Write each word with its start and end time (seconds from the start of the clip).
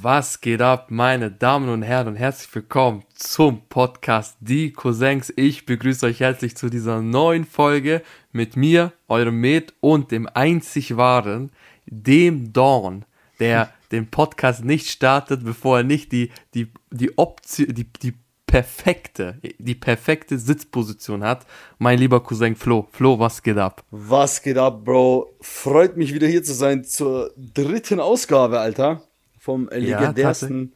Was 0.00 0.40
geht 0.40 0.62
ab, 0.62 0.92
meine 0.92 1.28
Damen 1.28 1.68
und 1.68 1.82
Herren 1.82 2.06
und 2.06 2.14
herzlich 2.14 2.54
willkommen 2.54 3.02
zum 3.16 3.62
Podcast 3.68 4.36
Die 4.38 4.72
Cousins. 4.72 5.32
Ich 5.34 5.66
begrüße 5.66 6.06
euch 6.06 6.20
herzlich 6.20 6.56
zu 6.56 6.70
dieser 6.70 7.02
neuen 7.02 7.44
Folge 7.44 8.02
mit 8.30 8.56
mir, 8.56 8.92
eurem 9.08 9.40
Med 9.40 9.74
und 9.80 10.12
dem 10.12 10.28
einzig 10.32 10.96
wahren, 10.96 11.50
dem 11.86 12.52
Dawn, 12.52 13.06
der 13.40 13.72
den 13.90 14.08
Podcast 14.08 14.64
nicht 14.64 14.88
startet, 14.88 15.44
bevor 15.44 15.78
er 15.78 15.84
nicht 15.84 16.12
die, 16.12 16.30
die, 16.54 16.70
die 16.92 17.18
Option, 17.18 17.74
die, 17.74 17.90
die 18.00 18.14
perfekte, 18.46 19.40
die 19.58 19.74
perfekte 19.74 20.38
Sitzposition 20.38 21.24
hat. 21.24 21.44
Mein 21.78 21.98
lieber 21.98 22.22
Cousin 22.22 22.54
Flo. 22.54 22.86
Flo, 22.92 23.18
was 23.18 23.42
geht 23.42 23.58
ab? 23.58 23.82
Was 23.90 24.42
geht 24.42 24.58
ab, 24.58 24.84
Bro? 24.84 25.34
Freut 25.40 25.96
mich 25.96 26.14
wieder 26.14 26.28
hier 26.28 26.44
zu 26.44 26.54
sein 26.54 26.84
zur 26.84 27.32
dritten 27.36 27.98
Ausgabe, 27.98 28.60
Alter. 28.60 29.07
Vom 29.48 29.66
legendärsten, 29.72 30.60
ja, 30.60 30.68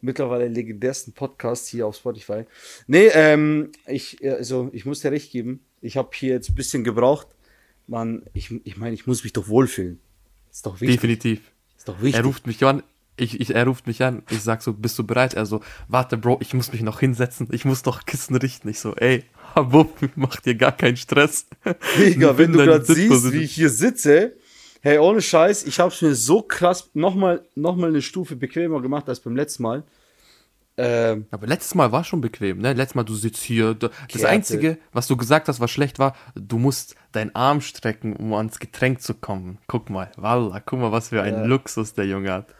mittlerweile 0.00 0.48
legendärsten 0.48 1.12
Podcast 1.12 1.68
hier 1.68 1.86
auf 1.86 1.94
Spotify. 1.94 2.46
Nee, 2.86 3.08
ähm, 3.12 3.70
ich, 3.86 4.16
also, 4.24 4.70
ich 4.72 4.86
muss 4.86 5.00
dir 5.00 5.12
recht 5.12 5.30
geben. 5.30 5.60
Ich 5.82 5.98
habe 5.98 6.08
hier 6.14 6.32
jetzt 6.32 6.48
ein 6.48 6.54
bisschen 6.54 6.84
gebraucht. 6.84 7.26
Man, 7.86 8.22
ich, 8.32 8.50
ich 8.64 8.78
meine, 8.78 8.94
ich 8.94 9.06
muss 9.06 9.24
mich 9.24 9.34
doch 9.34 9.46
wohlfühlen. 9.48 10.00
Ist 10.50 10.64
doch 10.64 10.80
wichtig. 10.80 10.96
Definitiv. 10.96 11.52
Ist 11.76 11.86
doch 11.86 12.00
wichtig. 12.00 12.14
Er 12.14 12.24
ruft 12.24 12.46
mich 12.46 12.64
an, 12.64 12.82
ich, 13.18 13.38
ich, 13.42 13.54
er 13.54 13.66
ruft 13.66 13.86
mich 13.86 14.02
an, 14.02 14.22
ich 14.30 14.40
sag 14.40 14.62
so, 14.62 14.72
bist 14.72 14.98
du 14.98 15.04
bereit? 15.04 15.34
Er 15.34 15.44
so, 15.44 15.60
warte, 15.88 16.16
Bro, 16.16 16.38
ich 16.40 16.54
muss 16.54 16.72
mich 16.72 16.80
noch 16.80 17.00
hinsetzen, 17.00 17.48
ich 17.52 17.66
muss 17.66 17.82
doch 17.82 18.06
Kissen 18.06 18.36
richten. 18.36 18.70
Ich 18.70 18.80
so, 18.80 18.94
ey, 18.94 19.24
Wupp, 19.54 19.98
mach 20.16 20.36
dir 20.36 20.54
gar 20.54 20.72
keinen 20.72 20.96
Stress. 20.96 21.44
Digga, 21.98 22.38
wenn 22.38 22.52
du 22.52 22.64
gerade 22.64 22.86
siehst, 22.86 23.34
wie 23.34 23.42
ich 23.42 23.54
hier 23.54 23.68
sitze, 23.68 24.34
hey, 24.84 24.98
ohne 24.98 25.22
Scheiß, 25.22 25.64
ich 25.64 25.80
hab's 25.80 26.02
mir 26.02 26.14
so 26.14 26.42
krass 26.42 26.90
nochmal 26.92 27.42
noch 27.54 27.74
mal 27.74 27.88
eine 27.88 28.02
Stufe 28.02 28.36
bequemer 28.36 28.82
gemacht 28.82 29.08
als 29.08 29.18
beim 29.18 29.34
letzten 29.34 29.62
Mal. 29.62 29.82
Ähm, 30.76 31.26
aber 31.30 31.46
letztes 31.46 31.74
Mal 31.74 31.90
war 31.90 32.04
schon 32.04 32.20
bequem, 32.20 32.58
ne? 32.58 32.74
Letztes 32.74 32.94
Mal, 32.94 33.04
du 33.04 33.14
sitzt 33.14 33.42
hier. 33.42 33.74
Das 33.74 33.90
Kerte. 34.08 34.28
Einzige, 34.28 34.78
was 34.92 35.06
du 35.06 35.16
gesagt 35.16 35.48
hast, 35.48 35.60
was 35.60 35.70
schlecht 35.70 35.98
war, 35.98 36.14
du 36.34 36.58
musst 36.58 36.96
deinen 37.12 37.34
Arm 37.34 37.60
strecken, 37.62 38.14
um 38.14 38.34
ans 38.34 38.58
Getränk 38.58 39.00
zu 39.00 39.14
kommen. 39.14 39.58
Guck 39.68 39.88
mal, 39.88 40.10
Walla, 40.16 40.60
guck 40.60 40.80
mal, 40.80 40.92
was 40.92 41.08
für 41.08 41.22
ein 41.22 41.34
ja. 41.34 41.44
Luxus 41.44 41.94
der 41.94 42.06
Junge 42.06 42.32
hat. 42.32 42.54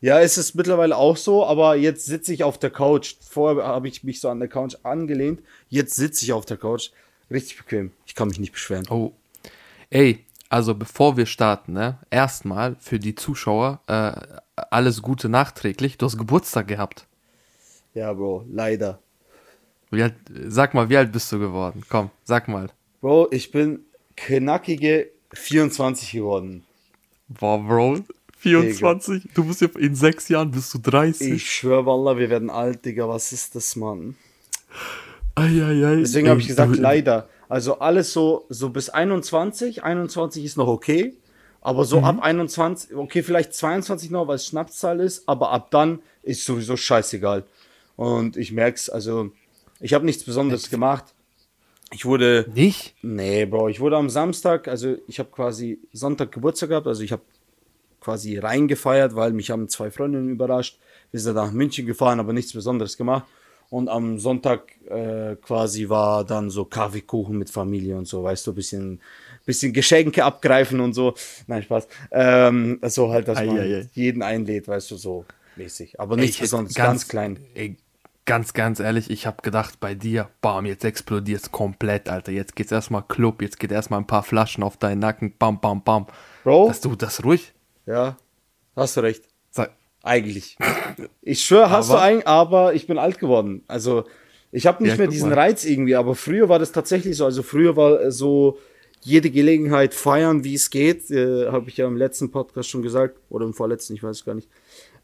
Ja, 0.00 0.20
es 0.20 0.38
ist 0.38 0.54
mittlerweile 0.54 0.96
auch 0.96 1.16
so, 1.16 1.46
aber 1.46 1.76
jetzt 1.76 2.06
sitze 2.06 2.32
ich 2.32 2.42
auf 2.42 2.58
der 2.58 2.70
Couch. 2.70 3.14
Vorher 3.20 3.64
habe 3.64 3.86
ich 3.86 4.02
mich 4.02 4.20
so 4.20 4.28
an 4.30 4.40
der 4.40 4.48
Couch 4.48 4.74
angelehnt. 4.82 5.42
Jetzt 5.68 5.94
sitze 5.94 6.24
ich 6.24 6.32
auf 6.32 6.44
der 6.44 6.56
Couch. 6.56 6.90
Richtig 7.30 7.56
bequem. 7.56 7.92
Ich 8.04 8.14
kann 8.14 8.28
mich 8.28 8.40
nicht 8.40 8.52
beschweren. 8.52 8.86
Oh. 8.90 9.12
Ey, 9.90 10.25
also 10.48 10.74
bevor 10.74 11.16
wir 11.16 11.26
starten, 11.26 11.72
ne? 11.72 11.98
Erstmal 12.10 12.76
für 12.80 12.98
die 12.98 13.14
Zuschauer 13.14 13.80
äh, 13.86 14.12
alles 14.70 15.02
Gute 15.02 15.28
nachträglich. 15.28 15.98
Du 15.98 16.06
hast 16.06 16.18
Geburtstag 16.18 16.68
gehabt. 16.68 17.06
Ja, 17.94 18.12
Bro, 18.12 18.44
leider. 18.50 18.98
Wie 19.90 20.02
alt, 20.02 20.14
sag 20.48 20.74
mal, 20.74 20.88
wie 20.88 20.96
alt 20.96 21.12
bist 21.12 21.30
du 21.32 21.38
geworden? 21.38 21.82
Komm, 21.88 22.10
sag 22.24 22.48
mal. 22.48 22.68
Bro, 23.00 23.28
ich 23.30 23.50
bin 23.50 23.80
knackige 24.16 25.10
24 25.32 26.12
geworden. 26.12 26.64
Boah, 27.28 27.58
Bro, 27.58 28.00
24? 28.38 29.22
Digga. 29.22 29.34
Du 29.34 29.44
bist 29.44 29.60
ja 29.60 29.68
in 29.78 29.94
sechs 29.94 30.28
Jahren 30.28 30.50
bist 30.50 30.72
du 30.74 30.78
30. 30.78 31.32
Ich 31.32 31.50
schwör, 31.50 31.86
Wallah, 31.86 32.18
wir 32.18 32.30
werden 32.30 32.50
alt, 32.50 32.84
Digga. 32.84 33.08
Was 33.08 33.32
ist 33.32 33.54
das, 33.54 33.76
Mann? 33.76 34.16
Eieiei. 35.34 35.96
Deswegen 35.96 36.28
habe 36.28 36.40
ich 36.40 36.46
gesagt, 36.46 36.76
leider. 36.76 37.28
Also 37.48 37.78
alles 37.78 38.12
so, 38.12 38.46
so 38.48 38.70
bis 38.70 38.88
21. 38.88 39.82
21 39.82 40.44
ist 40.44 40.56
noch 40.56 40.68
okay. 40.68 41.14
Aber 41.60 41.84
so 41.84 41.98
mhm. 41.98 42.04
ab 42.04 42.22
21, 42.22 42.94
okay, 42.94 43.24
vielleicht 43.24 43.52
22 43.52 44.10
noch, 44.10 44.28
weil 44.28 44.36
es 44.36 44.46
Schnapszahl 44.46 45.00
ist, 45.00 45.28
aber 45.28 45.50
ab 45.50 45.70
dann 45.72 46.00
ist 46.22 46.44
sowieso 46.44 46.76
scheißegal. 46.76 47.44
Und 47.96 48.36
ich 48.36 48.52
merk's, 48.52 48.88
also 48.88 49.32
ich 49.80 49.92
habe 49.92 50.04
nichts 50.04 50.22
Besonderes 50.22 50.64
Echt? 50.64 50.70
gemacht. 50.70 51.04
Ich 51.92 52.04
wurde. 52.04 52.46
Nicht? 52.54 52.94
Nee, 53.02 53.46
Bro, 53.46 53.68
ich 53.68 53.80
wurde 53.80 53.96
am 53.96 54.10
Samstag, 54.10 54.68
also 54.68 54.96
ich 55.06 55.18
habe 55.18 55.30
quasi 55.30 55.80
Sonntag 55.92 56.32
Geburtstag 56.32 56.68
gehabt, 56.68 56.86
also 56.86 57.02
ich 57.02 57.12
habe 57.12 57.22
quasi 58.00 58.38
reingefeiert, 58.38 59.16
weil 59.16 59.32
mich 59.32 59.50
haben 59.50 59.68
zwei 59.68 59.90
Freundinnen 59.90 60.28
überrascht. 60.28 60.78
Wir 61.10 61.20
sind 61.20 61.34
nach 61.34 61.50
München 61.50 61.86
gefahren, 61.86 62.20
aber 62.20 62.32
nichts 62.32 62.52
Besonderes 62.52 62.96
gemacht. 62.96 63.24
Und 63.68 63.88
am 63.88 64.18
Sonntag 64.18 64.72
äh, 64.88 65.36
quasi 65.36 65.88
war 65.88 66.24
dann 66.24 66.50
so 66.50 66.64
Kaffeekuchen 66.64 67.36
mit 67.36 67.50
Familie 67.50 67.96
und 67.96 68.06
so, 68.06 68.22
weißt 68.22 68.46
du, 68.46 68.54
bisschen, 68.54 69.00
bisschen 69.44 69.72
Geschenke 69.72 70.24
abgreifen 70.24 70.80
und 70.80 70.92
so. 70.92 71.14
Nein, 71.46 71.62
Spaß. 71.62 71.88
Ähm, 72.12 72.78
so 72.82 73.10
halt, 73.10 73.28
dass 73.28 73.38
man 73.38 73.58
ei, 73.58 73.78
ei. 73.78 73.88
jeden 73.92 74.22
einlädt, 74.22 74.68
weißt 74.68 74.90
du, 74.92 74.96
so 74.96 75.24
mäßig. 75.56 75.98
Aber 76.00 76.16
nichts 76.16 76.38
besonders, 76.38 76.74
ganz, 76.74 76.88
ganz 76.88 77.08
klein. 77.08 77.38
Ey, 77.54 77.76
ganz, 78.26 78.52
ganz 78.52 78.80
ehrlich, 78.80 79.10
ich 79.10 79.26
habe 79.26 79.42
gedacht, 79.42 79.80
bei 79.80 79.94
dir, 79.94 80.28
bam, 80.40 80.66
jetzt 80.66 80.84
explodiert 80.84 81.42
es 81.42 81.52
komplett, 81.52 82.08
Alter. 82.08 82.32
Jetzt 82.32 82.54
geht's 82.54 82.72
erstmal 82.72 83.02
Club, 83.02 83.42
jetzt 83.42 83.58
geht 83.58 83.72
erstmal 83.72 84.00
ein 84.00 84.06
paar 84.06 84.22
Flaschen 84.22 84.62
auf 84.62 84.76
deinen 84.76 84.98
Nacken, 84.98 85.34
bam, 85.38 85.60
bam, 85.60 85.82
bam. 85.82 86.06
Bro. 86.44 86.68
Dass 86.68 86.80
du 86.80 86.94
das 86.94 87.24
ruhig, 87.24 87.52
ja, 87.86 88.16
hast 88.74 88.96
du 88.96 89.00
recht. 89.00 89.24
Sag. 89.50 89.72
Eigentlich. 90.06 90.56
Ich 91.20 91.40
schwöre, 91.40 91.68
hast 91.70 91.90
aber, 91.90 91.98
du 91.98 92.04
eigentlich, 92.04 92.26
aber 92.28 92.74
ich 92.74 92.86
bin 92.86 92.96
alt 92.96 93.18
geworden. 93.18 93.64
Also, 93.66 94.04
ich 94.52 94.66
habe 94.66 94.82
nicht 94.82 94.92
ja, 94.92 94.98
mehr 94.98 95.08
diesen 95.08 95.30
mal. 95.30 95.38
Reiz 95.38 95.64
irgendwie, 95.64 95.96
aber 95.96 96.14
früher 96.14 96.48
war 96.48 96.60
das 96.60 96.70
tatsächlich 96.70 97.16
so. 97.16 97.24
Also, 97.24 97.42
früher 97.42 97.76
war 97.76 98.10
so 98.12 98.58
jede 99.02 99.30
Gelegenheit 99.30 99.94
feiern, 99.94 100.44
wie 100.44 100.54
es 100.54 100.70
geht. 100.70 101.10
Äh, 101.10 101.48
habe 101.50 101.68
ich 101.68 101.76
ja 101.76 101.88
im 101.88 101.96
letzten 101.96 102.30
Podcast 102.30 102.68
schon 102.68 102.82
gesagt. 102.82 103.18
Oder 103.30 103.46
im 103.46 103.52
vorletzten, 103.52 103.94
ich 103.94 104.02
weiß 104.04 104.18
es 104.18 104.24
gar 104.24 104.34
nicht. 104.34 104.48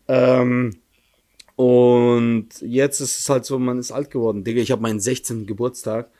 Ähm, 0.07 0.77
und 1.57 2.49
jetzt 2.61 3.01
ist 3.01 3.19
es 3.19 3.29
halt 3.29 3.45
so, 3.45 3.59
man 3.59 3.81
ist 3.81 3.91
alt 3.91 4.11
geworden. 4.11 4.45
Digga, 4.45 4.61
ich 4.61 4.71
habe 4.71 4.83
meinen 4.83 5.01
16. 5.01 5.47
Geburtstag. 5.47 6.11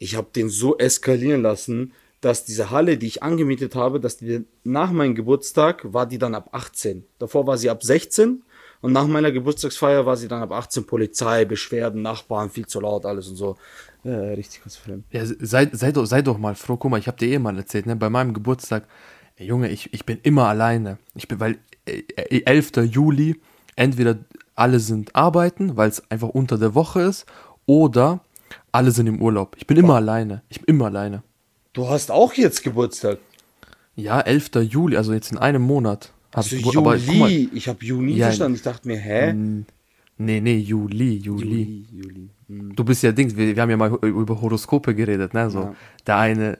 Ich 0.00 0.16
habe 0.16 0.28
den 0.34 0.48
so 0.48 0.76
eskalieren 0.78 1.42
lassen 1.42 1.92
dass 2.22 2.44
diese 2.44 2.70
Halle, 2.70 2.96
die 2.96 3.08
ich 3.08 3.22
angemietet 3.22 3.74
habe, 3.74 4.00
dass 4.00 4.16
die 4.16 4.44
nach 4.62 4.92
meinem 4.92 5.14
Geburtstag 5.14 5.92
war 5.92 6.06
die 6.06 6.18
dann 6.18 6.34
ab 6.34 6.50
18. 6.52 7.04
Davor 7.18 7.46
war 7.46 7.58
sie 7.58 7.68
ab 7.68 7.82
16 7.82 8.42
und 8.80 8.92
nach 8.92 9.08
meiner 9.08 9.32
Geburtstagsfeier 9.32 10.06
war 10.06 10.16
sie 10.16 10.28
dann 10.28 10.40
ab 10.40 10.52
18 10.52 10.86
Polizei, 10.86 11.44
Beschwerden, 11.44 12.00
Nachbarn, 12.00 12.48
viel 12.48 12.66
zu 12.66 12.80
laut, 12.80 13.06
alles 13.06 13.28
und 13.28 13.36
so. 13.36 13.56
Äh, 14.04 14.10
richtig 14.10 14.62
ganz 14.62 14.78
schlimm. 14.78 15.02
Ja, 15.10 15.22
sei, 15.24 15.68
sei, 15.72 15.90
doch, 15.90 16.06
sei 16.06 16.22
doch 16.22 16.38
mal 16.38 16.54
froh. 16.54 16.76
Guck 16.76 16.92
mal, 16.92 16.98
ich 16.98 17.08
habe 17.08 17.18
dir 17.18 17.28
eh 17.28 17.38
mal 17.40 17.56
erzählt, 17.56 17.86
ne? 17.86 17.96
bei 17.96 18.08
meinem 18.08 18.34
Geburtstag, 18.34 18.86
ey, 19.36 19.46
Junge, 19.48 19.68
ich, 19.68 19.92
ich 19.92 20.06
bin 20.06 20.18
immer 20.22 20.46
alleine. 20.46 20.98
Ich 21.16 21.26
bin, 21.26 21.40
weil 21.40 21.58
äh, 21.86 22.42
11. 22.44 22.88
Juli, 22.88 23.40
entweder 23.74 24.18
alle 24.54 24.78
sind 24.78 25.16
arbeiten, 25.16 25.76
weil 25.76 25.88
es 25.88 26.08
einfach 26.08 26.28
unter 26.28 26.56
der 26.56 26.76
Woche 26.76 27.02
ist, 27.02 27.26
oder 27.66 28.20
alle 28.70 28.92
sind 28.92 29.08
im 29.08 29.20
Urlaub. 29.20 29.56
Ich 29.56 29.66
bin 29.66 29.76
immer 29.76 29.96
alleine. 29.96 30.42
Ich 30.48 30.60
bin 30.60 30.76
immer 30.76 30.86
alleine. 30.86 31.24
Du 31.72 31.88
hast 31.88 32.10
auch 32.10 32.34
jetzt 32.34 32.62
Geburtstag. 32.62 33.18
Ja, 33.96 34.20
11. 34.20 34.50
Juli, 34.68 34.96
also 34.96 35.12
jetzt 35.12 35.32
in 35.32 35.38
einem 35.38 35.62
Monat. 35.62 36.12
Also 36.32 36.56
ich 36.56 36.64
Juli, 36.64 36.78
aber, 36.78 36.98
mal, 37.18 37.30
ich 37.30 37.68
habe 37.68 37.84
Juni 37.84 38.12
ja, 38.12 38.26
verstanden. 38.26 38.56
Ich 38.56 38.62
dachte 38.62 38.88
mir, 38.88 38.96
hä? 38.96 39.32
Nee, 39.32 40.40
nee, 40.40 40.56
Juli, 40.56 41.16
Juli. 41.16 41.44
Juli, 41.46 41.86
Juli. 41.90 42.30
Hm. 42.48 42.76
Du 42.76 42.84
bist 42.84 43.02
ja 43.02 43.12
Dings, 43.12 43.36
wir, 43.36 43.54
wir, 43.54 43.62
haben 43.62 43.70
ja 43.70 43.76
mal 43.76 43.90
über 44.02 44.40
Horoskope 44.40 44.94
geredet, 44.94 45.34
ne? 45.34 45.50
So, 45.50 45.60
ja. 45.60 45.74
der 46.06 46.16
eine, 46.18 46.58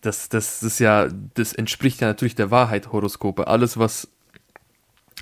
das, 0.00 0.28
das 0.28 0.62
ist 0.62 0.78
ja, 0.78 1.08
das 1.34 1.52
entspricht 1.52 2.00
ja 2.00 2.08
natürlich 2.08 2.34
der 2.34 2.50
Wahrheit, 2.50 2.92
Horoskope. 2.92 3.46
Alles, 3.46 3.78
was 3.78 4.08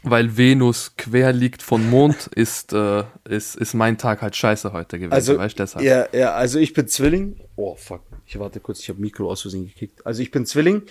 weil 0.03 0.37
Venus 0.37 0.95
quer 0.97 1.33
liegt 1.33 1.63
von 1.63 1.89
Mond, 1.89 2.27
ist, 2.35 2.73
äh, 2.73 3.05
ist, 3.29 3.57
ist 3.57 3.75
mein 3.75 3.99
Tag 3.99 4.23
halt 4.23 4.37
scheiße 4.37 4.73
heute 4.73 4.99
gewesen, 4.99 5.13
also, 5.13 5.39
weißt 5.39 5.59
du 5.59 5.63
deshalb? 5.63 5.85
Ja, 5.85 6.07
ja, 6.13 6.33
also 6.33 6.59
ich 6.59 6.73
bin 6.73 6.89
Zwilling. 6.89 7.37
Oh, 7.57 7.75
fuck. 7.75 8.03
Ich 8.27 8.39
warte 8.39 8.61
kurz, 8.61 8.81
ich 8.81 8.89
habe 8.89 9.01
Mikro 9.01 9.31
aus 9.31 9.43
Versehen 9.43 9.67
gekickt. 9.67 10.07
Also 10.07 10.23
ich 10.23 10.31
bin 10.31 10.47
Zwilling, 10.47 10.83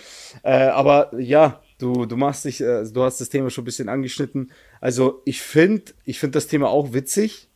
äh, 0.42 0.66
aber 0.66 1.10
ja, 1.18 1.60
du, 1.78 2.06
du 2.06 2.16
machst 2.16 2.44
dich, 2.44 2.60
äh, 2.60 2.84
du 2.84 3.02
hast 3.02 3.20
das 3.20 3.30
Thema 3.30 3.50
schon 3.50 3.62
ein 3.62 3.64
bisschen 3.64 3.88
angeschnitten. 3.88 4.52
Also 4.80 5.22
ich 5.24 5.40
finde, 5.40 5.92
ich 6.04 6.18
finde 6.18 6.34
das 6.36 6.46
Thema 6.46 6.68
auch 6.68 6.92
witzig. 6.92 7.48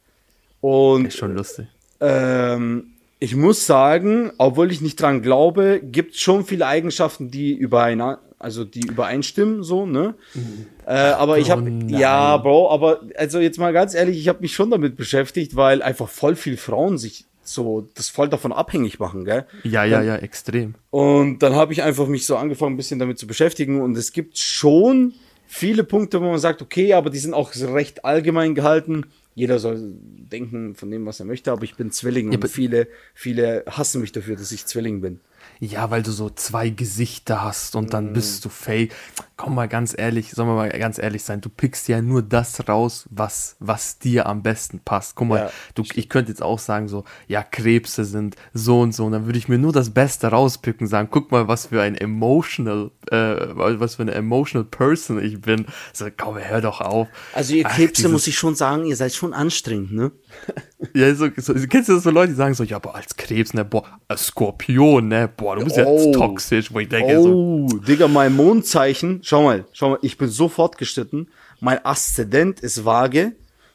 Und 0.61 1.07
ist 1.07 1.19
schon 1.19 1.35
lustig. 1.35 1.67
Ähm, 2.01 2.95
ich 3.19 3.37
muss 3.37 3.67
sagen, 3.67 4.33
obwohl 4.39 4.73
ich 4.73 4.81
nicht 4.81 5.01
dran 5.01 5.23
glaube, 5.23 5.81
gibt 5.83 6.15
es 6.15 6.21
schon 6.21 6.45
viele 6.45 6.67
Eigenschaften, 6.67 7.31
die 7.31 7.55
übereinander, 7.55 8.21
also 8.45 8.65
die 8.65 8.87
übereinstimmen, 8.87 9.63
so, 9.63 9.87
ne? 9.87 10.15
Mhm. 10.35 10.67
Äh, 10.87 10.93
aber 10.93 11.39
ich 11.39 11.51
habe, 11.51 11.63
oh 11.63 11.87
ja, 11.89 12.37
Bro, 12.37 12.71
aber 12.71 13.01
also 13.17 13.41
jetzt 13.41 13.59
mal 13.59 13.73
ganz 13.73 13.95
ehrlich, 13.95 14.19
ich 14.19 14.29
habe 14.29 14.41
mich 14.43 14.55
schon 14.55 14.71
damit 14.71 14.97
beschäftigt, 14.97 15.57
weil 15.57 15.83
einfach 15.83 16.09
voll 16.09 16.37
viel 16.37 16.59
Frauen 16.59 16.99
sich 16.99 17.25
so 17.43 17.89
das 17.95 18.09
voll 18.09 18.29
davon 18.29 18.53
abhängig 18.53 18.99
machen, 18.99 19.25
gell? 19.25 19.47
Ja, 19.65 19.85
ja, 19.85 20.03
ja, 20.03 20.17
extrem. 20.17 20.75
Und 20.91 21.41
dann 21.43 21.55
habe 21.55 21.73
ich 21.73 21.83
einfach 21.83 22.07
mich 22.07 22.27
so 22.27 22.37
angefangen, 22.37 22.75
ein 22.75 22.77
bisschen 22.77 22.99
damit 22.99 23.19
zu 23.19 23.27
beschäftigen 23.27 23.81
und 23.81 23.97
es 23.97 24.13
gibt 24.13 24.39
schon 24.39 25.15
viele 25.47 25.85
Punkte, 25.85 26.21
wo 26.21 26.31
man 26.31 26.39
sagt, 26.39 26.63
okay, 26.63 26.93
aber 26.93 27.11
die 27.11 27.19
sind 27.19 27.35
auch 27.35 27.53
recht 27.55 28.05
allgemein 28.05 28.55
gehalten. 28.55 29.07
Jeder 29.35 29.59
soll 29.59 29.79
denken 29.81 30.75
von 30.75 30.91
dem, 30.91 31.07
was 31.07 31.21
er 31.21 31.27
möchte, 31.27 31.51
aber 31.51 31.65
ich 31.65 31.77
bin 31.77 31.91
Zwilling 31.91 32.31
ja, 32.31 32.39
und 32.39 32.49
viele, 32.49 32.89
viele 33.15 33.65
hassen 33.67 34.01
mich 34.01 34.13
dafür, 34.13 34.37
dass 34.37 34.53
ich 34.53 34.67
Zwilling 34.67 35.01
bin. 35.01 35.21
Ja, 35.65 35.91
weil 35.91 36.03
du 36.03 36.11
so 36.11 36.29
zwei 36.29 36.69
Gesichter 36.69 37.43
hast 37.43 37.75
und 37.75 37.95
dann 37.95 38.13
bist 38.13 38.45
du 38.45 38.51
fake. 38.51 38.95
Komm 39.37 39.55
mal 39.55 39.67
ganz 39.67 39.95
ehrlich, 39.97 40.31
sollen 40.31 40.49
wir 40.49 40.55
mal 40.55 40.69
ganz 40.69 40.99
ehrlich 40.99 41.25
sein, 41.25 41.41
du 41.41 41.49
pickst 41.49 41.89
ja 41.89 42.03
nur 42.03 42.23
das 42.23 42.69
raus, 42.69 43.07
was, 43.11 43.57
was 43.61 43.99
dir 43.99 44.27
am 44.27 44.43
besten 44.43 44.81
passt. 44.81 45.17
Guck 45.17 45.29
mal, 45.29 45.39
ja. 45.39 45.51
du, 45.75 45.83
ich 45.95 46.09
könnte 46.11 46.31
jetzt 46.31 46.43
auch 46.43 46.59
sagen 46.59 46.87
so, 46.87 47.05
ja, 47.29 47.43
Krebse 47.43 48.05
sind 48.05 48.37
so 48.53 48.81
und 48.81 48.95
so 48.95 49.07
und 49.07 49.13
dann 49.13 49.25
würde 49.25 49.39
ich 49.39 49.49
mir 49.49 49.59
nur 49.59 49.73
das 49.73 49.91
Beste 49.91 50.29
rauspicken, 50.29 50.87
sagen, 50.87 51.09
guck 51.11 51.33
mal, 51.33 51.49
was 51.49 51.67
für 51.67 51.81
ein 51.81 51.95
emotional, 51.97 52.91
äh, 53.11 53.17
was 53.55 53.95
für 53.95 54.03
eine 54.03 54.13
emotional 54.13 54.65
person 54.65 55.23
ich 55.25 55.41
bin. 55.41 55.67
So, 55.95 56.07
komm, 56.15 56.37
hör 56.39 56.61
doch 56.61 56.83
auf. 56.83 57.09
Also 57.33 57.55
ihr 57.55 57.65
Krebse, 57.65 58.09
Ach, 58.09 58.13
muss 58.13 58.27
ich 58.27 58.37
schon 58.37 58.55
sagen, 58.55 58.85
ihr 58.85 58.97
seid 58.97 59.15
schon 59.15 59.33
anstrengend, 59.33 59.93
ne? 59.93 60.13
ja, 60.95 61.15
so, 61.15 61.29
so, 61.37 61.55
kennst 61.69 61.89
du 61.89 61.95
das 61.95 62.03
so 62.03 62.11
Leute, 62.11 62.33
die 62.33 62.37
sagen 62.37 62.55
so, 62.55 62.65
ja, 62.65 62.77
aber 62.77 62.95
als 62.95 63.17
Krebs, 63.17 63.55
ne, 63.55 63.65
boah, 63.65 63.85
als 64.09 64.27
Skorpion, 64.27 65.09
ne, 65.09 65.29
boah, 65.35 65.57
du 65.57 65.65
bist 65.65 65.79
oh. 65.79 65.81
jetzt 65.81 66.15
toxisch, 66.15 66.73
wo 66.73 66.81
ich 66.81 66.89
denke 66.89 67.19
oh, 67.19 67.69
so. 67.69 67.79
Digga, 67.79 68.09
mein 68.09 68.35
Mondzeichen, 68.35 69.21
schau 69.23 69.45
mal, 69.45 69.65
schau 69.73 69.91
mal, 69.91 69.99
ich 70.03 70.19
bin 70.19 70.29
so 70.29 70.49
fortgeschritten, 70.49 71.29
mein 71.61 71.85
Aszendent 71.85 72.61
ist 72.61 72.85
vage, 72.85 73.33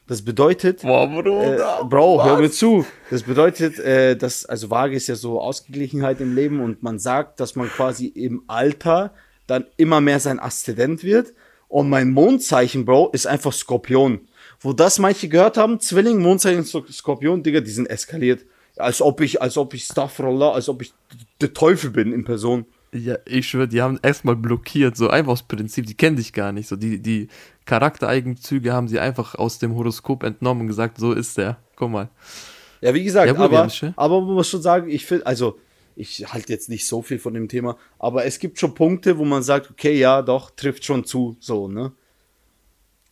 das 0.09 0.23
bedeutet, 0.23 0.81
boah, 0.81 1.07
Bruder, 1.07 1.81
äh, 1.81 1.83
Bro, 1.85 2.17
was? 2.17 2.25
hör 2.25 2.37
mir 2.39 2.49
zu. 2.49 2.83
Das 3.11 3.21
bedeutet, 3.21 3.77
äh, 3.77 4.15
dass, 4.15 4.43
also 4.43 4.71
vage 4.71 4.95
ist 4.95 5.07
ja 5.07 5.13
so 5.13 5.39
Ausgeglichenheit 5.39 6.19
im 6.19 6.33
Leben 6.33 6.61
und 6.61 6.81
man 6.81 6.97
sagt, 6.97 7.39
dass 7.39 7.55
man 7.55 7.67
quasi 7.69 8.07
im 8.07 8.41
Alter 8.47 9.13
dann 9.45 9.65
immer 9.77 10.01
mehr 10.01 10.19
sein 10.19 10.39
Aszendent 10.39 11.03
wird. 11.03 11.33
Und 11.67 11.89
mein 11.89 12.09
Mondzeichen, 12.09 12.85
Bro, 12.85 13.09
ist 13.13 13.27
einfach 13.27 13.53
Skorpion 13.53 14.21
wo 14.59 14.73
das 14.73 14.99
manche 14.99 15.29
gehört 15.29 15.57
haben, 15.57 15.79
Zwilling, 15.79 16.21
Mondzeichen, 16.21 16.65
Skorpion, 16.65 17.43
Digga, 17.43 17.61
die 17.61 17.71
sind 17.71 17.89
eskaliert. 17.89 18.45
Als 18.77 19.01
ob 19.01 19.21
ich, 19.21 19.41
als 19.41 19.57
ob 19.57 19.73
ich 19.73 19.83
Staffroller, 19.83 20.53
als 20.53 20.69
ob 20.69 20.81
ich 20.81 20.93
der 21.41 21.53
Teufel 21.53 21.89
bin 21.89 22.13
in 22.13 22.23
Person. 22.23 22.65
Ja, 22.91 23.17
ich 23.25 23.47
schwöre, 23.47 23.67
die 23.67 23.81
haben 23.81 23.99
erstmal 24.01 24.35
blockiert, 24.35 24.97
so 24.97 25.09
einfach 25.09 25.33
aus 25.33 25.43
Prinzip, 25.43 25.85
die 25.85 25.93
kennen 25.93 26.15
dich 26.15 26.33
gar 26.33 26.51
nicht. 26.51 26.67
So, 26.67 26.75
die, 26.75 26.99
die 26.99 27.27
Charaktereigenzüge 27.65 28.73
haben 28.73 28.87
sie 28.87 28.99
einfach 28.99 29.35
aus 29.35 29.59
dem 29.59 29.75
Horoskop 29.75 30.23
entnommen 30.23 30.61
und 30.61 30.67
gesagt, 30.67 30.97
so 30.97 31.13
ist 31.13 31.37
der. 31.37 31.57
Guck 31.75 31.91
mal. 31.91 32.09
Ja, 32.81 32.93
wie 32.93 33.03
gesagt, 33.03 33.27
ja, 33.27 33.33
gut, 33.33 33.41
aber, 33.41 33.69
aber 33.95 34.21
man 34.21 34.33
muss 34.33 34.49
schon 34.49 34.61
sagen, 34.61 34.89
ich 34.89 35.05
finde, 35.05 35.25
also, 35.25 35.59
ich 35.95 36.25
halte 36.33 36.51
jetzt 36.53 36.69
nicht 36.69 36.87
so 36.87 37.01
viel 37.01 37.19
von 37.19 37.33
dem 37.33 37.47
Thema, 37.47 37.77
aber 37.99 38.25
es 38.25 38.39
gibt 38.39 38.57
schon 38.57 38.73
Punkte, 38.73 39.17
wo 39.17 39.25
man 39.25 39.43
sagt, 39.43 39.69
okay, 39.69 39.99
ja, 39.99 40.21
doch, 40.21 40.49
trifft 40.51 40.85
schon 40.85 41.03
zu, 41.03 41.35
so, 41.39 41.67
ne? 41.67 41.91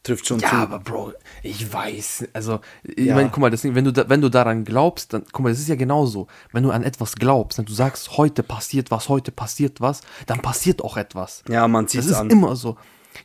Trifft 0.07 0.27
schon 0.27 0.39
ja, 0.39 0.49
zu. 0.49 0.55
Ja, 0.55 0.63
aber 0.63 0.79
Bro, 0.79 1.13
ich 1.43 1.71
weiß, 1.71 2.29
also, 2.33 2.59
ich 2.83 3.05
ja. 3.05 3.15
meine, 3.15 3.29
guck 3.29 3.39
mal, 3.39 3.51
deswegen, 3.51 3.75
wenn 3.75 3.85
du, 3.85 3.93
da, 3.93 4.09
wenn 4.09 4.21
du 4.21 4.29
daran 4.29 4.63
glaubst, 4.63 5.13
dann, 5.13 5.23
guck 5.31 5.43
mal, 5.43 5.49
das 5.49 5.59
ist 5.59 5.67
ja 5.67 5.75
genauso. 5.75 6.27
Wenn 6.51 6.63
du 6.63 6.71
an 6.71 6.83
etwas 6.83 7.15
glaubst, 7.15 7.57
wenn 7.57 7.65
du 7.65 7.73
sagst, 7.73 8.17
heute 8.17 8.43
passiert 8.43 8.91
was, 8.91 9.09
heute 9.09 9.31
passiert 9.31 9.81
was, 9.81 10.01
dann 10.25 10.41
passiert 10.41 10.83
auch 10.83 10.97
etwas. 10.97 11.43
Ja, 11.49 11.67
man 11.67 11.87
zieht 11.87 12.01
es 12.01 12.13
an. 12.13 12.29
Das 12.29 12.37
ist 12.37 12.43
immer 12.43 12.55
so. 12.55 12.77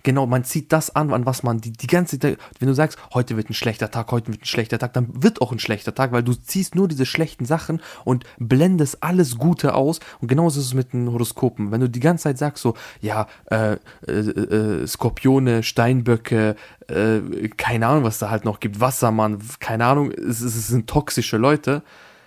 Genau, 0.03 0.27
man 0.27 0.45
zieht 0.45 0.73
das 0.73 0.95
an, 0.95 1.13
an 1.13 1.27
was 1.27 1.43
man 1.43 1.61
die, 1.61 1.73
die 1.73 1.87
ganze 1.87 2.19
Zeit, 2.19 2.39
wenn 2.59 2.69
du 2.69 2.75
sagst, 2.75 2.99
heute 3.15 3.37
wird 3.37 3.51
ein 3.51 3.55
schlechter 3.55 3.91
Tag, 3.91 4.11
heute 4.11 4.33
wird 4.33 4.43
ein 4.43 4.47
schlechter 4.47 4.79
Tag, 4.79 4.93
dann 4.93 5.23
wird 5.23 5.41
auch 5.41 5.53
ein 5.53 5.59
schlechter 5.59 5.95
Tag, 5.95 6.13
weil 6.13 6.23
du 6.23 6.35
ziehst 6.35 6.75
nur 6.75 6.89
diese 6.89 7.07
schlechten 7.07 7.45
Sachen 7.45 7.81
und 8.05 8.25
blendest 8.39 9.03
alles 9.03 9.39
Gute 9.39 9.75
aus. 9.75 10.01
Und 10.21 10.29
genauso 10.29 10.61
ist 10.61 10.67
es 10.67 10.75
mit 10.75 10.93
den 10.93 11.11
Horoskopen. 11.11 11.71
Wenn 11.71 11.81
du 11.81 11.89
die 11.89 12.01
ganze 12.01 12.25
Zeit 12.25 12.39
sagst, 12.39 12.63
so, 12.63 12.75
ja, 13.01 13.27
äh, 13.47 13.77
äh, 14.07 14.13
äh, 14.13 14.87
Skorpione, 14.87 15.63
Steinböcke, 15.63 16.57
äh, 16.89 17.49
keine 17.57 17.87
Ahnung, 17.87 18.05
was 18.05 18.19
da 18.19 18.31
halt 18.31 18.45
noch 18.45 18.61
gibt, 18.61 18.81
Wassermann, 18.81 19.39
keine 19.61 19.87
Ahnung, 19.87 20.11
es, 20.13 20.41
es 20.41 20.69
sind 20.69 20.89
toxische 20.89 21.37
Leute 21.37 21.83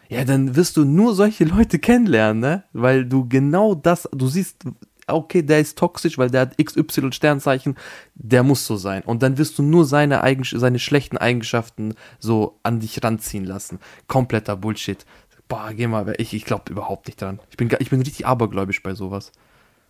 ja, 0.09 0.23
dann 0.23 0.55
wirst 0.55 0.77
du 0.77 0.85
nur 0.85 1.15
solche 1.15 1.45
Leute 1.45 1.79
kennenlernen, 1.79 2.39
ne? 2.39 2.63
Weil 2.73 3.05
du 3.05 3.27
genau 3.27 3.75
das, 3.75 4.07
du 4.11 4.27
siehst 4.27 4.63
okay, 5.07 5.41
der 5.41 5.59
ist 5.59 5.77
toxisch, 5.77 6.17
weil 6.17 6.29
der 6.29 6.41
hat 6.41 6.57
XY 6.57 7.11
Sternzeichen, 7.11 7.75
der 8.15 8.43
muss 8.43 8.65
so 8.65 8.75
sein. 8.75 9.03
Und 9.03 9.21
dann 9.23 9.37
wirst 9.37 9.57
du 9.57 9.63
nur 9.63 9.85
seine, 9.85 10.23
Eigen 10.23 10.43
seine 10.43 10.79
schlechten 10.79 11.17
Eigenschaften 11.17 11.95
so 12.19 12.59
an 12.63 12.79
dich 12.79 13.03
ranziehen 13.03 13.45
lassen. 13.45 13.79
Kompletter 14.07 14.55
Bullshit. 14.55 15.05
Boah, 15.47 15.71
geh 15.73 15.87
mal, 15.87 16.15
ich, 16.17 16.33
ich 16.33 16.45
glaube 16.45 16.71
überhaupt 16.71 17.07
nicht 17.07 17.21
dran. 17.21 17.39
Ich 17.51 17.57
bin, 17.57 17.69
ich 17.79 17.89
bin 17.89 18.01
richtig 18.01 18.25
abergläubisch 18.25 18.81
bei 18.81 18.95
sowas. 18.95 19.31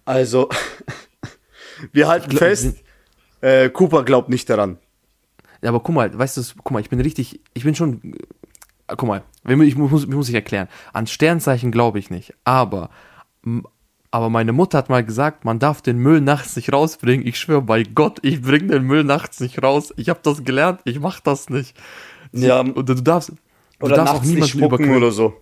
Also, 0.03 0.49
wir 1.93 2.07
halten 2.07 2.29
glaub, 2.29 2.39
fest, 2.39 2.83
äh, 3.41 3.69
Cooper 3.69 4.03
glaubt 4.03 4.29
nicht 4.29 4.49
daran. 4.49 4.77
Ja, 5.61 5.69
aber 5.69 5.79
guck 5.79 5.95
mal, 5.95 6.17
weißt 6.17 6.37
du, 6.37 6.43
guck 6.57 6.71
mal, 6.71 6.81
ich 6.81 6.89
bin 6.89 6.99
richtig, 6.99 7.39
ich 7.53 7.63
bin 7.63 7.73
schon, 7.73 8.17
guck 8.87 9.03
mal, 9.03 9.23
ich 9.47 9.75
muss, 9.75 10.03
ich 10.03 10.09
muss 10.09 10.29
ich 10.29 10.35
erklären. 10.35 10.67
An 10.91 11.07
Sternzeichen 11.07 11.71
glaube 11.71 11.99
ich 11.99 12.09
nicht, 12.09 12.33
aber 12.43 12.89
aber 14.15 14.29
meine 14.29 14.53
Mutter 14.53 14.77
hat 14.77 14.87
mal 14.87 15.03
gesagt, 15.03 15.43
man 15.43 15.59
darf 15.59 15.81
den 15.81 15.97
Müll 15.97 16.21
nachts 16.21 16.55
nicht 16.55 16.71
rausbringen. 16.71 17.27
Ich 17.27 17.37
schwöre 17.37 17.61
bei 17.61 17.83
Gott, 17.83 18.19
ich 18.21 18.41
bringe 18.41 18.67
den 18.67 18.83
Müll 18.83 19.03
nachts 19.03 19.41
nicht 19.41 19.61
raus. 19.61 19.93
Ich 19.97 20.07
habe 20.07 20.21
das 20.23 20.45
gelernt, 20.45 20.79
ich 20.85 21.01
mache 21.01 21.19
das 21.21 21.49
nicht. 21.49 21.75
Ja. 22.31 22.61
Und 22.61 22.87
du 22.87 22.95
darfst, 22.95 23.33
du 23.79 23.85
oder 23.85 23.97
darfst 23.97 24.15
auch 24.15 24.23
niemanden 24.23 24.63
überqueren. 24.63 24.95
oder 24.95 25.11
so. 25.11 25.33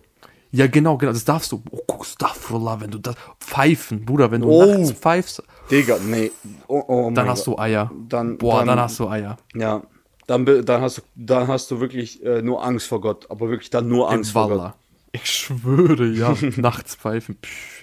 Ja, 0.50 0.66
genau, 0.66 0.96
genau, 0.96 1.12
das 1.12 1.24
darfst 1.24 1.52
du. 1.52 1.62
Oh, 1.70 1.78
guck, 1.86 2.04
Staffurlah, 2.04 2.80
wenn 2.80 2.90
du 2.90 2.98
das. 2.98 3.14
Pfeifen, 3.38 4.04
Bruder, 4.04 4.32
wenn 4.32 4.40
du 4.40 4.50
oh. 4.50 4.64
nachts 4.64 4.90
pfeifst. 4.90 5.44
Digga, 5.70 5.98
nee. 6.04 6.32
Oh, 6.66 6.82
oh 6.88 7.10
dann 7.14 7.28
hast 7.28 7.44
Gott. 7.44 7.58
du 7.58 7.62
Eier. 7.62 7.92
Dann, 8.08 8.38
Boah, 8.38 8.58
dann, 8.58 8.66
dann, 8.66 8.80
hast 8.80 8.98
du 8.98 9.08
Eier. 9.08 9.36
Ja. 9.54 9.82
Dann, 10.26 10.44
dann, 10.44 10.82
hast, 10.82 10.98
du, 10.98 11.02
dann 11.14 11.46
hast 11.46 11.70
du 11.70 11.78
wirklich 11.78 12.24
äh, 12.24 12.42
nur 12.42 12.64
Angst 12.64 12.88
vor 12.88 13.00
Gott. 13.00 13.30
Aber 13.30 13.50
wirklich 13.50 13.70
dann 13.70 13.86
nur 13.86 14.10
Angst 14.10 14.32
vor 14.32 14.48
Gott. 14.48 14.72
Ich 15.12 15.26
schwöre, 15.26 16.06
ja. 16.06 16.34
nachts 16.56 16.96
pfeifen. 16.96 17.36
Pff. 17.40 17.73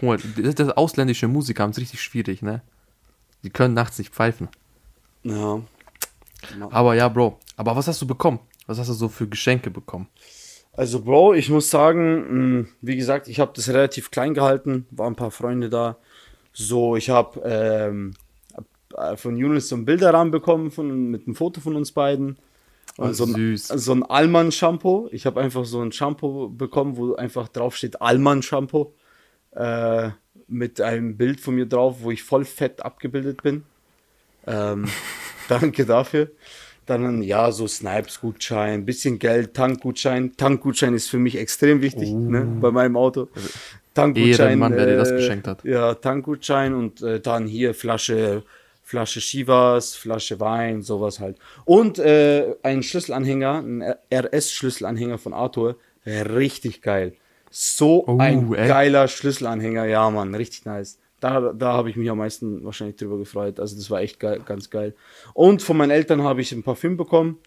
Guck 0.00 0.08
mal, 0.08 0.18
das, 0.42 0.54
das 0.54 0.70
ausländische 0.70 1.28
Musiker 1.28 1.62
haben 1.62 1.70
es 1.70 1.78
richtig 1.78 2.00
schwierig, 2.02 2.40
ne? 2.40 2.62
Die 3.44 3.50
können 3.50 3.74
nachts 3.74 3.98
nicht 3.98 4.14
pfeifen. 4.14 4.48
Ja. 5.24 5.60
Aber 6.70 6.94
ja, 6.94 7.06
Bro. 7.08 7.38
Aber 7.56 7.76
was 7.76 7.86
hast 7.86 8.00
du 8.00 8.06
bekommen? 8.06 8.40
Was 8.66 8.78
hast 8.78 8.88
du 8.88 8.94
so 8.94 9.08
für 9.08 9.28
Geschenke 9.28 9.70
bekommen? 9.70 10.08
Also, 10.72 11.02
Bro, 11.02 11.34
ich 11.34 11.50
muss 11.50 11.68
sagen, 11.68 12.24
hm, 12.28 12.68
wie 12.80 12.96
gesagt, 12.96 13.28
ich 13.28 13.40
habe 13.40 13.52
das 13.54 13.68
relativ 13.68 14.10
klein 14.10 14.32
gehalten. 14.32 14.86
Waren 14.90 15.12
ein 15.12 15.16
paar 15.16 15.30
Freunde 15.30 15.68
da. 15.68 15.98
So, 16.54 16.96
ich 16.96 17.10
habe 17.10 17.40
ähm, 17.44 18.14
von 19.16 19.36
Junis 19.36 19.68
so 19.68 19.76
einen 19.76 19.84
Bilderrahmen 19.84 20.30
bekommen 20.30 20.70
von, 20.70 21.10
mit 21.10 21.26
einem 21.26 21.36
Foto 21.36 21.60
von 21.60 21.76
uns 21.76 21.92
beiden. 21.92 22.38
Und 22.96 23.10
oh, 23.10 23.12
so, 23.12 23.24
ein, 23.24 23.56
so 23.56 23.92
ein 23.92 24.02
Allmann-Shampoo. 24.02 25.10
Ich 25.12 25.26
habe 25.26 25.42
einfach 25.42 25.66
so 25.66 25.82
ein 25.82 25.92
Shampoo 25.92 26.48
bekommen, 26.48 26.96
wo 26.96 27.16
einfach 27.16 27.48
drauf 27.48 27.76
steht 27.76 28.00
Allmann-Shampoo 28.00 28.94
äh, 29.52 30.10
mit 30.48 30.80
einem 30.80 31.16
Bild 31.16 31.40
von 31.40 31.54
mir 31.54 31.66
drauf, 31.66 31.98
wo 32.00 32.10
ich 32.10 32.22
voll 32.22 32.44
fett 32.44 32.84
abgebildet 32.84 33.42
bin. 33.42 33.64
Ähm, 34.46 34.86
danke 35.48 35.86
dafür. 35.86 36.30
Dann, 36.86 37.22
ja, 37.22 37.52
so 37.52 37.68
Snipes-Gutschein, 37.68 38.84
bisschen 38.84 39.18
Geld, 39.20 39.54
Tankgutschein. 39.54 40.36
Tankgutschein 40.36 40.94
ist 40.94 41.08
für 41.08 41.18
mich 41.18 41.38
extrem 41.38 41.82
wichtig, 41.82 42.08
uh. 42.08 42.30
ne, 42.30 42.40
bei 42.60 42.72
meinem 42.72 42.96
Auto. 42.96 43.28
Tankgutschein. 43.94 44.48
Ehrenmann, 44.48 44.74
wer 44.74 44.86
dir 44.86 44.96
das 44.96 45.12
äh, 45.12 45.16
geschenkt 45.16 45.46
hat. 45.46 45.62
Ja, 45.64 45.94
Tankgutschein 45.94 46.74
und 46.74 47.00
äh, 47.02 47.20
dann 47.20 47.46
hier 47.46 47.74
Flasche, 47.74 48.42
Flasche 48.82 49.20
Chivas, 49.20 49.94
Flasche 49.94 50.40
Wein, 50.40 50.82
sowas 50.82 51.20
halt. 51.20 51.36
Und 51.64 52.00
äh, 52.00 52.56
ein 52.62 52.82
Schlüsselanhänger, 52.82 53.62
ein 53.62 53.94
RS-Schlüsselanhänger 54.12 55.18
von 55.18 55.32
Arthur, 55.32 55.76
richtig 56.06 56.82
geil. 56.82 57.14
So 57.50 58.06
oh, 58.06 58.18
ein 58.18 58.52
ey. 58.54 58.68
geiler 58.68 59.08
Schlüsselanhänger, 59.08 59.84
ja, 59.86 60.08
Mann, 60.10 60.34
richtig 60.34 60.64
nice. 60.64 60.98
Da, 61.18 61.52
da 61.52 61.72
habe 61.72 61.90
ich 61.90 61.96
mich 61.96 62.08
am 62.08 62.18
meisten 62.18 62.64
wahrscheinlich 62.64 62.96
drüber 62.96 63.18
gefreut. 63.18 63.60
Also 63.60 63.76
das 63.76 63.90
war 63.90 64.00
echt 64.00 64.20
geil, 64.20 64.40
ganz 64.44 64.70
geil. 64.70 64.94
Und 65.34 65.60
von 65.60 65.76
meinen 65.76 65.90
Eltern 65.90 66.22
habe 66.22 66.40
ich 66.40 66.52
ein 66.52 66.62
Parfüm 66.62 66.96
bekommen, 66.96 67.38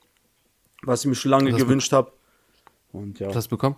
was 0.83 1.01
ich 1.01 1.07
mir 1.07 1.15
schon 1.15 1.31
lange 1.31 1.51
gewünscht 1.53 1.91
habe. 1.93 2.11
Und 2.91 3.19
ja. 3.19 3.29
Was 3.29 3.37
hast 3.37 3.45
du 3.47 3.51
bekommen? 3.51 3.77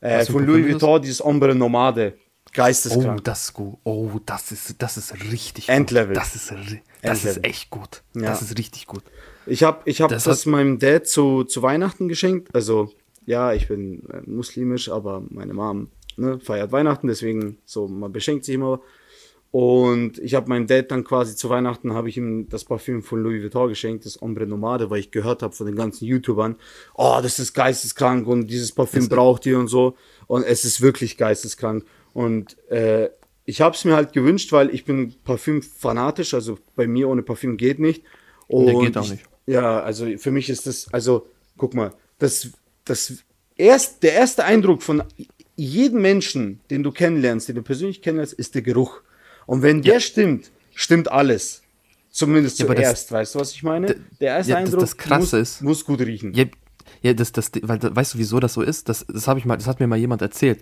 Äh, 0.00 0.24
von 0.24 0.44
Louis 0.44 0.66
Vuitton, 0.66 1.00
dieses 1.02 1.24
Ombre 1.24 1.54
Nomade. 1.54 2.14
Geisteskrank. 2.52 3.20
Oh, 3.20 3.22
das 3.22 3.44
ist 3.44 3.52
gut. 3.54 3.78
Oh, 3.84 4.10
das 4.26 4.52
ist, 4.52 4.74
das 4.82 4.96
ist 4.96 5.14
richtig 5.30 5.68
gut. 5.68 5.74
Endlevel. 5.74 6.14
Das 6.14 6.34
ist, 6.34 6.52
das 7.00 7.24
ist 7.24 7.44
echt 7.44 7.70
gut. 7.70 8.02
Ja. 8.14 8.22
Das 8.22 8.42
ist 8.42 8.58
richtig 8.58 8.86
gut. 8.86 9.04
Ich 9.46 9.62
habe 9.62 9.80
ich 9.84 10.02
hab 10.02 10.10
das, 10.10 10.24
das 10.24 10.44
meinem 10.44 10.78
Dad 10.78 11.06
zu, 11.06 11.44
zu 11.44 11.62
Weihnachten 11.62 12.08
geschenkt. 12.08 12.54
Also 12.54 12.92
ja, 13.26 13.52
ich 13.52 13.68
bin 13.68 14.08
äh, 14.10 14.22
muslimisch, 14.26 14.90
aber 14.90 15.22
meine 15.30 15.54
Mom 15.54 15.88
ne, 16.16 16.38
feiert 16.40 16.72
Weihnachten, 16.72 17.06
deswegen 17.06 17.58
so, 17.64 17.88
man 17.88 18.12
beschenkt 18.12 18.44
sich 18.44 18.54
immer. 18.54 18.80
Und 19.52 20.18
ich 20.18 20.34
habe 20.34 20.48
meinem 20.48 20.66
Dad 20.66 20.90
dann 20.90 21.04
quasi 21.04 21.36
zu 21.36 21.50
Weihnachten 21.50 21.92
habe 21.92 22.08
ich 22.08 22.16
ihm 22.16 22.48
das 22.48 22.64
Parfüm 22.64 23.02
von 23.02 23.22
Louis 23.22 23.42
Vuitton 23.42 23.68
geschenkt, 23.68 24.06
das 24.06 24.20
Ombre 24.22 24.46
Nomade, 24.46 24.88
weil 24.88 25.00
ich 25.00 25.10
gehört 25.10 25.42
habe 25.42 25.54
von 25.54 25.66
den 25.66 25.76
ganzen 25.76 26.06
YouTubern, 26.06 26.56
oh, 26.94 27.18
das 27.22 27.38
ist 27.38 27.52
geisteskrank 27.52 28.26
und 28.26 28.46
dieses 28.46 28.72
Parfüm 28.72 29.10
braucht 29.10 29.44
ihr 29.44 29.58
und 29.58 29.68
so. 29.68 29.94
Und 30.26 30.44
es 30.44 30.64
ist 30.64 30.80
wirklich 30.80 31.18
geisteskrank. 31.18 31.84
Und 32.14 32.56
äh, 32.70 33.10
ich 33.44 33.60
habe 33.60 33.76
es 33.76 33.84
mir 33.84 33.94
halt 33.94 34.14
gewünscht, 34.14 34.52
weil 34.52 34.74
ich 34.74 34.86
bin 34.86 35.14
Parfüm 35.22 35.60
fanatisch, 35.60 36.32
also 36.32 36.58
bei 36.74 36.86
mir 36.86 37.10
ohne 37.10 37.22
Parfüm 37.22 37.58
geht 37.58 37.78
nicht. 37.78 38.04
Und 38.48 38.66
Der 38.66 38.74
geht 38.76 38.96
auch 38.96 39.02
nicht. 39.02 39.24
Ich, 39.44 39.52
ja, 39.52 39.80
also 39.80 40.06
für 40.16 40.30
mich 40.30 40.48
ist 40.48 40.66
das, 40.66 40.88
also 40.94 41.26
guck 41.58 41.74
mal, 41.74 41.92
das 42.18 42.52
das 42.92 43.24
erst, 43.56 44.02
der 44.02 44.12
erste 44.12 44.44
Eindruck 44.44 44.82
von 44.82 45.02
jeden 45.56 46.00
Menschen, 46.00 46.60
den 46.70 46.82
du 46.82 46.92
kennenlernst, 46.92 47.48
den 47.48 47.56
du 47.56 47.62
persönlich 47.62 48.02
kennenlernst, 48.02 48.34
ist 48.34 48.54
der 48.54 48.62
Geruch. 48.62 49.00
Und 49.46 49.62
wenn 49.62 49.82
der 49.82 50.00
stimmt, 50.00 50.50
stimmt 50.74 51.10
alles. 51.10 51.62
Zumindest 52.10 52.58
ja, 52.58 52.66
zuerst, 52.66 53.06
das, 53.06 53.12
weißt 53.12 53.34
du, 53.34 53.40
was 53.40 53.52
ich 53.52 53.62
meine? 53.62 53.96
Der 54.20 54.36
erste 54.36 54.52
ja, 54.52 54.58
Eindruck 54.58 54.80
das, 54.80 54.96
das 54.96 55.18
muss, 55.18 55.32
ist, 55.32 55.62
muss 55.62 55.84
gut 55.84 56.00
riechen. 56.00 56.34
Ja, 56.34 56.44
ja, 57.00 57.14
das, 57.14 57.32
das, 57.32 57.50
weil, 57.62 57.78
weißt 57.82 58.14
du, 58.14 58.18
wieso 58.18 58.38
das 58.38 58.52
so 58.52 58.60
ist? 58.60 58.88
Das, 58.88 59.06
das 59.08 59.26
ich 59.36 59.44
mal, 59.46 59.56
das 59.56 59.66
hat 59.66 59.80
mir 59.80 59.86
mal 59.86 59.98
jemand 59.98 60.20
erzählt, 60.20 60.60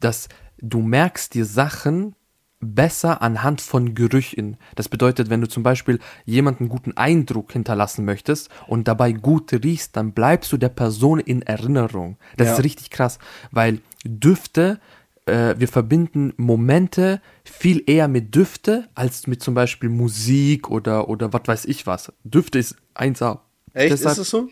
dass 0.00 0.28
du 0.58 0.80
merkst 0.80 1.34
dir 1.34 1.44
Sachen 1.44 2.14
besser 2.60 3.22
anhand 3.22 3.60
von 3.60 3.94
Gerüchen. 3.94 4.56
Das 4.74 4.88
bedeutet, 4.88 5.30
wenn 5.30 5.40
du 5.40 5.48
zum 5.48 5.62
Beispiel 5.62 6.00
jemanden 6.24 6.68
guten 6.68 6.96
Eindruck 6.96 7.52
hinterlassen 7.52 8.04
möchtest 8.04 8.50
und 8.66 8.88
dabei 8.88 9.12
gut 9.12 9.52
riechst, 9.52 9.96
dann 9.96 10.12
bleibst 10.12 10.52
du 10.52 10.56
der 10.56 10.68
Person 10.68 11.20
in 11.20 11.42
Erinnerung. 11.42 12.16
Das 12.36 12.48
ja. 12.48 12.54
ist 12.54 12.64
richtig 12.64 12.90
krass, 12.90 13.18
weil 13.52 13.80
Düfte, 14.04 14.80
äh, 15.26 15.54
wir 15.58 15.68
verbinden 15.68 16.32
Momente 16.36 17.20
viel 17.44 17.82
eher 17.86 18.08
mit 18.08 18.34
Düfte 18.34 18.88
als 18.94 19.26
mit 19.26 19.42
zum 19.42 19.54
Beispiel 19.54 19.88
Musik 19.88 20.70
oder, 20.70 21.08
oder 21.08 21.32
was 21.32 21.42
weiß 21.46 21.64
ich 21.66 21.86
was. 21.86 22.12
Düfte 22.24 22.58
ist 22.58 22.76
1A. 22.94 23.40
Echt, 23.72 23.92
Deshalb, 23.92 24.12
ist 24.12 24.18
das 24.18 24.30
so? 24.30 24.48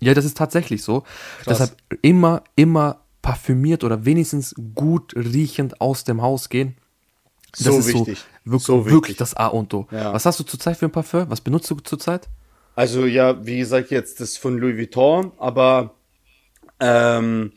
Ja, 0.00 0.14
das 0.14 0.24
ist 0.24 0.36
tatsächlich 0.36 0.82
so. 0.82 1.02
Krass. 1.42 1.46
Deshalb 1.46 1.76
immer, 2.02 2.42
immer 2.56 3.00
parfümiert 3.22 3.84
oder 3.84 4.04
wenigstens 4.04 4.54
gut 4.74 5.14
riechend 5.14 5.80
aus 5.80 6.04
dem 6.04 6.22
Haus 6.22 6.48
gehen. 6.48 6.76
Das 7.52 7.60
so 7.60 7.78
ist 7.78 7.88
wichtig. 7.88 8.18
So, 8.44 8.52
wirklich, 8.52 8.62
so 8.64 8.86
wirklich 8.86 9.16
das 9.16 9.34
A 9.34 9.48
und 9.48 9.72
O. 9.74 9.86
Ja. 9.90 10.12
Was 10.12 10.26
hast 10.26 10.40
du 10.40 10.44
zurzeit 10.44 10.76
für 10.76 10.86
ein 10.86 10.92
Parfum? 10.92 11.26
Was 11.28 11.40
benutzt 11.40 11.70
du 11.70 11.76
zurzeit? 11.76 12.28
Also 12.76 13.06
ja, 13.06 13.44
wie 13.44 13.58
gesagt, 13.58 13.90
jetzt 13.90 14.20
das 14.20 14.36
von 14.36 14.56
Louis 14.56 14.76
Vuitton, 14.76 15.32
aber 15.38 15.94
ähm, 16.78 17.52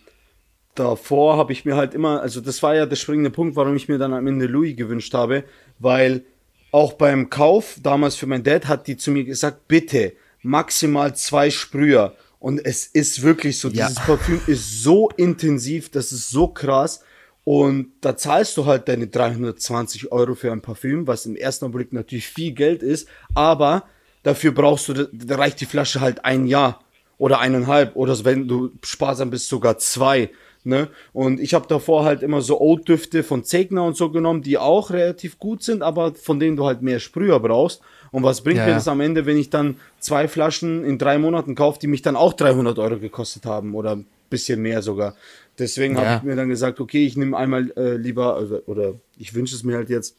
davor 0.75 1.37
habe 1.37 1.53
ich 1.53 1.65
mir 1.65 1.75
halt 1.75 1.93
immer, 1.93 2.21
also 2.21 2.41
das 2.41 2.61
war 2.63 2.75
ja 2.75 2.85
der 2.85 2.95
springende 2.95 3.29
Punkt, 3.29 3.55
warum 3.55 3.75
ich 3.75 3.87
mir 3.87 3.97
dann 3.97 4.13
am 4.13 4.27
Ende 4.27 4.47
Louis 4.47 4.75
gewünscht 4.75 5.13
habe, 5.13 5.43
weil 5.79 6.25
auch 6.71 6.93
beim 6.93 7.29
Kauf 7.29 7.77
damals 7.81 8.15
für 8.15 8.25
mein 8.25 8.43
Dad 8.43 8.67
hat 8.67 8.87
die 8.87 8.97
zu 8.97 9.11
mir 9.11 9.23
gesagt, 9.23 9.67
bitte 9.67 10.13
maximal 10.41 11.15
zwei 11.15 11.49
Sprüher. 11.49 12.15
Und 12.39 12.59
es 12.65 12.87
ist 12.87 13.21
wirklich 13.21 13.59
so, 13.59 13.69
ja. 13.69 13.87
dieses 13.87 14.03
Parfüm 14.03 14.41
ist 14.47 14.83
so 14.83 15.09
intensiv, 15.11 15.89
das 15.89 16.11
ist 16.11 16.29
so 16.29 16.47
krass. 16.47 17.01
Und 17.43 17.91
da 18.01 18.15
zahlst 18.15 18.55
du 18.57 18.65
halt 18.65 18.87
deine 18.87 19.07
320 19.07 20.11
Euro 20.11 20.35
für 20.35 20.51
ein 20.51 20.61
Parfüm, 20.61 21.07
was 21.07 21.25
im 21.25 21.35
ersten 21.35 21.65
Augenblick 21.65 21.91
natürlich 21.91 22.27
viel 22.27 22.53
Geld 22.53 22.81
ist, 22.83 23.07
aber 23.33 23.83
dafür 24.23 24.53
brauchst 24.53 24.87
du, 24.87 25.09
da 25.11 25.35
reicht 25.35 25.59
die 25.59 25.65
Flasche 25.65 25.99
halt 25.99 26.23
ein 26.23 26.47
Jahr 26.47 26.79
oder 27.17 27.39
eineinhalb 27.39 27.95
oder 27.95 28.23
wenn 28.23 28.47
du 28.47 28.71
sparsam 28.83 29.29
bist, 29.29 29.49
sogar 29.49 29.77
zwei. 29.77 30.29
Ne? 30.65 30.87
Und 31.11 31.41
ich 31.41 31.53
habe 31.53 31.67
davor 31.67 32.05
halt 32.05 32.23
immer 32.23 32.41
so 32.41 32.61
Oat-Düfte 32.61 33.23
von 33.23 33.43
Zegner 33.43 33.83
und 33.83 33.97
so 33.97 34.09
genommen, 34.09 34.41
die 34.41 34.57
auch 34.57 34.91
relativ 34.91 35.37
gut 35.37 35.61
sind, 35.61 35.83
aber 35.83 36.13
von 36.13 36.39
denen 36.39 36.55
du 36.55 36.65
halt 36.65 36.81
mehr 36.81 36.99
Sprüher 36.99 37.41
brauchst. 37.41 37.81
Und 38.11 38.23
was 38.23 38.41
bringt 38.41 38.59
ja, 38.59 38.67
mir 38.67 38.73
das 38.75 38.87
am 38.87 39.01
Ende, 39.01 39.25
wenn 39.25 39.37
ich 39.37 39.49
dann 39.49 39.77
zwei 39.99 40.29
Flaschen 40.29 40.85
in 40.85 40.97
drei 40.97 41.17
Monaten 41.17 41.55
kaufe, 41.55 41.79
die 41.79 41.87
mich 41.87 42.01
dann 42.01 42.15
auch 42.15 42.31
300 42.31 42.79
Euro 42.79 42.97
gekostet 42.97 43.45
haben 43.45 43.75
oder 43.75 43.97
ein 43.97 44.05
bisschen 44.29 44.61
mehr 44.61 44.81
sogar. 44.81 45.15
Deswegen 45.59 45.95
ja. 45.95 46.01
habe 46.01 46.17
ich 46.17 46.23
mir 46.23 46.35
dann 46.35 46.49
gesagt, 46.49 46.79
okay, 46.79 47.05
ich 47.05 47.15
nehme 47.15 47.37
einmal 47.37 47.71
äh, 47.77 47.95
lieber, 47.95 48.35
also, 48.35 48.61
oder 48.65 48.95
ich 49.17 49.33
wünsche 49.35 49.55
es 49.55 49.63
mir 49.63 49.75
halt 49.75 49.89
jetzt 49.89 50.17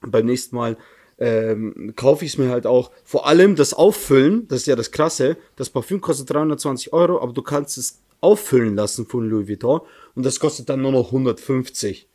beim 0.00 0.26
nächsten 0.26 0.56
Mal, 0.56 0.76
ähm, 1.18 1.92
kaufe 1.94 2.24
ich 2.24 2.32
es 2.32 2.38
mir 2.38 2.48
halt 2.48 2.66
auch. 2.66 2.90
Vor 3.04 3.26
allem 3.26 3.54
das 3.54 3.74
Auffüllen, 3.74 4.48
das 4.48 4.60
ist 4.60 4.66
ja 4.66 4.76
das 4.76 4.90
Krasse. 4.90 5.36
Das 5.56 5.70
Parfüm 5.70 6.00
kostet 6.00 6.30
320 6.30 6.92
Euro, 6.92 7.20
aber 7.20 7.32
du 7.32 7.42
kannst 7.42 7.78
es 7.78 8.00
auffüllen 8.20 8.74
lassen 8.74 9.06
von 9.06 9.28
Louis 9.28 9.48
Vuitton 9.48 9.80
und 10.14 10.24
das 10.24 10.40
kostet 10.40 10.68
dann 10.68 10.80
nur 10.80 10.92
noch 10.92 11.06
150. 11.06 12.08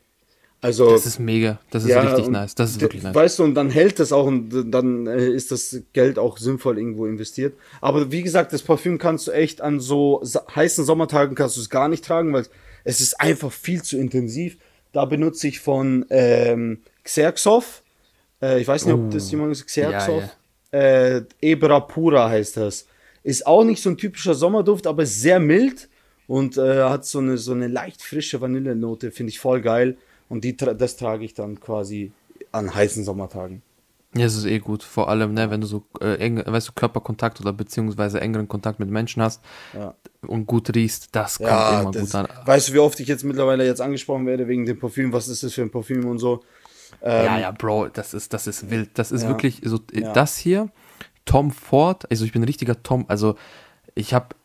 Also, 0.59 0.89
das 0.89 1.05
ist 1.05 1.19
mega, 1.19 1.59
das 1.69 1.83
ist 1.83 1.89
ja, 1.89 2.01
richtig 2.01 2.29
nice, 2.29 2.55
das 2.55 2.71
ist 2.71 2.81
wirklich 2.81 3.03
nice. 3.03 3.13
Weißt 3.13 3.39
du, 3.39 3.43
und 3.43 3.53
dann 3.53 3.69
hält 3.69 3.99
das 3.99 4.11
auch 4.11 4.25
und 4.25 4.71
dann 4.71 5.05
äh, 5.05 5.29
ist 5.29 5.51
das 5.51 5.81
Geld 5.93 6.17
auch 6.17 6.39
sinnvoll 6.39 6.79
irgendwo 6.79 7.05
investiert. 7.05 7.53
Aber 7.79 8.11
wie 8.11 8.23
gesagt, 8.23 8.53
das 8.53 8.63
Parfüm 8.63 8.97
kannst 8.97 9.27
du 9.27 9.31
echt 9.31 9.61
an 9.61 9.79
so 9.79 10.23
heißen 10.55 10.83
Sommertagen 10.83 11.35
kannst 11.35 11.57
du 11.57 11.61
es 11.61 11.69
gar 11.69 11.87
nicht 11.87 12.03
tragen, 12.03 12.33
weil 12.33 12.45
es 12.83 13.01
ist 13.01 13.21
einfach 13.21 13.51
viel 13.51 13.83
zu 13.83 13.97
intensiv. 13.97 14.57
Da 14.93 15.05
benutze 15.05 15.47
ich 15.47 15.59
von 15.59 16.05
ähm, 16.09 16.79
Xerxov, 17.03 17.83
äh, 18.41 18.59
ich 18.59 18.67
weiß 18.67 18.85
nicht, 18.85 18.95
ob 18.95 19.11
das 19.11 19.27
oh. 19.27 19.31
jemand 19.31 19.51
ist, 19.51 19.67
Xerxov, 19.67 20.23
ja, 20.71 20.79
ja. 20.79 21.17
Äh, 21.17 21.23
Ebra 21.41 21.81
Pura 21.81 22.29
heißt 22.29 22.57
das. 22.57 22.87
Ist 23.23 23.45
auch 23.45 23.63
nicht 23.63 23.81
so 23.81 23.89
ein 23.89 23.97
typischer 23.97 24.33
Sommerduft, 24.33 24.87
aber 24.87 25.05
sehr 25.05 25.39
mild 25.39 25.87
und 26.27 26.57
äh, 26.57 26.83
hat 26.83 27.05
so 27.05 27.19
eine, 27.19 27.37
so 27.37 27.51
eine 27.51 27.67
leicht 27.67 28.01
frische 28.01 28.41
Vanillenote, 28.41 29.11
finde 29.11 29.31
ich 29.31 29.39
voll 29.39 29.61
geil. 29.61 29.97
Und 30.29 30.43
die, 30.43 30.55
das 30.55 30.97
trage 30.97 31.23
ich 31.23 31.33
dann 31.33 31.59
quasi 31.59 32.11
an 32.51 32.73
heißen 32.73 33.03
Sommertagen. 33.03 33.61
Ja, 34.15 34.25
es 34.25 34.35
ist 34.35 34.45
eh 34.45 34.59
gut. 34.59 34.83
Vor 34.83 35.09
allem, 35.09 35.33
ne, 35.33 35.49
wenn 35.51 35.61
du 35.61 35.67
so 35.67 35.83
äh, 36.01 36.15
eng, 36.15 36.41
weißt 36.45 36.69
du, 36.69 36.71
Körperkontakt 36.73 37.39
oder 37.41 37.53
beziehungsweise 37.53 38.21
engeren 38.21 38.47
Kontakt 38.47 38.79
mit 38.79 38.89
Menschen 38.89 39.21
hast 39.21 39.43
ja. 39.73 39.93
und 40.25 40.47
gut 40.47 40.73
riechst, 40.75 41.09
das 41.15 41.37
kommt 41.37 41.49
ja, 41.49 41.81
immer 41.81 41.91
das, 41.91 42.03
gut 42.03 42.15
an. 42.15 42.27
Weißt 42.45 42.69
du, 42.69 42.73
wie 42.73 42.79
oft 42.79 42.99
ich 42.99 43.07
jetzt 43.07 43.23
mittlerweile 43.23 43.65
jetzt 43.65 43.81
angesprochen 43.81 44.25
werde 44.25 44.47
wegen 44.47 44.65
dem 44.65 44.79
Parfüm? 44.79 45.13
Was 45.13 45.27
ist 45.27 45.43
das 45.43 45.53
für 45.53 45.61
ein 45.61 45.71
Parfüm 45.71 46.05
und 46.05 46.19
so? 46.19 46.43
Ähm, 47.01 47.25
ja, 47.25 47.39
ja, 47.39 47.51
Bro, 47.51 47.89
das 47.89 48.13
ist, 48.13 48.33
das 48.33 48.47
ist 48.47 48.69
wild. 48.69 48.89
Das 48.95 49.11
ist 49.11 49.23
ja, 49.23 49.29
wirklich 49.29 49.61
so, 49.63 49.79
das 50.13 50.37
hier, 50.37 50.69
Tom 51.25 51.51
Ford, 51.51 52.09
also 52.09 52.25
ich 52.25 52.31
bin 52.31 52.41
ein 52.41 52.45
richtiger 52.45 52.81
Tom, 52.81 53.05
also 53.07 53.35
ich 53.93 54.13
habe 54.13 54.35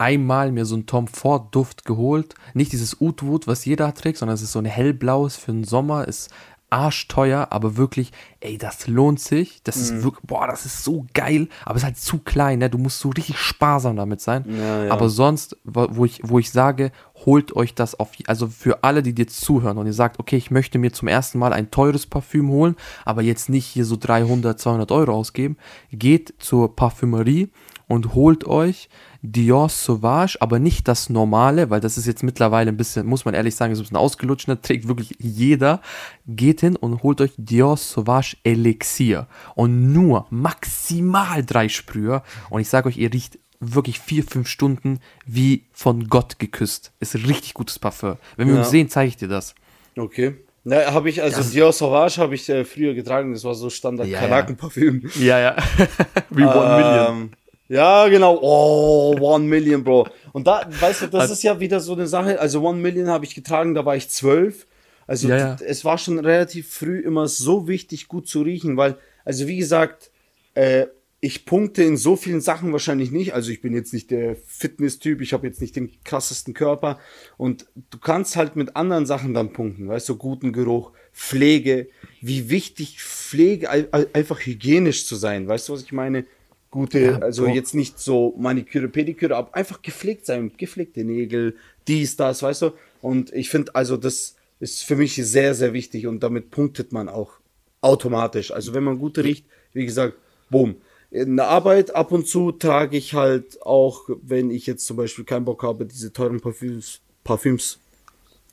einmal 0.00 0.50
mir 0.50 0.64
so 0.64 0.74
einen 0.74 0.86
Tom 0.86 1.06
Ford 1.06 1.54
Duft 1.54 1.84
geholt. 1.84 2.34
Nicht 2.54 2.72
dieses 2.72 3.00
Oud 3.00 3.22
was 3.46 3.64
jeder 3.64 3.92
trägt, 3.94 4.18
sondern 4.18 4.34
es 4.34 4.42
ist 4.42 4.52
so 4.52 4.58
ein 4.58 4.64
hellblaues 4.64 5.36
für 5.36 5.52
den 5.52 5.64
Sommer. 5.64 6.08
Ist 6.08 6.30
arschteuer, 6.70 7.48
aber 7.50 7.76
wirklich, 7.76 8.12
ey, 8.38 8.56
das 8.56 8.86
lohnt 8.86 9.20
sich. 9.20 9.62
Das 9.64 9.76
mhm. 9.76 9.82
ist 9.82 10.04
wirklich, 10.04 10.26
boah, 10.26 10.46
das 10.46 10.64
ist 10.64 10.84
so 10.84 11.04
geil, 11.12 11.48
aber 11.64 11.76
es 11.76 11.82
ist 11.82 11.86
halt 11.86 11.98
zu 11.98 12.18
klein, 12.18 12.60
ne? 12.60 12.70
Du 12.70 12.78
musst 12.78 13.00
so 13.00 13.10
richtig 13.10 13.38
sparsam 13.38 13.96
damit 13.96 14.20
sein. 14.20 14.44
Ja, 14.48 14.84
ja. 14.84 14.92
Aber 14.92 15.08
sonst, 15.08 15.56
wo 15.64 16.04
ich, 16.04 16.20
wo 16.24 16.38
ich 16.38 16.50
sage, 16.50 16.92
holt 17.26 17.54
euch 17.54 17.74
das 17.74 17.98
auf, 17.98 18.10
also 18.26 18.46
für 18.46 18.84
alle, 18.84 19.02
die 19.02 19.14
dir 19.14 19.26
zuhören 19.26 19.76
und 19.78 19.86
ihr 19.86 19.92
sagt, 19.92 20.18
okay, 20.18 20.36
ich 20.36 20.50
möchte 20.50 20.78
mir 20.78 20.92
zum 20.92 21.08
ersten 21.08 21.38
Mal 21.38 21.52
ein 21.52 21.70
teures 21.70 22.06
Parfüm 22.06 22.48
holen, 22.48 22.76
aber 23.04 23.22
jetzt 23.22 23.48
nicht 23.48 23.66
hier 23.66 23.84
so 23.84 23.96
300, 23.96 24.58
200 24.58 24.92
Euro 24.92 25.12
ausgeben, 25.12 25.56
geht 25.92 26.34
zur 26.38 26.74
Parfümerie 26.74 27.50
und 27.90 28.14
holt 28.14 28.46
euch 28.46 28.88
Dior 29.20 29.68
Sauvage, 29.68 30.36
aber 30.38 30.60
nicht 30.60 30.86
das 30.86 31.10
normale, 31.10 31.70
weil 31.70 31.80
das 31.80 31.98
ist 31.98 32.06
jetzt 32.06 32.22
mittlerweile 32.22 32.70
ein 32.70 32.76
bisschen, 32.76 33.04
muss 33.04 33.24
man 33.24 33.34
ehrlich 33.34 33.56
sagen, 33.56 33.72
ist 33.72 33.80
ein 33.80 33.82
bisschen 33.82 33.96
ausgelutscht, 33.96 34.46
das 34.46 34.60
trägt 34.62 34.86
wirklich 34.86 35.16
jeder. 35.18 35.82
Geht 36.24 36.60
hin 36.60 36.76
und 36.76 37.02
holt 37.02 37.20
euch 37.20 37.32
Dior 37.36 37.76
Sauvage 37.76 38.36
Elixier 38.44 39.26
und 39.56 39.92
nur 39.92 40.26
maximal 40.30 41.44
drei 41.44 41.68
Sprüher 41.68 42.22
und 42.48 42.60
ich 42.60 42.68
sage 42.68 42.88
euch, 42.88 42.96
ihr 42.96 43.12
riecht 43.12 43.40
wirklich 43.58 43.98
vier, 43.98 44.22
fünf 44.22 44.46
Stunden 44.46 45.00
wie 45.26 45.64
von 45.72 46.06
Gott 46.06 46.38
geküsst. 46.38 46.92
Ist 47.00 47.16
ein 47.16 47.24
richtig 47.24 47.54
gutes 47.54 47.80
Parfum. 47.80 48.18
Wenn 48.36 48.46
wir 48.46 48.54
ja. 48.54 48.60
uns 48.60 48.70
sehen, 48.70 48.88
zeige 48.88 49.08
ich 49.08 49.16
dir 49.16 49.28
das. 49.28 49.56
Okay. 49.98 50.36
Ja, 50.64 50.92
habe 50.92 51.08
ich, 51.08 51.22
also 51.22 51.38
das 51.38 51.50
Dior 51.50 51.72
Sauvage 51.72 52.18
habe 52.18 52.36
ich 52.36 52.48
äh, 52.48 52.64
früher 52.64 52.94
getragen, 52.94 53.32
das 53.32 53.42
war 53.44 53.54
so 53.54 53.68
Standard 53.68 54.06
ja, 54.06 54.20
Kanakenparfüm. 54.20 55.10
Ja, 55.18 55.40
ja. 55.40 55.56
wie 56.30 56.44
One 56.44 56.76
Million. 56.76 57.22
Ähm, 57.22 57.30
ja, 57.70 58.08
genau. 58.08 58.36
Oh, 58.42 59.16
One 59.20 59.44
Million, 59.44 59.84
Bro. 59.84 60.08
Und 60.32 60.46
da, 60.46 60.68
weißt 60.68 61.02
du, 61.02 61.06
das 61.06 61.30
ist 61.30 61.44
ja 61.44 61.60
wieder 61.60 61.78
so 61.78 61.92
eine 61.92 62.08
Sache. 62.08 62.40
Also 62.40 62.62
One 62.62 62.80
Million 62.80 63.08
habe 63.08 63.24
ich 63.24 63.34
getragen, 63.34 63.74
da 63.74 63.84
war 63.84 63.94
ich 63.94 64.10
zwölf. 64.10 64.66
Also 65.06 65.28
ja, 65.28 65.36
ja. 65.36 65.56
es 65.64 65.84
war 65.84 65.96
schon 65.96 66.18
relativ 66.18 66.68
früh 66.68 66.98
immer 66.98 67.28
so 67.28 67.68
wichtig, 67.68 68.08
gut 68.08 68.28
zu 68.28 68.42
riechen, 68.42 68.76
weil, 68.76 68.96
also 69.24 69.46
wie 69.46 69.56
gesagt, 69.56 70.10
äh, 70.54 70.86
ich 71.20 71.44
punkte 71.44 71.84
in 71.84 71.96
so 71.96 72.16
vielen 72.16 72.40
Sachen 72.40 72.72
wahrscheinlich 72.72 73.12
nicht. 73.12 73.34
Also 73.34 73.52
ich 73.52 73.60
bin 73.60 73.72
jetzt 73.72 73.92
nicht 73.92 74.10
der 74.10 74.36
Fitness-Typ, 74.46 75.20
ich 75.20 75.32
habe 75.32 75.46
jetzt 75.46 75.60
nicht 75.60 75.76
den 75.76 75.92
krassesten 76.02 76.54
Körper. 76.54 76.98
Und 77.36 77.66
du 77.90 77.98
kannst 77.98 78.36
halt 78.36 78.56
mit 78.56 78.74
anderen 78.74 79.06
Sachen 79.06 79.32
dann 79.32 79.52
punkten, 79.52 79.88
weißt 79.88 80.08
du, 80.08 80.16
guten 80.16 80.52
Geruch, 80.52 80.92
Pflege, 81.12 81.88
wie 82.20 82.50
wichtig 82.50 83.00
Pflege, 83.00 83.70
einfach 83.70 84.40
hygienisch 84.40 85.06
zu 85.06 85.14
sein, 85.14 85.46
weißt 85.46 85.68
du, 85.68 85.74
was 85.74 85.82
ich 85.82 85.92
meine? 85.92 86.24
Gute, 86.70 87.00
ja, 87.00 87.18
also 87.18 87.44
boah. 87.44 87.52
jetzt 87.52 87.74
nicht 87.74 87.98
so 87.98 88.34
Maniküre, 88.38 88.88
Pediküre, 88.88 89.36
aber 89.36 89.54
einfach 89.54 89.82
gepflegt 89.82 90.26
sein, 90.26 90.52
gepflegte 90.56 91.04
Nägel, 91.04 91.56
dies, 91.88 92.16
das, 92.16 92.42
weißt 92.42 92.62
du? 92.62 92.72
Und 93.02 93.32
ich 93.32 93.50
finde, 93.50 93.74
also 93.74 93.96
das 93.96 94.36
ist 94.60 94.84
für 94.84 94.96
mich 94.96 95.14
sehr, 95.14 95.54
sehr 95.54 95.72
wichtig 95.72 96.06
und 96.06 96.22
damit 96.22 96.50
punktet 96.50 96.92
man 96.92 97.08
auch 97.08 97.32
automatisch. 97.80 98.52
Also 98.52 98.74
wenn 98.74 98.84
man 98.84 98.98
gut 98.98 99.18
riecht, 99.18 99.46
wie 99.72 99.86
gesagt, 99.86 100.16
boom. 100.50 100.76
In 101.10 101.36
der 101.36 101.48
Arbeit 101.48 101.94
ab 101.94 102.12
und 102.12 102.28
zu 102.28 102.52
trage 102.52 102.96
ich 102.96 103.14
halt 103.14 103.60
auch, 103.62 104.08
wenn 104.22 104.50
ich 104.50 104.66
jetzt 104.66 104.86
zum 104.86 104.96
Beispiel 104.96 105.24
keinen 105.24 105.44
Bock 105.44 105.64
habe, 105.64 105.84
diese 105.84 106.12
teuren 106.12 106.40
Parfüms, 106.40 107.00
Parfüms, 107.24 107.80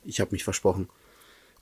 ich 0.04 0.20
habe 0.20 0.32
mich 0.32 0.44
versprochen, 0.44 0.90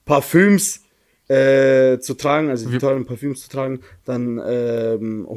Parfüms 0.06 0.85
äh, 1.28 2.00
zu 2.00 2.14
tragen, 2.14 2.50
also 2.50 2.70
die 2.70 2.78
teuren 2.78 3.06
Parfüms 3.06 3.42
zu 3.42 3.50
tragen, 3.50 3.80
dann 4.06 4.40
ähm, 4.46 5.28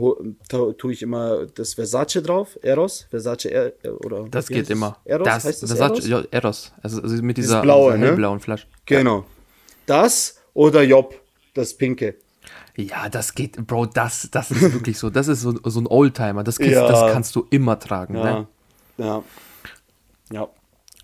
tue 0.49 0.93
ich 0.93 1.03
immer 1.03 1.47
das 1.47 1.75
Versace 1.75 2.23
drauf, 2.23 2.59
Eros, 2.63 3.07
Versace 3.09 3.47
er 3.47 3.73
oder 4.05 4.27
Das 4.31 4.49
geht 4.49 4.69
immer. 4.71 4.99
Eros 5.05 5.25
das, 5.25 5.45
heißt 5.45 5.63
das 5.63 5.71
Versace, 5.73 6.09
Eros? 6.09 6.09
Ja, 6.09 6.23
Eros. 6.31 6.73
Also, 6.83 7.03
also 7.03 7.23
mit 7.23 7.39
dieser, 7.39 7.63
blaue, 7.63 7.95
dieser 7.97 8.11
ne? 8.11 8.17
blauen 8.17 8.41
Flasche. 8.41 8.67
Genau. 8.85 9.25
Das 9.87 10.41
oder 10.53 10.83
Job, 10.83 11.15
das 11.55 11.73
pinke. 11.75 12.17
Ja, 12.77 13.09
das 13.09 13.35
geht, 13.35 13.67
Bro, 13.67 13.87
das, 13.87 14.29
das 14.31 14.51
ist 14.51 14.61
wirklich 14.75 14.99
so. 14.99 15.11
Das 15.11 15.27
ist 15.27 15.41
so, 15.41 15.59
so 15.65 15.81
ein 15.81 15.87
Oldtimer. 15.87 16.45
Das, 16.45 16.59
kriegst, 16.59 16.75
Ja. 16.75 16.87
das 16.87 17.13
kannst 17.13 17.35
du 17.35 17.47
immer 17.51 17.79
tragen. 17.79 18.15
Ja. 18.15 18.25
Ne? 18.25 18.47
Ja. 18.99 19.23
Ja. 20.31 20.49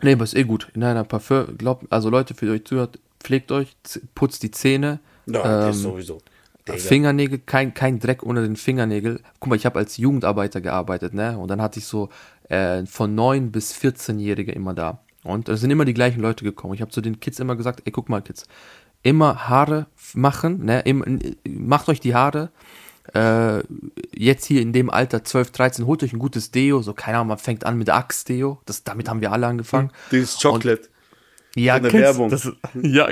Nee, 0.02 0.12
aber 0.12 0.24
ist 0.24 0.36
eh 0.36 0.44
gut. 0.44 0.68
In 0.74 0.84
einer 0.84 1.04
Parfum, 1.04 1.56
glaubt, 1.56 1.86
also 1.90 2.10
Leute, 2.10 2.34
für 2.34 2.50
euch 2.50 2.64
zuhört, 2.64 2.98
pflegt 3.24 3.50
euch, 3.50 3.76
putzt 4.14 4.42
die 4.42 4.50
Zähne. 4.50 5.00
Ja, 5.26 5.42
das 5.42 5.76
ähm, 5.76 5.82
sowieso. 5.82 6.18
Digga. 6.68 6.78
Fingernägel, 6.78 7.38
kein, 7.44 7.74
kein 7.74 7.98
Dreck 7.98 8.22
unter 8.22 8.42
den 8.42 8.56
Fingernägeln. 8.56 9.20
Guck 9.38 9.50
mal, 9.50 9.56
ich 9.56 9.66
habe 9.66 9.78
als 9.78 9.96
Jugendarbeiter 9.96 10.60
gearbeitet, 10.60 11.12
ne? 11.12 11.36
Und 11.36 11.48
dann 11.48 11.60
hatte 11.60 11.78
ich 11.78 11.84
so 11.84 12.08
äh, 12.48 12.86
von 12.86 13.14
9 13.14 13.52
bis 13.52 13.74
14-Jährige 13.74 14.52
immer 14.52 14.72
da. 14.72 15.00
Und 15.24 15.48
es 15.48 15.60
sind 15.60 15.70
immer 15.70 15.84
die 15.84 15.94
gleichen 15.94 16.20
Leute 16.20 16.44
gekommen. 16.44 16.74
Ich 16.74 16.80
habe 16.80 16.90
zu 16.90 17.00
den 17.00 17.20
Kids 17.20 17.38
immer 17.38 17.56
gesagt, 17.56 17.82
ey, 17.84 17.92
guck 17.92 18.08
mal, 18.08 18.22
Kids, 18.22 18.46
immer 19.02 19.48
Haare 19.48 19.86
machen, 20.14 20.64
ne? 20.64 20.80
Im, 20.80 21.34
macht 21.46 21.88
euch 21.88 22.00
die 22.00 22.14
Haare. 22.14 22.50
Äh, 23.12 23.62
jetzt 24.14 24.46
hier 24.46 24.62
in 24.62 24.72
dem 24.72 24.88
Alter 24.88 25.22
12, 25.22 25.50
13, 25.50 25.86
holt 25.86 26.02
euch 26.02 26.14
ein 26.14 26.18
gutes 26.18 26.50
Deo. 26.50 26.80
So, 26.80 26.94
keine 26.94 27.18
Ahnung, 27.18 27.28
man 27.28 27.38
fängt 27.38 27.66
an 27.66 27.76
mit 27.76 27.90
Axe-Deo. 27.90 28.60
Das, 28.64 28.84
damit 28.84 29.10
haben 29.10 29.20
wir 29.20 29.32
alle 29.32 29.46
angefangen. 29.46 29.90
Dieses 30.10 30.40
Chocolate. 30.40 30.88
Ja, 31.56 31.78
der 31.78 31.90
kennst- 31.90 32.04
Werbung. 32.04 32.30
Das, 32.30 32.44
ja, 32.82 33.08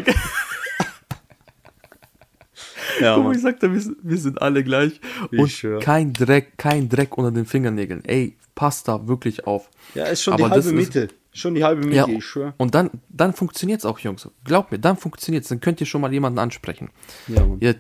ja, 3.01 3.15
Guck 3.15 3.25
Mann. 3.25 3.35
ich 3.35 3.43
sagte, 3.43 3.73
wir 3.73 3.81
sind, 3.81 3.97
wir 4.03 4.19
sind 4.19 4.43
alle 4.43 4.63
gleich. 4.65 5.01
Ich 5.31 5.39
und 5.39 5.49
schwör. 5.51 5.81
kein 5.81 6.13
Dreck, 6.13 6.59
kein 6.59 6.89
Dreck 6.89 7.17
unter 7.17 7.31
den 7.31 7.47
Fingernägeln. 7.47 8.05
Ey, 8.05 8.37
passt 8.55 8.89
da 8.89 9.07
wirklich 9.09 9.47
auf. 9.47 9.71
ja, 9.95 10.05
ist 10.05 10.23
schon 10.23 10.35
Aber 10.35 10.45
die 10.45 10.51
halbe 10.51 10.69
ist- 10.69 10.75
Miete. 10.75 11.09
Schon 11.35 11.55
die 11.55 11.65
halbe 11.65 11.81
Miete, 11.81 11.97
Ja, 11.97 12.07
ich 12.09 12.23
schwör. 12.27 12.53
und 12.59 12.75
dann, 12.75 12.91
dann 13.09 13.33
funktioniert's 13.33 13.87
auch, 13.87 13.99
Jungs. 14.01 14.29
Glaubt 14.45 14.71
mir, 14.71 14.79
dann 14.79 14.99
funktioniert's. 14.99 15.49
Dann 15.49 15.61
könnt 15.61 15.81
ihr 15.81 15.87
schon 15.87 16.03
mal 16.03 16.13
jemanden 16.13 16.39
ansprechen. 16.39 16.91
Ja, 17.27 17.47
Mann. 17.47 17.57
Ja, 17.63 17.73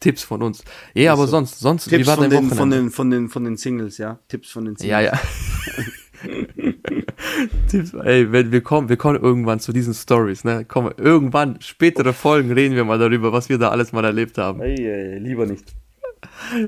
Tipps 0.00 0.22
von 0.22 0.42
uns. 0.42 0.64
Ja, 0.94 1.12
aber 1.12 1.26
so. 1.26 1.32
sonst, 1.32 1.58
sonst, 1.60 1.86
wie 1.90 1.96
Tipps 1.96 2.06
war 2.06 2.14
von 2.16 2.22
dein 2.22 2.30
den, 2.30 2.36
Wochenende? 2.50 2.56
von, 2.56 2.70
den, 2.70 2.90
von, 2.90 3.10
den, 3.10 3.28
von 3.28 3.44
den 3.44 3.56
Singles, 3.58 3.98
ja. 3.98 4.20
Tipps 4.28 4.50
von 4.52 4.64
den 4.64 4.76
Singles. 4.76 4.90
ja, 4.90 5.00
ja. 5.02 5.12
Tipps, 7.68 7.94
ey, 7.94 8.30
wenn 8.32 8.52
wir 8.52 8.60
kommen, 8.60 8.88
wir 8.88 8.96
kommen 8.96 9.20
irgendwann 9.20 9.60
zu 9.60 9.72
diesen 9.72 9.94
Stories, 9.94 10.44
ne? 10.44 10.64
Kommen, 10.64 10.92
irgendwann, 10.96 11.60
spätere 11.60 12.12
Folgen 12.12 12.52
reden 12.52 12.76
wir 12.76 12.84
mal 12.84 12.98
darüber, 12.98 13.32
was 13.32 13.48
wir 13.48 13.58
da 13.58 13.70
alles 13.70 13.92
mal 13.92 14.04
erlebt 14.04 14.38
haben. 14.38 14.60
Ey, 14.60 14.76
ey, 14.86 15.18
lieber 15.18 15.46
nicht. 15.46 15.64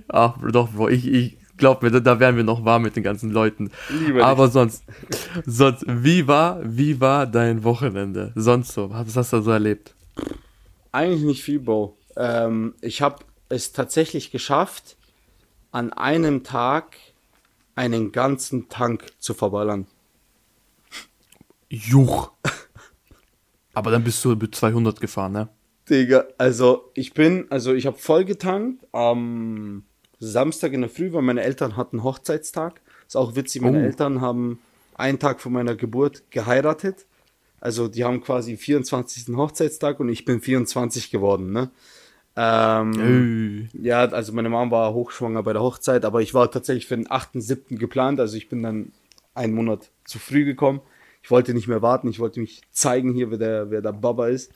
Ach, 0.09 0.37
doch, 0.51 0.71
Bro, 0.71 0.89
ich, 0.89 1.07
ich 1.07 1.37
glaub 1.57 1.83
mir, 1.83 1.91
da, 1.91 2.01
da 2.01 2.21
wären 2.21 2.37
wir 2.37 2.45
noch 2.45 2.65
warm 2.65 2.83
mit 2.83 2.97
den 2.97 3.03
ganzen 3.03 3.31
Leuten. 3.31 3.71
Lieber 3.89 4.25
Aber 4.25 4.49
sonst, 4.49 4.85
sonst, 5.45 5.85
wie 5.87 6.27
war, 6.27 6.61
wie 6.63 7.01
war 7.01 7.27
dein 7.27 7.65
Wochenende? 7.65 8.33
Sonst 8.35 8.73
so, 8.73 8.91
was 8.91 9.17
hast 9.17 9.33
du 9.33 9.41
so 9.41 9.51
erlebt? 9.51 9.95
Eigentlich 10.93 11.23
nicht 11.23 11.43
viel, 11.43 11.61
Bro. 11.61 11.97
Ähm, 12.17 12.75
ich 12.81 13.03
habe 13.03 13.25
es 13.49 13.73
tatsächlich 13.73 14.31
geschafft, 14.31 14.97
an 15.73 15.93
einem 15.93 16.43
Tag 16.43 16.97
einen 17.75 18.13
ganzen 18.13 18.69
Tank 18.69 19.05
zu 19.19 19.35
verballern. 19.35 19.87
Juch. 21.69 22.33
Aber 23.75 23.91
dann 23.91 24.05
bist 24.05 24.25
du 24.25 24.35
mit 24.35 24.55
200 24.55 25.01
gefahren, 25.01 25.33
ne? 25.33 25.49
Digga, 25.89 26.25
also 26.39 26.91
ich 26.95 27.15
bin, 27.15 27.47
also 27.51 27.73
ich 27.75 27.87
habe 27.87 27.99
voll 27.99 28.25
getankt 28.25 28.87
am 28.93 29.85
Samstag 30.19 30.73
in 30.73 30.81
der 30.81 30.91
Früh, 30.91 31.13
weil 31.13 31.23
meine 31.23 31.43
Eltern 31.43 31.77
hatten 31.77 32.03
Hochzeitstag. 32.03 32.81
Ist 33.07 33.17
auch 33.17 33.37
witzig, 33.37 33.63
meine 33.63 33.79
Oh. 33.79 33.83
Eltern 33.83 34.21
haben 34.21 34.59
einen 34.95 35.19
Tag 35.19 35.41
vor 35.41 35.53
meiner 35.53 35.77
Geburt 35.77 36.25
geheiratet. 36.31 37.07
Also 37.61 37.89
die 37.89 38.05
haben 38.05 38.21
quasi 38.21 38.57
24. 38.57 39.37
Hochzeitstag 39.37 40.01
und 40.01 40.09
ich 40.09 40.25
bin 40.25 40.41
24 40.41 41.11
geworden, 41.11 41.53
ne? 41.53 41.71
Ähm. 42.35 43.69
Ja, 43.73 44.05
also 44.07 44.33
meine 44.33 44.49
Mom 44.51 44.71
war 44.71 44.93
hochschwanger 44.93 45.43
bei 45.43 45.53
der 45.53 45.63
Hochzeit, 45.63 46.05
aber 46.05 46.21
ich 46.21 46.35
war 46.35 46.51
tatsächlich 46.51 46.87
für 46.87 46.97
den 46.97 47.09
8.7. 47.09 47.77
geplant, 47.79 48.21
also 48.21 48.37
ich 48.37 48.49
bin 48.49 48.63
dann 48.63 48.93
einen 49.35 49.55
Monat 49.55 49.91
zu 50.05 50.19
früh 50.19 50.45
gekommen. 50.45 50.81
Ich 51.27 51.31
wollte 51.33 51.55
nicht 51.55 51.67
mehr 51.67 51.83
warten, 51.83 52.07
ich 52.09 52.21
wollte 52.21 52.39
mich 52.39 52.63
zeigen 52.71 53.13
hier, 53.13 53.33
wer 53.33 53.39
der, 53.39 53.69
wer 53.73 53.83
der 53.83 53.91
Baba 53.93 54.29
ist. 54.29 54.53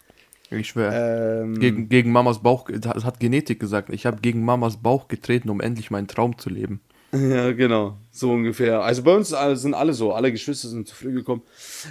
Ich 0.52 0.68
schwöre. 0.68 1.42
Ähm, 1.42 1.59
Gegen, 1.59 1.88
gegen 1.88 2.12
Mamas 2.12 2.40
Bauch, 2.44 2.68
das 2.70 3.04
hat 3.04 3.18
Genetik 3.18 3.59
gesagt. 3.59 3.90
Ich 3.90 4.06
habe 4.06 4.20
gegen 4.20 4.44
Mamas 4.44 4.76
Bauch 4.76 5.09
getreten, 5.09 5.50
um 5.50 5.61
endlich 5.61 5.90
meinen 5.90 6.06
Traum 6.06 6.38
zu 6.38 6.48
leben. 6.48 6.80
Ja, 7.12 7.50
genau, 7.50 7.96
so 8.12 8.30
ungefähr. 8.30 8.83
Also 8.83 9.02
bei 9.02 9.16
uns 9.16 9.33
alle- 9.33 9.56
sind 9.56 9.74
alle 9.74 9.92
so, 9.94 10.12
alle 10.12 10.30
Geschwister 10.30 10.68
sind 10.68 10.87
zu 10.87 10.94
früh 10.94 11.12
gekommen. 11.12 11.42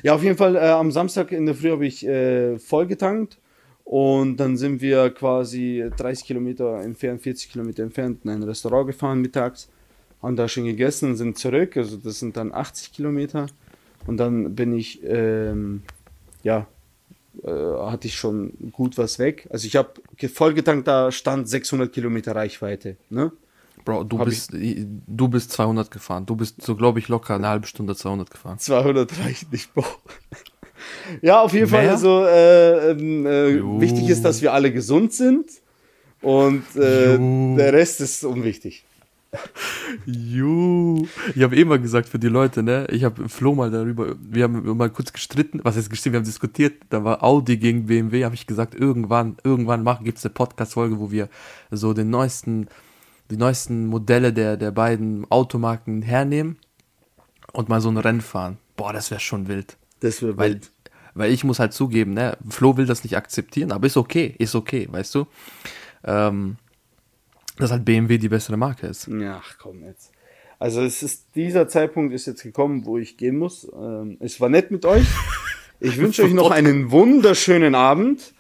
Ja, 0.02 0.16
auf 0.16 0.24
jeden 0.24 0.38
Fall, 0.38 0.56
äh, 0.56 0.60
am 0.70 0.92
Samstag 0.94 1.34
in 1.34 1.46
der 1.46 1.56
Früh 1.56 1.72
habe 1.72 1.86
ich 1.86 2.08
äh, 2.08 2.58
voll 2.58 2.88
getankt 2.88 3.38
und 3.84 4.38
dann 4.38 4.56
sind 4.56 4.80
wir 4.80 5.10
quasi 5.10 5.84
30 5.98 6.26
Kilometer 6.26 6.80
entfernt, 6.80 7.22
40 7.22 7.52
Kilometer 7.52 7.84
entfernt 7.84 8.24
in 8.24 8.30
ein 8.30 8.44
Restaurant 8.44 8.88
gefahren 8.88 9.20
mittags, 9.20 9.68
haben 10.22 10.38
da 10.38 10.48
schon 10.48 10.64
gegessen 10.64 11.10
und 11.10 11.16
sind 11.18 11.38
zurück, 11.38 11.76
also 11.76 11.98
das 11.98 12.20
sind 12.20 12.38
dann 12.38 12.54
80 12.54 12.94
Kilometer 12.94 13.48
und 14.08 14.18
dann 14.18 14.56
bin 14.56 14.74
ich, 14.74 15.02
ähm, 15.04 15.84
ja, 16.44 16.68
äh, 17.44 17.50
hatte 17.50 18.08
ich 18.08 18.16
schon 18.16 18.54
gut 18.72 18.98
was 18.98 19.20
weg. 19.20 19.48
Also 19.50 19.68
ich 19.68 19.76
habe 19.76 19.90
voll 20.34 20.54
getankt, 20.54 20.88
da 20.88 21.12
stand 21.12 21.48
600 21.48 21.92
Kilometer 21.92 22.36
Reichweite, 22.36 22.98
ne? 23.10 23.32
Bro, 23.86 24.04
du 24.04 24.20
Hab 24.20 24.26
bist, 24.26 24.52
du 24.52 25.28
bist 25.30 25.52
200 25.52 25.90
gefahren. 25.90 26.26
Du 26.26 26.36
bist 26.36 26.62
so, 26.62 26.76
glaube 26.76 27.00
ich, 27.00 27.08
locker 27.08 27.36
eine 27.36 27.48
halbe 27.48 27.66
Stunde 27.66 27.96
200 27.96 28.30
gefahren. 28.30 28.60
200 28.60 29.20
reicht 29.20 29.52
nicht, 29.52 29.74
Bro. 29.74 29.86
Ja, 31.22 31.42
auf 31.42 31.54
jeden 31.54 31.68
Fall, 31.68 31.84
Mehr? 31.84 31.92
also 31.92 32.26
äh, 32.26 32.92
ähm, 32.92 33.26
äh, 33.26 33.82
wichtig 33.82 34.10
ist, 34.10 34.24
dass 34.24 34.42
wir 34.42 34.54
alle 34.54 34.72
gesund 34.72 35.14
sind 35.14 35.50
und 36.22 36.64
äh, 36.76 37.18
der 37.58 37.74
Rest 37.74 38.00
ist 38.00 38.24
unwichtig. 38.24 38.86
Juhu. 40.06 41.08
Ich 41.36 41.44
habe 41.44 41.56
immer 41.56 41.78
gesagt 41.78 42.10
für 42.10 42.20
die 42.20 42.28
Leute, 42.28 42.64
ne? 42.64 42.88
Ich 42.90 43.04
habe 43.04 43.30
Flo 43.30 43.54
mal 43.56 43.72
darüber, 43.72 44.16
wir 44.20 44.44
haben 44.44 44.78
mal 44.78 44.90
kurz 44.90 45.14
gestritten, 45.14 45.60
was 45.64 45.76
ist 45.76 45.90
gestritten, 45.90 46.14
wir 46.14 46.20
haben 46.20 46.26
diskutiert, 46.26 46.82
da 46.90 47.04
war 47.04 47.24
Audi 47.24 47.58
gegen 47.58 47.86
BMW, 47.88 48.26
habe 48.26 48.36
ich 48.36 48.48
gesagt, 48.48 48.76
irgendwann, 48.76 49.38
irgendwann 49.44 49.84
machen, 49.84 50.06
gibt's 50.06 50.26
eine 50.26 50.34
Podcast-Folge, 50.34 51.00
wo 51.00 51.12
wir 51.12 51.30
so 51.72 51.94
den 51.94 52.10
neuesten, 52.10 52.68
die 53.30 53.38
neuesten 53.38 53.88
Modelle 53.88 54.34
der, 54.34 54.58
der 54.58 54.72
beiden 54.72 55.30
Automarken 55.30 56.02
hernehmen 56.02 56.58
und 57.54 57.70
mal 57.70 57.82
so 57.82 57.90
ein 57.90 57.98
Rennen 57.98 58.22
fahren. 58.22 58.58
Boah, 58.76 58.94
das 58.94 59.12
wäre 59.12 59.20
schon 59.22 59.48
wild. 59.48 59.78
Das 60.00 60.22
wäre 60.22 60.38
Weil, 60.38 60.54
wild. 60.54 60.72
weil 61.14 61.32
ich 61.32 61.44
muss 61.44 61.60
halt 61.60 61.74
zugeben, 61.74 62.14
ne, 62.14 62.38
Flo 62.50 62.78
will 62.78 62.86
das 62.86 63.04
nicht 63.04 63.18
akzeptieren, 63.18 63.72
aber 63.72 63.88
ist 63.88 63.98
okay, 63.98 64.34
ist 64.38 64.56
okay, 64.56 64.88
weißt 64.90 65.16
du? 65.16 65.28
Ähm, 66.04 66.58
dass 67.60 67.72
halt 67.72 67.86
BMW 67.86 68.18
die 68.18 68.30
bessere 68.30 68.58
Marke 68.58 68.88
ist. 68.88 69.10
Ach 69.24 69.56
komm 69.60 69.84
jetzt. 69.84 70.12
Also 70.58 70.82
es 70.82 71.04
ist, 71.04 71.28
dieser 71.36 71.68
Zeitpunkt 71.68 72.14
ist 72.14 72.26
jetzt 72.26 72.44
gekommen, 72.44 72.86
wo 72.86 72.98
ich 72.98 73.16
gehen 73.18 73.38
muss. 73.38 73.68
Ähm, 73.74 74.18
es 74.20 74.42
war 74.42 74.50
nett 74.50 74.72
mit 74.72 74.86
euch. 74.86 75.06
Ich 75.80 75.98
wünsche 76.00 76.24
euch 76.24 76.34
noch 76.34 76.52
einen 76.52 76.92
wunderschönen 76.92 77.76
Abend. 77.76 78.34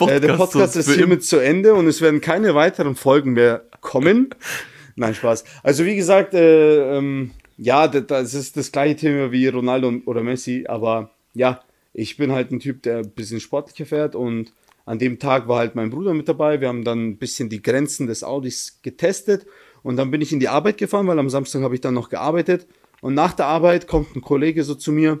Äh, 0.00 0.20
der 0.20 0.34
Podcast 0.36 0.76
ist 0.76 0.90
hiermit 0.90 1.24
zu 1.24 1.38
Ende 1.38 1.72
und 1.74 1.86
es 1.86 2.02
werden 2.02 2.20
keine 2.20 2.54
weiteren 2.54 2.96
Folgen 2.96 3.32
mehr 3.32 3.62
kommen. 3.80 4.28
Nein, 4.96 5.14
Spaß. 5.14 5.44
Also 5.62 5.84
wie 5.86 5.96
gesagt, 5.96 6.34
äh, 6.34 6.96
ähm, 6.98 7.30
ja, 7.56 7.88
da- 7.88 8.00
das 8.00 8.34
ist 8.34 8.56
das 8.58 8.70
gleiche 8.70 8.96
Thema 8.96 9.32
wie 9.32 9.48
Ronaldo 9.48 9.88
und- 9.88 10.06
oder 10.06 10.22
Messi, 10.22 10.66
aber 10.68 11.10
ja, 11.32 11.60
ich 11.94 12.16
bin 12.18 12.32
halt 12.32 12.50
ein 12.50 12.60
Typ, 12.60 12.82
der 12.82 12.98
ein 12.98 13.10
bisschen 13.10 13.40
sportlicher 13.40 13.86
fährt 13.86 14.14
und 14.14 14.52
an 14.86 14.98
dem 14.98 15.18
Tag 15.18 15.48
war 15.48 15.58
halt 15.58 15.74
mein 15.74 15.90
Bruder 15.90 16.14
mit 16.14 16.28
dabei. 16.28 16.60
Wir 16.60 16.68
haben 16.68 16.84
dann 16.84 17.08
ein 17.08 17.16
bisschen 17.18 17.48
die 17.48 17.62
Grenzen 17.62 18.06
des 18.06 18.22
Audis 18.22 18.80
getestet 18.82 19.46
und 19.82 19.96
dann 19.96 20.10
bin 20.10 20.20
ich 20.20 20.32
in 20.32 20.40
die 20.40 20.48
Arbeit 20.48 20.78
gefahren, 20.78 21.06
weil 21.06 21.18
am 21.18 21.30
Samstag 21.30 21.62
habe 21.62 21.74
ich 21.74 21.80
dann 21.80 21.94
noch 21.94 22.08
gearbeitet 22.08 22.66
und 23.00 23.14
nach 23.14 23.32
der 23.32 23.46
Arbeit 23.46 23.86
kommt 23.86 24.14
ein 24.16 24.22
Kollege 24.22 24.64
so 24.64 24.74
zu 24.74 24.92
mir, 24.92 25.20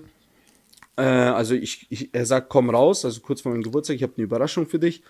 äh, 0.96 1.02
also 1.02 1.54
ich, 1.54 1.86
ich, 1.90 2.10
er 2.12 2.26
sagt, 2.26 2.48
komm 2.48 2.70
raus, 2.70 3.04
also 3.04 3.20
kurz 3.20 3.40
vor 3.40 3.52
meinem 3.52 3.62
Geburtstag, 3.62 3.96
ich 3.96 4.02
habe 4.02 4.14
eine 4.16 4.24
Überraschung 4.24 4.66
für 4.66 4.78
dich. 4.78 5.02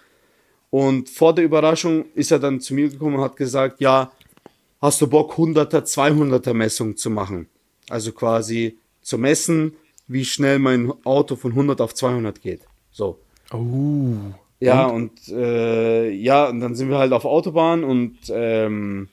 Und 0.70 1.08
vor 1.08 1.34
der 1.34 1.44
Überraschung 1.44 2.06
ist 2.14 2.32
er 2.32 2.40
dann 2.40 2.60
zu 2.60 2.74
mir 2.74 2.88
gekommen 2.88 3.16
und 3.16 3.22
hat 3.22 3.36
gesagt, 3.36 3.80
ja, 3.80 4.10
hast 4.80 5.00
du 5.00 5.06
Bock, 5.06 5.34
100er, 5.34 5.84
200er 5.84 6.52
Messung 6.52 6.96
zu 6.96 7.10
machen? 7.10 7.48
Also 7.88 8.12
quasi 8.12 8.78
zu 9.02 9.18
messen, 9.18 9.76
wie 10.08 10.24
schnell 10.24 10.58
mein 10.58 10.92
Auto 11.04 11.36
von 11.36 11.52
100 11.52 11.80
auf 11.80 11.94
200 11.94 12.40
geht. 12.40 12.62
So. 12.90 13.20
Oh. 13.52 14.34
Ja, 14.64 14.86
und, 14.86 15.12
äh, 15.28 16.10
ja, 16.10 16.48
und 16.48 16.60
dann 16.60 16.74
sind 16.74 16.88
wir 16.88 16.98
halt 16.98 17.12
auf 17.12 17.24
Autobahn 17.24 17.84
und 17.84 18.16
ähm, 18.30 19.08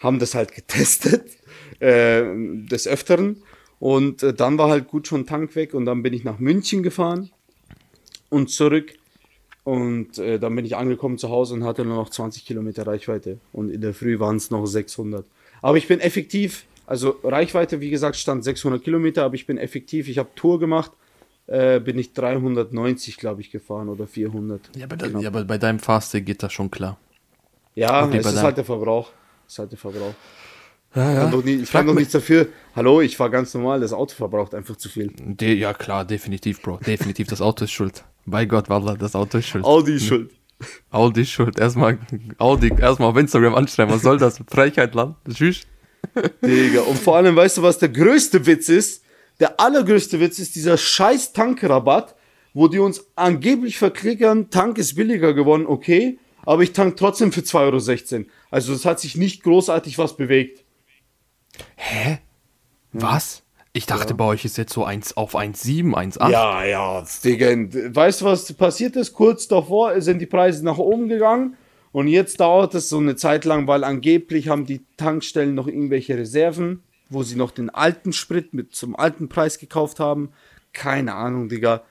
haben 0.00 0.18
das 0.18 0.34
halt 0.34 0.52
getestet, 0.54 1.24
äh, 1.80 2.22
des 2.68 2.86
Öfteren. 2.86 3.42
Und 3.78 4.22
äh, 4.22 4.32
dann 4.32 4.58
war 4.58 4.70
halt 4.70 4.88
gut 4.88 5.06
schon 5.06 5.26
Tank 5.26 5.54
weg 5.54 5.74
und 5.74 5.84
dann 5.84 6.02
bin 6.02 6.14
ich 6.14 6.24
nach 6.24 6.38
München 6.38 6.82
gefahren 6.82 7.30
und 8.30 8.50
zurück. 8.50 8.94
Und 9.64 10.18
äh, 10.18 10.38
dann 10.38 10.54
bin 10.54 10.64
ich 10.64 10.76
angekommen 10.76 11.18
zu 11.18 11.28
Hause 11.28 11.54
und 11.54 11.64
hatte 11.64 11.84
nur 11.84 11.96
noch 11.96 12.10
20 12.10 12.46
Kilometer 12.46 12.86
Reichweite. 12.86 13.38
Und 13.52 13.70
in 13.70 13.80
der 13.80 13.94
Früh 13.94 14.20
waren 14.20 14.36
es 14.36 14.50
noch 14.50 14.64
600. 14.64 15.26
Aber 15.60 15.76
ich 15.76 15.88
bin 15.88 16.00
effektiv, 16.00 16.66
also 16.86 17.16
Reichweite, 17.24 17.80
wie 17.80 17.90
gesagt, 17.90 18.16
stand 18.16 18.44
600 18.44 18.82
Kilometer, 18.82 19.24
aber 19.24 19.34
ich 19.34 19.46
bin 19.46 19.58
effektiv, 19.58 20.08
ich 20.08 20.18
habe 20.18 20.28
Tour 20.36 20.60
gemacht, 20.60 20.92
äh, 21.46 21.80
bin 21.80 21.98
ich 21.98 22.12
390, 22.12 23.16
glaube 23.16 23.40
ich, 23.40 23.50
gefahren 23.50 23.88
oder 23.88 24.06
400. 24.06 24.70
Ja, 24.76 24.84
aber, 24.84 24.96
genau. 24.96 25.20
ja, 25.20 25.28
aber 25.28 25.44
bei 25.44 25.58
deinem 25.58 25.78
Faste 25.78 26.22
geht 26.22 26.42
das 26.42 26.52
schon 26.52 26.70
klar. 26.70 26.98
Ja, 27.74 28.04
okay, 28.04 28.18
es 28.18 28.26
ist 28.26 28.42
halt 28.42 28.56
der 28.56 28.64
Verbrauch. 28.64 29.10
Es 29.46 29.52
ist 29.54 29.58
halt 29.58 29.70
der 29.70 29.78
Verbrauch. 29.78 30.14
Ja, 30.94 31.12
ja. 31.12 31.30
Kann 31.30 31.40
nie, 31.40 31.56
ich 31.56 31.70
kann 31.70 31.86
doch 31.86 31.94
nichts 31.94 32.12
dafür. 32.12 32.48
Hallo, 32.74 33.02
ich 33.02 33.16
fahre 33.16 33.30
ganz 33.30 33.52
normal, 33.52 33.80
das 33.80 33.92
Auto 33.92 34.14
verbraucht 34.14 34.54
einfach 34.54 34.76
zu 34.76 34.88
viel. 34.88 35.12
De, 35.14 35.52
ja, 35.52 35.74
klar, 35.74 36.06
definitiv, 36.06 36.62
Bro. 36.62 36.80
Definitiv, 36.86 37.28
das 37.28 37.42
Auto 37.42 37.64
ist 37.64 37.72
schuld. 37.72 38.02
Bei 38.24 38.46
Gott, 38.46 38.70
Wallah, 38.70 38.96
das 38.96 39.14
Auto 39.14 39.38
ist 39.38 39.46
schuld. 39.46 39.64
Audi 39.64 39.96
ist 39.96 40.06
schuld. 40.06 40.30
Audi 40.90 41.20
ist 41.20 41.30
schuld. 41.30 41.58
Erstmal 41.58 41.98
Audi, 42.38 42.72
erstmal 42.78 43.10
auf 43.10 43.16
Instagram 43.18 43.54
anschreiben. 43.54 43.94
Was 43.94 44.02
soll 44.02 44.16
das? 44.16 44.40
Frechheit, 44.48 44.94
Land. 44.94 45.16
Tschüss. 45.30 45.66
Digga, 46.42 46.80
und 46.82 46.98
vor 46.98 47.16
allem, 47.16 47.36
weißt 47.36 47.58
du, 47.58 47.62
was 47.62 47.78
der 47.78 47.90
größte 47.90 48.46
Witz 48.46 48.70
ist? 48.70 49.02
Der 49.40 49.60
allergrößte 49.60 50.20
Witz 50.20 50.38
ist 50.38 50.54
dieser 50.56 50.76
scheiß 50.76 51.32
Tankrabatt, 51.32 52.14
wo 52.54 52.68
die 52.68 52.78
uns 52.78 53.06
angeblich 53.16 53.76
verklickern, 53.78 54.50
Tank 54.50 54.78
ist 54.78 54.94
billiger 54.94 55.34
geworden, 55.34 55.66
okay, 55.66 56.18
aber 56.46 56.62
ich 56.62 56.72
tank 56.72 56.96
trotzdem 56.96 57.32
für 57.32 57.40
2,16 57.40 58.14
Euro. 58.14 58.24
Also 58.50 58.72
es 58.72 58.84
hat 58.86 59.00
sich 59.00 59.16
nicht 59.16 59.42
großartig 59.42 59.98
was 59.98 60.16
bewegt. 60.16 60.64
Hä? 61.74 62.18
Was? 62.92 63.42
Ich 63.72 63.84
dachte, 63.84 64.10
ja. 64.10 64.16
bei 64.16 64.24
euch 64.24 64.46
ist 64.46 64.56
jetzt 64.56 64.72
so 64.72 64.84
1 64.84 65.18
auf 65.18 65.34
1,7, 65.34 65.92
1,8. 65.92 66.30
Ja, 66.30 66.64
ja, 66.64 67.04
Digga. 67.22 67.48
Weißt 67.94 68.22
du, 68.22 68.24
was 68.24 68.50
passiert 68.54 68.96
ist? 68.96 69.12
Kurz 69.12 69.48
davor 69.48 70.00
sind 70.00 70.20
die 70.20 70.26
Preise 70.26 70.64
nach 70.64 70.78
oben 70.78 71.08
gegangen. 71.08 71.56
Und 71.92 72.08
jetzt 72.08 72.40
dauert 72.40 72.74
es 72.74 72.88
so 72.88 72.98
eine 72.98 73.16
Zeit 73.16 73.44
lang, 73.44 73.66
weil 73.66 73.84
angeblich 73.84 74.48
haben 74.48 74.64
die 74.64 74.86
Tankstellen 74.96 75.54
noch 75.54 75.66
irgendwelche 75.66 76.16
Reserven, 76.16 76.82
wo 77.08 77.22
sie 77.22 77.36
noch 77.36 77.50
den 77.50 77.70
alten 77.70 78.12
Sprit 78.12 78.54
mit 78.54 78.74
zum 78.74 78.96
alten 78.96 79.28
Preis 79.28 79.58
gekauft 79.58 80.00
haben. 80.00 80.32
Keine 80.72 81.14
Ahnung, 81.14 81.48
Digga. 81.48 81.82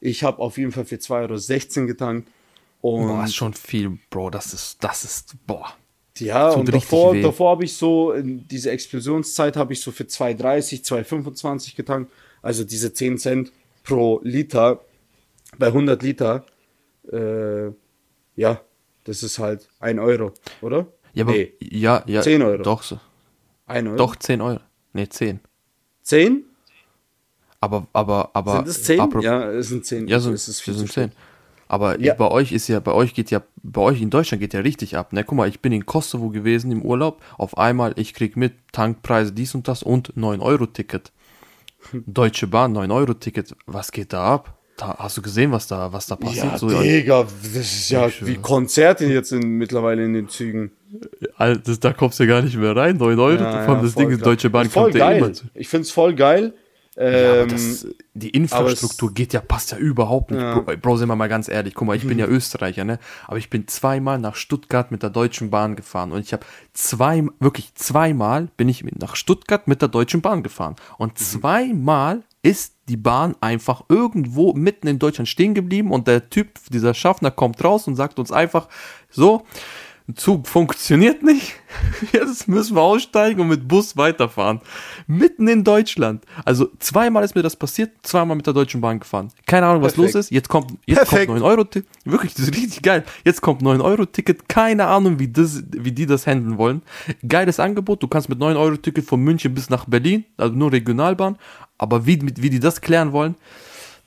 Ich 0.00 0.22
habe 0.24 0.38
auf 0.38 0.56
jeden 0.56 0.72
Fall 0.72 0.84
für 0.84 0.96
2,16 0.96 1.78
Euro 1.78 1.86
getankt. 1.86 2.28
Und 2.80 3.08
boah, 3.08 3.24
ist 3.24 3.34
schon 3.34 3.52
viel, 3.52 3.98
Bro. 4.08 4.30
Das 4.30 4.54
ist, 4.54 4.82
das 4.82 5.04
ist, 5.04 5.34
boah. 5.46 5.74
Ja, 6.18 6.50
und 6.50 6.72
davor, 6.72 7.16
davor 7.16 7.52
habe 7.52 7.64
ich 7.64 7.74
so, 7.74 8.12
in 8.12 8.46
diese 8.48 8.70
Explosionszeit 8.70 9.56
habe 9.56 9.72
ich 9.72 9.80
so 9.80 9.90
für 9.90 10.04
2,30, 10.04 10.84
2,25 10.84 11.76
getankt. 11.76 12.12
Also 12.42 12.64
diese 12.64 12.92
10 12.92 13.18
Cent 13.18 13.52
pro 13.84 14.20
Liter 14.22 14.80
bei 15.58 15.68
100 15.68 16.02
Liter. 16.02 16.44
Äh, 17.10 17.70
ja, 18.36 18.60
das 19.04 19.22
ist 19.22 19.38
halt 19.38 19.68
1 19.80 19.98
Euro, 19.98 20.32
oder? 20.60 20.86
Ja, 21.12 21.24
aber, 21.24 21.32
nee. 21.32 21.52
ja, 21.60 22.02
ja. 22.06 22.22
10 22.22 22.42
Euro. 22.42 22.62
Doch, 22.62 22.82
so. 22.82 23.00
1 23.70 23.88
Euro. 23.88 23.96
Doch, 23.96 24.16
10 24.16 24.40
Euro. 24.40 24.60
Nee, 24.92 25.08
10. 25.08 25.40
10? 26.02 26.44
Aber, 27.60 27.86
aber, 27.92 28.30
aber. 28.32 28.56
Sind 28.56 28.68
es 28.68 28.82
10? 28.84 29.20
Ja, 29.20 29.50
es 29.50 29.68
sind 29.68 29.84
10. 29.84 30.08
Ja, 30.08 30.18
so, 30.18 30.32
es 30.32 30.48
ist 30.48 30.64
sind 30.64 30.90
10. 30.90 31.12
Aber 31.68 32.00
ja. 32.00 32.14
bei 32.14 32.28
euch 32.28 32.50
ist 32.50 32.66
ja, 32.66 32.80
bei 32.80 32.92
euch 32.92 33.14
geht 33.14 33.30
ja, 33.30 33.42
bei 33.62 33.80
euch 33.80 34.02
in 34.02 34.10
Deutschland 34.10 34.40
geht 34.40 34.54
ja 34.54 34.60
richtig 34.60 34.96
ab. 34.96 35.12
Ne, 35.12 35.22
guck 35.22 35.36
mal, 35.36 35.48
ich 35.48 35.60
bin 35.60 35.70
in 35.70 35.86
Kosovo 35.86 36.30
gewesen 36.30 36.72
im 36.72 36.82
Urlaub. 36.82 37.22
Auf 37.38 37.58
einmal, 37.58 37.92
ich 37.96 38.12
krieg 38.12 38.36
mit 38.36 38.54
Tankpreise 38.72 39.30
dies 39.30 39.54
und 39.54 39.68
das 39.68 39.84
und 39.84 40.14
9-Euro-Ticket. 40.16 41.12
Deutsche 41.92 42.48
Bahn, 42.48 42.76
9-Euro-Ticket. 42.76 43.54
Was 43.66 43.92
geht 43.92 44.12
da 44.12 44.34
ab? 44.34 44.59
Da, 44.80 44.96
hast 44.98 45.16
du 45.18 45.22
gesehen, 45.22 45.52
was 45.52 45.66
da, 45.66 45.92
was 45.92 46.06
da 46.06 46.16
passiert? 46.16 46.52
Ja, 46.52 46.58
so, 46.58 46.68
Digga, 46.68 47.26
das 47.42 47.54
ist 47.54 47.90
ja 47.90 48.08
wie 48.22 48.36
Konzerte 48.36 49.04
jetzt 49.04 49.30
in, 49.30 49.58
mittlerweile 49.58 50.04
in 50.04 50.14
den 50.14 50.28
Zügen. 50.30 50.70
Alter, 51.36 51.76
da 51.76 51.92
kommst 51.92 52.18
du 52.18 52.24
ja 52.24 52.30
gar 52.30 52.42
nicht 52.42 52.56
mehr 52.56 52.74
rein, 52.74 52.96
9 52.96 53.18
Euro. 53.18 53.42
Ja, 53.42 53.66
ja, 53.66 53.74
das 53.82 53.94
Ding 53.94 54.08
ist, 54.08 54.24
Deutsche 54.24 54.48
Bahn 54.48 54.70
voll 54.70 54.84
kommt 54.84 54.94
geil. 54.96 55.18
immer 55.18 55.32
zu. 55.34 55.44
Ich 55.52 55.68
find's 55.68 55.90
voll 55.90 56.14
geil. 56.14 56.54
Ähm, 56.96 57.48
das, 57.48 57.86
die 58.14 58.30
Infrastruktur 58.30 59.12
geht 59.12 59.32
ja, 59.32 59.40
passt 59.40 59.70
ja 59.72 59.78
überhaupt 59.78 60.30
nicht. 60.30 60.40
Bro, 60.40 60.76
Bro, 60.80 60.96
sind 60.96 61.08
wir 61.08 61.16
mal 61.16 61.28
ganz 61.28 61.48
ehrlich. 61.48 61.74
Guck 61.74 61.86
mal, 61.86 61.96
ich 61.96 62.06
bin 62.06 62.18
ja 62.18 62.26
Österreicher, 62.26 62.84
ne? 62.84 62.98
Aber 63.26 63.38
ich 63.38 63.50
bin 63.50 63.68
zweimal 63.68 64.18
nach 64.18 64.34
Stuttgart 64.34 64.90
mit 64.90 65.02
der 65.02 65.10
Deutschen 65.10 65.50
Bahn 65.50 65.76
gefahren. 65.76 66.10
Und 66.10 66.20
ich 66.20 66.32
habe 66.32 66.44
zwei, 66.72 67.24
wirklich 67.38 67.74
zweimal 67.74 68.48
bin 68.56 68.68
ich 68.68 68.82
nach 68.98 69.14
Stuttgart 69.14 69.68
mit 69.68 69.82
der 69.82 69.88
Deutschen 69.88 70.20
Bahn 70.20 70.42
gefahren. 70.42 70.76
Und 70.98 71.12
mhm. 71.12 71.16
zweimal 71.16 72.22
ist 72.42 72.76
die 72.88 72.96
Bahn 72.96 73.36
einfach 73.40 73.84
irgendwo 73.88 74.54
mitten 74.54 74.86
in 74.86 74.98
Deutschland 74.98 75.28
stehen 75.28 75.54
geblieben 75.54 75.90
und 75.90 76.08
der 76.08 76.30
Typ, 76.30 76.58
dieser 76.70 76.94
Schaffner 76.94 77.30
kommt 77.30 77.62
raus 77.62 77.86
und 77.86 77.96
sagt 77.96 78.18
uns 78.18 78.32
einfach 78.32 78.68
so, 79.10 79.44
Zug 80.16 80.46
funktioniert 80.46 81.22
nicht. 81.22 81.54
Jetzt 82.12 82.48
müssen 82.48 82.76
wir 82.76 82.82
aussteigen 82.82 83.40
und 83.40 83.48
mit 83.48 83.68
Bus 83.68 83.96
weiterfahren. 83.96 84.60
Mitten 85.06 85.48
in 85.48 85.64
Deutschland. 85.64 86.24
Also 86.44 86.68
zweimal 86.78 87.24
ist 87.24 87.34
mir 87.34 87.42
das 87.42 87.56
passiert, 87.56 87.90
zweimal 88.02 88.36
mit 88.36 88.46
der 88.46 88.54
Deutschen 88.54 88.80
Bahn 88.80 89.00
gefahren. 89.00 89.32
Keine 89.46 89.66
Ahnung, 89.66 89.82
was 89.82 89.94
Perfekt. 89.94 90.14
los 90.14 90.26
ist. 90.26 90.30
Jetzt 90.30 90.48
kommt, 90.48 90.72
jetzt 90.86 91.08
kommt 91.08 91.28
9 91.28 91.42
Euro 91.42 91.64
Ticket. 91.64 91.88
Wirklich, 92.04 92.34
das 92.34 92.48
ist 92.48 92.56
richtig 92.56 92.82
geil. 92.82 93.04
Jetzt 93.24 93.40
kommt 93.40 93.62
9 93.62 93.80
Euro 93.80 94.06
Ticket. 94.06 94.48
Keine 94.48 94.86
Ahnung, 94.86 95.18
wie, 95.18 95.28
das, 95.28 95.62
wie 95.70 95.92
die 95.92 96.06
das 96.06 96.26
handeln 96.26 96.58
wollen. 96.58 96.82
Geiles 97.26 97.60
Angebot. 97.60 98.02
Du 98.02 98.08
kannst 98.08 98.28
mit 98.28 98.38
9 98.38 98.56
Euro 98.56 98.76
Ticket 98.76 99.04
von 99.04 99.20
München 99.20 99.54
bis 99.54 99.70
nach 99.70 99.86
Berlin, 99.86 100.24
also 100.36 100.54
nur 100.54 100.72
Regionalbahn. 100.72 101.38
Aber 101.78 102.06
wie, 102.06 102.20
wie 102.20 102.50
die 102.50 102.60
das 102.60 102.80
klären 102.80 103.12
wollen, 103.12 103.36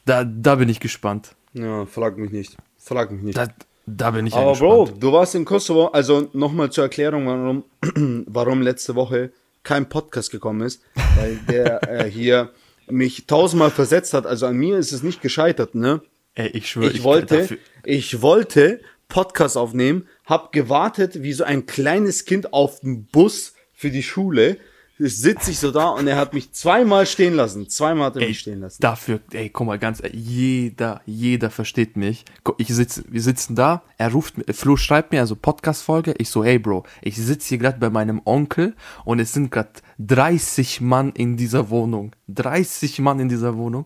da, 0.06 0.24
da 0.24 0.56
bin 0.56 0.70
ich 0.70 0.80
gespannt. 0.80 1.36
Ja, 1.54 1.86
frag 1.86 2.18
mich 2.18 2.32
nicht. 2.32 2.58
Frag 2.78 3.12
mich 3.12 3.22
nicht. 3.22 3.38
Da, 3.38 3.48
da 3.86 4.12
bin 4.12 4.28
ich 4.28 4.34
Aber 4.34 4.54
Bro, 4.54 4.92
du 5.00 5.12
warst 5.12 5.36
in 5.36 5.46
Kosovo, 5.46 5.88
also 5.88 6.30
nochmal 6.34 6.72
zur 6.72 6.86
Erklärung, 6.86 7.28
warum, 7.28 7.64
warum 8.28 8.62
letzte 8.62 8.96
Woche 8.96 9.32
kein 9.64 9.90
Podcast 9.90 10.32
gekommen 10.32 10.62
ist, 10.62 10.82
weil 11.16 11.38
der 11.50 11.90
äh, 11.90 12.10
hier 12.10 12.52
mich 12.88 13.28
tausendmal 13.28 13.72
versetzt 13.72 14.14
hat. 14.14 14.26
Also 14.26 14.46
an 14.46 14.58
mir 14.58 14.78
ist 14.78 14.92
es 14.92 15.04
nicht 15.04 15.22
gescheitert, 15.22 15.76
ne? 15.76 16.02
Ey, 16.36 16.50
ich 16.50 16.70
schwöre, 16.70 16.90
ich, 16.90 16.98
ich 16.98 17.04
wollte, 17.04 17.58
ich 17.86 18.22
wollte 18.22 18.82
Podcast 19.08 19.58
aufnehmen, 19.58 20.08
hab 20.26 20.52
gewartet 20.52 21.22
wie 21.22 21.34
so 21.34 21.44
ein 21.44 21.66
kleines 21.66 22.26
Kind 22.26 22.54
auf 22.54 22.80
dem 22.80 23.06
Bus 23.06 23.54
für 23.74 23.92
die 23.92 24.04
Schule 24.04 24.58
sitze 25.10 25.52
ich 25.52 25.60
so 25.60 25.72
da 25.72 25.90
und 25.90 26.08
er 26.08 26.18
hat 26.18 26.34
mich 26.34 26.52
zweimal 26.52 27.06
stehen 27.06 27.34
lassen. 27.34 27.70
Zweimal 27.70 28.08
hat 28.08 28.16
er 28.16 28.24
ey, 28.24 28.28
mich 28.30 28.40
stehen 28.40 28.62
lassen. 28.62 28.82
Dafür, 28.82 29.20
ey, 29.32 29.50
guck 29.50 29.68
mal, 29.68 29.80
ganz, 29.80 30.02
jeder, 30.12 31.02
jeder 31.06 31.50
versteht 31.50 31.98
mich. 31.98 32.26
Ich 32.58 32.70
sitze, 32.70 33.04
wir 33.10 33.22
sitzen 33.22 33.56
da, 33.56 33.84
er 33.98 34.12
ruft, 34.12 34.36
Flo 34.52 34.78
schreibt 34.78 35.12
mir 35.12 35.22
also 35.22 35.36
Podcast-Folge, 35.36 36.16
ich 36.18 36.30
so, 36.30 36.44
hey 36.44 36.60
Bro, 36.60 36.84
ich 37.02 37.18
sitze 37.18 37.50
hier 37.50 37.58
gerade 37.58 37.80
bei 37.80 37.90
meinem 37.90 38.22
Onkel 38.26 38.76
und 39.06 39.20
es 39.20 39.34
sind 39.34 39.52
gerade 39.52 39.72
30 40.00 40.82
Mann 40.82 41.12
in 41.12 41.38
dieser 41.38 41.70
Wohnung. 41.70 42.16
30 42.28 43.00
Mann 43.00 43.20
in 43.20 43.30
dieser 43.30 43.58
Wohnung. 43.58 43.86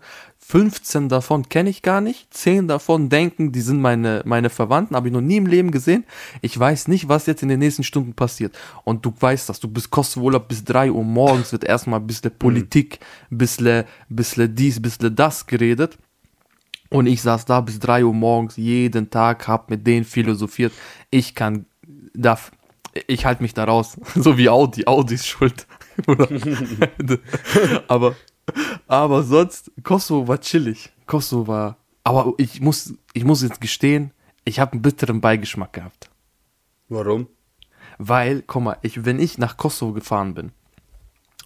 15 0.50 1.10
davon 1.10 1.50
kenne 1.50 1.70
ich 1.70 1.82
gar 1.82 2.00
nicht, 2.00 2.34
10 2.34 2.70
davon 2.70 3.10
denken, 3.10 3.52
die 3.52 3.60
sind 3.60 3.82
meine, 3.82 4.22
meine 4.24 4.50
Verwandten, 4.50 4.96
habe 4.96 5.10
ich 5.10 5.14
noch 5.14 5.20
nie 5.20 5.36
im 5.36 5.46
Leben 5.46 5.72
gesehen. 5.72 6.06
Ich 6.42 6.58
weiß 6.58 6.88
nicht, 6.88 7.10
was 7.10 7.26
jetzt 7.26 7.44
in 7.44 7.50
den 7.50 7.60
nächsten 7.60 7.84
Stunden 7.84 8.14
passiert. 8.14 8.58
Und 8.86 9.06
du 9.06 9.14
weißt 9.20 9.50
das, 9.50 9.60
du 9.60 9.68
bist 9.68 9.92
Kosovo-Urlaub 9.92 10.48
bis 10.48 10.64
3 10.64 10.92
Uhr 10.92 11.04
morgens, 11.04 11.52
wird 11.52 11.66
erstmal 11.66 12.00
ein 12.00 12.08
bisschen 12.08 12.32
Politik, 12.32 13.00
ein 13.30 13.40
bisschen, 13.40 13.84
bisschen 14.08 14.56
dies, 14.56 14.78
ein 14.80 14.84
bisschen 14.84 15.14
das 15.14 15.48
geredet. 15.48 15.98
Und 16.90 17.08
ich 17.08 17.22
saß 17.22 17.44
da 17.44 17.60
bis 17.60 17.80
3 17.80 18.06
Uhr 18.06 18.14
morgens, 18.14 18.56
jeden 18.56 19.10
Tag, 19.10 19.50
hab 19.50 19.70
mit 19.70 19.86
denen 19.86 20.06
philosophiert. 20.06 20.72
Ich 21.10 21.36
kann, 21.36 21.66
darf, 22.14 22.54
ich 23.08 23.26
halte 23.26 23.44
mich 23.44 23.54
da 23.54 23.66
raus. 23.66 23.98
So 24.16 24.38
wie 24.38 24.48
Audi, 24.48 24.88
Audi 24.88 25.16
ist 25.16 25.28
schuld. 25.28 25.68
aber 27.90 28.16
aber 28.88 29.24
sonst, 29.24 29.72
Kosovo 29.84 30.28
war 30.28 30.40
chillig. 30.40 30.92
Kosovo 31.06 31.48
war. 31.48 31.78
Aber 32.04 32.34
ich 32.38 32.62
muss, 32.62 32.94
ich 33.14 33.26
muss 33.26 33.42
jetzt 33.42 33.60
gestehen, 33.60 34.12
ich 34.46 34.60
habe 34.60 34.74
einen 34.74 34.82
bitteren 34.82 35.20
Beigeschmack 35.20 35.74
gehabt. 35.74 36.10
Warum? 36.90 37.28
Weil, 37.98 38.44
guck 38.44 38.64
mal, 38.64 38.78
ich, 38.82 39.04
wenn 39.04 39.20
ich 39.20 39.38
nach 39.38 39.58
Kosovo 39.58 39.94
gefahren 39.94 40.34
bin, 40.34 40.52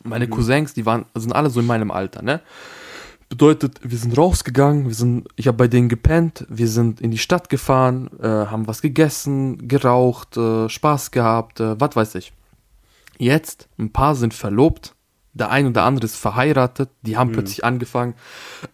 meine 0.03 0.27
mhm. 0.27 0.31
Cousins, 0.31 0.73
die 0.73 0.85
waren, 0.85 1.05
sind 1.15 1.33
alle 1.33 1.49
so 1.49 1.59
in 1.59 1.65
meinem 1.65 1.91
Alter, 1.91 2.21
ne? 2.21 2.41
Bedeutet, 3.29 3.79
wir 3.81 3.97
sind 3.97 4.17
rausgegangen, 4.17 4.87
wir 4.87 4.93
sind, 4.93 5.27
ich 5.37 5.47
habe 5.47 5.57
bei 5.57 5.69
denen 5.69 5.87
gepennt, 5.87 6.45
wir 6.49 6.67
sind 6.67 6.99
in 6.99 7.11
die 7.11 7.17
Stadt 7.17 7.49
gefahren, 7.49 8.09
äh, 8.19 8.27
haben 8.27 8.67
was 8.67 8.81
gegessen, 8.81 9.69
geraucht, 9.69 10.35
äh, 10.35 10.67
Spaß 10.67 11.11
gehabt, 11.11 11.61
äh, 11.61 11.79
was 11.79 11.95
weiß 11.95 12.15
ich. 12.15 12.33
Jetzt, 13.17 13.69
ein 13.79 13.93
paar 13.93 14.15
sind 14.15 14.33
verlobt, 14.33 14.95
der 15.33 15.49
ein 15.49 15.67
oder 15.67 15.83
andere 15.83 16.05
ist 16.05 16.17
verheiratet, 16.17 16.89
die 17.01 17.17
haben 17.17 17.29
mhm. 17.29 17.33
plötzlich 17.33 17.63
angefangen 17.63 18.15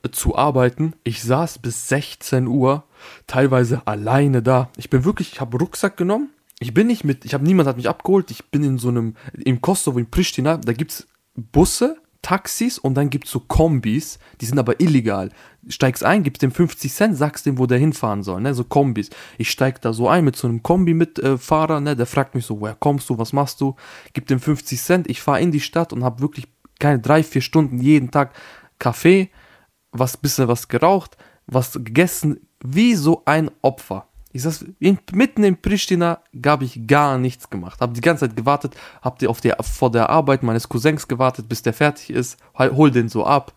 äh, 0.04 0.10
zu 0.10 0.36
arbeiten. 0.36 0.94
Ich 1.04 1.24
saß 1.24 1.60
bis 1.60 1.88
16 1.90 2.48
Uhr, 2.48 2.84
teilweise 3.28 3.86
alleine 3.86 4.42
da. 4.42 4.70
Ich 4.78 4.90
bin 4.90 5.06
wirklich, 5.06 5.34
ich 5.34 5.42
habe 5.42 5.58
Rucksack 5.58 5.98
genommen. 5.98 6.30
Ich 6.60 6.74
bin 6.74 6.88
nicht 6.88 7.04
mit, 7.04 7.26
ich 7.26 7.34
habe 7.36 7.44
niemand 7.44 7.70
hat 7.70 7.78
mich 7.78 7.90
abgeholt. 7.90 8.32
Ich 8.32 8.46
bin 8.46 8.64
in 8.64 8.80
so 8.80 8.90
einem, 8.90 9.16
im 9.34 9.62
Kosovo, 9.62 10.00
in 10.00 10.10
Pristina, 10.10 10.58
da 10.58 10.74
gibt 10.74 10.92
es 10.92 11.08
Busse, 11.36 11.98
Taxis 12.22 12.78
und 12.78 12.96
dann 12.96 13.10
gibt 13.10 13.26
es 13.26 13.32
so 13.32 13.40
Kombis, 13.40 14.20
die 14.42 14.46
sind 14.46 14.60
aber 14.60 14.80
illegal. 14.80 15.30
Steigst 15.68 16.04
ein, 16.04 16.24
gibst 16.24 16.42
dem 16.42 16.52
50 16.52 16.94
Cent, 16.94 17.18
sagst 17.18 17.46
dem, 17.46 17.58
wo 17.58 17.66
der 17.66 17.78
hinfahren 17.78 18.24
soll, 18.24 18.42
ne? 18.42 18.54
So 18.54 18.64
Kombis. 18.64 19.10
Ich 19.38 19.50
steig 19.50 19.82
da 19.82 19.94
so 19.94 20.08
ein 20.08 20.26
mit 20.26 20.36
so 20.36 20.48
einem 20.48 20.64
Kombi-Mitfahrer, 20.64 21.78
äh, 21.78 21.82
ne? 21.82 21.96
Der 21.96 22.06
fragt 22.06 22.36
mich 22.36 22.46
so, 22.46 22.60
woher 22.60 22.76
kommst 22.76 23.10
du, 23.10 23.18
was 23.18 23.34
machst 23.34 23.62
du? 23.62 23.76
Gib 24.14 24.28
dem 24.28 24.40
50 24.40 24.82
Cent, 24.82 25.10
ich 25.10 25.22
fahre 25.22 25.42
in 25.42 25.52
die 25.52 25.60
Stadt 25.60 25.94
und 25.94 26.04
habe 26.04 26.22
wirklich 26.22 26.48
keine 26.80 27.00
drei, 27.00 27.24
vier 27.24 27.42
Stunden 27.42 27.80
jeden 27.80 28.12
Tag 28.12 28.34
Kaffee, 28.80 29.30
was 29.92 30.18
bisschen 30.18 30.48
was 30.48 30.68
geraucht, 30.68 31.18
was 31.48 31.74
gegessen, 31.74 32.48
wie 32.64 32.96
so 32.96 33.24
ein 33.26 33.50
Opfer. 33.62 34.08
Ich 34.38 34.44
saß 34.44 34.66
in, 34.78 35.00
mitten 35.14 35.44
in 35.44 35.60
Pristina, 35.60 36.22
habe 36.46 36.64
ich 36.64 36.86
gar 36.86 37.18
nichts 37.18 37.50
gemacht. 37.50 37.82
Habe 37.82 37.94
die 37.94 38.02
ganze 38.02 38.28
Zeit 38.28 38.36
gewartet, 38.36 38.76
habe 39.02 39.28
auf 39.30 39.42
der, 39.42 39.58
vor 39.64 39.90
der 39.90 40.12
Arbeit 40.12 40.44
meines 40.44 40.70
Cousins 40.70 41.08
gewartet, 41.08 41.50
bis 41.50 41.64
der 41.64 41.74
fertig 41.74 42.12
ist, 42.12 42.38
hol 42.56 42.92
den 42.92 43.10
so 43.10 43.26
ab, 43.26 43.54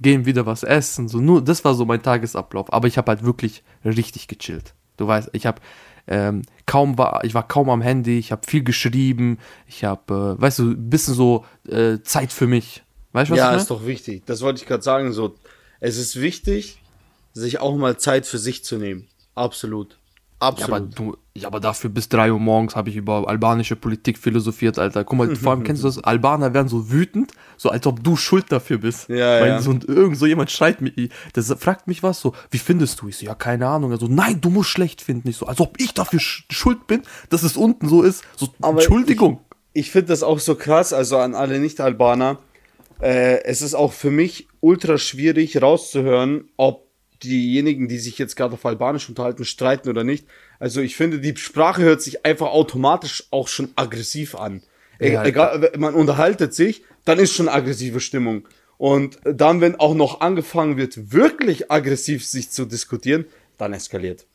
gehen 0.00 0.26
wieder 0.26 0.46
was 0.46 0.62
essen. 0.62 1.08
So 1.08 1.18
nur, 1.18 1.42
das 1.42 1.64
war 1.64 1.74
so 1.74 1.84
mein 1.84 2.00
Tagesablauf. 2.00 2.72
Aber 2.72 2.86
ich 2.86 2.96
habe 2.96 3.10
halt 3.10 3.24
wirklich 3.24 3.64
richtig 3.84 4.28
gechillt. 4.28 4.72
Du 4.98 5.08
weißt, 5.08 5.30
ich 5.32 5.46
habe 5.46 5.60
ähm, 6.06 6.42
kaum 6.64 6.96
war, 6.96 7.24
ich 7.24 7.34
war 7.34 7.48
kaum 7.48 7.68
am 7.68 7.82
Handy, 7.82 8.20
ich 8.20 8.30
habe 8.30 8.46
viel 8.46 8.62
geschrieben, 8.62 9.38
ich 9.66 9.82
habe, 9.82 10.36
äh, 10.38 10.40
weißt 10.40 10.60
du, 10.60 10.70
ein 10.70 10.90
bisschen 10.90 11.14
so 11.14 11.44
äh, 11.68 11.98
Zeit 12.04 12.32
für 12.32 12.46
mich. 12.46 12.84
Weißt 13.10 13.30
du 13.30 13.32
was? 13.32 13.38
Ja, 13.38 13.56
ist 13.56 13.68
doch 13.68 13.84
wichtig. 13.84 14.22
Das 14.26 14.42
wollte 14.42 14.62
ich 14.62 14.68
gerade 14.68 14.84
sagen. 14.84 15.12
So, 15.12 15.34
es 15.80 15.96
ist 15.96 16.20
wichtig, 16.20 16.80
sich 17.32 17.58
auch 17.58 17.76
mal 17.76 17.98
Zeit 17.98 18.26
für 18.26 18.38
sich 18.38 18.62
zu 18.62 18.78
nehmen. 18.78 19.08
Absolut. 19.34 19.99
Absolut. 20.40 20.70
Ja, 20.70 20.76
aber, 20.76 20.86
du, 20.86 21.16
ja, 21.34 21.48
aber 21.48 21.60
dafür 21.60 21.90
bis 21.90 22.08
3 22.08 22.32
Uhr 22.32 22.40
morgens 22.40 22.74
habe 22.74 22.88
ich 22.88 22.96
über 22.96 23.28
albanische 23.28 23.76
Politik 23.76 24.16
philosophiert, 24.16 24.78
Alter. 24.78 25.04
Guck 25.04 25.18
mal, 25.18 25.36
vor 25.36 25.52
allem 25.52 25.64
kennst 25.64 25.82
du 25.84 25.88
das? 25.88 26.02
Albaner 26.02 26.54
werden 26.54 26.68
so 26.68 26.90
wütend, 26.90 27.32
so 27.58 27.68
als 27.68 27.86
ob 27.86 28.02
du 28.02 28.16
schuld 28.16 28.46
dafür 28.50 28.78
bist. 28.78 29.10
Ja, 29.10 29.40
Weil 29.40 29.48
ja. 29.48 29.60
So, 29.60 29.70
und 29.70 29.86
irgend 29.86 30.16
so 30.16 30.24
jemand 30.24 30.50
schreit 30.50 30.80
mich, 30.80 31.10
das 31.34 31.54
fragt 31.58 31.86
mich 31.86 32.02
was 32.02 32.20
so, 32.20 32.34
wie 32.50 32.58
findest 32.58 33.02
du? 33.02 33.08
Ich 33.08 33.18
so, 33.18 33.26
ja, 33.26 33.34
keine 33.34 33.66
Ahnung. 33.68 33.92
Also, 33.92 34.06
nein, 34.08 34.40
du 34.40 34.48
musst 34.48 34.70
schlecht 34.70 35.02
finden. 35.02 35.28
Ich 35.28 35.36
so, 35.36 35.46
als 35.46 35.60
ob 35.60 35.78
ich 35.78 35.92
dafür 35.92 36.20
schuld 36.20 36.86
bin, 36.86 37.02
dass 37.28 37.42
es 37.42 37.58
unten 37.58 37.86
so 37.86 38.02
ist. 38.02 38.24
So, 38.34 38.48
aber 38.62 38.80
Entschuldigung. 38.80 39.40
Ich, 39.74 39.86
ich 39.86 39.90
finde 39.90 40.08
das 40.08 40.22
auch 40.22 40.38
so 40.38 40.54
krass, 40.54 40.94
also 40.94 41.18
an 41.18 41.34
alle 41.34 41.60
Nicht-Albaner. 41.60 42.38
Äh, 43.02 43.44
es 43.44 43.60
ist 43.60 43.74
auch 43.74 43.92
für 43.92 44.10
mich 44.10 44.48
ultra 44.60 44.96
schwierig 44.96 45.60
rauszuhören, 45.60 46.48
ob 46.56 46.89
diejenigen, 47.22 47.88
die 47.88 47.98
sich 47.98 48.18
jetzt 48.18 48.36
gerade 48.36 48.54
auf 48.54 48.66
Albanisch 48.66 49.08
unterhalten, 49.08 49.44
streiten 49.44 49.88
oder 49.88 50.04
nicht. 50.04 50.26
Also 50.58 50.80
ich 50.80 50.96
finde, 50.96 51.20
die 51.20 51.36
Sprache 51.36 51.82
hört 51.82 52.02
sich 52.02 52.24
einfach 52.24 52.48
automatisch 52.48 53.24
auch 53.30 53.48
schon 53.48 53.70
aggressiv 53.76 54.34
an. 54.34 54.62
Ja, 54.98 55.24
Egal, 55.24 55.72
man 55.78 55.94
unterhaltet 55.94 56.54
sich, 56.54 56.82
dann 57.04 57.18
ist 57.18 57.32
schon 57.34 57.48
aggressive 57.48 58.00
Stimmung. 58.00 58.46
Und 58.76 59.18
dann, 59.24 59.60
wenn 59.60 59.76
auch 59.76 59.94
noch 59.94 60.20
angefangen 60.20 60.76
wird, 60.76 61.12
wirklich 61.12 61.70
aggressiv 61.70 62.24
sich 62.24 62.50
zu 62.50 62.64
diskutieren, 62.64 63.26
dann 63.58 63.72
eskaliert. 63.72 64.26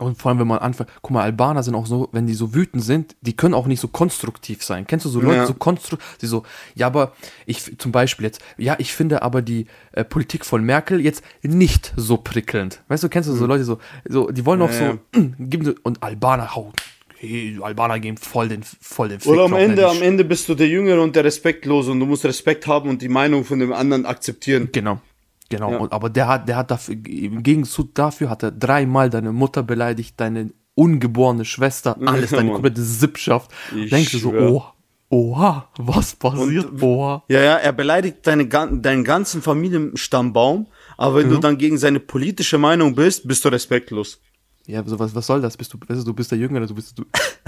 Und 0.00 0.16
vor 0.16 0.30
allem, 0.30 0.38
wenn 0.38 0.46
man 0.46 0.58
anfängt, 0.58 0.90
guck 1.02 1.10
mal, 1.10 1.22
Albaner 1.22 1.62
sind 1.62 1.74
auch 1.74 1.86
so, 1.86 2.08
wenn 2.12 2.26
die 2.26 2.32
so 2.32 2.54
wütend 2.54 2.82
sind, 2.82 3.16
die 3.20 3.36
können 3.36 3.52
auch 3.52 3.66
nicht 3.66 3.80
so 3.80 3.88
konstruktiv 3.88 4.64
sein. 4.64 4.86
Kennst 4.86 5.04
du 5.04 5.10
so 5.10 5.20
Leute, 5.20 5.36
ja. 5.36 5.46
so 5.46 5.52
konstruktiv, 5.52 6.16
die 6.22 6.26
so, 6.26 6.44
ja, 6.74 6.86
aber 6.86 7.12
ich, 7.44 7.78
zum 7.78 7.92
Beispiel 7.92 8.24
jetzt, 8.24 8.40
ja, 8.56 8.76
ich 8.78 8.94
finde 8.94 9.22
aber 9.22 9.42
die 9.42 9.66
äh, 9.92 10.02
Politik 10.02 10.46
von 10.46 10.64
Merkel 10.64 11.00
jetzt 11.00 11.22
nicht 11.42 11.92
so 11.96 12.16
prickelnd. 12.16 12.82
Weißt 12.88 13.02
du, 13.02 13.10
kennst 13.10 13.28
du 13.28 13.34
so 13.34 13.44
mhm. 13.44 13.50
Leute, 13.50 13.64
so, 13.64 13.78
so, 14.08 14.30
die 14.30 14.46
wollen 14.46 14.62
auch 14.62 14.70
ja, 14.70 14.98
so, 15.12 15.20
ja. 15.20 15.28
geben, 15.38 15.74
und 15.82 16.02
Albaner 16.02 16.54
hauen. 16.54 16.72
Hey, 17.18 17.58
Albaner 17.60 18.00
geben 18.00 18.16
voll 18.16 18.48
den, 18.48 18.62
voll 18.62 19.10
den 19.10 19.20
Fick 19.20 19.30
Oder 19.30 19.44
am 19.44 19.52
Ende, 19.52 19.86
am 19.86 20.00
Ende 20.00 20.24
bist 20.24 20.48
du 20.48 20.54
der 20.54 20.68
Jüngere 20.68 21.02
und 21.02 21.14
der 21.14 21.24
Respektlose 21.24 21.90
und 21.90 22.00
du 22.00 22.06
musst 22.06 22.24
Respekt 22.24 22.66
haben 22.66 22.88
und 22.88 23.02
die 23.02 23.10
Meinung 23.10 23.44
von 23.44 23.58
dem 23.58 23.74
anderen 23.74 24.06
akzeptieren. 24.06 24.70
Genau. 24.72 25.02
Genau, 25.50 25.72
ja. 25.72 25.78
und, 25.78 25.92
aber 25.92 26.08
der 26.08 26.28
hat, 26.28 26.48
der 26.48 26.56
hat 26.56 26.70
dafür, 26.70 26.94
im 26.94 27.42
Gegenzug 27.42 27.94
dafür 27.94 28.30
hat 28.30 28.44
er 28.44 28.52
dreimal 28.52 29.10
deine 29.10 29.32
Mutter 29.32 29.64
beleidigt, 29.64 30.18
deine 30.18 30.52
ungeborene 30.76 31.44
Schwester, 31.44 31.96
alles, 32.06 32.30
deine 32.30 32.52
komplette 32.52 32.82
Sippschaft. 32.82 33.50
Ich 33.76 33.90
Denkst 33.90 34.12
du 34.12 34.18
so, 34.18 34.32
oh, 34.32 34.64
oha, 35.10 35.68
was 35.76 36.14
passiert, 36.14 36.70
und, 36.70 36.82
oha. 36.82 37.24
Ja, 37.28 37.40
ja, 37.42 37.56
er 37.56 37.72
beleidigt 37.72 38.18
deine, 38.26 38.46
deinen 38.46 39.02
ganzen 39.02 39.42
Familienstammbaum, 39.42 40.68
aber 40.96 41.16
wenn 41.16 41.26
mhm. 41.26 41.32
du 41.32 41.38
dann 41.38 41.58
gegen 41.58 41.78
seine 41.78 41.98
politische 41.98 42.56
Meinung 42.56 42.94
bist, 42.94 43.26
bist 43.26 43.44
du 43.44 43.48
respektlos. 43.48 44.20
Ja, 44.66 44.84
so 44.86 45.00
was, 45.00 45.12
was 45.16 45.26
soll 45.26 45.40
das? 45.40 45.56
Bist 45.56 45.74
du, 45.74 45.78
weißt 45.84 46.02
du, 46.02 46.04
du 46.04 46.14
bist 46.14 46.30
der 46.30 46.38
Jüngere, 46.38 46.64
du 46.64 46.76
bist, 46.76 46.96
du, 46.96 47.04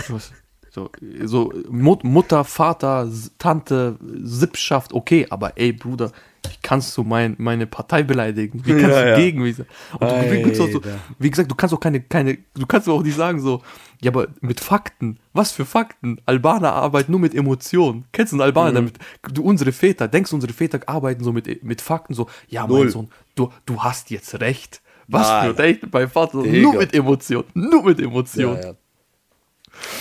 was, 0.08 0.32
so, 0.70 0.90
so 1.24 1.52
Mut, 1.70 2.02
Mutter, 2.02 2.42
Vater, 2.42 3.08
Tante, 3.38 3.96
Sippschaft, 4.24 4.92
okay, 4.92 5.26
aber 5.30 5.56
ey, 5.56 5.72
Bruder, 5.72 6.10
wie 6.44 6.56
kannst 6.62 6.96
du 6.96 7.04
mein, 7.04 7.34
meine 7.38 7.66
Partei 7.66 8.02
beleidigen? 8.02 8.62
Wie 8.64 8.72
kannst 8.72 8.96
ja, 8.96 9.02
du 9.02 9.08
ja. 9.10 9.16
gegen 9.16 9.42
mich 9.42 9.58
Und 9.58 9.68
du, 10.00 10.54
so, 10.54 10.80
wie 11.18 11.30
gesagt, 11.30 11.50
du 11.50 11.54
kannst 11.54 11.74
auch 11.74 11.80
keine, 11.80 12.00
keine, 12.00 12.38
du 12.54 12.66
kannst 12.66 12.88
auch 12.88 13.02
nicht 13.02 13.16
sagen 13.16 13.40
so, 13.40 13.62
ja, 14.00 14.10
aber 14.10 14.28
mit 14.40 14.58
Fakten. 14.58 15.18
Was 15.32 15.52
für 15.52 15.64
Fakten? 15.64 16.20
Albaner 16.26 16.72
arbeiten 16.72 17.12
nur 17.12 17.20
mit 17.20 17.34
Emotionen. 17.34 18.04
Kennst 18.12 18.32
du 18.32 18.36
einen 18.36 18.42
Albaner 18.42 18.70
mhm. 18.70 18.74
damit? 18.74 18.94
Du, 19.32 19.44
unsere 19.44 19.70
Väter, 19.72 20.08
denkst 20.08 20.30
du, 20.30 20.36
unsere 20.36 20.52
Väter 20.52 20.80
arbeiten 20.86 21.22
so 21.22 21.32
mit, 21.32 21.62
mit 21.62 21.80
Fakten 21.80 22.14
so, 22.14 22.28
ja, 22.48 22.66
Null. 22.66 22.80
mein 22.80 22.90
Sohn, 22.90 23.08
du, 23.36 23.50
du 23.64 23.82
hast 23.82 24.10
jetzt 24.10 24.40
recht. 24.40 24.82
Was 25.08 25.28
Nein. 25.28 25.54
für 25.54 25.58
Recht 25.58 25.90
bei 25.90 26.08
Vater? 26.08 26.38
Nur 26.38 26.74
mit 26.74 26.94
Emotionen. 26.94 27.44
Nur 27.54 27.84
mit 27.84 28.00
Emotionen. 28.00 28.76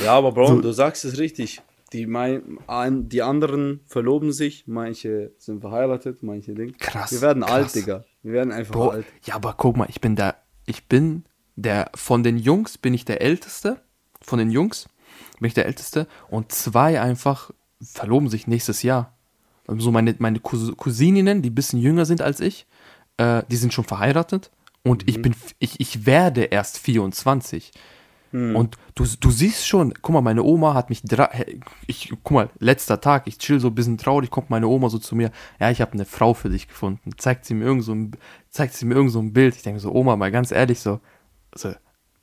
Ja 0.04 0.18
aber 0.18 0.32
Bro, 0.32 0.48
so. 0.48 0.62
du 0.62 0.72
sagst 0.72 1.06
es 1.06 1.18
richtig. 1.18 1.62
Die, 1.94 2.08
mein, 2.08 2.60
die 3.10 3.22
anderen 3.22 3.82
verloben 3.86 4.32
sich, 4.32 4.66
manche 4.66 5.34
sind 5.38 5.60
verheiratet, 5.60 6.24
manche 6.24 6.54
Dinge. 6.54 6.72
Krass. 6.74 7.12
Wir 7.12 7.22
werden 7.22 7.44
krass. 7.44 7.52
alt, 7.52 7.76
Digga. 7.76 8.06
Wir 8.24 8.34
werden 8.34 8.54
einfach 8.54 8.74
Bro, 8.74 8.90
alt. 8.90 9.06
Ja, 9.24 9.36
aber 9.36 9.56
guck 9.58 9.76
mal, 9.76 9.88
ich 9.90 10.00
bin 10.00 10.16
der, 10.16 10.38
ich 10.66 10.88
bin 10.88 11.26
der, 11.56 11.92
von 11.94 12.24
den 12.24 12.38
Jungs 12.38 12.78
bin 12.78 12.94
ich 12.94 13.04
der 13.04 13.22
Älteste. 13.22 13.82
Von 14.22 14.40
den 14.40 14.52
Jungs 14.52 14.88
bin 15.40 15.48
ich 15.48 15.54
der 15.54 15.66
Älteste. 15.66 16.08
Und 16.30 16.52
zwei 16.52 17.02
einfach 17.02 17.52
verloben 17.82 18.30
sich 18.30 18.48
nächstes 18.48 18.84
Jahr. 18.84 19.18
So 19.68 19.74
also 19.74 19.92
meine, 19.92 20.16
meine 20.20 20.40
Cousininnen, 20.40 21.42
die 21.42 21.50
ein 21.50 21.56
bisschen 21.56 21.80
jünger 21.80 22.06
sind 22.06 22.22
als 22.22 22.40
ich, 22.40 22.68
äh, 23.18 23.44
die 23.50 23.56
sind 23.56 23.74
schon 23.74 23.86
verheiratet. 23.86 24.52
Und 24.84 25.04
mhm. 25.04 25.10
ich 25.10 25.22
bin, 25.22 25.36
ich, 25.60 25.80
ich 25.80 26.06
werde 26.06 26.44
erst 26.44 26.78
24. 26.80 27.72
Hm. 28.32 28.56
Und 28.56 28.78
du, 28.96 29.06
du 29.20 29.30
siehst 29.30 29.68
schon, 29.68 29.94
guck 30.02 30.14
mal, 30.14 30.22
meine 30.22 30.44
Oma 30.44 30.74
hat 30.74 30.90
mich, 30.90 31.04
ich, 31.88 32.14
guck 32.24 32.32
mal, 32.32 32.50
letzter 32.60 33.02
Tag, 33.02 33.28
ich 33.28 33.38
chill 33.38 33.60
so 33.60 33.68
ein 33.68 33.76
bisschen 33.76 33.98
traurig, 33.98 34.30
kommt 34.30 34.50
meine 34.50 34.68
Oma 34.68 34.90
so 34.90 34.98
zu 34.98 35.16
mir, 35.16 35.32
ja, 35.60 35.70
ich 35.70 35.82
habe 35.82 35.94
eine 35.94 36.06
Frau 36.06 36.34
für 36.34 36.50
dich 36.50 36.68
gefunden, 36.68 37.12
zeigt 37.18 37.46
sie 37.46 37.54
mir 37.54 37.66
irgend 37.66 37.84
so 37.84 37.94
ein, 37.94 38.12
zeigt 38.50 38.74
sie 38.74 38.86
mir 38.86 38.96
irgend 38.96 39.12
so 39.12 39.20
ein 39.20 39.34
Bild, 39.34 39.56
ich 39.56 39.64
denke 39.64 39.80
so, 39.80 39.92
Oma, 39.92 40.16
mal 40.16 40.32
ganz 40.32 40.52
ehrlich, 40.52 40.80
so, 40.80 41.00
so 41.54 41.74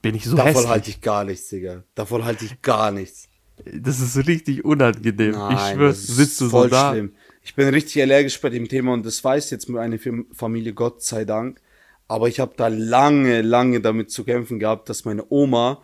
bin 0.00 0.14
ich 0.14 0.24
so 0.24 0.36
Davon 0.36 0.52
hässlich. 0.52 0.68
halte 0.68 0.90
ich 0.90 1.00
gar 1.00 1.24
nichts, 1.24 1.48
Digga, 1.48 1.84
davon 1.94 2.24
halte 2.24 2.44
ich 2.44 2.62
gar 2.62 2.90
nichts. 2.90 3.28
Das 3.64 4.00
ist 4.00 4.16
richtig 4.26 4.64
unangenehm, 4.64 5.32
Nein, 5.32 5.56
ich 5.56 5.74
schwör, 5.74 5.92
sitzt 5.92 6.40
du 6.40 6.48
so 6.48 6.66
da. 6.68 6.92
Schlimm. 6.92 7.12
Ich 7.42 7.54
bin 7.54 7.68
richtig 7.68 8.02
allergisch 8.02 8.40
bei 8.40 8.50
dem 8.50 8.68
Thema 8.68 8.92
und 8.92 9.04
das 9.04 9.22
weiß 9.22 9.50
jetzt 9.50 9.68
meine 9.68 9.98
Familie, 10.32 10.74
Gott 10.74 11.02
sei 11.02 11.24
Dank. 11.24 11.60
Aber 12.06 12.28
ich 12.28 12.40
habe 12.40 12.54
da 12.56 12.68
lange, 12.68 13.42
lange 13.42 13.80
damit 13.80 14.10
zu 14.10 14.24
kämpfen 14.24 14.58
gehabt, 14.58 14.88
dass 14.88 15.04
meine 15.04 15.24
Oma 15.30 15.82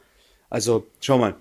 also, 0.55 0.87
schau 1.01 1.19
mal. 1.19 1.35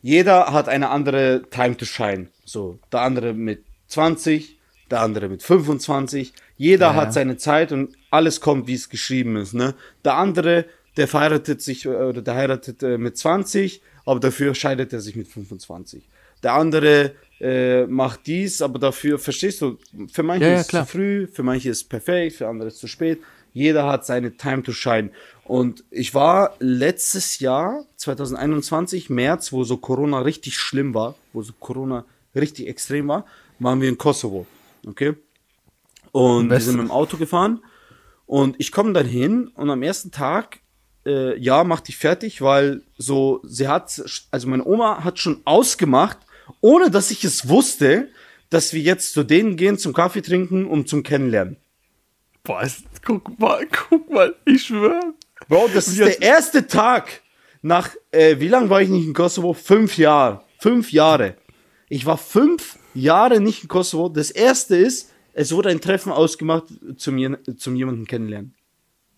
Jeder 0.00 0.52
hat 0.52 0.68
eine 0.68 0.90
andere 0.90 1.42
Time 1.50 1.76
to 1.76 1.84
Shine. 1.84 2.28
So, 2.44 2.78
der 2.92 3.00
andere 3.00 3.34
mit 3.34 3.64
20, 3.88 4.58
der 4.92 5.00
andere 5.00 5.28
mit 5.28 5.42
25. 5.42 6.32
Jeder 6.56 6.86
ja, 6.86 6.94
hat 6.94 7.12
seine 7.12 7.36
Zeit 7.36 7.72
und 7.72 7.96
alles 8.12 8.40
kommt, 8.40 8.68
wie 8.68 8.74
es 8.74 8.88
geschrieben 8.88 9.34
ist. 9.34 9.54
Ne? 9.54 9.74
Der 10.04 10.14
andere, 10.14 10.66
der 10.96 11.08
verheiratet 11.08 11.60
sich 11.62 11.84
äh, 11.84 11.88
oder 11.88 12.22
der 12.22 12.36
heiratet 12.36 12.80
äh, 12.84 12.96
mit 12.96 13.18
20, 13.18 13.82
aber 14.06 14.20
dafür 14.20 14.54
scheidet 14.54 14.92
er 14.92 15.00
sich 15.00 15.16
mit 15.16 15.26
25. 15.26 16.04
Der 16.44 16.52
andere 16.52 17.16
äh, 17.40 17.86
macht 17.86 18.20
dies, 18.28 18.62
aber 18.62 18.78
dafür, 18.78 19.18
verstehst 19.18 19.62
du, 19.62 19.78
für 20.12 20.22
manche 20.22 20.46
ja, 20.46 20.54
ist 20.60 20.72
es 20.72 20.80
zu 20.80 20.86
früh, 20.86 21.26
für 21.26 21.42
manche 21.42 21.70
ist 21.70 21.78
es 21.78 21.88
perfekt, 21.88 22.36
für 22.36 22.46
andere 22.46 22.68
ist 22.68 22.74
es 22.74 22.80
zu 22.80 22.86
spät. 22.86 23.18
Jeder 23.52 23.86
hat 23.86 24.06
seine 24.06 24.36
Time 24.36 24.62
to 24.62 24.70
Shine. 24.72 25.10
Und 25.50 25.82
ich 25.90 26.14
war 26.14 26.54
letztes 26.60 27.40
Jahr, 27.40 27.84
2021, 27.96 29.10
März, 29.10 29.50
wo 29.50 29.64
so 29.64 29.78
Corona 29.78 30.20
richtig 30.20 30.56
schlimm 30.56 30.94
war, 30.94 31.16
wo 31.32 31.42
so 31.42 31.52
Corona 31.58 32.04
richtig 32.36 32.68
extrem 32.68 33.08
war, 33.08 33.26
waren 33.58 33.80
wir 33.80 33.88
in 33.88 33.98
Kosovo. 33.98 34.46
Okay? 34.86 35.14
Und 36.12 36.50
wir 36.50 36.60
sind 36.60 36.76
mit 36.76 36.86
dem 36.86 36.92
Auto 36.92 37.16
gefahren. 37.16 37.64
Und 38.26 38.60
ich 38.60 38.70
komme 38.70 38.92
dann 38.92 39.06
hin 39.06 39.48
und 39.56 39.70
am 39.70 39.82
ersten 39.82 40.12
Tag, 40.12 40.60
äh, 41.04 41.36
ja, 41.36 41.64
mach 41.64 41.80
dich 41.80 41.96
fertig, 41.96 42.40
weil 42.42 42.82
so, 42.96 43.40
sie 43.42 43.66
hat, 43.66 44.00
also 44.30 44.46
meine 44.46 44.64
Oma 44.64 45.02
hat 45.02 45.18
schon 45.18 45.40
ausgemacht, 45.46 46.18
ohne 46.60 46.92
dass 46.92 47.10
ich 47.10 47.24
es 47.24 47.48
wusste, 47.48 48.08
dass 48.50 48.72
wir 48.72 48.82
jetzt 48.82 49.14
zu 49.14 49.24
denen 49.24 49.56
gehen 49.56 49.78
zum 49.78 49.94
Kaffee 49.94 50.22
trinken, 50.22 50.66
um 50.66 50.86
zum 50.86 51.02
Kennenlernen. 51.02 51.56
Boah, 52.44 52.68
guck 53.04 53.36
mal, 53.40 53.66
guck 53.88 54.08
mal, 54.10 54.36
ich 54.44 54.66
schwöre. 54.66 55.14
Bro, 55.48 55.70
das 55.74 55.88
ist 55.88 55.98
der 55.98 56.20
erste 56.20 56.66
Tag 56.66 57.22
nach, 57.62 57.90
äh, 58.10 58.38
wie 58.38 58.48
lange 58.48 58.70
war 58.70 58.82
ich 58.82 58.88
nicht 58.88 59.06
in 59.06 59.14
Kosovo? 59.14 59.52
Fünf 59.52 59.98
Jahre. 59.98 60.44
Fünf 60.58 60.92
Jahre. 60.92 61.36
Ich 61.88 62.06
war 62.06 62.18
fünf 62.18 62.78
Jahre 62.94 63.40
nicht 63.40 63.62
in 63.62 63.68
Kosovo. 63.68 64.08
Das 64.08 64.30
erste 64.30 64.76
ist, 64.76 65.10
es 65.32 65.52
wurde 65.52 65.70
ein 65.70 65.80
Treffen 65.80 66.12
ausgemacht 66.12 66.64
zum, 66.96 67.36
zum 67.56 67.76
jemanden 67.76 68.06
kennenlernen. 68.06 68.54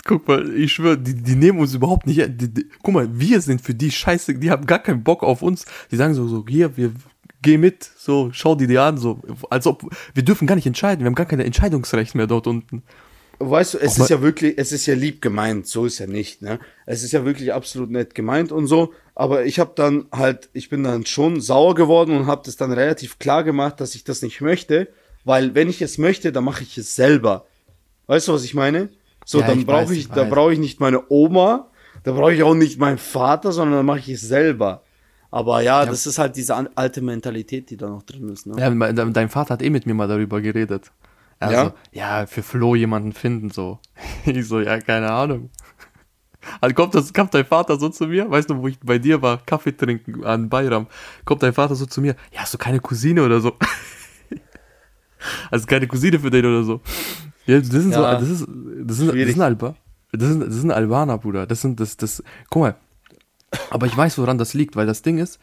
Guck 0.05 0.27
mal, 0.27 0.53
ich 0.57 0.73
schwöre, 0.73 0.99
die, 0.99 1.15
die 1.15 1.37
nehmen 1.37 1.61
uns 1.61 1.75
überhaupt 1.75 2.07
nicht. 2.07 2.21
Die, 2.41 2.53
die, 2.53 2.67
guck 2.83 2.95
mal, 2.95 3.09
wir 3.13 3.41
sind 3.41 3.61
für 3.61 3.75
die 3.75 3.91
scheiße, 3.91 4.35
die 4.35 4.51
haben 4.51 4.67
gar 4.67 4.81
keinen 4.81 5.05
Bock 5.05 5.23
auf 5.23 5.43
uns. 5.43 5.65
Die 5.91 5.97
sagen 5.97 6.15
so, 6.15 6.27
so, 6.27 6.45
hier, 6.49 6.77
wir 6.77 6.93
geh 7.41 7.57
mit, 7.59 7.89
so, 7.97 8.31
schau 8.33 8.55
die 8.55 8.67
dir 8.67 8.83
an, 8.83 8.99
so, 8.99 9.21
als 9.51 9.67
ob, 9.67 9.85
wir 10.15 10.25
dürfen 10.25 10.47
gar 10.47 10.55
nicht 10.55 10.67
entscheiden, 10.67 11.01
wir 11.01 11.07
haben 11.07 11.15
gar 11.15 11.27
kein 11.27 11.41
Entscheidungsrecht 11.41 12.15
mehr 12.15 12.27
dort 12.27 12.47
unten. 12.47 12.83
Weißt 13.51 13.75
du, 13.75 13.79
es 13.79 13.99
ist 13.99 14.11
ja 14.11 14.23
wirklich, 14.23 14.55
es 14.57 14.73
ist 14.73 14.87
ja 14.87 14.95
lieb 14.95 15.21
gemeint, 15.21 15.67
so 15.67 15.87
ist 15.87 15.99
ja 15.99 16.07
nicht, 16.07 16.43
ne? 16.43 16.61
Es 16.87 17.03
ist 17.03 17.13
ja 17.13 17.25
wirklich 17.25 17.53
absolut 17.53 17.91
nett 17.91 18.15
gemeint 18.15 18.53
und 18.53 18.67
so, 18.67 18.93
aber 19.15 19.45
ich 19.45 19.59
habe 19.59 19.73
dann 19.75 20.07
halt, 20.13 20.49
ich 20.53 20.69
bin 20.69 20.85
dann 20.85 21.07
schon 21.07 21.41
sauer 21.41 21.75
geworden 21.75 22.17
und 22.17 22.27
habe 22.27 22.43
das 22.45 22.57
dann 22.57 22.73
relativ 22.73 23.19
klar 23.19 23.45
gemacht, 23.45 23.81
dass 23.81 23.95
ich 23.95 24.05
das 24.05 24.23
nicht 24.23 24.41
möchte, 24.41 24.89
weil 25.25 25.55
wenn 25.55 25.69
ich 25.69 25.83
es 25.83 25.99
möchte, 25.99 26.33
dann 26.33 26.45
mache 26.45 26.63
ich 26.63 26.79
es 26.79 26.95
selber. 26.95 27.47
Weißt 28.07 28.29
du, 28.29 28.33
was 28.33 28.45
ich 28.45 28.55
meine? 28.55 28.89
So, 29.25 29.41
ja, 29.41 29.47
dann 29.47 29.65
brauche 29.65 29.93
ich, 29.93 30.01
ich 30.01 30.09
da 30.09 30.25
brauche 30.25 30.53
ich 30.53 30.59
nicht 30.59 30.81
meine 30.81 31.03
Oma, 31.11 31.71
da 32.05 32.13
brauche 32.13 32.35
ich 32.35 32.43
auch 32.43 32.55
nicht 32.55 32.79
meinen 32.79 32.99
Vater, 32.99 33.53
sondern 33.53 33.79
dann 33.79 33.87
mache 33.87 34.01
ich 34.01 34.09
es 34.09 34.23
selber. 34.23 34.83
Aber 35.31 35.63
ja, 35.63 35.83
ja, 35.83 35.91
das 35.91 36.07
ist 36.07 36.19
halt 36.19 36.37
diese 36.37 36.55
alte 36.77 37.01
Mentalität, 37.01 37.71
die 37.71 37.77
da 37.79 37.89
noch 37.89 38.03
drin 38.03 38.29
ist. 38.29 38.47
Ne? 38.47 38.55
Ja, 38.59 38.93
dein 38.93 39.29
Vater 39.31 39.55
hat 39.55 39.63
eh 39.63 39.71
mit 39.71 39.87
mir 39.87 39.95
mal 39.95 40.09
darüber 40.09 40.41
geredet. 40.43 40.93
Also, 41.43 41.75
ja? 41.93 42.21
ja, 42.21 42.27
für 42.27 42.43
Flo 42.43 42.75
jemanden 42.75 43.13
finden, 43.13 43.51
so. 43.51 43.79
Ich 44.27 44.47
so, 44.47 44.61
ja, 44.61 44.79
keine 44.81 45.11
Ahnung. 45.11 45.51
Also 46.61 46.75
kommt, 46.75 46.95
das, 46.95 47.13
kommt 47.13 47.35
dein 47.35 47.45
Vater 47.45 47.79
so 47.79 47.89
zu 47.89 48.07
mir, 48.07 48.29
weißt 48.29 48.51
du, 48.51 48.61
wo 48.61 48.69
ich 48.69 48.79
bei 48.81 48.99
dir 48.99 49.23
war, 49.23 49.39
Kaffee 49.45 49.77
trinken 49.77 50.25
an 50.25 50.49
Bayram, 50.49 50.89
kommt 51.25 51.43
dein 51.43 51.53
Vater 51.53 51.75
so 51.77 51.87
zu 51.87 52.01
mir, 52.01 52.17
ja, 52.33 52.41
hast 52.41 52.53
du 52.55 52.59
keine 52.59 52.81
Cousine 52.81 53.23
oder 53.23 53.41
so? 53.41 53.57
also 55.51 55.67
keine 55.67 55.87
Cousine 55.87 56.19
für 56.19 56.31
den 56.31 56.45
oder 56.45 56.65
so. 56.65 56.81
Ja, 57.47 57.59
das 57.59 57.69
sind 57.69 57.93
ja, 57.93 57.97
so, 57.97 58.03
das 58.03 58.29
ist, 58.29 58.47
das 58.85 58.97
sind, 58.97 59.09
das 59.09 59.29
sind 59.29 59.41
Alba. 59.41 59.77
Das 60.13 60.29
sind, 60.29 60.41
das 60.41 60.55
sind 60.55 60.71
Albaner, 60.71 61.19
Bruder. 61.19 61.47
Das 61.47 61.61
sind, 61.61 61.81
das, 61.81 61.97
das, 61.97 62.23
guck 62.51 62.63
mal, 62.63 62.77
aber 63.71 63.87
ich 63.87 63.97
weiß, 63.97 64.19
woran 64.19 64.39
das 64.39 64.55
liegt, 64.55 64.77
weil 64.77 64.87
das 64.87 65.03
Ding 65.03 65.19
ist, 65.19 65.39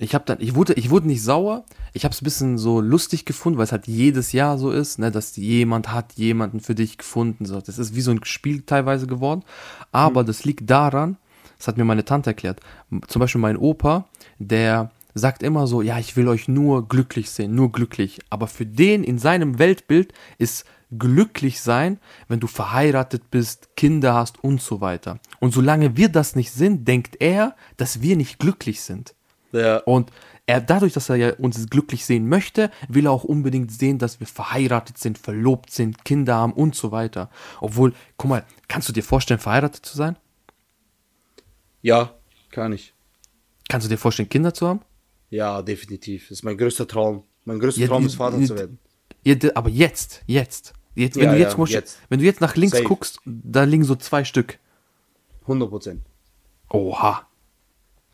ich 0.00 0.14
habe 0.14 0.24
dann, 0.24 0.38
ich 0.40 0.54
wurde, 0.54 0.74
ich 0.74 0.90
wurde 0.90 1.08
nicht 1.08 1.22
sauer. 1.22 1.64
Ich 1.92 2.04
habe 2.04 2.12
es 2.12 2.22
ein 2.22 2.24
bisschen 2.24 2.56
so 2.56 2.80
lustig 2.80 3.24
gefunden, 3.24 3.58
weil 3.58 3.64
es 3.64 3.72
halt 3.72 3.88
jedes 3.88 4.32
Jahr 4.32 4.56
so 4.56 4.70
ist, 4.70 5.00
ne, 5.00 5.10
dass 5.10 5.34
jemand 5.36 5.92
hat 5.92 6.12
jemanden 6.12 6.60
für 6.60 6.76
dich 6.76 6.98
gefunden. 6.98 7.46
So, 7.46 7.60
das 7.60 7.78
ist 7.78 7.96
wie 7.96 8.00
so 8.00 8.12
ein 8.12 8.24
Spiel 8.24 8.62
teilweise 8.62 9.08
geworden. 9.08 9.42
Aber 9.90 10.22
mhm. 10.22 10.26
das 10.26 10.44
liegt 10.44 10.70
daran, 10.70 11.16
das 11.58 11.66
hat 11.66 11.76
mir 11.76 11.84
meine 11.84 12.04
Tante 12.04 12.30
erklärt. 12.30 12.60
Zum 13.08 13.18
Beispiel 13.18 13.40
mein 13.40 13.56
Opa, 13.56 14.06
der 14.38 14.92
sagt 15.14 15.42
immer 15.42 15.66
so, 15.66 15.82
ja, 15.82 15.98
ich 15.98 16.16
will 16.16 16.28
euch 16.28 16.46
nur 16.46 16.86
glücklich 16.86 17.30
sehen, 17.30 17.56
nur 17.56 17.72
glücklich. 17.72 18.20
Aber 18.30 18.46
für 18.46 18.66
den 18.66 19.02
in 19.02 19.18
seinem 19.18 19.58
Weltbild 19.58 20.12
ist 20.38 20.64
glücklich 20.96 21.60
sein, 21.60 21.98
wenn 22.28 22.38
du 22.38 22.46
verheiratet 22.46 23.32
bist, 23.32 23.76
Kinder 23.76 24.14
hast 24.14 24.42
und 24.44 24.62
so 24.62 24.80
weiter. 24.80 25.18
Und 25.40 25.52
solange 25.52 25.96
wir 25.96 26.08
das 26.08 26.36
nicht 26.36 26.52
sind, 26.52 26.86
denkt 26.86 27.16
er, 27.18 27.56
dass 27.76 28.00
wir 28.00 28.16
nicht 28.16 28.38
glücklich 28.38 28.80
sind. 28.80 29.14
Ja. 29.52 29.78
Und 29.78 30.10
er, 30.46 30.60
dadurch, 30.60 30.94
dass 30.94 31.10
er 31.10 31.16
ja 31.16 31.34
uns 31.34 31.68
glücklich 31.68 32.06
sehen 32.06 32.28
möchte, 32.28 32.70
will 32.88 33.06
er 33.06 33.12
auch 33.12 33.24
unbedingt 33.24 33.70
sehen, 33.70 33.98
dass 33.98 34.18
wir 34.18 34.26
verheiratet 34.26 34.96
sind, 34.96 35.18
verlobt 35.18 35.70
sind, 35.70 36.04
Kinder 36.04 36.36
haben 36.36 36.54
und 36.54 36.74
so 36.74 36.90
weiter. 36.90 37.30
Obwohl, 37.60 37.92
guck 38.16 38.30
mal, 38.30 38.46
kannst 38.66 38.88
du 38.88 38.92
dir 38.92 39.02
vorstellen, 39.02 39.40
verheiratet 39.40 39.84
zu 39.84 39.96
sein? 39.96 40.16
Ja, 41.82 42.14
kann 42.50 42.72
ich. 42.72 42.94
Kannst 43.68 43.86
du 43.86 43.88
dir 43.90 43.98
vorstellen, 43.98 44.30
Kinder 44.30 44.54
zu 44.54 44.66
haben? 44.66 44.80
Ja, 45.30 45.60
definitiv. 45.60 46.28
Das 46.28 46.38
ist 46.38 46.42
mein 46.44 46.56
größter 46.56 46.88
Traum. 46.88 47.24
Mein 47.44 47.58
größter 47.58 47.82
ja, 47.82 47.88
Traum 47.88 48.06
ist 48.06 48.14
Vater 48.14 48.42
zu 48.42 48.56
werden. 48.56 48.78
Ja, 49.24 49.36
aber 49.54 49.68
jetzt, 49.68 50.22
jetzt. 50.26 50.72
Jetzt, 50.94 51.16
wenn, 51.16 51.30
du 51.30 51.38
jetzt, 51.38 51.56
ja, 51.56 51.64
jetzt. 51.66 51.98
wenn 52.08 52.18
du 52.18 52.24
jetzt 52.24 52.40
nach 52.40 52.56
links 52.56 52.76
Safe. 52.76 52.88
guckst, 52.88 53.20
da 53.24 53.64
liegen 53.64 53.84
so 53.84 53.94
zwei 53.94 54.24
Stück. 54.24 54.58
100 55.42 55.68
Prozent. 55.68 56.02
Oha. 56.70 57.27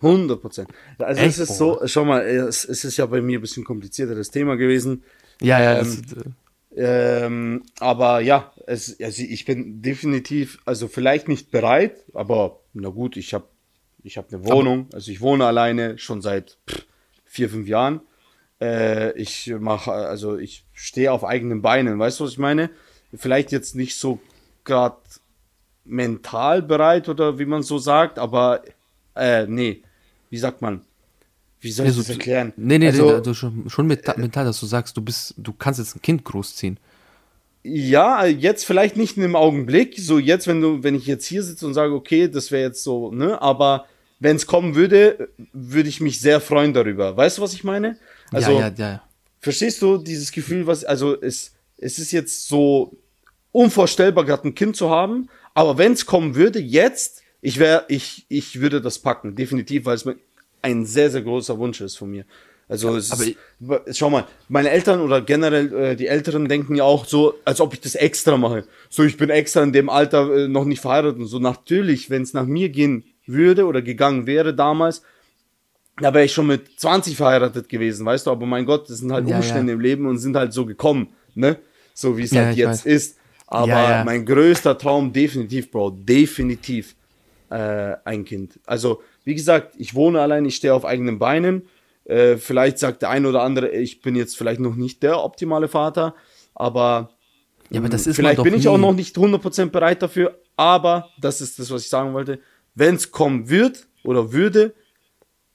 100 0.00 0.40
Prozent. 0.40 0.68
Also 0.98 1.20
Echt? 1.20 1.38
es 1.38 1.50
ist 1.50 1.56
so, 1.56 1.80
schau 1.86 2.04
mal, 2.04 2.22
es, 2.22 2.64
es, 2.64 2.84
ist 2.84 2.96
ja 2.96 3.06
bei 3.06 3.20
mir 3.20 3.38
ein 3.38 3.42
bisschen 3.42 3.64
komplizierter 3.64 4.14
das 4.14 4.30
Thema 4.30 4.56
gewesen. 4.56 5.02
Ja, 5.40 5.60
ja. 5.60 5.80
Ähm, 5.80 6.02
ähm, 6.76 7.62
aber 7.78 8.20
ja, 8.20 8.52
es, 8.66 9.00
also 9.00 9.22
ich 9.22 9.44
bin 9.44 9.80
definitiv, 9.80 10.58
also 10.64 10.88
vielleicht 10.88 11.28
nicht 11.28 11.50
bereit, 11.50 12.04
aber 12.12 12.60
na 12.72 12.88
gut, 12.88 13.16
ich 13.16 13.32
habe 13.32 13.46
ich 14.02 14.18
hab 14.18 14.32
eine 14.32 14.44
Wohnung, 14.44 14.88
also 14.92 15.10
ich 15.10 15.20
wohne 15.20 15.46
alleine 15.46 15.96
schon 15.98 16.20
seit 16.20 16.58
pff, 16.68 16.84
vier, 17.24 17.48
fünf 17.48 17.68
Jahren. 17.68 18.00
Äh, 18.60 19.16
ich 19.18 19.54
mache, 19.58 19.92
also 19.92 20.36
ich 20.36 20.66
stehe 20.72 21.12
auf 21.12 21.24
eigenen 21.24 21.62
Beinen, 21.62 21.98
weißt 21.98 22.20
du, 22.20 22.24
was 22.24 22.32
ich 22.32 22.38
meine? 22.38 22.70
Vielleicht 23.14 23.52
jetzt 23.52 23.74
nicht 23.74 23.96
so 23.96 24.20
gerade 24.64 24.98
mental 25.84 26.62
bereit 26.62 27.08
oder 27.08 27.38
wie 27.38 27.44
man 27.44 27.62
so 27.62 27.78
sagt, 27.78 28.18
aber 28.18 28.62
äh, 29.16 29.46
nee, 29.46 29.82
wie 30.30 30.38
sagt 30.38 30.62
man? 30.62 30.80
Wie 31.60 31.72
soll 31.72 31.86
ich 31.86 31.96
das 31.96 32.10
erklären? 32.10 32.52
Nee, 32.56 32.78
nee, 32.78 32.88
also, 32.88 33.20
nee, 33.24 33.34
schon, 33.34 33.70
schon 33.70 33.86
mental, 33.86 34.44
dass 34.44 34.60
du 34.60 34.66
sagst, 34.66 34.96
du 34.96 35.00
bist, 35.00 35.34
du 35.38 35.52
kannst 35.52 35.80
jetzt 35.80 35.96
ein 35.96 36.02
Kind 36.02 36.22
großziehen. 36.24 36.78
Ja, 37.62 38.26
jetzt 38.26 38.66
vielleicht 38.66 38.98
nicht 38.98 39.16
in 39.16 39.22
dem 39.22 39.34
Augenblick, 39.34 39.98
so 39.98 40.18
jetzt, 40.18 40.46
wenn 40.46 40.60
du, 40.60 40.82
wenn 40.82 40.94
ich 40.94 41.06
jetzt 41.06 41.24
hier 41.24 41.42
sitze 41.42 41.66
und 41.66 41.72
sage, 41.72 41.94
okay, 41.94 42.28
das 42.28 42.50
wäre 42.50 42.62
jetzt 42.62 42.82
so, 42.84 43.10
ne, 43.10 43.40
aber 43.40 43.86
wenn 44.20 44.36
es 44.36 44.46
kommen 44.46 44.74
würde, 44.74 45.30
würde 45.54 45.88
ich 45.88 46.00
mich 46.00 46.20
sehr 46.20 46.40
freuen 46.40 46.74
darüber. 46.74 47.16
Weißt 47.16 47.38
du, 47.38 47.42
was 47.42 47.54
ich 47.54 47.64
meine? 47.64 47.96
Also, 48.30 48.52
ja, 48.52 48.68
ja, 48.68 48.74
ja. 48.76 49.02
Verstehst 49.40 49.80
du 49.80 49.96
dieses 49.96 50.32
Gefühl, 50.32 50.66
was, 50.66 50.84
also 50.84 51.18
es, 51.20 51.52
es 51.78 51.98
ist 51.98 52.12
jetzt 52.12 52.48
so 52.48 52.96
unvorstellbar, 53.52 54.24
gerade 54.24 54.48
ein 54.48 54.54
Kind 54.54 54.76
zu 54.76 54.90
haben, 54.90 55.30
aber 55.54 55.78
wenn 55.78 55.92
es 55.92 56.04
kommen 56.04 56.34
würde, 56.34 56.58
jetzt, 56.58 57.22
ich 57.44 57.58
wäre, 57.58 57.84
ich, 57.88 58.24
ich 58.30 58.62
würde 58.62 58.80
das 58.80 58.98
packen, 58.98 59.34
definitiv, 59.36 59.84
weil 59.84 59.96
es 59.96 60.08
ein 60.62 60.86
sehr, 60.86 61.10
sehr 61.10 61.20
großer 61.20 61.58
Wunsch 61.58 61.82
ist 61.82 61.98
von 61.98 62.10
mir. 62.10 62.24
Also 62.70 62.96
es 62.96 63.12
aber 63.12 63.86
ist, 63.86 63.98
schau 63.98 64.08
mal, 64.08 64.24
meine 64.48 64.70
Eltern 64.70 65.00
oder 65.00 65.20
generell 65.20 65.70
äh, 65.74 65.94
die 65.94 66.06
Älteren 66.06 66.48
denken 66.48 66.74
ja 66.74 66.84
auch 66.84 67.04
so, 67.04 67.34
als 67.44 67.60
ob 67.60 67.74
ich 67.74 67.82
das 67.82 67.96
extra 67.96 68.38
mache. 68.38 68.64
So, 68.88 69.04
ich 69.04 69.18
bin 69.18 69.28
extra 69.28 69.62
in 69.62 69.74
dem 69.74 69.90
Alter 69.90 70.34
äh, 70.34 70.48
noch 70.48 70.64
nicht 70.64 70.80
verheiratet 70.80 71.18
und 71.18 71.26
so. 71.26 71.38
Natürlich, 71.38 72.08
wenn 72.08 72.22
es 72.22 72.32
nach 72.32 72.46
mir 72.46 72.70
gehen 72.70 73.04
würde 73.26 73.66
oder 73.66 73.82
gegangen 73.82 74.26
wäre 74.26 74.54
damals, 74.54 75.02
da 75.98 76.14
wäre 76.14 76.24
ich 76.24 76.32
schon 76.32 76.46
mit 76.46 76.80
20 76.80 77.14
verheiratet 77.14 77.68
gewesen, 77.68 78.06
weißt 78.06 78.26
du, 78.26 78.30
aber 78.30 78.46
mein 78.46 78.64
Gott, 78.64 78.88
das 78.88 79.00
sind 79.00 79.12
halt 79.12 79.28
ja, 79.28 79.36
Umstände 79.36 79.72
ja. 79.72 79.74
im 79.74 79.80
Leben 79.80 80.06
und 80.06 80.16
sind 80.16 80.34
halt 80.34 80.54
so 80.54 80.64
gekommen, 80.64 81.08
ne? 81.34 81.58
So 81.92 82.16
wie 82.16 82.22
es 82.22 82.30
ja, 82.30 82.46
halt 82.46 82.56
jetzt 82.56 82.86
weiß. 82.86 82.92
ist. 82.92 83.18
Aber 83.46 84.02
mein 84.06 84.24
größter 84.24 84.78
Traum 84.78 85.12
definitiv, 85.12 85.70
Bro, 85.70 85.90
definitiv 85.90 86.96
äh, 87.54 87.96
ein 88.04 88.24
Kind. 88.24 88.58
Also, 88.66 89.00
wie 89.22 89.34
gesagt, 89.34 89.74
ich 89.78 89.94
wohne 89.94 90.20
allein, 90.20 90.44
ich 90.44 90.56
stehe 90.56 90.74
auf 90.74 90.84
eigenen 90.84 91.20
Beinen. 91.20 91.68
Äh, 92.04 92.36
vielleicht 92.36 92.78
sagt 92.80 93.02
der 93.02 93.10
ein 93.10 93.26
oder 93.26 93.42
andere, 93.42 93.70
ich 93.70 94.02
bin 94.02 94.16
jetzt 94.16 94.36
vielleicht 94.36 94.60
noch 94.60 94.74
nicht 94.74 95.02
der 95.04 95.22
optimale 95.22 95.68
Vater, 95.68 96.14
aber, 96.54 97.10
ja, 97.70 97.78
aber 97.78 97.88
das 97.88 98.06
ist 98.06 98.16
vielleicht 98.16 98.42
bin 98.42 98.54
ich 98.54 98.64
nie. 98.64 98.68
auch 98.68 98.78
noch 98.78 98.92
nicht 98.92 99.16
100% 99.16 99.66
bereit 99.66 100.02
dafür, 100.02 100.38
aber 100.56 101.10
das 101.20 101.40
ist 101.40 101.58
das, 101.58 101.70
was 101.70 101.82
ich 101.82 101.88
sagen 101.88 102.12
wollte. 102.12 102.40
Wenn 102.74 102.96
es 102.96 103.12
kommen 103.12 103.48
wird 103.48 103.86
oder 104.02 104.32
würde, 104.32 104.74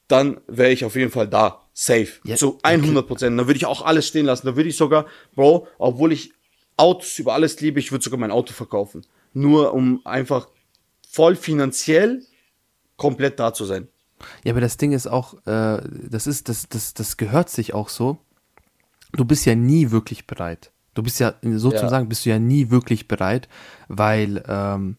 dann 0.07 0.39
wäre 0.47 0.71
ich 0.71 0.85
auf 0.85 0.95
jeden 0.95 1.11
Fall 1.11 1.27
da. 1.27 1.65
Safe. 1.73 2.07
Ja, 2.23 2.35
Zu 2.35 2.59
100 2.63 3.07
Prozent. 3.07 3.39
Dann 3.39 3.47
würde 3.47 3.57
ich 3.57 3.65
auch 3.65 3.85
alles 3.85 4.05
stehen 4.05 4.25
lassen. 4.25 4.47
Da 4.47 4.55
würde 4.57 4.67
ich 4.67 4.75
sogar, 4.75 5.05
Bro, 5.33 5.67
obwohl 5.77 6.11
ich 6.11 6.33
Autos 6.75 7.19
über 7.19 7.33
alles 7.33 7.59
liebe, 7.61 7.79
ich 7.79 7.91
würde 7.91 8.03
sogar 8.03 8.19
mein 8.19 8.31
Auto 8.31 8.53
verkaufen. 8.53 9.05
Nur 9.33 9.73
um 9.73 10.01
einfach 10.05 10.49
voll 11.09 11.35
finanziell 11.35 12.23
komplett 12.95 13.39
da 13.39 13.53
zu 13.53 13.65
sein. 13.65 13.87
Ja, 14.43 14.51
aber 14.53 14.61
das 14.61 14.77
Ding 14.77 14.91
ist 14.91 15.07
auch, 15.07 15.35
äh, 15.45 15.81
das 16.09 16.27
ist, 16.27 16.49
das, 16.49 16.67
das, 16.69 16.93
das 16.93 17.17
gehört 17.17 17.49
sich 17.49 17.73
auch 17.73 17.89
so. 17.89 18.17
Du 19.13 19.25
bist 19.25 19.45
ja 19.45 19.55
nie 19.55 19.91
wirklich 19.91 20.27
bereit. 20.27 20.71
Du 20.93 21.01
bist 21.01 21.19
ja, 21.19 21.33
sozusagen 21.41 22.05
ja. 22.05 22.09
bist 22.09 22.25
du 22.25 22.29
ja 22.29 22.39
nie 22.39 22.69
wirklich 22.69 23.07
bereit, 23.07 23.47
weil 23.87 24.43
ähm, 24.47 24.97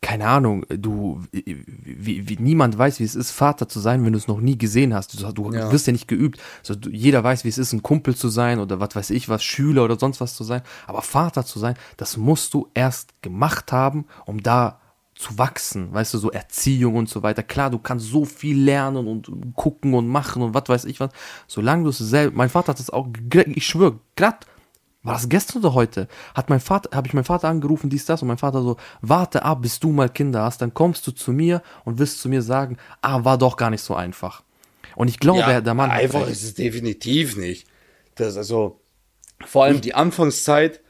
keine 0.00 0.26
Ahnung, 0.26 0.66
du, 0.68 1.22
wie, 1.30 2.28
wie, 2.28 2.36
niemand 2.40 2.76
weiß, 2.76 2.98
wie 2.98 3.04
es 3.04 3.14
ist, 3.14 3.30
Vater 3.30 3.68
zu 3.68 3.78
sein, 3.78 4.04
wenn 4.04 4.12
du 4.12 4.18
es 4.18 4.26
noch 4.26 4.40
nie 4.40 4.58
gesehen 4.58 4.92
hast. 4.92 5.14
Du, 5.14 5.32
du 5.32 5.52
ja. 5.52 5.70
wirst 5.70 5.86
ja 5.86 5.92
nicht 5.92 6.08
geübt. 6.08 6.40
Also, 6.58 6.74
du, 6.74 6.90
jeder 6.90 7.22
weiß, 7.22 7.44
wie 7.44 7.48
es 7.48 7.56
ist, 7.56 7.72
ein 7.72 7.84
Kumpel 7.84 8.16
zu 8.16 8.28
sein 8.28 8.58
oder 8.58 8.80
was 8.80 8.96
weiß 8.96 9.10
ich 9.10 9.28
was, 9.28 9.44
Schüler 9.44 9.84
oder 9.84 9.96
sonst 9.96 10.20
was 10.20 10.34
zu 10.34 10.42
sein. 10.42 10.62
Aber 10.88 11.02
Vater 11.02 11.46
zu 11.46 11.60
sein, 11.60 11.76
das 11.96 12.16
musst 12.16 12.52
du 12.52 12.68
erst 12.74 13.22
gemacht 13.22 13.70
haben, 13.70 14.06
um 14.26 14.42
da 14.42 14.81
zu 15.22 15.38
wachsen, 15.38 15.92
weißt 15.92 16.14
du, 16.14 16.18
so 16.18 16.30
Erziehung 16.30 16.96
und 16.96 17.08
so 17.08 17.22
weiter. 17.22 17.42
Klar, 17.42 17.70
du 17.70 17.78
kannst 17.78 18.06
so 18.06 18.24
viel 18.24 18.60
lernen 18.60 19.06
und 19.06 19.54
gucken 19.54 19.94
und 19.94 20.08
machen 20.08 20.42
und 20.42 20.54
was 20.54 20.64
weiß 20.68 20.84
ich 20.86 21.00
was. 21.00 21.10
Solange 21.46 21.84
du 21.84 21.90
es 21.90 21.98
selbst, 21.98 22.36
mein 22.36 22.48
Vater 22.48 22.72
hat 22.72 22.80
es 22.80 22.90
auch, 22.90 23.08
ich 23.46 23.66
schwöre, 23.66 23.98
gerade 24.16 24.38
war 25.02 25.14
das 25.14 25.28
gestern 25.28 25.58
oder 25.58 25.74
heute? 25.74 26.08
Hat 26.34 26.48
mein 26.48 26.60
Vater, 26.60 26.96
habe 26.96 27.08
ich 27.08 27.14
meinen 27.14 27.24
Vater 27.24 27.48
angerufen, 27.48 27.90
dies, 27.90 28.04
das, 28.06 28.22
und 28.22 28.28
mein 28.28 28.38
Vater 28.38 28.62
so, 28.62 28.76
warte 29.00 29.44
ab, 29.44 29.62
bis 29.62 29.80
du 29.80 29.90
mal 29.90 30.08
Kinder 30.08 30.42
hast, 30.42 30.62
dann 30.62 30.74
kommst 30.74 31.06
du 31.06 31.10
zu 31.10 31.32
mir 31.32 31.62
und 31.84 31.98
wirst 31.98 32.20
zu 32.20 32.28
mir 32.28 32.42
sagen, 32.42 32.76
ah, 33.00 33.24
war 33.24 33.36
doch 33.36 33.56
gar 33.56 33.70
nicht 33.70 33.82
so 33.82 33.96
einfach. 33.96 34.42
Und 34.94 35.08
ich 35.08 35.18
glaube, 35.18 35.40
ja, 35.40 35.60
der 35.60 35.74
Mann. 35.74 35.90
Einfach 35.90 36.28
ist 36.28 36.44
es 36.44 36.54
definitiv 36.54 37.36
nicht. 37.36 37.66
Das, 38.14 38.36
also, 38.36 38.80
vor 39.44 39.64
allem 39.64 39.80
die 39.80 39.94
Anfangszeit, 39.94 40.80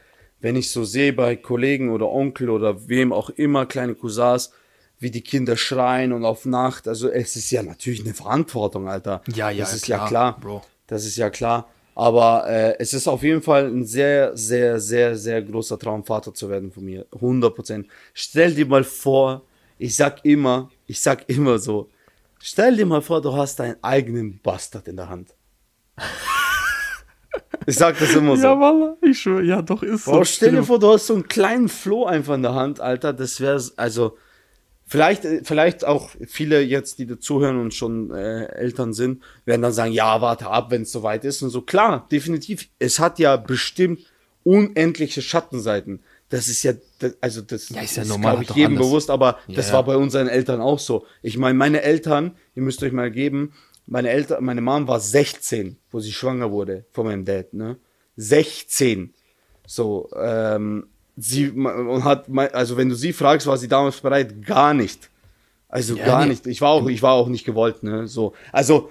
wenn 0.42 0.56
ich 0.56 0.70
so 0.70 0.84
sehe 0.84 1.12
bei 1.12 1.36
Kollegen 1.36 1.90
oder 1.90 2.10
Onkel 2.10 2.50
oder 2.50 2.88
wem 2.88 3.12
auch 3.12 3.30
immer, 3.30 3.64
kleine 3.64 3.94
Cousins, 3.94 4.50
wie 4.98 5.10
die 5.10 5.22
Kinder 5.22 5.56
schreien 5.56 6.12
und 6.12 6.24
auf 6.24 6.44
Nacht. 6.44 6.86
Also 6.88 7.08
es 7.08 7.36
ist 7.36 7.50
ja 7.52 7.62
natürlich 7.62 8.00
eine 8.00 8.12
Verantwortung, 8.12 8.88
Alter. 8.88 9.22
Ja, 9.34 9.50
ja, 9.50 9.64
das 9.64 9.74
ist 9.74 9.84
klar, 9.84 10.00
ja 10.00 10.08
klar. 10.08 10.40
Bro. 10.40 10.62
Das 10.88 11.06
ist 11.06 11.16
ja 11.16 11.30
klar. 11.30 11.68
Aber 11.94 12.48
äh, 12.48 12.76
es 12.78 12.92
ist 12.92 13.06
auf 13.06 13.22
jeden 13.22 13.42
Fall 13.42 13.66
ein 13.66 13.84
sehr, 13.84 14.36
sehr, 14.36 14.80
sehr, 14.80 15.16
sehr 15.16 15.42
großer 15.42 15.78
Traum, 15.78 16.04
Vater 16.04 16.34
zu 16.34 16.48
werden 16.48 16.72
von 16.72 16.84
mir. 16.84 17.06
100 17.12 17.54
Prozent. 17.54 17.86
Stell 18.12 18.54
dir 18.54 18.66
mal 18.66 18.84
vor, 18.84 19.42
ich 19.78 19.94
sag 19.94 20.24
immer, 20.24 20.70
ich 20.86 21.00
sag 21.00 21.28
immer 21.28 21.58
so, 21.58 21.88
stell 22.40 22.76
dir 22.76 22.86
mal 22.86 23.02
vor, 23.02 23.22
du 23.22 23.32
hast 23.32 23.60
deinen 23.60 23.76
eigenen 23.82 24.40
Bastard 24.42 24.88
in 24.88 24.96
der 24.96 25.08
Hand. 25.08 25.34
Ich 27.66 27.76
sag 27.76 27.98
das 27.98 28.14
immer 28.14 28.36
so. 28.36 28.42
Ja, 28.42 28.54
Mann, 28.54 28.94
ich 29.02 29.18
schwöre, 29.18 29.42
ja, 29.42 29.62
doch 29.62 29.82
ist 29.82 30.04
so. 30.04 30.24
stell 30.24 30.52
dir 30.52 30.62
vor, 30.62 30.78
du 30.78 30.92
hast 30.92 31.06
so 31.06 31.14
einen 31.14 31.28
kleinen 31.28 31.68
Floh 31.68 32.04
einfach 32.04 32.34
in 32.34 32.42
der 32.42 32.54
Hand, 32.54 32.80
Alter. 32.80 33.12
Das 33.12 33.40
wäre, 33.40 33.62
also, 33.76 34.16
Vielleicht, 34.92 35.24
äh, 35.24 35.40
vielleicht 35.42 35.86
auch 35.86 36.10
viele 36.26 36.60
jetzt, 36.60 36.98
die 36.98 37.06
dazuhören 37.06 37.58
und 37.58 37.72
schon 37.72 38.10
äh, 38.10 38.44
Eltern 38.48 38.92
sind, 38.92 39.22
werden 39.46 39.62
dann 39.62 39.72
sagen, 39.72 39.92
ja, 39.92 40.20
warte 40.20 40.48
ab, 40.48 40.70
wenn 40.70 40.82
es 40.82 40.92
soweit 40.92 41.24
ist 41.24 41.40
und 41.40 41.48
so. 41.48 41.62
Klar, 41.62 42.06
definitiv. 42.12 42.68
Es 42.78 42.98
hat 42.98 43.18
ja 43.18 43.38
bestimmt 43.38 44.00
unendliche 44.44 45.22
Schattenseiten. 45.22 46.00
Das 46.28 46.46
ist 46.48 46.62
ja, 46.62 46.74
das, 46.98 47.16
also 47.22 47.40
das 47.40 47.70
ja, 47.70 47.80
ist, 47.80 47.96
ja 47.96 48.02
ist 48.02 48.20
glaube 48.20 48.42
ich, 48.42 48.50
jedem 48.50 48.72
anders. 48.72 48.86
bewusst, 48.86 49.08
aber 49.08 49.38
ja, 49.46 49.56
das 49.56 49.72
war 49.72 49.82
bei 49.82 49.96
unseren 49.96 50.28
Eltern 50.28 50.60
auch 50.60 50.78
so. 50.78 51.06
Ich 51.22 51.38
meine, 51.38 51.56
meine 51.56 51.80
Eltern, 51.80 52.32
ihr 52.54 52.62
müsst 52.62 52.82
euch 52.82 52.92
mal 52.92 53.10
geben, 53.10 53.54
meine 53.92 54.08
Eltern, 54.08 54.42
meine 54.42 54.62
Mom 54.62 54.88
war 54.88 54.98
16, 54.98 55.76
wo 55.90 56.00
sie 56.00 56.12
schwanger 56.12 56.50
wurde 56.50 56.86
von 56.92 57.04
meinem 57.04 57.26
Dad, 57.26 57.52
ne? 57.52 57.76
16. 58.16 59.12
So, 59.66 60.08
ähm, 60.18 60.86
sie 61.16 61.50
und 61.50 62.02
hat 62.02 62.26
also 62.54 62.78
wenn 62.78 62.88
du 62.88 62.94
sie 62.94 63.12
fragst, 63.12 63.46
war 63.46 63.58
sie 63.58 63.68
damals 63.68 64.00
bereit, 64.00 64.46
gar 64.46 64.72
nicht. 64.72 65.10
Also 65.68 65.94
ja, 65.94 66.06
gar 66.06 66.22
nee. 66.22 66.30
nicht. 66.30 66.46
Ich 66.46 66.62
war 66.62 66.70
auch, 66.70 66.88
ich 66.88 67.02
war 67.02 67.12
auch 67.12 67.28
nicht 67.28 67.44
gewollt, 67.44 67.82
ne? 67.82 68.08
So. 68.08 68.32
Also 68.50 68.90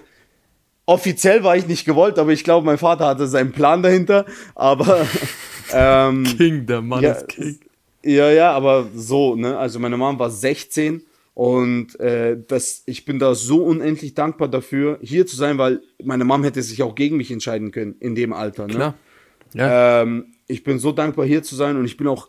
offiziell 0.86 1.42
war 1.42 1.56
ich 1.56 1.66
nicht 1.66 1.84
gewollt, 1.84 2.16
aber 2.20 2.30
ich 2.30 2.44
glaube, 2.44 2.64
mein 2.64 2.78
Vater 2.78 3.06
hatte 3.08 3.26
seinen 3.26 3.50
Plan 3.50 3.82
dahinter. 3.82 4.24
Aber 4.54 5.04
ähm, 5.72 6.22
King, 6.22 6.64
der 6.66 6.80
Mann 6.80 7.02
ja, 7.02 7.12
ist 7.12 7.26
King. 7.26 7.58
Ja, 8.04 8.30
ja, 8.30 8.52
aber 8.52 8.86
so, 8.94 9.34
ne? 9.34 9.58
Also 9.58 9.80
meine 9.80 9.96
Mom 9.96 10.16
war 10.20 10.30
16 10.30 11.02
und 11.34 11.98
äh, 11.98 12.36
das, 12.46 12.82
ich 12.86 13.04
bin 13.04 13.18
da 13.18 13.34
so 13.34 13.64
unendlich 13.64 14.14
dankbar 14.14 14.48
dafür, 14.48 14.98
hier 15.00 15.26
zu 15.26 15.36
sein, 15.36 15.56
weil 15.56 15.80
meine 16.02 16.24
Mom 16.24 16.44
hätte 16.44 16.62
sich 16.62 16.82
auch 16.82 16.94
gegen 16.94 17.16
mich 17.16 17.30
entscheiden 17.30 17.70
können 17.70 17.96
in 18.00 18.14
dem 18.14 18.32
Alter. 18.32 18.66
Ne? 18.66 18.74
Klar. 18.74 18.94
Ja. 19.54 20.02
Ähm, 20.02 20.34
ich 20.46 20.62
bin 20.62 20.78
so 20.78 20.92
dankbar 20.92 21.24
hier 21.24 21.42
zu 21.42 21.54
sein 21.54 21.76
und 21.76 21.86
ich 21.86 21.96
bin 21.96 22.06
auch 22.06 22.28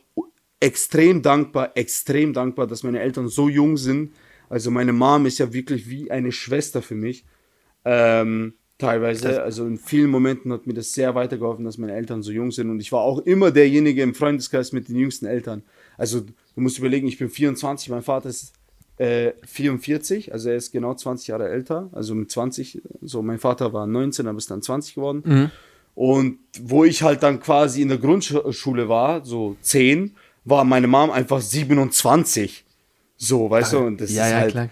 extrem 0.60 1.22
dankbar, 1.22 1.72
extrem 1.76 2.32
dankbar, 2.32 2.68
dass 2.68 2.84
meine 2.84 3.02
Eltern 3.02 3.28
so 3.28 3.50
jung 3.50 3.76
sind. 3.76 4.14
Also 4.48 4.72
meine 4.72 4.94
Mom 4.94 5.26
ist 5.26 5.40
ja 5.40 5.52
wirklich 5.52 5.90
wie 5.90 6.10
eine 6.10 6.32
Schwester 6.32 6.82
für 6.82 6.96
mich. 6.96 7.26
Ähm, 7.84 8.54
teilweise. 8.78 9.44
Also 9.44 9.66
in 9.66 9.78
vielen 9.78 10.10
Momenten 10.10 10.54
hat 10.54 10.66
mir 10.66 10.74
das 10.74 10.94
sehr 10.94 11.16
weitergeholfen, 11.16 11.66
dass 11.66 11.78
meine 11.78 11.94
Eltern 11.94 12.22
so 12.22 12.32
jung 12.32 12.52
sind. 12.52 12.70
Und 12.70 12.80
ich 12.80 12.94
war 12.94 13.02
auch 13.02 13.20
immer 13.20 13.52
derjenige 13.52 14.02
im 14.02 14.16
Freundeskreis 14.16 14.72
mit 14.72 14.88
den 14.88 14.96
jüngsten 14.96 15.26
Eltern. 15.26 15.64
Also 15.98 16.22
du 16.22 16.62
musst 16.62 16.80
überlegen, 16.80 17.08
ich 17.08 17.18
bin 17.18 17.30
24, 17.30 17.90
mein 17.90 18.02
Vater 18.02 18.30
ist 18.30 18.54
äh, 18.98 19.32
44, 19.46 20.34
also 20.34 20.50
er 20.50 20.56
ist 20.56 20.72
genau 20.72 20.94
20 20.94 21.28
Jahre 21.28 21.50
älter. 21.50 21.90
Also 21.94 22.16
mit 22.16 22.32
20, 22.32 22.82
so 23.02 23.22
mein 23.22 23.40
Vater 23.40 23.74
war 23.74 23.88
19, 23.88 24.28
aber 24.28 24.38
ist 24.38 24.52
dann 24.52 24.62
20 24.62 24.96
geworden. 24.96 25.24
Mhm. 25.26 25.52
Und 25.96 26.40
wo 26.62 26.84
ich 26.84 27.04
halt 27.04 27.24
dann 27.24 27.40
quasi 27.40 27.82
in 27.82 27.90
der 27.90 27.98
Grundschule 27.98 28.90
war, 28.90 29.26
so 29.26 29.58
10, 29.62 30.16
war 30.46 30.64
meine 30.64 30.88
Mom 30.88 31.12
einfach 31.12 31.40
27. 31.42 32.66
So, 33.18 33.50
weißt 33.50 33.74
ja, 33.74 33.80
du, 33.80 33.86
und 33.86 34.02
das 34.02 34.12
ja, 34.12 34.26
ist 34.26 34.32
ja, 34.32 34.38
halt. 34.38 34.52
Klar. 34.52 34.70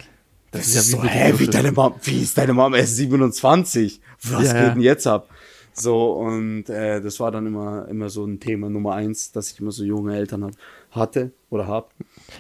Das, 0.51 0.61
das 0.61 0.67
ist 0.67 0.91
ja 0.91 0.97
so, 0.97 1.03
hä, 1.03 1.33
wie 1.37 1.47
deine 1.47 1.71
Mom, 1.71 1.93
wie 2.03 2.21
ist 2.21 2.37
deine 2.37 2.53
Mom 2.53 2.73
erst 2.73 2.97
27? 2.97 4.01
Was 4.23 4.47
ja, 4.47 4.65
geht 4.65 4.75
denn 4.75 4.81
jetzt 4.81 5.07
ab? 5.07 5.29
So, 5.73 6.11
und 6.13 6.69
äh, 6.69 6.99
das 6.99 7.19
war 7.19 7.31
dann 7.31 7.47
immer, 7.47 7.87
immer 7.87 8.09
so 8.09 8.25
ein 8.25 8.39
Thema 8.39 8.69
Nummer 8.69 8.95
eins, 8.95 9.31
dass 9.31 9.51
ich 9.51 9.59
immer 9.61 9.71
so 9.71 9.85
junge 9.85 10.15
Eltern 10.15 10.43
hat, 10.43 10.53
hatte 10.91 11.31
oder 11.49 11.67
habe. 11.67 11.87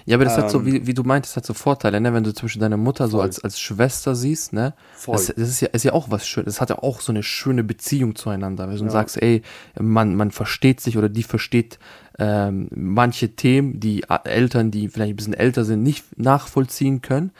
Ja, 0.05 0.15
aber 0.17 0.25
das 0.25 0.37
ähm, 0.37 0.43
hat 0.43 0.51
so, 0.51 0.59
ähm, 0.59 0.65
wie, 0.65 0.87
wie 0.87 0.93
du 0.93 1.03
meintest, 1.03 1.35
hat 1.35 1.45
so 1.45 1.53
Vorteile, 1.53 1.99
ne? 1.99 2.13
Wenn 2.13 2.23
du 2.23 2.33
zwischen 2.33 2.59
deiner 2.59 2.77
Mutter 2.77 3.05
voll. 3.05 3.11
so 3.11 3.21
als, 3.21 3.43
als 3.43 3.59
Schwester 3.59 4.15
siehst, 4.15 4.53
ne? 4.53 4.73
Voll. 4.93 5.15
Das, 5.15 5.27
das, 5.27 5.49
ist, 5.49 5.61
ja, 5.61 5.69
ist 5.69 5.83
ja 5.83 5.93
auch 5.93 6.11
was 6.11 6.27
Schönes. 6.27 6.55
Das 6.55 6.61
hat 6.61 6.69
ja 6.69 6.79
auch 6.79 7.01
so 7.01 7.11
eine 7.11 7.23
schöne 7.23 7.63
Beziehung 7.63 8.15
zueinander. 8.15 8.69
Wenn 8.69 8.77
du 8.77 8.83
ja. 8.83 8.89
sagst, 8.89 9.21
ey, 9.21 9.41
man, 9.79 10.15
man 10.15 10.31
versteht 10.31 10.79
sich 10.81 10.97
oder 10.97 11.09
die 11.09 11.23
versteht 11.23 11.79
ähm, 12.19 12.67
manche 12.73 13.35
Themen, 13.35 13.79
die 13.79 14.03
Eltern, 14.25 14.71
die 14.71 14.89
vielleicht 14.89 15.13
ein 15.13 15.15
bisschen 15.15 15.33
älter 15.33 15.65
sind, 15.65 15.81
nicht 15.83 16.17
nachvollziehen 16.17 17.01
können. 17.01 17.31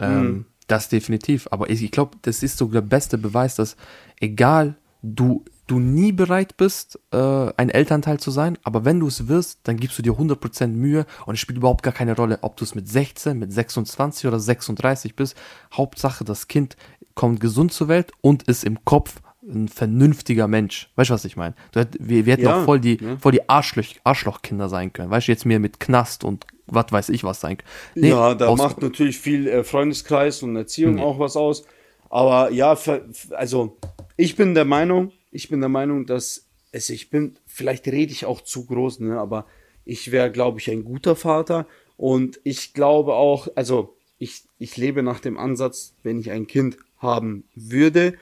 Ähm, 0.00 0.22
mhm. 0.22 0.46
Das 0.66 0.88
definitiv. 0.88 1.48
Aber 1.50 1.70
ich, 1.70 1.82
ich 1.82 1.90
glaube, 1.90 2.16
das 2.22 2.42
ist 2.42 2.58
so 2.58 2.66
der 2.66 2.80
beste 2.80 3.18
Beweis, 3.18 3.54
dass 3.54 3.76
egal 4.20 4.76
du 5.02 5.44
du 5.66 5.78
nie 5.78 6.12
bereit 6.12 6.56
bist, 6.56 6.98
äh, 7.12 7.16
ein 7.56 7.68
Elternteil 7.68 8.20
zu 8.20 8.30
sein, 8.30 8.58
aber 8.62 8.84
wenn 8.84 9.00
du 9.00 9.08
es 9.08 9.28
wirst, 9.28 9.60
dann 9.64 9.76
gibst 9.76 9.98
du 9.98 10.02
dir 10.02 10.12
100% 10.12 10.68
Mühe 10.68 11.06
und 11.26 11.34
es 11.34 11.40
spielt 11.40 11.58
überhaupt 11.58 11.82
gar 11.82 11.92
keine 11.92 12.14
Rolle, 12.14 12.38
ob 12.42 12.56
du 12.56 12.64
es 12.64 12.74
mit 12.74 12.88
16, 12.88 13.38
mit 13.38 13.52
26 13.52 14.26
oder 14.26 14.38
36 14.38 15.16
bist. 15.16 15.36
Hauptsache, 15.72 16.24
das 16.24 16.48
Kind 16.48 16.76
kommt 17.14 17.40
gesund 17.40 17.72
zur 17.72 17.88
Welt 17.88 18.12
und 18.20 18.44
ist 18.44 18.64
im 18.64 18.84
Kopf 18.84 19.20
ein 19.48 19.68
vernünftiger 19.68 20.48
Mensch. 20.48 20.90
Weißt 20.96 21.10
du, 21.10 21.14
was 21.14 21.24
ich 21.24 21.36
meine? 21.36 21.54
Wir, 21.72 22.26
wir 22.26 22.32
hätten 22.32 22.44
ja, 22.44 22.60
auch 22.60 22.64
voll 22.64 22.80
die, 22.80 22.98
ja. 23.00 23.16
voll 23.16 23.32
die 23.32 23.48
Arschloch, 23.48 23.86
Arschlochkinder 24.04 24.68
sein 24.68 24.92
können. 24.92 25.10
Weißt 25.10 25.28
du, 25.28 25.32
jetzt 25.32 25.46
mehr 25.46 25.60
mit 25.60 25.80
Knast 25.80 26.24
und 26.24 26.46
was 26.66 26.86
weiß 26.90 27.08
ich 27.10 27.22
was 27.22 27.40
sein 27.40 27.58
können. 27.58 27.68
Nee, 27.94 28.10
ja, 28.10 28.34
da 28.34 28.54
macht 28.56 28.82
natürlich 28.82 29.18
viel 29.18 29.46
äh, 29.46 29.62
Freundeskreis 29.62 30.42
und 30.42 30.56
Erziehung 30.56 30.94
mhm. 30.94 31.00
auch 31.00 31.18
was 31.18 31.36
aus. 31.36 31.64
Aber 32.10 32.50
ja, 32.50 32.76
für, 32.76 33.04
also 33.30 33.76
ich 34.16 34.36
bin 34.36 34.54
der 34.54 34.64
Meinung, 34.64 35.12
ich 35.36 35.50
bin 35.50 35.60
der 35.60 35.68
Meinung, 35.68 36.06
dass 36.06 36.46
es, 36.72 36.88
ich 36.88 37.10
bin, 37.10 37.38
vielleicht 37.46 37.86
rede 37.86 38.10
ich 38.10 38.24
auch 38.24 38.40
zu 38.40 38.64
groß, 38.64 39.00
ne, 39.00 39.20
aber 39.20 39.46
ich 39.84 40.10
wäre, 40.10 40.32
glaube 40.32 40.58
ich, 40.58 40.70
ein 40.70 40.82
guter 40.82 41.14
Vater 41.14 41.66
und 41.98 42.40
ich 42.42 42.72
glaube 42.72 43.14
auch, 43.14 43.46
also 43.54 43.96
ich, 44.18 44.44
ich 44.58 44.78
lebe 44.78 45.02
nach 45.02 45.20
dem 45.20 45.36
Ansatz, 45.36 45.94
wenn 46.02 46.18
ich 46.18 46.30
ein 46.30 46.46
Kind 46.46 46.78
haben 46.96 47.44
würde, 47.54 48.14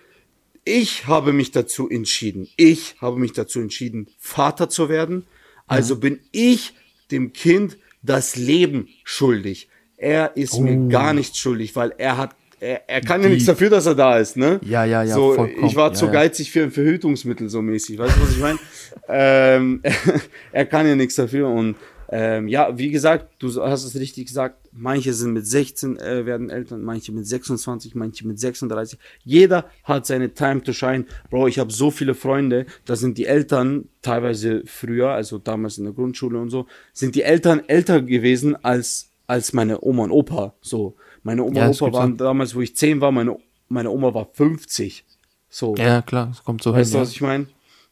ich 0.65 1.07
habe 1.07 1.33
mich 1.33 1.53
dazu 1.53 1.89
entschieden, 1.89 2.49
ich 2.57 2.97
habe 3.01 3.21
mich 3.21 3.33
dazu 3.33 3.61
entschieden, 3.61 4.09
Vater 4.19 4.69
zu 4.69 4.89
werden, 4.89 5.25
also 5.69 5.95
mhm. 5.95 6.01
bin 6.01 6.21
ich 6.33 6.75
dem 7.13 7.33
Kind 7.33 7.79
das 8.03 8.35
Leben 8.35 8.89
schuldig. 9.05 9.69
Er 9.97 10.37
ist 10.37 10.55
oh. 10.55 10.63
mir 10.63 10.89
gar 10.89 11.15
nichts 11.15 11.39
schuldig, 11.39 11.77
weil 11.77 11.95
er 11.97 12.17
hat 12.17 12.35
er, 12.65 12.89
er 12.89 13.01
kann 13.01 13.21
die, 13.21 13.29
ja 13.29 13.35
nichts 13.35 13.47
dafür, 13.47 13.71
dass 13.71 13.87
er 13.87 13.95
da 13.95 14.19
ist, 14.19 14.37
ne? 14.37 14.59
Ja, 14.65 14.85
ja, 14.85 15.03
ja. 15.03 15.15
So, 15.15 15.47
ich 15.47 15.77
war 15.77 15.91
ja, 15.91 15.95
zu 15.95 16.11
geizig 16.11 16.51
für 16.51 16.63
ein 16.63 16.71
Verhütungsmittel, 16.71 17.49
so 17.49 17.61
mäßig. 17.61 17.99
Weißt 17.99 18.17
du, 18.17 18.23
was 18.23 18.31
ich 18.31 18.41
meine? 18.41 18.59
ähm, 19.09 19.83
er 20.53 20.67
kann 20.67 20.87
ja 20.87 20.97
nichts 20.97 21.15
dafür 21.17 21.49
und 21.49 21.77
ähm, 22.11 22.49
ja, 22.49 22.77
wie 22.77 22.91
gesagt, 22.91 23.35
du 23.39 23.49
hast 23.63 23.85
es 23.85 23.95
richtig 23.97 24.27
gesagt, 24.27 24.69
manche 24.73 25.13
sind 25.15 25.33
mit 25.33 25.47
16 25.47 25.99
äh, 25.99 26.27
werden 26.27 26.51
Eltern, 26.51 26.83
manche 26.83 27.13
mit 27.13 27.27
26, 27.27 27.95
manche 27.95 28.27
mit 28.27 28.39
36. 28.39 28.99
Jeder 29.25 29.71
hat 29.85 30.07
seine 30.07 30.33
Time 30.33 30.63
to 30.63 30.73
shine. 30.73 31.07
Bro, 31.31 31.49
ich 31.49 31.59
habe 31.59 31.73
so 31.73 31.91
viele 31.91 32.15
Freunde, 32.15 32.67
da 32.85 32.95
sind 32.95 33.19
die 33.19 33.27
Eltern 33.27 33.89
teilweise 34.03 34.63
früher, 34.67 35.11
also 35.11 35.39
damals 35.39 35.79
in 35.79 35.85
der 35.85 35.95
Grundschule 35.95 36.39
und 36.39 36.51
so, 36.51 36.67
sind 36.93 37.15
die 37.15 37.23
Eltern 37.23 37.63
älter 37.67 38.03
gewesen 38.03 38.57
als 38.63 39.11
als 39.27 39.53
meine 39.53 39.83
Oma 39.83 40.05
und 40.05 40.11
Opa, 40.11 40.55
so. 40.61 40.97
Meine 41.25 41.43
Oma 41.43 41.61
ja, 41.61 41.67
und 41.67 41.83
Opa 41.83 41.93
waren 41.93 42.17
damals, 42.17 42.55
wo 42.55 42.61
ich 42.61 42.77
zehn 42.77 43.01
war, 43.01 43.11
meine, 43.11 43.37
meine 43.69 43.91
Oma 43.91 44.15
war 44.15 44.29
50. 44.33 45.05
So. 45.49 45.75
Ja, 45.77 46.03
klar, 46.03 46.29
das 46.29 46.45
kommt 46.45 46.63
so 46.63 46.73
weißt 46.73 46.93
hin. 46.93 47.01
Weißt 47.01 47.11
du, 47.11 47.11
was 47.11 47.13
ich 47.13 47.21
meine? 47.21 47.47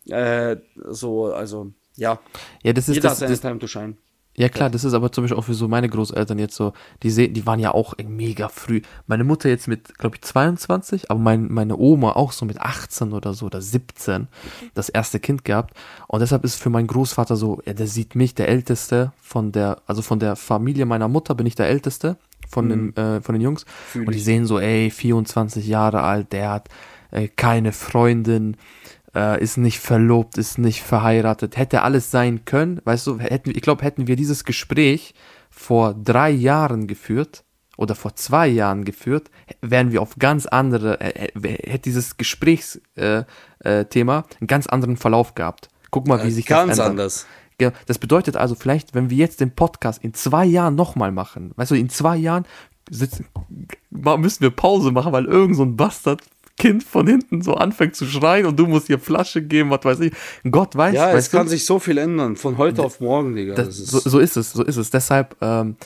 Äh, 0.09 0.57
so, 0.91 1.33
also, 1.33 1.73
ja. 1.97 2.21
Ja, 2.63 2.73
das 2.73 2.89
ist 2.89 2.97
Jeder 2.97 3.09
das, 3.09 3.19
seine 3.19 3.39
Time 3.39 3.59
to 3.59 3.67
shine. 3.67 3.97
Ja 4.35 4.49
klar, 4.49 4.71
das 4.71 4.83
ist 4.83 4.95
aber 4.95 5.13
zum 5.13 5.25
Beispiel 5.25 5.39
auch 5.39 5.45
für 5.45 5.53
so 5.53 5.69
meine 5.69 5.91
Großeltern 5.91 6.39
jetzt 6.39 6.57
so, 6.57 6.73
die 7.03 7.11
sehen, 7.11 7.35
die 7.35 7.45
waren 7.45 7.61
ja 7.61 7.75
auch 7.75 7.95
mega 8.03 8.49
früh. 8.49 8.81
Meine 9.07 9.25
Mutter 9.25 9.51
jetzt 9.51 9.69
mit, 9.69 9.99
glaube 9.99 10.17
ich, 10.17 10.23
22, 10.23 11.11
aber 11.11 11.21
mein, 11.21 11.53
meine 11.53 11.77
Oma 11.77 12.13
auch 12.13 12.33
so 12.33 12.47
mit 12.47 12.59
18 12.59 13.13
oder 13.13 13.35
so 13.35 13.47
oder 13.47 13.61
17 13.61 14.29
das 14.73 14.89
erste 14.89 15.21
Kind 15.21 15.45
gehabt. 15.45 15.75
Und 16.09 16.21
deshalb 16.21 16.45
ist 16.45 16.57
für 16.63 16.71
meinen 16.71 16.87
Großvater 16.87 17.37
so, 17.37 17.61
ja, 17.67 17.75
der 17.75 17.87
sieht 17.87 18.15
mich, 18.15 18.35
der 18.35 18.49
Älteste 18.49 19.13
von 19.21 19.53
der, 19.53 19.83
also 19.87 20.01
von 20.01 20.19
der 20.19 20.35
Familie 20.37 20.87
meiner 20.87 21.09
Mutter 21.09 21.35
bin 21.35 21.47
ich 21.47 21.55
der 21.55 21.69
Älteste 21.69 22.17
von, 22.53 22.67
mhm. 22.67 22.95
den, 22.95 22.97
äh, 22.97 23.21
von 23.23 23.35
den 23.35 23.43
Jungs. 23.43 23.65
Fühl 23.89 24.07
und 24.07 24.15
die 24.15 24.21
sehen 24.21 24.47
so, 24.47 24.59
ey, 24.59 24.91
24 24.91 25.67
Jahre 25.67 26.03
alt, 26.03 26.33
der 26.33 26.51
hat 26.51 26.69
äh, 27.11 27.29
keine 27.29 27.73
Freundin, 27.73 28.57
äh, 29.15 29.43
ist 29.43 29.57
nicht 29.57 29.81
verlobt, 29.81 30.39
ist 30.39 30.59
nicht 30.59 30.83
verheiratet. 30.83 31.57
Hätte 31.57 31.83
alles 31.83 32.11
sein 32.11 32.45
können, 32.45 32.81
weißt 32.85 33.07
du, 33.07 33.19
hätten, 33.19 33.51
ich 33.51 33.63
glaube, 33.63 33.85
hätten 33.85 34.07
wir 34.07 34.17
dieses 34.17 34.45
Gespräch 34.45 35.15
vor 35.51 35.95
drei 35.95 36.31
Jahren 36.31 36.87
geführt 36.87 37.45
oder 37.77 37.95
vor 37.95 38.15
zwei 38.17 38.49
Jahren 38.49 38.85
geführt, 38.85 39.31
wären 39.61 39.93
wir 39.93 40.03
auf 40.03 40.17
ganz 40.19 40.47
andere, 40.47 41.01
äh, 41.01 41.29
äh 41.29 41.71
hätte 41.71 41.83
dieses 41.83 42.17
Gesprächsthema 42.17 43.27
äh, 43.65 43.85
einen 43.95 44.47
ganz 44.47 44.67
anderen 44.67 44.97
Verlauf 44.97 45.35
gehabt. 45.35 45.69
Guck 45.91 46.09
mal, 46.09 46.25
wie 46.25 46.31
sich 46.31 46.47
das 46.47 46.67
Ganz 46.67 46.79
anders. 46.79 47.27
Das 47.87 47.99
bedeutet 47.99 48.37
also 48.37 48.55
vielleicht, 48.55 48.95
wenn 48.95 49.11
wir 49.11 49.17
jetzt 49.17 49.41
den 49.41 49.55
Podcast 49.55 50.03
in 50.03 50.15
zwei 50.15 50.45
Jahren 50.45 50.75
nochmal 50.75 51.13
machen, 51.13 51.53
weißt 51.57 51.71
du, 51.71 51.75
in 51.77 51.89
zwei 51.89 52.17
Jahren 52.17 52.45
sitzen, 52.91 53.27
müssen 53.91 54.41
wir 54.41 54.51
Pause 54.51 54.91
machen, 54.91 55.13
weil 55.13 55.27
irgend 55.27 55.57
so 55.57 55.63
ein 55.63 55.77
Bastard 55.77 56.23
Kind 56.59 56.85
von 56.85 57.07
hinten 57.07 57.43
so 57.43 57.55
anfängt 57.55 57.97
zu 57.97 58.07
schreien 58.07 58.47
und 58.47 58.59
du 58.59 58.67
musst 58.67 58.89
ihr 58.89 58.99
Flasche 58.99 59.43
geben, 59.43 59.71
was 59.71 59.85
weiß 59.85 60.01
ich. 60.01 60.13
Gott 60.51 60.77
weiß. 60.77 60.95
Ja, 60.95 61.11
es 61.13 61.31
kann 61.31 61.45
du? 61.45 61.51
sich 61.51 61.65
so 61.65 61.79
viel 61.79 61.99
ändern, 61.99 62.37
von 62.37 62.59
heute 62.59 62.83
auf 62.83 63.01
morgen, 63.01 63.35
Digga. 63.35 63.55
Das, 63.55 63.69
ist 63.69 63.87
so, 63.89 63.99
so, 63.99 64.19
ist 64.19 64.37
es, 64.37 64.53
so 64.53 64.63
ist 64.63 64.77
es. 64.77 64.91
Deshalb 64.91 65.35
ähm, 65.41 65.77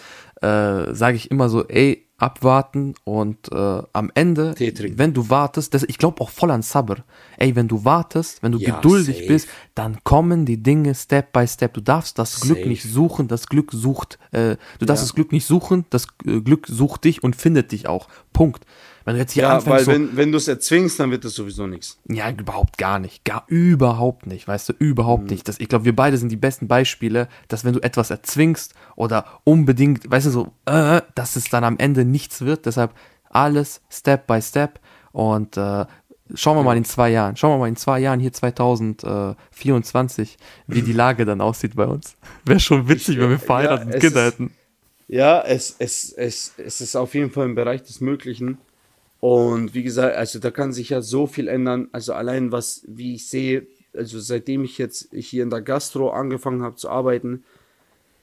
äh, 0.43 0.93
sage 0.93 1.16
ich 1.16 1.31
immer 1.31 1.49
so, 1.49 1.66
ey, 1.68 2.06
abwarten 2.19 2.95
und 3.05 3.53
äh, 3.53 3.83
am 3.93 4.11
Ende, 4.14 4.55
wenn 4.97 5.12
du 5.12 5.29
wartest, 5.29 5.75
das, 5.75 5.83
ich 5.83 5.99
glaube 5.99 6.23
auch 6.23 6.31
voll 6.31 6.51
an 6.51 6.62
Sabr. 6.62 7.05
Ey, 7.37 7.55
wenn 7.55 7.69
du 7.69 7.85
wartest, 7.85 8.43
wenn 8.43 8.53
du 8.53 8.59
ja, 8.59 8.77
geduldig 8.77 9.17
safe. 9.17 9.29
bist, 9.29 9.49
dann 9.75 10.03
kommen 10.03 10.47
die 10.47 10.62
Dinge 10.62 10.95
Step 10.95 11.33
by 11.33 11.47
Step. 11.47 11.75
Du 11.75 11.83
darfst 11.83 12.19
das 12.19 12.33
safe. 12.33 12.47
Glück 12.47 12.67
nicht 12.67 12.85
suchen, 12.85 13.29
das 13.29 13.49
Glück 13.49 13.71
sucht, 13.73 14.19
äh, 14.33 14.57
du 14.79 14.87
darfst 14.87 15.03
ja. 15.03 15.09
das 15.09 15.14
Glück 15.14 15.33
nicht 15.33 15.45
suchen, 15.45 15.85
das 15.91 16.07
äh, 16.25 16.41
Glück 16.41 16.67
sucht 16.69 17.05
dich 17.05 17.23
und 17.23 17.37
findet 17.37 17.73
dich 17.73 17.87
auch. 17.87 18.09
Punkt. 18.33 18.64
Wenn 19.07 19.15
du 19.15 19.21
jetzt 19.21 19.35
hier 19.35 19.45
ja, 19.45 19.55
anfängst, 19.55 19.87
weil 19.87 20.01
so, 20.01 20.17
wenn, 20.17 20.33
du 20.33 20.37
es 20.37 20.49
erzwingst, 20.49 20.99
dann 20.99 21.13
wird 21.13 21.25
das 21.25 21.35
sowieso 21.35 21.69
nichts. 21.69 21.97
Ja, 22.09 22.29
überhaupt 22.29 22.77
gar 22.77 22.99
nicht. 22.99 23.25
Gar 23.25 23.45
überhaupt 23.47 24.27
nicht, 24.27 24.49
weißt 24.49 24.69
du, 24.69 24.73
überhaupt 24.81 25.23
mhm. 25.23 25.31
nicht. 25.31 25.47
Das, 25.47 25.61
ich 25.61 25.69
glaube, 25.69 25.85
wir 25.85 25.95
beide 25.95 26.19
sind 26.19 26.31
die 26.31 26.37
besten 26.37 26.67
Beispiele, 26.67 27.29
dass 27.47 27.65
wenn 27.65 27.73
du 27.73 27.81
etwas 27.81 28.11
erzwingst 28.11 28.75
oder 28.97 29.41
unbedingt, 29.45 30.11
weißt 30.11 30.27
du, 30.27 30.31
so, 30.31 30.53
äh, 30.65 31.03
dass 31.15 31.37
es 31.37 31.45
dann 31.45 31.63
am 31.63 31.79
Ende 31.79 32.05
nichts 32.05 32.41
wird. 32.41 32.67
Deshalb 32.67 32.95
alles 33.31 33.81
Step 33.89 34.27
by 34.27 34.43
Step 34.43 34.81
und 35.13 35.57
äh, 35.57 35.87
Schauen 36.35 36.57
wir 36.57 36.65
mal 36.65 36.77
in 36.77 36.85
zwei 36.85 37.11
Jahren. 37.11 37.37
Schauen 37.37 37.53
wir 37.53 37.59
mal 37.59 37.69
in 37.69 37.77
zwei 37.77 38.01
Jahren 38.01 38.19
hier 38.19 38.33
2024, 38.33 40.39
wie 40.67 40.83
die 40.83 40.93
Lage 40.93 41.25
dann 41.25 41.41
aussieht 41.41 41.77
bei 41.77 41.87
uns. 41.87 42.17
Wäre 42.45 42.59
schon 42.59 42.89
witzig, 42.89 43.21
wenn 43.21 43.31
wir 43.31 43.39
verheiratet 43.39 43.95
ja, 43.95 44.01
Kinder 44.01 44.25
hätten. 44.25 44.51
Ja, 45.07 45.41
es, 45.43 45.77
es, 45.79 46.13
es, 46.13 46.55
es 46.57 46.81
ist 46.81 46.97
auf 46.97 47.15
jeden 47.15 47.31
Fall 47.31 47.47
im 47.47 47.55
Bereich 47.55 47.85
des 47.85 48.01
Möglichen. 48.01 48.59
Und 49.27 49.74
wie 49.74 49.83
gesagt, 49.83 50.14
also 50.14 50.39
da 50.39 50.53
kann 50.53 50.72
sich 50.72 50.91
ja 50.91 51.03
so 51.03 51.27
viel 51.27 51.49
ändern. 51.49 51.89
Also 51.91 52.12
allein 52.12 52.53
was, 52.53 52.85
wie 52.87 53.16
ich 53.16 53.29
sehe, 53.29 53.66
also 53.93 54.20
seitdem 54.20 54.62
ich 54.62 54.79
jetzt 54.79 55.09
hier 55.12 55.43
in 55.43 55.51
der 55.51 55.62
Gastro 55.62 56.11
angefangen 56.11 56.62
habe 56.62 56.77
zu 56.77 56.89
arbeiten, 56.89 57.43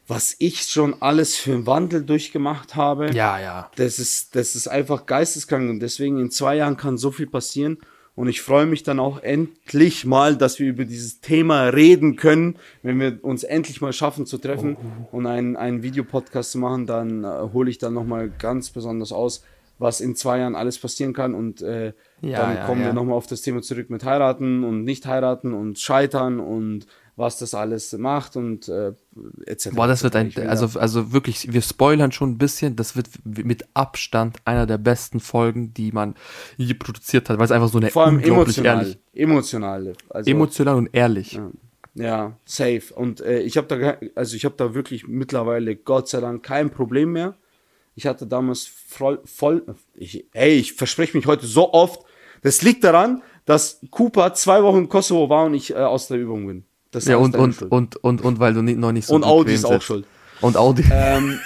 was 0.08 0.34
ich 0.40 0.62
schon 0.62 1.02
alles 1.02 1.36
für 1.36 1.56
einen 1.56 1.68
Wandel 1.68 2.06
durchgemacht 2.06 2.78
habe. 2.78 3.12
Ja, 3.12 3.38
ja. 3.38 3.70
Das 3.76 4.00
ist, 4.00 4.34
das 4.38 4.56
ist 4.56 4.70
einfach 4.70 5.06
geisteskrank 5.06 5.70
und 5.70 5.82
deswegen 5.82 6.20
in 6.20 6.32
zwei 6.32 6.56
Jahren 6.56 6.78
kann 6.78 6.98
so 6.98 7.12
viel 7.12 7.28
passieren. 7.28 7.80
Und 8.16 8.30
ich 8.30 8.42
freue 8.42 8.66
mich 8.66 8.84
dann 8.84 9.02
auch 9.02 9.22
endlich 9.22 10.06
mal, 10.06 10.38
dass 10.38 10.58
wir 10.60 10.70
über 10.70 10.86
dieses 10.86 11.20
Thema 11.20 11.66
reden 11.66 12.16
können. 12.16 12.56
Wenn 12.82 12.98
wir 13.02 13.20
uns 13.24 13.44
endlich 13.44 13.82
mal 13.82 13.92
schaffen 13.92 14.26
zu 14.26 14.38
treffen 14.38 14.78
oh. 15.12 15.18
und 15.18 15.26
einen, 15.26 15.58
einen 15.58 15.84
Videopodcast 15.84 16.54
zu 16.54 16.60
machen, 16.60 16.86
dann 16.86 17.26
äh, 17.26 17.50
hole 17.52 17.70
ich 17.70 17.78
dann 17.78 17.94
nochmal 17.94 18.30
ganz 18.30 18.70
besonders 18.70 19.12
aus, 19.12 19.44
was 19.84 20.02
in 20.02 20.16
zwei 20.16 20.40
Jahren 20.40 20.56
alles 20.56 20.80
passieren 20.80 21.14
kann. 21.14 21.36
Und 21.36 21.62
äh, 21.62 21.94
ja, 22.22 22.40
dann 22.40 22.56
ja, 22.56 22.66
kommen 22.66 22.82
ja. 22.82 22.88
wir 22.88 22.94
nochmal 22.94 23.16
auf 23.16 23.28
das 23.28 23.42
Thema 23.42 23.62
zurück 23.62 23.90
mit 23.90 24.04
heiraten 24.04 24.64
und 24.64 24.84
nicht 24.84 25.06
heiraten 25.06 25.54
und 25.54 25.78
scheitern 25.78 26.40
und 26.40 26.88
was 27.16 27.38
das 27.38 27.54
alles 27.54 27.94
macht 27.94 28.36
und 28.36 28.68
äh, 28.70 28.94
etc. 29.46 29.70
Boah, 29.76 29.86
das 29.86 30.04
wird 30.04 30.16
ein, 30.16 30.34
also, 30.48 30.80
also 30.80 31.14
wirklich, 31.14 31.54
wir 31.54 31.62
spoilern 31.62 32.12
schon 32.12 32.32
ein 32.32 32.38
bisschen, 32.40 32.76
das 32.76 32.96
wird 32.96 33.08
mit 33.24 33.68
Abstand 33.76 34.38
einer 34.46 34.66
der 34.66 34.80
besten 34.80 35.20
Folgen, 35.20 35.76
die 35.76 35.92
man 35.92 36.16
je 36.58 36.74
produziert 36.74 37.30
hat, 37.30 37.38
weil 37.38 37.46
es 37.46 37.52
einfach 37.52 37.68
so 37.68 37.78
eine 37.78 37.92
Vor 37.92 38.06
allem 38.06 38.20
emotional, 38.20 38.80
ehrlich, 38.80 39.00
emotional, 39.14 39.94
also, 40.10 40.32
emotional 40.32 40.76
und 40.76 40.90
ehrlich. 40.92 41.34
Ja. 41.34 41.52
Ja, 41.96 42.40
safe. 42.44 42.82
Und 42.96 43.22
äh, 43.22 43.42
ich 43.42 43.56
habe 43.56 43.68
da, 43.68 44.08
also 44.16 44.36
ich 44.36 44.46
habe 44.46 44.56
da 44.58 44.74
wirklich 44.74 45.08
mittlerweile 45.08 45.76
Gott 45.76 46.10
sei 46.10 46.22
Dank 46.22 46.42
kein 46.42 46.72
Problem 46.72 47.12
mehr. 47.12 47.36
Ich 47.96 48.08
hatte 48.08 48.26
damals 48.26 48.66
voll, 48.66 49.20
voll 49.26 49.64
ich, 49.96 50.26
ey, 50.34 50.54
ich 50.54 50.74
verspreche 50.74 51.16
mich 51.16 51.28
heute 51.28 51.46
so 51.46 51.74
oft. 51.74 52.02
Das 52.42 52.62
liegt 52.62 52.84
daran, 52.84 53.22
dass 53.46 53.80
Cooper 53.92 54.34
zwei 54.34 54.64
Wochen 54.64 54.80
in 54.80 54.90
Kosovo 54.90 55.30
war 55.30 55.46
und 55.46 55.54
ich 55.54 55.72
äh, 55.72 55.76
aus 55.76 56.08
der 56.08 56.18
Übung 56.18 56.48
bin. 56.48 56.66
Das 56.92 57.06
ja, 57.06 57.18
und, 57.18 57.36
und, 57.36 57.62
und, 57.64 57.96
und, 57.98 58.22
und, 58.22 58.40
weil 58.40 58.54
du 58.54 58.62
nicht, 58.62 58.78
noch 58.78 58.92
nicht 58.92 59.08
so 59.08 59.16
Und 59.16 59.24
Audi 59.24 59.54
ist 59.54 59.66
auch 59.66 59.82
schuld. 59.82 60.06
Und 60.42 60.58
Audi. 60.58 60.84
Ähm, 60.92 61.40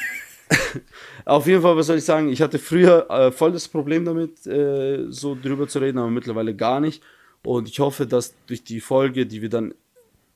auf 1.26 1.46
jeden 1.48 1.62
Fall, 1.62 1.76
was 1.76 1.88
soll 1.88 1.98
ich 1.98 2.06
sagen? 2.06 2.30
Ich 2.30 2.42
hatte 2.42 2.60
früher 2.60 3.10
äh, 3.10 3.32
voll 3.32 3.52
das 3.52 3.68
Problem 3.68 4.06
damit, 4.06 4.46
äh, 4.48 5.06
so 5.10 5.38
drüber 5.42 5.68
zu 5.68 5.80
reden, 5.80 5.98
aber 5.98 6.10
mittlerweile 6.10 6.56
gar 6.56 6.80
nicht. 6.80 7.04
Und 7.44 7.68
ich 7.68 7.80
hoffe, 7.80 8.08
dass 8.08 8.34
durch 8.48 8.64
die 8.64 8.80
Folge, 8.80 9.26
die 9.26 9.42
wir 9.42 9.50
dann 9.50 9.74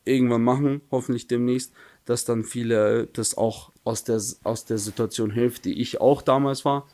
irgendwann 0.05 0.43
machen, 0.43 0.82
hoffentlich 0.91 1.28
demnächst, 1.28 1.74
dass 2.06 2.26
dann 2.26 2.43
viele 2.43 3.08
das 3.14 3.38
auch 3.38 3.72
aus 3.84 4.04
der, 4.04 4.22
aus 4.43 4.66
der 4.66 4.78
Situation 4.78 5.32
hilft, 5.32 5.66
die 5.66 5.82
ich 5.82 6.02
auch 6.02 6.22
damals 6.22 6.66
war. 6.66 6.88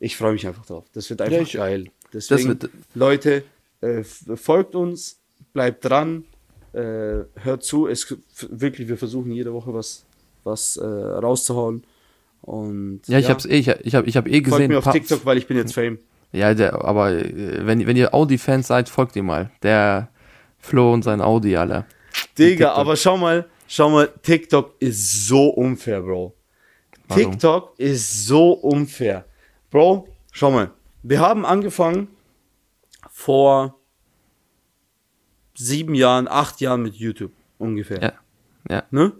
Ich 0.00 0.16
freue 0.16 0.32
mich 0.32 0.46
einfach 0.46 0.66
drauf. 0.66 0.84
Das 0.92 1.08
wird 1.10 1.22
einfach 1.22 1.46
ja, 1.48 1.60
geil. 1.60 1.90
Deswegen, 2.12 2.48
wird, 2.48 2.70
Leute, 2.94 3.44
äh, 3.80 4.02
folgt 4.04 4.74
uns, 4.74 5.18
bleibt 5.52 5.84
dran, 5.84 6.24
äh, 6.72 7.24
hört 7.34 7.62
zu. 7.62 7.86
Es, 7.86 8.14
wirklich, 8.48 8.88
wir 8.88 8.98
versuchen 8.98 9.32
jede 9.32 9.52
Woche 9.52 9.72
was, 9.72 10.04
was 10.44 10.76
äh, 10.76 10.84
rauszuhauen. 10.84 11.84
Und, 12.42 13.00
ja, 13.06 13.18
ich 13.18 13.24
ja. 13.24 13.30
hab's 13.30 13.44
eh, 13.44 13.56
ich, 13.56 13.68
ich 13.68 13.94
hab, 13.94 14.06
ich 14.06 14.16
hab 14.16 14.28
eh 14.28 14.40
gesehen. 14.40 14.50
Folgt 14.50 14.68
mir 14.68 14.78
auf 14.78 14.90
TikTok, 14.90 15.24
weil 15.24 15.38
ich 15.38 15.46
bin 15.46 15.56
jetzt 15.56 15.74
Fame. 15.74 15.98
Ja, 16.32 16.54
der, 16.54 16.84
aber 16.84 17.12
äh, 17.12 17.66
wenn, 17.66 17.86
wenn 17.86 17.96
ihr 17.96 18.14
Audi-Fans 18.14 18.66
seid, 18.66 18.88
folgt 18.88 19.16
ihr 19.16 19.22
mal. 19.22 19.50
Der 19.62 20.08
Flo 20.58 20.92
und 20.92 21.02
sein 21.02 21.20
Audi, 21.20 21.56
alle. 21.56 21.86
Digga, 22.38 22.72
aber 22.72 22.96
schau 22.96 23.16
mal, 23.16 23.46
schau 23.68 23.90
mal, 23.90 24.08
TikTok 24.22 24.74
ist 24.80 25.26
so 25.26 25.48
unfair, 25.48 26.02
Bro. 26.02 26.34
Warum? 27.08 27.22
TikTok 27.22 27.78
ist 27.78 28.26
so 28.26 28.52
unfair. 28.52 29.24
Bro, 29.70 30.08
schau 30.32 30.50
mal. 30.50 30.70
Wir 31.02 31.20
haben 31.20 31.44
angefangen 31.44 32.08
vor 33.10 33.78
sieben 35.54 35.94
Jahren, 35.94 36.28
acht 36.28 36.60
Jahren 36.60 36.82
mit 36.82 36.96
YouTube 36.96 37.32
ungefähr. 37.58 38.02
Ja. 38.02 38.12
ja. 38.68 38.82
Ne? 38.90 39.12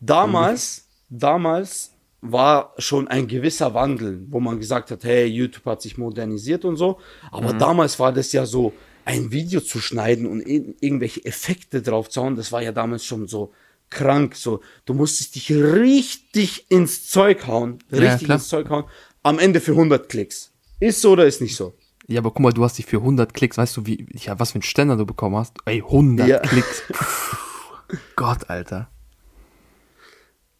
Damals, 0.00 0.88
damals 1.08 1.92
war 2.22 2.74
schon 2.78 3.08
ein 3.08 3.26
gewisser 3.26 3.74
Wandel, 3.74 4.24
wo 4.28 4.40
man 4.40 4.58
gesagt 4.58 4.90
hat, 4.90 5.04
hey, 5.04 5.26
YouTube 5.26 5.64
hat 5.66 5.82
sich 5.82 5.98
modernisiert 5.98 6.64
und 6.64 6.76
so. 6.76 6.98
Aber 7.30 7.54
mhm. 7.54 7.58
damals 7.58 7.98
war 7.98 8.12
das 8.12 8.32
ja 8.32 8.46
so, 8.46 8.72
ein 9.04 9.32
Video 9.32 9.60
zu 9.60 9.80
schneiden 9.80 10.26
und 10.26 10.40
irgendwelche 10.40 11.24
Effekte 11.24 11.82
drauf 11.82 12.08
zu 12.08 12.22
hauen, 12.22 12.36
das 12.36 12.52
war 12.52 12.62
ja 12.62 12.72
damals 12.72 13.04
schon 13.04 13.26
so 13.26 13.52
krank. 13.90 14.36
So, 14.36 14.60
du 14.84 14.94
musstest 14.94 15.34
dich 15.34 15.50
richtig 15.50 16.70
ins 16.70 17.08
Zeug 17.08 17.46
hauen, 17.46 17.78
richtig 17.92 18.28
ja, 18.28 18.34
ins 18.34 18.48
Zeug 18.48 18.68
hauen. 18.70 18.84
Am 19.22 19.38
Ende 19.38 19.60
für 19.60 19.72
100 19.72 20.08
Klicks. 20.08 20.52
Ist 20.78 21.02
so 21.02 21.12
oder 21.12 21.26
ist 21.26 21.40
nicht 21.40 21.56
so? 21.56 21.74
Ja, 22.06 22.20
aber 22.20 22.30
guck 22.30 22.40
mal, 22.40 22.52
du 22.52 22.64
hast 22.64 22.78
dich 22.78 22.86
für 22.86 22.96
100 22.96 23.34
Klicks, 23.34 23.56
weißt 23.56 23.76
du, 23.76 23.86
wie, 23.86 24.06
ja, 24.14 24.38
was 24.38 24.52
für 24.52 24.56
einen 24.56 24.62
Ständer 24.62 24.96
du 24.96 25.06
bekommen 25.06 25.36
hast? 25.36 25.58
Ey, 25.66 25.82
100 25.82 26.26
ja. 26.26 26.38
Klicks. 26.38 26.82
Gott, 28.16 28.48
Alter. 28.48 28.90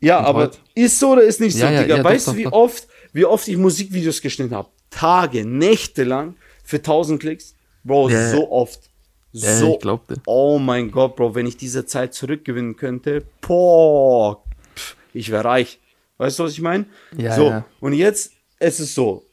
Ja, 0.01 0.21
Und 0.21 0.27
aber 0.27 0.41
heute? 0.43 0.59
ist 0.75 0.99
so 0.99 1.13
oder 1.13 1.23
ist 1.23 1.41
nicht 1.41 1.55
so, 1.55 1.65
ja, 1.65 1.73
ja, 1.73 1.83
Digga? 1.83 1.97
Ja, 1.97 2.05
weißt 2.05 2.29
du, 2.29 2.37
wie 2.37 2.45
doch. 2.45 2.53
oft, 2.53 2.89
wie 3.13 3.25
oft 3.25 3.49
ich 3.49 3.57
Musikvideos 3.57 4.21
geschnitten 4.21 4.55
habe? 4.55 4.69
Tage, 4.91 5.45
Nächte 5.45 6.05
lang 6.05 6.37
für 6.65 6.77
1000 6.77 7.21
Klicks? 7.21 7.55
Bro, 7.85 8.11
yeah. 8.11 8.31
so 8.31 8.51
oft. 8.51 8.91
So. 9.33 9.47
Ja, 9.47 9.73
ich 9.75 9.79
glaubte. 9.79 10.17
Oh 10.27 10.59
mein 10.59 10.91
Gott, 10.91 11.17
Bro, 11.17 11.35
wenn 11.35 11.47
ich 11.47 11.57
diese 11.57 11.87
Zeit 11.87 12.15
zurückgewinnen 12.15 12.77
könnte, 12.77 13.25
boah, 13.41 14.43
pff, 14.75 14.97
ich 15.15 15.31
wäre 15.31 15.45
reich. 15.45 15.79
Weißt 16.19 16.39
du, 16.39 16.45
was 16.45 16.53
ich 16.53 16.61
meine? 16.61 16.87
Ja, 17.17 17.35
so, 17.35 17.47
ja. 17.47 17.65
und 17.81 17.93
jetzt, 17.95 18.33
es 18.59 18.81
ist 18.81 18.95
so, 18.95 19.25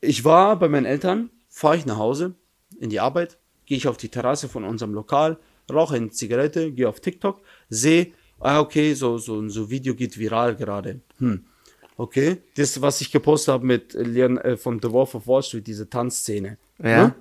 ich 0.00 0.24
war 0.24 0.58
bei 0.58 0.68
meinen 0.68 0.84
Eltern, 0.84 1.30
fahre 1.48 1.76
ich 1.76 1.86
nach 1.86 1.98
Hause 1.98 2.34
in 2.78 2.90
die 2.90 3.00
Arbeit, 3.00 3.38
gehe 3.66 3.76
ich 3.76 3.88
auf 3.88 3.96
die 3.96 4.08
Terrasse 4.08 4.48
von 4.48 4.64
unserem 4.64 4.92
Lokal, 4.92 5.38
rauche 5.72 5.96
eine 5.96 6.10
Zigarette, 6.10 6.72
gehe 6.72 6.88
auf 6.88 7.00
TikTok, 7.00 7.40
sehe, 7.68 8.12
ah, 8.40 8.60
okay, 8.60 8.94
so, 8.94 9.18
so, 9.18 9.48
so 9.48 9.70
Video 9.70 9.94
geht 9.94 10.18
viral 10.18 10.56
gerade. 10.56 11.00
Hm. 11.18 11.44
Okay, 11.96 12.38
das, 12.56 12.80
was 12.80 13.00
ich 13.00 13.10
gepostet 13.10 13.54
habe 13.54 13.66
mit 13.66 13.94
Leon 13.94 14.38
äh, 14.38 14.56
von 14.56 14.80
The 14.80 14.90
Wolf 14.92 15.14
of 15.14 15.26
Wall 15.26 15.42
Street, 15.42 15.66
diese 15.66 15.90
Tanzszene. 15.90 16.58
Ja. 16.80 17.08
Ne? 17.08 17.14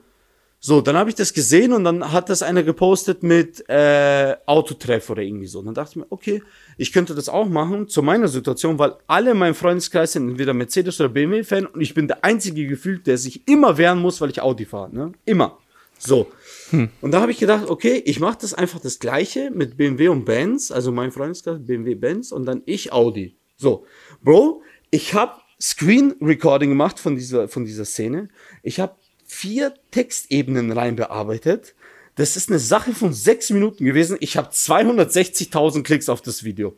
So, 0.68 0.82
dann 0.82 0.98
habe 0.98 1.10
ich 1.10 1.16
das 1.16 1.32
gesehen 1.32 1.72
und 1.72 1.86
dann 1.86 2.12
hat 2.12 2.28
das 2.28 2.44
einer 2.44 2.62
gepostet 2.62 3.24
mit 3.24 3.64
äh, 3.70 4.36
Autotreff 4.46 5.10
oder 5.10 5.22
irgendwie 5.22 5.48
so. 5.48 5.60
Und 5.60 5.68
dann 5.68 5.76
dachte 5.76 5.92
ich 5.92 5.96
mir, 5.96 6.08
okay, 6.10 6.44
ich 6.76 6.92
könnte 6.92 7.16
das 7.16 7.30
auch 7.30 7.48
machen 7.48 7.88
zu 7.88 8.02
meiner 8.02 8.28
Situation, 8.28 8.78
weil 8.78 8.96
alle 9.08 9.32
in 9.32 9.38
meinem 9.38 9.56
Freundeskreis 9.56 10.12
sind 10.12 10.28
entweder 10.28 10.54
Mercedes 10.54 11.00
oder 11.00 11.08
BMW-Fan 11.08 11.68
und 11.68 11.80
ich 11.80 11.94
bin 11.94 12.10
der 12.10 12.26
einzige 12.26 12.68
gefühlt, 12.68 13.08
der 13.08 13.18
sich 13.18 13.48
immer 13.48 13.78
wehren 13.78 14.00
muss, 14.00 14.20
weil 14.20 14.30
ich 14.30 14.42
Audi 14.42 14.66
fahre. 14.66 14.94
Ne? 14.94 15.14
Immer. 15.24 15.58
So. 16.00 16.28
Hm. 16.72 16.90
Und 17.00 17.12
da 17.12 17.22
habe 17.22 17.32
ich 17.32 17.38
gedacht, 17.38 17.70
okay, 17.70 18.04
ich 18.06 18.20
mache 18.20 18.40
das 18.42 18.54
einfach 18.54 18.82
das 18.82 19.00
gleiche 19.00 19.52
mit 19.52 19.78
BMW 19.78 20.10
und 20.10 20.26
Benz, 20.26 20.72
also 20.72 20.92
mein 20.92 21.14
Freundeskreis 21.14 21.60
BMW 21.62 21.96
Benz 21.96 22.34
und 22.34 22.46
dann 22.46 22.62
ich 22.66 22.92
Audi. 22.92 23.38
So, 23.56 23.86
Bro, 24.22 24.64
ich 24.92 25.14
habe 25.14 25.32
Screen 25.62 26.16
Recording 26.22 26.72
gemacht 26.72 27.00
von 27.00 27.16
dieser 27.16 27.48
von 27.48 27.64
dieser 27.64 27.86
Szene. 27.86 28.28
Ich 28.64 28.82
habe 28.82 28.98
vier 29.28 29.74
Textebenen 29.92 30.72
rein 30.72 30.96
bearbeitet. 30.96 31.76
Das 32.16 32.36
ist 32.36 32.50
eine 32.50 32.58
Sache 32.58 32.94
von 32.94 33.14
sechs 33.14 33.52
Minuten 33.52 33.86
gewesen. 33.86 34.18
Ich 34.20 34.38
habe 34.38 34.50
260.000 34.50 35.84
Klicks 35.84 36.10
auf 36.10 36.22
das 36.22 36.44
Video. 36.44 36.76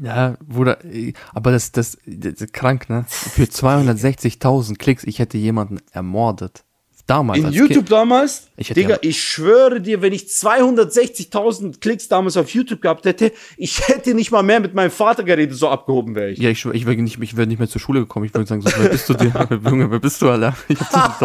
Ja, 0.00 0.36
Bruder, 0.44 0.78
aber 1.34 1.52
das, 1.52 1.70
das, 1.70 1.98
das, 2.06 2.34
das 2.34 2.52
krank, 2.52 2.88
ne? 2.88 3.04
Für 3.08 3.42
260.000 3.44 4.76
Klicks, 4.78 5.04
ich 5.04 5.18
hätte 5.18 5.36
jemanden 5.36 5.80
ermordet. 5.92 6.64
Damals. 7.06 7.38
In 7.38 7.52
YouTube 7.52 7.74
kind. 7.74 7.90
damals? 7.90 8.48
Ich 8.56 8.68
Digga, 8.68 8.90
ja 8.90 8.98
ich 9.02 9.20
schwöre 9.20 9.80
dir, 9.80 10.00
wenn 10.00 10.14
ich 10.14 10.22
260.000 10.22 11.80
Klicks 11.80 12.08
damals 12.08 12.36
auf 12.38 12.48
YouTube 12.50 12.80
gehabt 12.80 13.04
hätte, 13.04 13.32
ich 13.58 13.88
hätte 13.88 14.14
nicht 14.14 14.30
mal 14.30 14.42
mehr 14.42 14.60
mit 14.60 14.74
meinem 14.74 14.90
Vater 14.90 15.22
geredet, 15.22 15.56
so 15.56 15.68
abgehoben 15.68 16.14
wäre 16.14 16.30
ich. 16.30 16.38
Ja, 16.38 16.48
ich, 16.48 16.64
ich 16.64 16.86
wäre 16.86 16.96
nicht, 16.96 17.20
ich 17.20 17.36
wär 17.36 17.44
nicht 17.46 17.58
mehr 17.58 17.68
zur 17.68 17.80
Schule 17.80 18.00
gekommen. 18.00 18.24
Ich 18.24 18.32
würde 18.32 18.46
sagen, 18.46 18.62
so, 18.62 18.70
wer 18.78 18.88
bist 18.88 19.08
du 19.08 19.14
dir? 19.14 19.32
Junge, 19.64 19.90
wer 19.90 19.98
bist 19.98 20.22
du, 20.22 20.30
Alter? 20.30 20.56
Ich 20.68 20.80
hab 20.80 21.20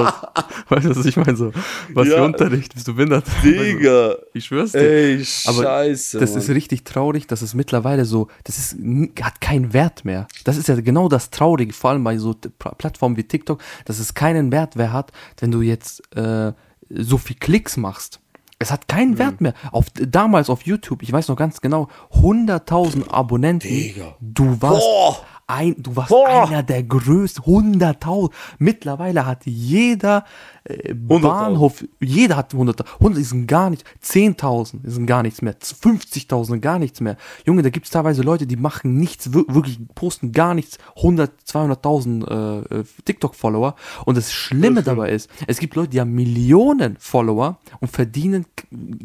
weißt 0.70 0.86
du, 0.86 0.96
was 0.98 1.06
ich 1.06 1.16
meine? 1.16 1.38
So, 1.38 1.52
was 1.94 2.08
ja. 2.08 2.16
für 2.16 2.24
Unterricht? 2.24 2.74
Bist 2.74 2.88
du 2.88 2.96
behindert? 2.96 3.26
Digga. 3.44 4.16
Ich 4.34 4.46
schwör's 4.46 4.74
dir. 4.74 4.80
Ey, 4.80 5.26
Aber 5.46 5.64
scheiße. 5.64 6.20
Das 6.20 6.32
Mann. 6.32 6.40
ist 6.40 6.50
richtig 6.50 6.84
traurig, 6.84 7.28
dass 7.28 7.42
es 7.42 7.54
mittlerweile 7.54 8.06
so, 8.06 8.28
das 8.44 8.58
ist, 8.58 8.76
hat 9.22 9.40
keinen 9.40 9.72
Wert 9.74 10.04
mehr. 10.04 10.28
Das 10.44 10.58
ist 10.58 10.68
ja 10.68 10.76
genau 10.82 11.08
das 11.08 11.30
Traurige, 11.30 11.74
vor 11.74 11.92
allem 11.92 12.04
bei 12.04 12.18
so 12.18 12.34
Plattformen 12.34 13.18
wie 13.18 13.24
TikTok, 13.24 13.62
dass 13.86 14.00
es 14.00 14.14
keinen 14.14 14.52
Wert 14.52 14.76
mehr 14.76 14.92
hat, 14.92 15.12
wenn 15.40 15.52
du 15.52 15.69
jetzt 15.70 16.16
äh, 16.16 16.54
so 16.90 17.18
viel 17.18 17.38
Klicks 17.38 17.78
machst. 17.78 18.20
Es 18.62 18.72
hat 18.72 18.90
keinen 18.90 19.12
mhm. 19.12 19.20
Wert 19.20 19.42
mehr. 19.42 19.54
Auf, 19.72 19.86
damals 19.94 20.50
auf 20.50 20.64
YouTube, 20.64 21.02
ich 21.02 21.12
weiß 21.12 21.30
noch 21.30 21.38
ganz 21.38 21.62
genau, 21.62 21.88
100.000 22.12 23.10
Abonnenten. 23.10 23.70
Digga. 23.70 24.16
Du 24.20 24.62
warst 24.62 24.82
Boah 24.82 25.26
ein, 25.50 25.76
du 25.78 25.96
warst 25.96 26.10
Boah. 26.10 26.48
einer 26.48 26.64
der 26.64 26.84
größten, 26.84 27.44
100.000. 27.44 28.32
Mittlerweile 28.60 29.26
hat 29.26 29.46
jeder 29.46 30.26
äh, 30.64 30.94
Bahnhof, 30.94 31.84
jeder 32.00 32.38
hat 32.38 32.54
100.000. 32.54 32.86
100 33.00 33.26
sind 33.26 33.48
gar 33.48 33.70
nicht, 33.70 33.84
10.000 34.04 34.80
sind 34.84 35.08
gar 35.08 35.24
nichts 35.24 35.42
mehr, 35.42 35.58
50.000 35.58 36.60
gar 36.60 36.78
nichts 36.78 37.02
mehr. 37.02 37.18
Junge, 37.46 37.64
da 37.64 37.70
gibt 37.70 37.88
es 37.88 37.92
teilweise 37.92 38.22
Leute, 38.22 38.46
die 38.46 38.58
machen 38.58 38.98
nichts, 38.98 39.34
wirklich 39.34 39.80
posten 39.96 40.32
gar 40.32 40.54
nichts, 40.54 40.78
100, 40.98 41.32
200.000 41.48 42.28
äh, 42.28 42.80
äh, 42.80 42.84
TikTok-Follower. 43.06 43.76
Und 44.06 44.18
das 44.18 44.32
Schlimme 44.32 44.84
dabei 44.84 45.12
ist, 45.12 45.30
es 45.48 45.60
gibt 45.60 45.76
Leute, 45.76 45.90
die 45.90 46.00
haben 46.00 46.12
Millionen 46.14 46.98
Follower 47.00 47.60
und 47.80 47.90
verdienen, 47.90 48.46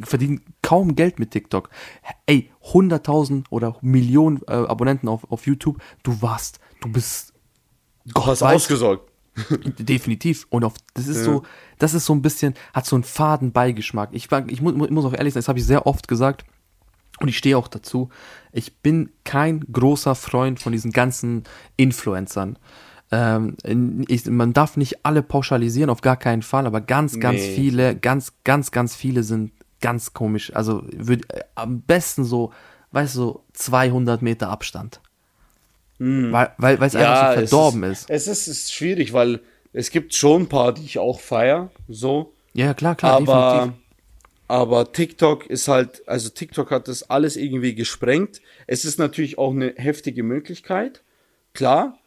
verdienen 0.03 0.43
kaum 0.63 0.95
Geld 0.95 1.19
mit 1.19 1.31
TikTok. 1.31 1.71
Ey, 2.27 2.51
100.000 2.73 3.45
oder 3.51 3.77
Millionen 3.83 4.41
äh, 4.49 4.53
Abonnenten 4.53 5.09
auf, 5.09 5.31
auf 5.31 5.47
YouTube, 5.47 5.83
du 6.03 6.21
warst, 6.23 6.61
du 6.81 6.91
bist. 6.91 7.33
Du 8.07 8.25
hast 8.25 8.43
weiß, 8.43 8.57
ausgesorgt. 8.57 9.11
Definitiv. 9.79 10.47
Und 10.51 10.65
auf, 10.65 10.75
das 10.95 11.07
ist 11.07 11.19
ja. 11.19 11.25
so, 11.25 11.43
das 11.79 11.95
ist 11.95 12.07
so 12.07 12.15
ein 12.15 12.23
bisschen, 12.23 12.55
hat 12.73 12.87
so 12.87 12.97
einen 12.97 13.05
faden 13.05 13.53
Beigeschmack. 13.53 14.11
Ich, 14.13 14.29
ich, 14.49 14.63
muss, 14.63 14.75
ich 14.75 14.91
muss 14.91 15.05
auch 15.05 15.15
ehrlich 15.15 15.35
sein, 15.35 15.41
das 15.41 15.49
habe 15.49 15.59
ich 15.59 15.67
sehr 15.67 15.87
oft 15.87 16.09
gesagt. 16.09 16.45
Und 17.21 17.29
ich 17.29 17.39
stehe 17.39 17.57
auch 17.57 17.69
dazu. 17.69 18.09
Ich 18.53 18.79
bin 18.79 19.11
kein 19.25 19.61
großer 19.61 20.15
Freund 20.15 20.59
von 20.59 20.73
diesen 20.73 20.91
ganzen 20.91 21.45
Influencern. 21.77 22.59
Ähm, 23.13 23.57
ich, 24.09 24.27
man 24.27 24.53
darf 24.53 24.77
nicht 24.77 25.05
alle 25.07 25.23
pauschalisieren, 25.23 25.91
auf 25.91 26.01
gar 26.01 26.17
keinen 26.17 26.43
Fall, 26.43 26.67
aber 26.67 26.81
ganz, 26.81 27.21
ganz 27.21 27.41
nee. 27.41 27.55
viele, 27.55 27.95
ganz, 27.95 28.33
ganz, 28.43 28.73
ganz 28.73 28.97
viele 28.97 29.23
sind 29.23 29.53
ganz 29.85 30.15
komisch. 30.15 30.51
Also 30.57 30.83
würd, 30.91 31.31
äh, 31.31 31.45
am 31.55 31.83
besten 31.83 32.25
so, 32.25 32.53
weißt 32.93 33.17
du, 33.17 33.19
so 33.19 33.45
200 33.53 34.23
Meter 34.23 34.49
Abstand. 34.49 35.01
Mm. 35.99 36.33
Weil 36.33 36.53
weil 36.57 36.83
es 36.83 36.95
ja, 36.95 37.01
einfach 37.01 37.43
so 37.43 37.49
verdorben 37.49 37.83
ist, 37.85 38.09
ist. 38.09 38.11
Es 38.11 38.27
ist, 38.27 38.49
ist 38.49 38.73
schwierig, 38.73 39.13
weil 39.13 39.41
es 39.75 39.91
gibt 39.91 40.15
schon 40.15 40.43
ein 40.43 40.49
paar, 40.49 40.73
die 40.73 40.85
ich 40.85 40.99
auch 40.99 41.21
feiere, 41.21 41.71
so. 41.87 42.33
Ja, 42.55 42.73
klar, 42.73 42.95
klar. 42.95 43.17
Aber, 43.17 43.55
definitiv. 43.57 43.83
aber 44.49 44.93
TikTok 44.93 45.47
ist 45.47 45.69
halt, 45.69 46.03
also 46.09 46.31
TikTok 46.31 46.71
hat 46.71 46.89
das 46.89 47.11
alles 47.11 47.37
irgendwie 47.37 47.75
gesprengt. 47.75 48.41
Es 48.67 48.87
ist 48.87 48.99
natürlich 48.99 49.37
auch 49.37 49.51
eine 49.51 49.75
heftige 49.77 50.23
Möglichkeit, 50.23 51.03
klar. 51.53 51.99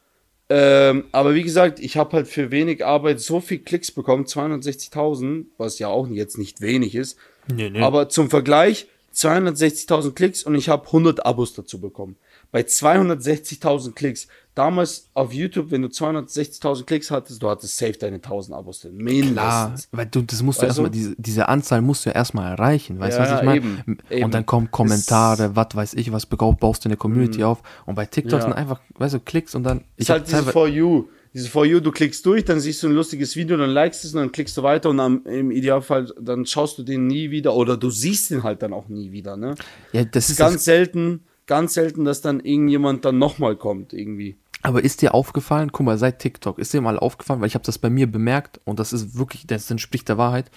Ähm, 0.50 1.06
aber 1.12 1.36
wie 1.36 1.44
gesagt, 1.44 1.80
ich 1.80 1.96
habe 1.96 2.14
halt 2.14 2.28
für 2.28 2.50
wenig 2.50 2.84
Arbeit 2.84 3.20
so 3.20 3.40
viel 3.40 3.60
Klicks 3.60 3.92
bekommen, 3.92 4.26
260.000, 4.26 5.46
was 5.58 5.78
ja 5.78 5.90
auch 5.90 6.08
jetzt 6.08 6.40
nicht 6.40 6.62
wenig 6.62 6.96
ist. 6.96 7.18
Nee, 7.54 7.70
nee. 7.70 7.82
Aber 7.82 8.10
zum 8.10 8.30
Vergleich, 8.30 8.88
260.000 9.18 10.14
Klicks 10.14 10.44
und 10.44 10.56
ich 10.56 10.70
habe 10.70 10.86
100 10.86 11.26
Abos 11.26 11.54
dazu 11.54 11.82
bekommen. 11.82 12.18
Bei 12.52 12.62
260.000 12.62 13.94
Klicks, 13.94 14.28
damals 14.56 15.10
auf 15.14 15.34
YouTube, 15.34 15.72
wenn 15.72 15.82
du 15.82 15.90
260.000 15.90 16.86
Klicks 16.86 17.12
hattest, 17.12 17.42
du 17.42 17.50
hattest 17.50 17.78
safe 17.78 17.94
deine 17.94 18.18
1000 18.18 18.56
Abos 18.56 18.82
drin. 18.82 18.96
Mindestens. 18.96 19.36
Klar, 19.36 19.76
weil 19.92 20.06
du, 20.06 20.22
das 20.22 20.42
musst 20.44 20.62
du 20.62 20.66
erstmal, 20.66 20.92
diese, 20.92 21.16
diese 21.18 21.50
Anzahl 21.50 21.82
musst 21.82 22.06
du 22.06 22.12
erstmal 22.12 22.52
erreichen, 22.52 23.00
weißt 23.00 23.18
du, 23.18 23.22
ja, 23.22 23.32
was 23.32 23.40
ich 23.40 23.46
meine? 23.46 23.58
Eben, 23.58 23.98
eben. 24.10 24.24
Und 24.24 24.34
dann 24.34 24.46
kommen 24.46 24.72
Kommentare, 24.72 25.56
was 25.56 25.68
weiß 25.74 25.94
ich, 25.96 26.12
was 26.12 26.26
baust 26.28 26.86
du 26.86 26.90
eine 26.90 26.98
Community 26.98 27.40
mhm. 27.40 27.46
auf. 27.46 27.64
Und 27.86 27.96
bei 27.96 28.06
TikTok 28.06 28.40
ja. 28.40 28.46
sind 28.46 28.54
einfach, 28.54 28.80
weißt 28.96 29.16
du, 29.16 29.20
Klicks 29.20 29.56
und 29.56 29.64
dann. 29.64 29.84
Ist 29.98 30.10
halt 30.10 30.28
diese 30.28 30.44
For 30.44 30.68
You 30.68 31.08
diese 31.34 31.50
For 31.50 31.66
You, 31.66 31.80
du 31.80 31.92
klickst 31.92 32.26
durch, 32.26 32.46
dann 32.46 32.60
siehst 32.60 32.82
du 32.84 32.88
ein 32.88 32.94
lustiges 32.94 33.36
Video, 33.36 33.58
dann 33.58 33.70
likest 33.70 34.06
es 34.06 34.14
und 34.14 34.20
dann 34.22 34.32
klickst 34.32 34.58
du 34.58 34.64
weiter 34.64 34.90
und 34.90 35.00
am, 35.00 35.26
im 35.26 35.52
Idealfall 35.52 36.14
dann 36.20 36.46
schaust 36.46 36.78
du 36.78 36.84
den 36.84 37.08
nie 37.08 37.32
wieder 37.32 37.54
oder 37.54 37.78
du 37.78 37.90
siehst 37.90 38.32
ihn 38.32 38.44
halt 38.44 38.62
dann 38.62 38.74
auch 38.74 38.88
nie 38.88 39.12
wieder, 39.12 39.38
ne? 39.38 39.56
Ja, 39.92 40.04
das 40.06 40.30
ist 40.30 40.38
ganz 40.38 40.56
das 40.56 40.66
selten, 40.66 41.22
ganz 41.46 41.74
selten, 41.74 42.06
dass 42.06 42.22
dann 42.22 42.40
irgendjemand 42.40 43.06
dann 43.06 43.18
nochmal 43.18 43.56
kommt 43.56 43.94
irgendwie. 43.94 44.38
Aber 44.64 44.84
ist 44.84 45.02
dir 45.02 45.14
aufgefallen, 45.14 45.72
guck 45.72 45.86
mal, 45.86 45.98
seit 45.98 46.20
TikTok, 46.20 46.60
ist 46.60 46.74
dir 46.74 46.82
mal 46.82 46.98
aufgefallen, 46.98 47.42
weil 47.42 47.48
ich 47.48 47.56
habe 47.56 47.66
das 47.66 47.78
bei 47.78 47.90
mir 47.90 48.12
bemerkt 48.12 48.60
und 48.66 48.80
das 48.80 48.92
ist 48.92 49.18
wirklich, 49.18 49.46
das 49.48 49.70
entspricht 49.70 50.10
der 50.10 50.18
Wahrheit, 50.18 50.50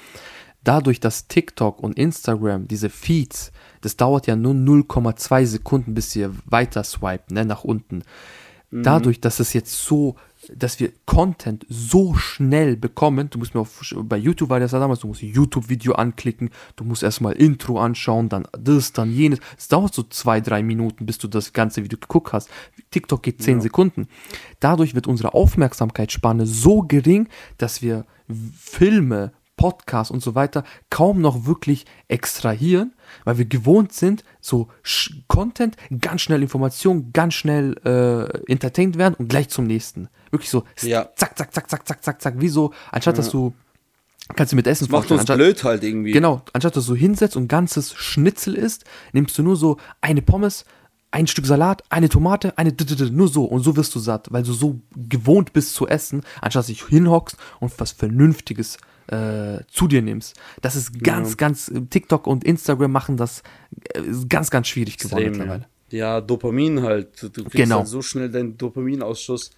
dadurch, 0.64 1.00
dass 1.00 1.28
TikTok 1.28 1.80
und 1.80 1.98
Instagram, 1.98 2.68
diese 2.68 2.90
Feeds, 2.90 3.52
das 3.80 3.96
dauert 3.96 4.26
ja 4.26 4.36
nur 4.36 4.54
0,2 4.54 5.46
Sekunden, 5.46 5.94
bis 5.94 6.14
ihr 6.16 6.34
weiter 6.44 6.84
swipen, 6.84 7.34
ne, 7.34 7.44
nach 7.44 7.64
unten. 7.64 8.02
Mhm. 8.70 8.82
Dadurch, 8.82 9.20
dass 9.20 9.40
es 9.40 9.52
jetzt 9.52 9.84
so 9.84 10.16
dass 10.56 10.80
wir 10.80 10.92
Content 11.06 11.66
so 11.68 12.14
schnell 12.14 12.76
bekommen. 12.76 13.30
Du 13.30 13.38
musst 13.38 13.54
mir 13.54 13.60
auf, 13.60 13.80
bei 14.02 14.16
YouTube 14.16 14.50
war 14.50 14.60
das 14.60 14.72
ja 14.72 14.78
damals, 14.78 15.00
du 15.00 15.08
musst 15.08 15.22
YouTube-Video 15.22 15.94
anklicken, 15.94 16.50
du 16.76 16.84
musst 16.84 17.02
erstmal 17.02 17.34
Intro 17.34 17.80
anschauen, 17.80 18.28
dann 18.28 18.46
das, 18.58 18.92
dann 18.92 19.12
jenes. 19.12 19.40
Es 19.56 19.68
dauert 19.68 19.94
so 19.94 20.02
zwei, 20.02 20.40
drei 20.40 20.62
Minuten, 20.62 21.06
bis 21.06 21.18
du 21.18 21.28
das 21.28 21.52
ganze 21.52 21.84
Video 21.84 21.98
geguckt 21.98 22.32
hast. 22.32 22.50
TikTok 22.90 23.22
geht 23.22 23.42
zehn 23.42 23.58
ja. 23.58 23.62
Sekunden. 23.62 24.08
Dadurch 24.60 24.94
wird 24.94 25.06
unsere 25.06 25.34
Aufmerksamkeitsspanne 25.34 26.46
so 26.46 26.82
gering, 26.82 27.28
dass 27.58 27.82
wir 27.82 28.04
Filme, 28.56 29.32
Podcasts 29.60 30.10
und 30.10 30.22
so 30.22 30.34
weiter 30.34 30.64
kaum 30.88 31.20
noch 31.20 31.44
wirklich 31.44 31.84
extrahieren, 32.08 32.94
weil 33.24 33.36
wir 33.36 33.44
gewohnt 33.44 33.92
sind, 33.92 34.24
so 34.40 34.68
Content, 35.28 35.76
ganz 36.00 36.22
schnell 36.22 36.40
Informationen, 36.40 37.12
ganz 37.12 37.34
schnell 37.34 37.76
äh, 37.84 38.50
entertained 38.50 38.96
werden 38.96 39.16
und 39.18 39.28
gleich 39.28 39.50
zum 39.50 39.66
nächsten. 39.66 40.08
Wirklich 40.30 40.48
so 40.48 40.64
ja. 40.80 41.10
zack, 41.14 41.36
zack, 41.36 41.52
zack, 41.52 41.68
zack, 41.68 41.86
zack, 41.86 42.02
zack, 42.02 42.22
zack, 42.22 42.34
wie 42.38 42.48
so, 42.48 42.72
anstatt 42.90 43.16
ja. 43.16 43.22
dass 43.22 43.28
du 43.28 43.52
kannst 44.34 44.52
du 44.52 44.56
mit 44.56 44.66
Essen 44.66 44.86
das 44.86 44.92
macht 44.92 45.10
uns 45.10 45.20
anstatt, 45.20 45.36
blöd 45.36 45.62
halt 45.62 45.84
irgendwie. 45.84 46.12
Genau, 46.12 46.40
anstatt 46.54 46.74
dass 46.74 46.86
du 46.86 46.94
hinsetzt 46.94 47.36
und 47.36 47.48
ganzes 47.48 47.92
Schnitzel 47.92 48.54
isst, 48.54 48.84
nimmst 49.12 49.36
du 49.36 49.42
nur 49.42 49.56
so 49.56 49.76
eine 50.00 50.22
Pommes, 50.22 50.64
ein 51.10 51.26
Stück 51.26 51.44
Salat, 51.44 51.82
eine 51.90 52.08
Tomate, 52.08 52.56
eine 52.56 52.72
nur 53.10 53.28
so 53.28 53.44
und 53.44 53.62
so 53.62 53.76
wirst 53.76 53.94
du 53.94 53.98
satt, 53.98 54.28
weil 54.30 54.42
du 54.42 54.54
so 54.54 54.80
gewohnt 54.96 55.52
bist 55.52 55.74
zu 55.74 55.86
essen, 55.86 56.22
anstatt 56.40 56.60
dass 56.60 56.66
du 56.68 56.72
dich 56.72 56.84
hinhockst 56.86 57.36
und 57.58 57.78
was 57.78 57.92
Vernünftiges 57.92 58.78
äh, 59.10 59.64
zu 59.70 59.88
dir 59.88 60.02
nimmst. 60.02 60.38
Das 60.62 60.76
ist 60.76 61.02
ganz, 61.02 61.30
ja. 61.30 61.36
ganz, 61.36 61.72
TikTok 61.90 62.26
und 62.26 62.44
Instagram 62.44 62.92
machen 62.92 63.16
das 63.16 63.42
äh, 63.92 64.02
ganz, 64.28 64.50
ganz 64.50 64.68
schwierig 64.68 64.98
geworden 64.98 65.24
Extrem, 65.24 65.38
mittlerweile. 65.38 65.66
Ja. 65.90 65.98
ja, 65.98 66.20
Dopamin 66.20 66.82
halt. 66.82 67.22
Du 67.22 67.30
kriegst 67.30 67.52
genau. 67.52 67.78
halt 67.78 67.88
so 67.88 68.02
schnell 68.02 68.30
deinen 68.30 68.56
Dopaminausschuss. 68.56 69.50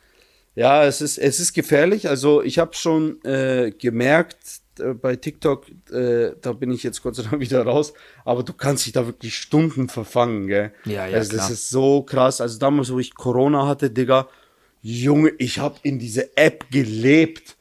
Ja, 0.55 0.85
es 0.85 1.01
ist, 1.01 1.19
es 1.19 1.41
ist 1.41 1.53
gefährlich. 1.53 2.09
Also 2.09 2.43
ich 2.43 2.59
habe 2.59 2.75
schon 2.75 3.23
äh, 3.25 3.73
gemerkt, 3.79 4.63
äh, 4.79 4.95
bei 4.95 5.17
TikTok, 5.17 5.67
äh, 5.91 6.33
da 6.41 6.53
bin 6.53 6.71
ich 6.71 6.83
jetzt 6.83 7.03
Gott 7.03 7.17
sei 7.17 7.23
Dank 7.25 7.41
wieder 7.41 7.63
raus, 7.65 7.93
aber 8.25 8.43
du 8.43 8.53
kannst 8.53 8.87
dich 8.87 8.93
da 8.93 9.07
wirklich 9.07 9.37
Stunden 9.37 9.89
verfangen, 9.89 10.47
gell? 10.47 10.73
Ja, 10.85 11.07
ja, 11.07 11.19
also, 11.19 11.31
klar. 11.31 11.49
Das 11.49 11.51
ist 11.51 11.71
so 11.71 12.03
krass. 12.03 12.41
Also 12.41 12.59
damals, 12.59 12.93
wo 12.93 12.99
ich 12.99 13.15
Corona 13.15 13.67
hatte, 13.67 13.91
Digga, 13.91 14.29
Junge, 14.81 15.33
ich 15.39 15.59
habe 15.59 15.77
in 15.83 15.99
diese 15.99 16.37
App 16.37 16.71
gelebt 16.71 17.57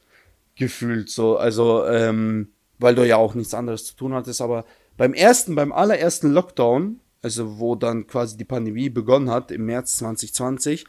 gefühlt 0.62 1.10
so. 1.10 1.36
Also, 1.36 1.84
ähm, 1.86 2.48
weil 2.78 2.94
du 2.94 3.06
ja 3.06 3.16
auch 3.16 3.34
nichts 3.34 3.54
anderes 3.54 3.84
zu 3.84 3.96
tun 3.96 4.14
hattest. 4.14 4.40
Aber 4.40 4.64
beim 4.96 5.12
ersten, 5.12 5.54
beim 5.54 5.72
allerersten 5.72 6.32
Lockdown, 6.32 7.00
also 7.20 7.58
wo 7.58 7.74
dann 7.74 8.06
quasi 8.06 8.36
die 8.36 8.44
Pandemie 8.44 8.88
begonnen 8.88 9.30
hat, 9.30 9.50
im 9.50 9.66
März 9.66 9.98
2020, 9.98 10.86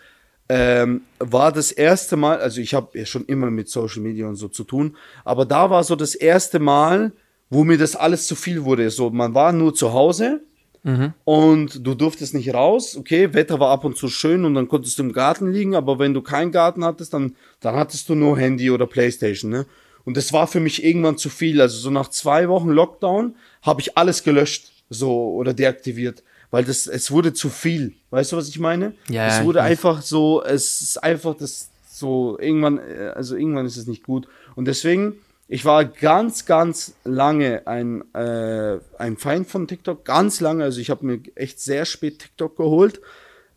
ähm, 0.49 1.01
war 1.19 1.51
das 1.51 1.71
erste 1.71 2.17
Mal, 2.17 2.39
also 2.39 2.59
ich 2.61 2.73
habe 2.73 2.97
ja 2.97 3.05
schon 3.05 3.25
immer 3.25 3.49
mit 3.49 3.69
Social 3.69 4.01
Media 4.01 4.27
und 4.27 4.35
so 4.35 4.49
zu 4.49 4.63
tun, 4.63 4.97
aber 5.23 5.45
da 5.45 5.69
war 5.69 5.83
so 5.83 5.95
das 5.95 6.15
erste 6.15 6.59
Mal, 6.59 7.13
wo 7.49 7.63
mir 7.63 7.77
das 7.77 7.95
alles 7.95 8.27
zu 8.27 8.35
viel 8.35 8.63
wurde. 8.65 8.89
So, 8.89 9.09
man 9.09 9.33
war 9.33 9.53
nur 9.53 9.73
zu 9.73 9.93
Hause 9.93 10.41
Mhm. 10.83 11.13
Und 11.23 11.85
du 11.87 11.95
durftest 11.95 12.33
nicht 12.33 12.53
raus. 12.53 12.97
Okay, 12.97 13.33
Wetter 13.33 13.59
war 13.59 13.71
ab 13.71 13.85
und 13.85 13.97
zu 13.97 14.09
schön 14.09 14.45
und 14.45 14.53
dann 14.53 14.67
konntest 14.67 14.99
du 14.99 15.03
im 15.03 15.13
Garten 15.13 15.51
liegen, 15.51 15.75
aber 15.75 15.97
wenn 15.97 16.13
du 16.13 16.21
keinen 16.21 16.51
Garten 16.51 16.83
hattest, 16.83 17.13
dann, 17.13 17.35
dann 17.61 17.75
hattest 17.75 18.09
du 18.09 18.15
nur 18.15 18.37
Handy 18.37 18.69
oder 18.69 18.85
Playstation, 18.85 19.49
ne? 19.49 19.65
Und 20.05 20.17
das 20.17 20.33
war 20.33 20.47
für 20.47 20.59
mich 20.59 20.83
irgendwann 20.83 21.17
zu 21.17 21.29
viel. 21.29 21.61
Also 21.61 21.77
so 21.77 21.89
nach 21.89 22.09
zwei 22.09 22.49
Wochen 22.49 22.69
Lockdown 22.69 23.35
habe 23.61 23.79
ich 23.79 23.97
alles 23.97 24.23
gelöscht, 24.23 24.71
so 24.89 25.31
oder 25.33 25.53
deaktiviert, 25.53 26.23
weil 26.51 26.65
das 26.65 26.87
es 26.87 27.09
wurde 27.09 27.33
zu 27.33 27.49
viel. 27.49 27.93
Weißt 28.09 28.33
du, 28.33 28.37
was 28.37 28.49
ich 28.49 28.59
meine? 28.59 28.93
Ja. 29.07 29.27
Es 29.27 29.45
wurde 29.45 29.61
einfach 29.61 30.01
so, 30.01 30.43
es 30.43 30.81
ist 30.81 31.01
einfach 31.01 31.35
das 31.35 31.69
so 31.89 32.37
irgendwann, 32.39 32.79
äh, 32.79 33.13
also 33.15 33.37
irgendwann 33.37 33.65
ist 33.65 33.77
es 33.77 33.87
nicht 33.87 34.03
gut. 34.03 34.27
Und 34.55 34.65
deswegen, 34.65 35.15
ich 35.47 35.65
war 35.65 35.85
ganz, 35.85 36.45
ganz 36.45 36.95
lange 37.03 37.67
ein 37.67 38.03
äh, 38.13 38.79
ein 38.97 39.17
Feind 39.17 39.47
von 39.47 39.67
TikTok, 39.67 40.05
ganz 40.05 40.39
lange. 40.39 40.63
Also 40.63 40.79
ich 40.79 40.89
habe 40.89 41.05
mir 41.05 41.19
echt 41.35 41.59
sehr 41.59 41.85
spät 41.85 42.19
TikTok 42.19 42.57
geholt. 42.57 43.01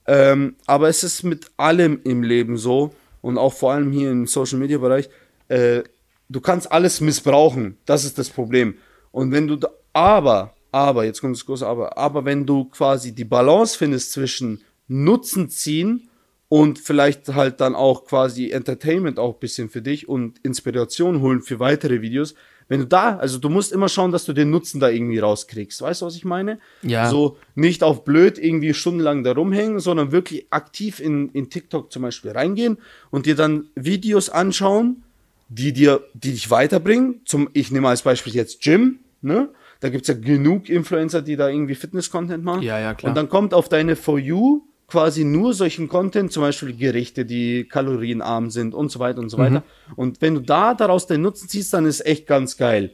Ähm, 0.07 0.57
aber 0.66 0.89
es 0.89 1.03
ist 1.03 1.22
mit 1.22 1.51
allem 1.57 2.01
im 2.05 2.22
Leben 2.22 2.57
so 2.57 2.95
und 3.22 3.39
auch 3.39 3.53
vor 3.53 3.72
allem 3.72 3.91
hier 3.91 4.11
im 4.11 4.26
Social 4.26 4.59
Media 4.59 4.78
Bereich. 4.78 5.09
Äh, 5.49 5.82
du 6.28 6.41
kannst 6.41 6.70
alles 6.70 7.01
missbrauchen. 7.01 7.76
Das 7.87 8.05
ist 8.05 8.18
das 8.18 8.30
Problem. 8.30 8.76
Und 9.11 9.32
wenn 9.32 9.49
du 9.49 9.57
da, 9.57 9.68
aber, 9.93 10.55
aber, 10.72 11.05
jetzt 11.05 11.20
kommt 11.20 11.37
das 11.37 11.47
große 11.47 11.66
Aber, 11.66 11.97
aber 11.97 12.24
wenn 12.24 12.47
du 12.47 12.66
quasi 12.66 13.14
die 13.14 13.24
Balance 13.24 13.78
findest 13.78 14.12
zwischen 14.12 14.62
Nutzen 14.89 15.49
ziehen 15.49 16.09
und 16.57 16.78
vielleicht 16.78 17.28
halt 17.34 17.61
dann 17.61 17.74
auch 17.74 18.07
quasi 18.07 18.50
Entertainment 18.50 19.18
auch 19.18 19.34
bisschen 19.34 19.68
für 19.68 19.82
dich 19.82 20.09
und 20.09 20.38
Inspiration 20.42 21.20
holen 21.20 21.42
für 21.42 21.61
weitere 21.61 22.00
Videos, 22.00 22.34
wenn 22.66 22.80
du 22.80 22.86
da, 22.86 23.18
also 23.18 23.36
du 23.36 23.50
musst 23.50 23.72
immer 23.72 23.90
schauen, 23.90 24.11
dass 24.11 24.24
du 24.24 24.32
den 24.32 24.48
Nutzen 24.48 24.80
da 24.80 24.88
irgendwie 24.88 25.18
rauskriegst. 25.18 25.82
Weißt 25.82 26.00
du, 26.00 26.07
was 26.07 26.16
ich 26.16 26.24
meine? 26.24 26.59
Ja. 26.80 27.11
So 27.11 27.36
nicht 27.57 27.82
auf 27.82 28.04
blöd 28.04 28.38
irgendwie 28.38 28.72
stundenlang 28.72 29.22
da 29.22 29.32
rumhängen, 29.32 29.80
sondern 29.80 30.12
wirklich 30.12 30.46
aktiv 30.48 30.98
in, 30.98 31.28
in 31.28 31.50
TikTok 31.50 31.92
zum 31.92 32.00
Beispiel 32.00 32.30
reingehen 32.30 32.78
und 33.11 33.26
dir 33.26 33.36
dann 33.36 33.66
Videos 33.74 34.30
anschauen, 34.30 35.02
die 35.50 35.74
dir, 35.74 36.04
die 36.14 36.32
dich 36.32 36.50
weiterbringen. 36.50 37.20
Zum, 37.26 37.50
ich 37.52 37.70
nehme 37.70 37.88
als 37.88 38.00
Beispiel 38.00 38.34
jetzt 38.34 38.62
Gym, 38.62 39.00
ne? 39.20 39.50
Da 39.80 39.90
gibt's 39.90 40.09
ja 40.09 40.14
genug 40.14 40.70
Influencer, 40.70 41.20
die 41.20 41.36
da 41.36 41.50
irgendwie 41.50 41.74
Fitness-Content 41.74 42.42
machen. 42.42 42.62
Ja, 42.62 42.80
ja, 42.80 42.94
klar. 42.94 43.11
Und 43.11 43.14
dann 43.14 43.28
kommt 43.28 43.52
auf 43.52 43.68
deine 43.68 43.94
For 43.94 44.18
You 44.18 44.62
quasi 44.87 45.24
nur 45.24 45.53
solchen 45.53 45.89
Content, 45.89 46.32
zum 46.32 46.43
Beispiel 46.43 46.74
Gerichte, 46.74 47.24
die 47.24 47.64
kalorienarm 47.64 48.51
sind 48.51 48.74
und 48.74 48.91
so 48.91 48.99
weiter 48.99 49.18
und 49.18 49.30
so 49.30 49.37
mhm. 49.37 49.43
weiter. 49.43 49.62
Und 49.97 50.20
wenn 50.22 50.34
du 50.34 50.41
da 50.41 50.74
daraus 50.74 51.07
den 51.07 51.22
Nutzen 51.22 51.49
ziehst, 51.49 51.72
dann 51.72 51.87
ist 51.87 52.05
echt 52.07 52.26
ganz 52.26 52.57
geil. 52.57 52.93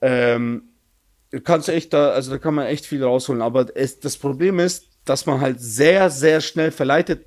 Ähm, 0.00 0.64
kannst 1.44 1.68
du 1.68 1.72
echt 1.72 1.92
da, 1.92 2.10
also 2.10 2.30
da 2.30 2.38
kann 2.38 2.54
man 2.54 2.66
echt 2.66 2.86
viel 2.86 3.02
rausholen. 3.04 3.42
Aber 3.42 3.66
es, 3.76 4.00
das 4.00 4.16
Problem 4.16 4.58
ist, 4.58 4.88
dass 5.04 5.26
man 5.26 5.40
halt 5.40 5.60
sehr, 5.60 6.10
sehr 6.10 6.40
schnell 6.40 6.70
verleitet, 6.70 7.24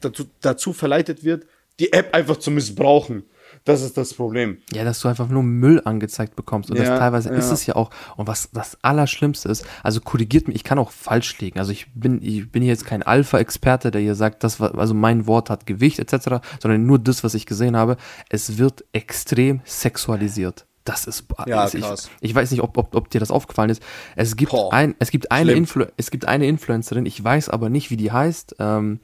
dazu, 0.00 0.24
dazu 0.40 0.72
verleitet 0.72 1.24
wird, 1.24 1.46
die 1.78 1.92
App 1.92 2.14
einfach 2.14 2.36
zu 2.36 2.50
missbrauchen. 2.50 3.24
Das 3.64 3.82
ist 3.82 3.96
das 3.96 4.14
Problem. 4.14 4.58
Ja, 4.72 4.84
dass 4.84 5.00
du 5.00 5.08
einfach 5.08 5.28
nur 5.28 5.42
Müll 5.42 5.80
angezeigt 5.84 6.34
bekommst. 6.34 6.70
Und 6.70 6.78
ja, 6.78 6.84
das 6.84 6.98
teilweise 6.98 7.28
ja. 7.28 7.36
ist 7.36 7.50
es 7.50 7.66
ja 7.66 7.76
auch. 7.76 7.90
Und 8.16 8.26
was 8.26 8.50
das 8.52 8.76
Allerschlimmste 8.82 9.48
ist, 9.48 9.64
also 9.82 10.00
korrigiert 10.00 10.48
mich, 10.48 10.56
ich 10.56 10.64
kann 10.64 10.78
auch 10.78 10.90
falsch 10.90 11.38
liegen. 11.38 11.58
Also 11.58 11.70
ich 11.70 11.86
bin, 11.94 12.20
ich 12.22 12.50
bin 12.50 12.62
jetzt 12.62 12.84
kein 12.84 13.02
Alpha-Experte, 13.02 13.90
der 13.90 14.00
hier 14.00 14.14
sagt, 14.14 14.42
das 14.42 14.58
war, 14.58 14.76
also 14.78 14.94
mein 14.94 15.26
Wort 15.26 15.50
hat 15.50 15.66
Gewicht 15.66 15.98
etc., 15.98 16.40
sondern 16.60 16.86
nur 16.86 16.98
das, 16.98 17.22
was 17.22 17.34
ich 17.34 17.46
gesehen 17.46 17.76
habe. 17.76 17.96
Es 18.28 18.58
wird 18.58 18.84
extrem 18.92 19.60
sexualisiert. 19.64 20.66
Das 20.84 21.06
ist 21.06 21.26
ja, 21.46 21.60
also 21.60 21.78
krass. 21.78 22.10
Ich, 22.20 22.30
ich 22.30 22.34
weiß 22.34 22.50
nicht, 22.50 22.62
ob, 22.62 22.76
ob, 22.76 22.94
ob 22.94 23.08
dir 23.08 23.20
das 23.20 23.30
aufgefallen 23.30 23.70
ist. 23.70 23.82
Es 24.16 24.34
gibt 24.34 24.52
ein, 24.52 24.96
es 24.98 25.10
gibt 25.10 25.30
eine 25.30 25.52
Influ 25.52 25.86
es 25.96 26.10
gibt 26.10 26.26
eine 26.26 26.46
Influencerin, 26.46 27.06
ich 27.06 27.22
weiß 27.22 27.48
aber 27.50 27.70
nicht, 27.70 27.90
wie 27.90 27.96
die 27.96 28.10
heißt. 28.10 28.56
Ähm, 28.58 29.00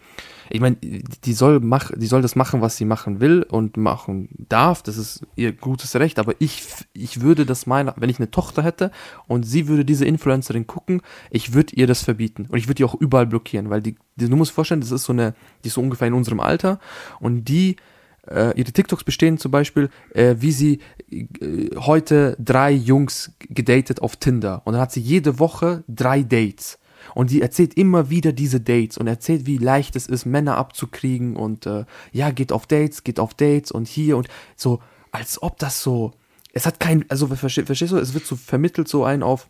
ich 0.50 0.60
meine, 0.60 0.76
die 0.76 1.32
soll 1.32 1.60
mach, 1.60 1.92
die 1.94 2.06
soll 2.06 2.22
das 2.22 2.34
machen, 2.34 2.60
was 2.60 2.76
sie 2.76 2.84
machen 2.84 3.20
will 3.20 3.42
und 3.42 3.76
machen 3.76 4.28
darf. 4.48 4.82
Das 4.82 4.96
ist 4.96 5.22
ihr 5.36 5.52
gutes 5.52 5.94
Recht. 5.94 6.18
Aber 6.18 6.34
ich, 6.38 6.64
ich 6.92 7.20
würde 7.20 7.46
das 7.46 7.66
meiner, 7.66 7.94
wenn 7.96 8.10
ich 8.10 8.18
eine 8.18 8.30
Tochter 8.30 8.62
hätte 8.64 8.90
und 9.26 9.44
sie 9.44 9.68
würde 9.68 9.84
diese 9.84 10.04
Influencerin 10.04 10.66
gucken, 10.66 11.02
ich 11.30 11.52
würde 11.52 11.76
ihr 11.76 11.86
das 11.86 12.02
verbieten 12.02 12.46
und 12.50 12.58
ich 12.58 12.66
würde 12.66 12.76
die 12.76 12.84
auch 12.84 12.94
überall 12.94 13.26
blockieren, 13.26 13.70
weil 13.70 13.82
die, 13.82 13.96
die, 14.16 14.28
du 14.28 14.36
musst 14.36 14.52
vorstellen, 14.52 14.80
das 14.80 14.90
ist 14.90 15.04
so 15.04 15.12
eine, 15.12 15.34
die 15.62 15.68
ist 15.68 15.74
so 15.74 15.80
ungefähr 15.80 16.08
in 16.08 16.14
unserem 16.14 16.40
Alter 16.40 16.80
und 17.20 17.44
die 17.44 17.76
ihre 18.56 18.72
TikToks 18.72 19.04
bestehen 19.04 19.38
zum 19.38 19.50
Beispiel, 19.50 19.90
äh, 20.14 20.36
wie 20.38 20.52
sie 20.52 20.80
äh, 21.10 21.26
heute 21.76 22.36
drei 22.38 22.70
Jungs 22.70 23.32
gedatet 23.40 24.02
auf 24.02 24.16
Tinder. 24.16 24.62
Und 24.64 24.74
dann 24.74 24.82
hat 24.82 24.92
sie 24.92 25.00
jede 25.00 25.38
Woche 25.38 25.84
drei 25.88 26.22
Dates. 26.22 26.78
Und 27.14 27.30
die 27.30 27.40
erzählt 27.42 27.74
immer 27.74 28.10
wieder 28.10 28.32
diese 28.32 28.60
Dates 28.60 28.98
und 28.98 29.06
erzählt, 29.06 29.46
wie 29.46 29.58
leicht 29.58 29.96
es 29.96 30.06
ist, 30.06 30.26
Männer 30.26 30.56
abzukriegen 30.56 31.36
und 31.36 31.66
äh, 31.66 31.84
ja, 32.12 32.30
geht 32.30 32.52
auf 32.52 32.66
Dates, 32.66 33.04
geht 33.04 33.20
auf 33.20 33.34
Dates 33.34 33.70
und 33.70 33.88
hier 33.88 34.16
und 34.16 34.28
so, 34.56 34.80
als 35.10 35.42
ob 35.42 35.58
das 35.58 35.82
so. 35.82 36.12
Es 36.52 36.66
hat 36.66 36.80
kein, 36.80 37.04
also 37.08 37.26
verstehst, 37.28 37.66
verstehst 37.66 37.92
du, 37.92 37.98
es 37.98 38.14
wird 38.14 38.26
so 38.26 38.36
vermittelt 38.36 38.88
so 38.88 39.04
ein 39.04 39.22
auf, 39.22 39.48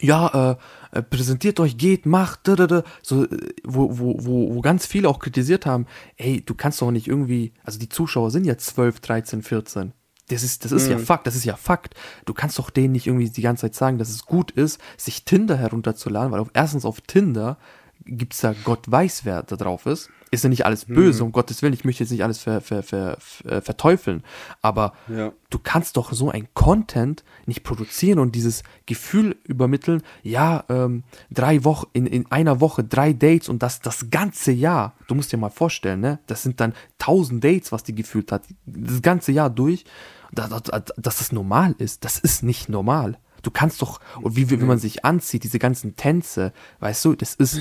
ja, 0.00 0.50
äh, 0.92 0.98
äh, 0.98 1.02
präsentiert 1.02 1.60
euch, 1.60 1.76
geht, 1.76 2.06
macht, 2.06 2.40
da, 2.44 2.56
da, 2.56 2.66
da, 2.66 2.82
so, 3.02 3.24
äh, 3.24 3.54
wo, 3.64 3.98
wo, 3.98 4.16
wo, 4.18 4.54
wo 4.54 4.60
ganz 4.60 4.86
viele 4.86 5.08
auch 5.08 5.18
kritisiert 5.18 5.66
haben, 5.66 5.86
ey, 6.16 6.42
du 6.44 6.54
kannst 6.54 6.80
doch 6.80 6.90
nicht 6.90 7.08
irgendwie, 7.08 7.52
also 7.64 7.78
die 7.78 7.88
Zuschauer 7.88 8.30
sind 8.30 8.44
ja 8.44 8.56
12, 8.56 9.00
13, 9.00 9.42
14. 9.42 9.92
Das 10.28 10.42
ist, 10.42 10.64
das 10.64 10.72
ist 10.72 10.86
mhm. 10.86 10.92
ja 10.92 10.98
Fakt, 10.98 11.26
das 11.26 11.36
ist 11.36 11.44
ja 11.44 11.56
Fakt. 11.56 11.94
Du 12.24 12.34
kannst 12.34 12.58
doch 12.58 12.70
denen 12.70 12.92
nicht 12.92 13.06
irgendwie 13.06 13.30
die 13.30 13.42
ganze 13.42 13.62
Zeit 13.62 13.74
sagen, 13.74 13.98
dass 13.98 14.08
es 14.08 14.26
gut 14.26 14.50
ist, 14.50 14.80
sich 14.96 15.24
Tinder 15.24 15.56
herunterzuladen, 15.56 16.32
weil 16.32 16.40
auf, 16.40 16.50
erstens 16.52 16.84
auf 16.84 17.00
Tinder 17.00 17.58
gibt's 18.06 18.40
da 18.40 18.54
Gott 18.64 18.90
weiß, 18.90 19.24
wer 19.24 19.42
da 19.42 19.56
drauf 19.56 19.86
ist 19.86 20.10
ist 20.30 20.44
ja 20.44 20.50
nicht 20.50 20.66
alles 20.66 20.86
böse, 20.86 21.22
mhm. 21.22 21.26
um 21.26 21.32
Gottes 21.32 21.62
Willen, 21.62 21.72
ich 21.72 21.84
möchte 21.84 22.02
jetzt 22.02 22.10
nicht 22.10 22.24
alles 22.24 22.38
ver, 22.38 22.60
ver, 22.60 22.82
ver, 22.82 23.18
äh, 23.44 23.60
verteufeln, 23.60 24.22
aber 24.60 24.92
ja. 25.08 25.32
du 25.50 25.58
kannst 25.58 25.96
doch 25.96 26.12
so 26.12 26.30
ein 26.30 26.48
Content 26.54 27.24
nicht 27.46 27.62
produzieren 27.62 28.18
und 28.18 28.34
dieses 28.34 28.62
Gefühl 28.86 29.36
übermitteln, 29.44 30.02
ja, 30.22 30.64
ähm, 30.68 31.04
drei 31.30 31.64
Wochen, 31.64 31.86
in, 31.92 32.06
in 32.06 32.30
einer 32.30 32.60
Woche 32.60 32.82
drei 32.82 33.12
Dates 33.12 33.48
und 33.48 33.62
das 33.62 33.80
das 33.80 34.10
ganze 34.10 34.52
Jahr, 34.52 34.94
du 35.06 35.14
musst 35.14 35.32
dir 35.32 35.38
mal 35.38 35.50
vorstellen, 35.50 36.00
ne, 36.00 36.18
das 36.26 36.42
sind 36.42 36.60
dann 36.60 36.74
tausend 36.98 37.44
Dates, 37.44 37.70
was 37.70 37.84
die 37.84 37.94
gefühlt 37.94 38.32
hat, 38.32 38.42
das 38.66 39.02
ganze 39.02 39.32
Jahr 39.32 39.50
durch, 39.50 39.84
dass 40.32 40.92
das 40.96 41.32
normal 41.32 41.74
ist, 41.78 42.04
das 42.04 42.18
ist 42.18 42.42
nicht 42.42 42.68
normal. 42.68 43.18
Du 43.46 43.52
kannst 43.52 43.80
doch, 43.80 44.00
und 44.20 44.34
wie, 44.34 44.50
wie, 44.50 44.56
man 44.56 44.78
sich 44.78 45.04
anzieht, 45.04 45.44
diese 45.44 45.60
ganzen 45.60 45.94
Tänze, 45.94 46.52
weißt 46.80 47.04
du, 47.04 47.14
das 47.14 47.34
ist. 47.36 47.60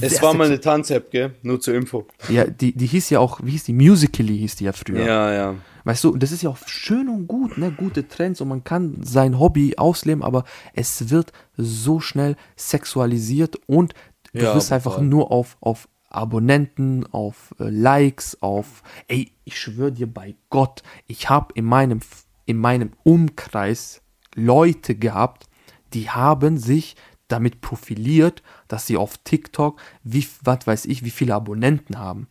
Es 0.00 0.22
war 0.22 0.32
mal 0.32 0.46
eine 0.46 0.58
Tanz-App, 0.58 1.10
gell? 1.10 1.34
Nur 1.42 1.60
zur 1.60 1.74
Info. 1.74 2.06
Ja, 2.30 2.46
die, 2.46 2.72
die 2.74 2.86
hieß 2.86 3.10
ja 3.10 3.20
auch, 3.20 3.40
wie 3.42 3.50
hieß 3.50 3.64
die? 3.64 3.74
Musically 3.74 4.38
hieß 4.38 4.56
die 4.56 4.64
ja 4.64 4.72
früher. 4.72 5.04
Ja, 5.04 5.30
ja. 5.30 5.54
Weißt 5.84 6.02
du, 6.04 6.12
und 6.12 6.22
das 6.22 6.32
ist 6.32 6.42
ja 6.42 6.48
auch 6.48 6.56
schön 6.66 7.10
und 7.10 7.26
gut, 7.26 7.58
ne? 7.58 7.70
Gute 7.72 8.08
Trends 8.08 8.40
und 8.40 8.48
man 8.48 8.64
kann 8.64 9.00
sein 9.02 9.38
Hobby 9.38 9.76
ausleben, 9.76 10.22
aber 10.22 10.44
es 10.72 11.10
wird 11.10 11.34
so 11.58 12.00
schnell 12.00 12.36
sexualisiert 12.56 13.56
und 13.66 13.92
du 14.32 14.44
ja, 14.44 14.54
wirst 14.54 14.72
einfach 14.72 14.94
voll. 14.94 15.04
nur 15.04 15.30
auf, 15.30 15.58
auf 15.60 15.88
Abonnenten, 16.08 17.04
auf 17.12 17.54
äh, 17.60 17.68
Likes, 17.68 18.38
auf. 18.40 18.82
Ey, 19.08 19.32
ich 19.44 19.60
schwöre 19.60 19.92
dir 19.92 20.06
bei 20.06 20.36
Gott, 20.48 20.82
ich 21.06 21.28
habe 21.28 21.52
in 21.54 21.66
meinem, 21.66 22.00
in 22.46 22.56
meinem 22.56 22.92
Umkreis 23.02 24.01
Leute 24.34 24.94
gehabt, 24.94 25.48
die 25.94 26.10
haben 26.10 26.58
sich 26.58 26.96
damit 27.28 27.60
profiliert, 27.60 28.42
dass 28.68 28.86
sie 28.86 28.96
auf 28.96 29.18
TikTok, 29.18 29.80
wie, 30.04 30.26
was 30.42 30.66
weiß 30.66 30.84
ich, 30.86 31.04
wie 31.04 31.10
viele 31.10 31.34
Abonnenten 31.34 31.98
haben. 31.98 32.28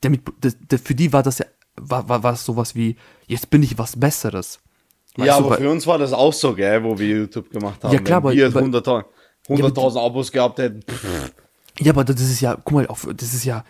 Damit, 0.00 0.22
das, 0.40 0.56
das, 0.68 0.80
für 0.80 0.94
die 0.94 1.12
war 1.12 1.22
das 1.22 1.38
ja, 1.38 1.46
war, 1.76 2.08
war, 2.08 2.22
war 2.22 2.32
das 2.32 2.44
sowas 2.44 2.74
wie, 2.74 2.96
jetzt 3.26 3.50
bin 3.50 3.62
ich 3.62 3.78
was 3.78 3.98
Besseres. 3.98 4.60
Weißt 5.16 5.28
ja, 5.28 5.38
du, 5.38 5.46
aber 5.46 5.56
für 5.56 5.70
uns 5.70 5.86
war 5.86 5.98
das 5.98 6.12
auch 6.12 6.32
so, 6.32 6.54
gell, 6.54 6.82
wo 6.84 6.98
wir 6.98 7.08
YouTube 7.08 7.50
gemacht 7.50 7.82
haben. 7.82 7.92
Ja, 7.92 8.00
klar, 8.00 8.22
Wenn 8.24 8.36
wir 8.36 8.50
100.000 8.50 9.04
100 9.48 9.76
ja, 9.76 10.02
Abos 10.02 10.32
gehabt 10.32 10.58
hätten. 10.58 10.82
Pff. 10.82 11.32
Ja, 11.78 11.92
aber 11.92 12.04
das 12.04 12.20
ist 12.20 12.40
ja, 12.40 12.54
guck 12.56 12.72
mal, 12.72 12.86
auf, 12.86 13.06
das 13.14 13.34
ist 13.34 13.44
ja, 13.44 13.64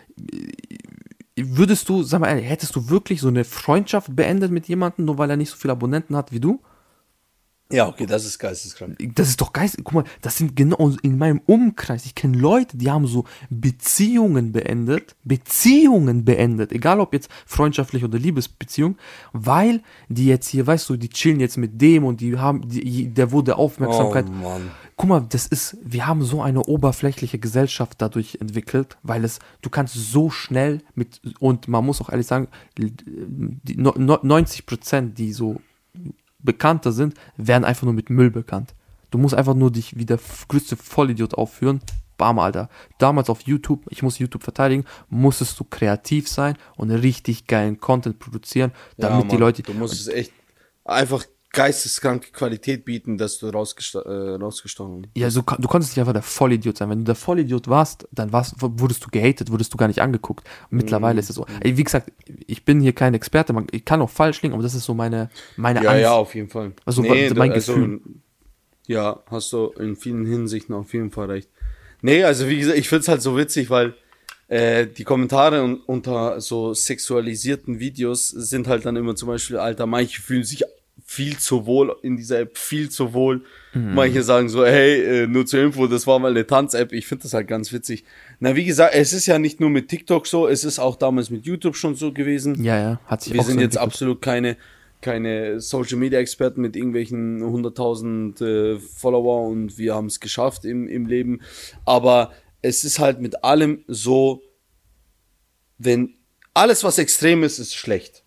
würdest 1.35 1.89
du, 1.89 2.03
sag 2.03 2.21
mal 2.21 2.29
ehrlich, 2.29 2.49
hättest 2.49 2.75
du 2.75 2.89
wirklich 2.89 3.21
so 3.21 3.27
eine 3.27 3.43
Freundschaft 3.43 4.15
beendet 4.15 4.51
mit 4.51 4.67
jemandem, 4.67 5.05
nur 5.05 5.17
weil 5.17 5.29
er 5.29 5.37
nicht 5.37 5.49
so 5.49 5.57
viele 5.57 5.73
Abonnenten 5.73 6.15
hat 6.15 6.31
wie 6.31 6.39
du? 6.39 6.61
Ja, 7.69 7.87
okay, 7.87 8.05
das 8.05 8.23
ist 8.23 8.39
geisteskrank. 8.39 8.97
Das 9.15 9.27
ist 9.27 9.41
doch 9.41 9.51
geist. 9.51 9.77
Guck 9.83 9.93
mal, 9.93 10.03
das 10.21 10.37
sind 10.37 10.55
genau 10.55 10.91
in 11.01 11.17
meinem 11.17 11.41
Umkreis. 11.45 12.05
Ich 12.05 12.15
kenne 12.15 12.37
Leute, 12.37 12.77
die 12.77 12.89
haben 12.89 13.07
so 13.07 13.25
Beziehungen 13.49 14.53
beendet, 14.53 15.15
Beziehungen 15.25 16.23
beendet, 16.23 16.71
egal 16.71 17.01
ob 17.01 17.13
jetzt 17.13 17.29
freundschaftlich 17.45 18.05
oder 18.05 18.17
Liebesbeziehung, 18.17 18.97
weil 19.33 19.81
die 20.07 20.27
jetzt 20.27 20.47
hier, 20.47 20.65
weißt 20.65 20.89
du, 20.89 20.95
die 20.95 21.09
chillen 21.09 21.41
jetzt 21.41 21.57
mit 21.57 21.81
dem 21.81 22.05
und 22.05 22.21
die 22.21 22.37
haben, 22.37 22.67
die, 22.69 23.09
der 23.13 23.31
wurde 23.31 23.57
Aufmerksamkeit. 23.57 24.27
Oh 24.29 24.31
Mann. 24.31 24.71
Guck 24.95 25.09
mal, 25.09 25.25
das 25.29 25.45
ist, 25.45 25.77
wir 25.83 26.07
haben 26.07 26.23
so 26.23 26.41
eine 26.41 26.63
oberflächliche 26.63 27.37
Gesellschaft 27.37 28.01
dadurch 28.01 28.37
entwickelt, 28.39 28.97
weil 29.03 29.25
es, 29.25 29.39
du 29.61 29.69
kannst 29.69 29.93
so 29.93 30.29
schnell 30.29 30.81
mit, 30.95 31.21
und 31.39 31.67
man 31.67 31.85
muss 31.85 32.01
auch 32.01 32.09
ehrlich 32.09 32.27
sagen, 32.27 32.47
die 32.77 32.93
90 33.77 34.65
Prozent, 34.65 35.17
die 35.19 35.33
so 35.33 35.61
bekannter 36.47 36.93
sind, 36.93 37.13
werden 37.35 37.65
einfach 37.65 37.83
nur 37.83 37.93
mit 37.93 38.09
Müll 38.09 38.31
bekannt. 38.31 38.73
Du 39.11 39.17
musst 39.17 39.35
einfach 39.35 39.53
nur 39.53 39.69
dich 39.69 39.97
wie 39.97 40.05
der 40.05 40.17
größte 40.47 40.77
Vollidiot 40.77 41.35
aufführen. 41.35 41.81
Bam, 42.17 42.39
Alter. 42.39 42.69
Damals 42.97 43.29
auf 43.29 43.41
YouTube, 43.41 43.85
ich 43.89 44.01
muss 44.01 44.17
YouTube 44.17 44.43
verteidigen, 44.43 44.85
musstest 45.09 45.59
du 45.59 45.65
kreativ 45.65 46.27
sein 46.27 46.57
und 46.77 46.89
richtig 46.89 47.45
geilen 47.45 47.79
Content 47.79 48.17
produzieren, 48.17 48.71
damit 48.97 49.25
ja, 49.25 49.29
die 49.29 49.37
Leute. 49.37 49.61
Du 49.61 49.73
musst 49.73 49.93
es 49.93 50.07
echt 50.07 50.31
einfach 50.83 51.25
geisteskranke 51.51 52.31
Qualität 52.31 52.85
bieten, 52.85 53.17
dass 53.17 53.39
du 53.39 53.49
rausgest 53.49 53.95
äh, 53.95 53.99
rausgestochen 53.99 55.07
Ja, 55.15 55.29
so, 55.29 55.41
du 55.41 55.67
konntest 55.67 55.93
nicht 55.93 55.99
einfach 55.99 56.13
der 56.13 56.21
Vollidiot 56.21 56.77
sein. 56.77 56.89
Wenn 56.89 56.99
du 56.99 57.05
der 57.05 57.15
Vollidiot 57.15 57.67
warst, 57.67 58.07
dann 58.11 58.31
warst, 58.33 58.55
wurdest 58.59 59.05
du 59.05 59.09
gehatet, 59.09 59.51
wurdest 59.51 59.73
du 59.73 59.77
gar 59.77 59.87
nicht 59.87 60.01
angeguckt. 60.01 60.47
Mittlerweile 60.69 61.13
mhm. 61.13 61.19
ist 61.19 61.29
es 61.29 61.35
so. 61.35 61.45
Wie 61.63 61.83
gesagt, 61.83 62.11
ich 62.45 62.65
bin 62.65 62.81
hier 62.81 62.93
kein 62.93 63.13
Experte, 63.13 63.53
man, 63.53 63.67
ich 63.71 63.85
kann 63.85 64.01
auch 64.01 64.09
falsch 64.09 64.41
liegen, 64.41 64.53
aber 64.53 64.63
das 64.63 64.75
ist 64.75 64.83
so 64.83 64.93
meine, 64.93 65.29
meine 65.55 65.83
Ja, 65.83 65.91
Angst. 65.91 66.01
ja, 66.01 66.13
auf 66.13 66.35
jeden 66.35 66.49
Fall. 66.49 66.73
Also 66.85 67.01
nee, 67.01 67.29
mein 67.33 67.51
also, 67.51 67.73
Gefühl. 67.73 68.01
Ja, 68.87 69.21
hast 69.29 69.51
du 69.53 69.67
in 69.79 69.95
vielen 69.95 70.25
Hinsichten 70.25 70.73
auf 70.73 70.93
jeden 70.93 71.11
Fall 71.11 71.31
recht. 71.31 71.49
Nee, 72.01 72.23
also 72.23 72.47
wie 72.47 72.59
gesagt, 72.59 72.77
ich 72.77 72.87
find's 72.87 73.07
halt 73.07 73.21
so 73.21 73.35
witzig, 73.35 73.69
weil 73.69 73.95
äh, 74.47 74.87
die 74.87 75.03
Kommentare 75.03 75.63
un 75.63 75.81
unter 75.85 76.39
so 76.39 76.73
sexualisierten 76.73 77.79
Videos 77.79 78.29
sind 78.29 78.67
halt 78.67 78.85
dann 78.85 78.95
immer 78.95 79.15
zum 79.15 79.27
Beispiel, 79.27 79.57
Alter, 79.57 79.85
manche 79.85 80.21
fühlen 80.21 80.43
sich 80.43 80.63
viel 81.05 81.37
zu 81.37 81.65
wohl 81.65 81.95
in 82.01 82.17
dieser 82.17 82.39
App, 82.39 82.57
viel 82.57 82.89
zu 82.89 83.13
wohl. 83.13 83.43
Mhm. 83.73 83.93
Manche 83.93 84.23
sagen 84.23 84.49
so, 84.49 84.65
hey, 84.65 85.23
äh, 85.23 85.27
nur 85.27 85.45
zur 85.45 85.61
Info, 85.61 85.87
das 85.87 86.07
war 86.07 86.19
mal 86.19 86.31
eine 86.31 86.45
Tanz-App. 86.45 86.91
Ich 86.91 87.07
finde 87.07 87.23
das 87.23 87.33
halt 87.33 87.47
ganz 87.47 87.71
witzig. 87.71 88.03
Na, 88.39 88.55
wie 88.55 88.65
gesagt, 88.65 88.93
es 88.95 89.13
ist 89.13 89.25
ja 89.25 89.39
nicht 89.39 89.59
nur 89.59 89.69
mit 89.69 89.87
TikTok 89.87 90.27
so, 90.27 90.47
es 90.47 90.63
ist 90.63 90.79
auch 90.79 90.95
damals 90.95 91.29
mit 91.29 91.45
YouTube 91.45 91.75
schon 91.75 91.95
so 91.95 92.11
gewesen. 92.11 92.63
Ja, 92.63 92.79
ja, 92.79 92.99
hat 93.05 93.21
sich 93.21 93.33
Wir 93.33 93.43
sind 93.43 93.55
so 93.55 93.61
jetzt 93.61 93.77
absolut 93.77 94.21
keine 94.21 94.57
keine 94.99 95.59
Social 95.61 95.97
Media 95.97 96.19
Experten 96.19 96.61
mit 96.61 96.75
irgendwelchen 96.75 97.41
100.000 97.43 98.43
äh, 98.43 98.79
Follower 98.79 99.47
und 99.47 99.77
wir 99.77 99.93
haben 99.93 100.07
es 100.07 100.19
geschafft 100.19 100.65
im, 100.65 100.87
im 100.87 101.05
Leben. 101.05 101.41
Aber 101.85 102.31
es 102.61 102.83
ist 102.83 102.99
halt 102.99 103.21
mit 103.21 103.43
allem 103.43 103.83
so, 103.87 104.41
wenn 105.77 106.15
alles, 106.53 106.83
was 106.83 106.97
extrem 106.97 107.43
ist, 107.43 107.59
ist 107.59 107.75
schlecht. 107.75 108.23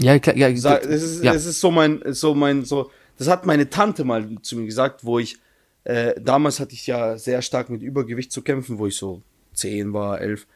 Ja, 0.00 0.18
klar, 0.18 0.36
ja, 0.36 0.54
Sag, 0.56 0.84
es 0.84 1.02
ist, 1.02 1.24
ja. 1.24 1.32
es 1.34 1.46
ist 1.46 1.60
so 1.60 1.70
mein, 1.70 2.02
so 2.12 2.34
mein, 2.34 2.64
so, 2.64 2.90
das 3.18 3.28
hat 3.28 3.46
meine 3.46 3.70
Tante 3.70 4.04
mal 4.04 4.36
zu 4.42 4.56
mir 4.56 4.66
gesagt, 4.66 5.04
wo 5.04 5.18
ich, 5.18 5.38
äh, 5.84 6.20
damals 6.20 6.60
hatte 6.60 6.74
ich 6.74 6.86
ja 6.86 7.16
sehr 7.18 7.42
stark 7.42 7.70
mit 7.70 7.82
Übergewicht 7.82 8.32
zu 8.32 8.42
kämpfen, 8.42 8.78
wo 8.78 8.86
ich 8.86 8.96
so 8.96 9.22
zehn 9.54 9.92
war, 9.92 10.20
elf. 10.20 10.46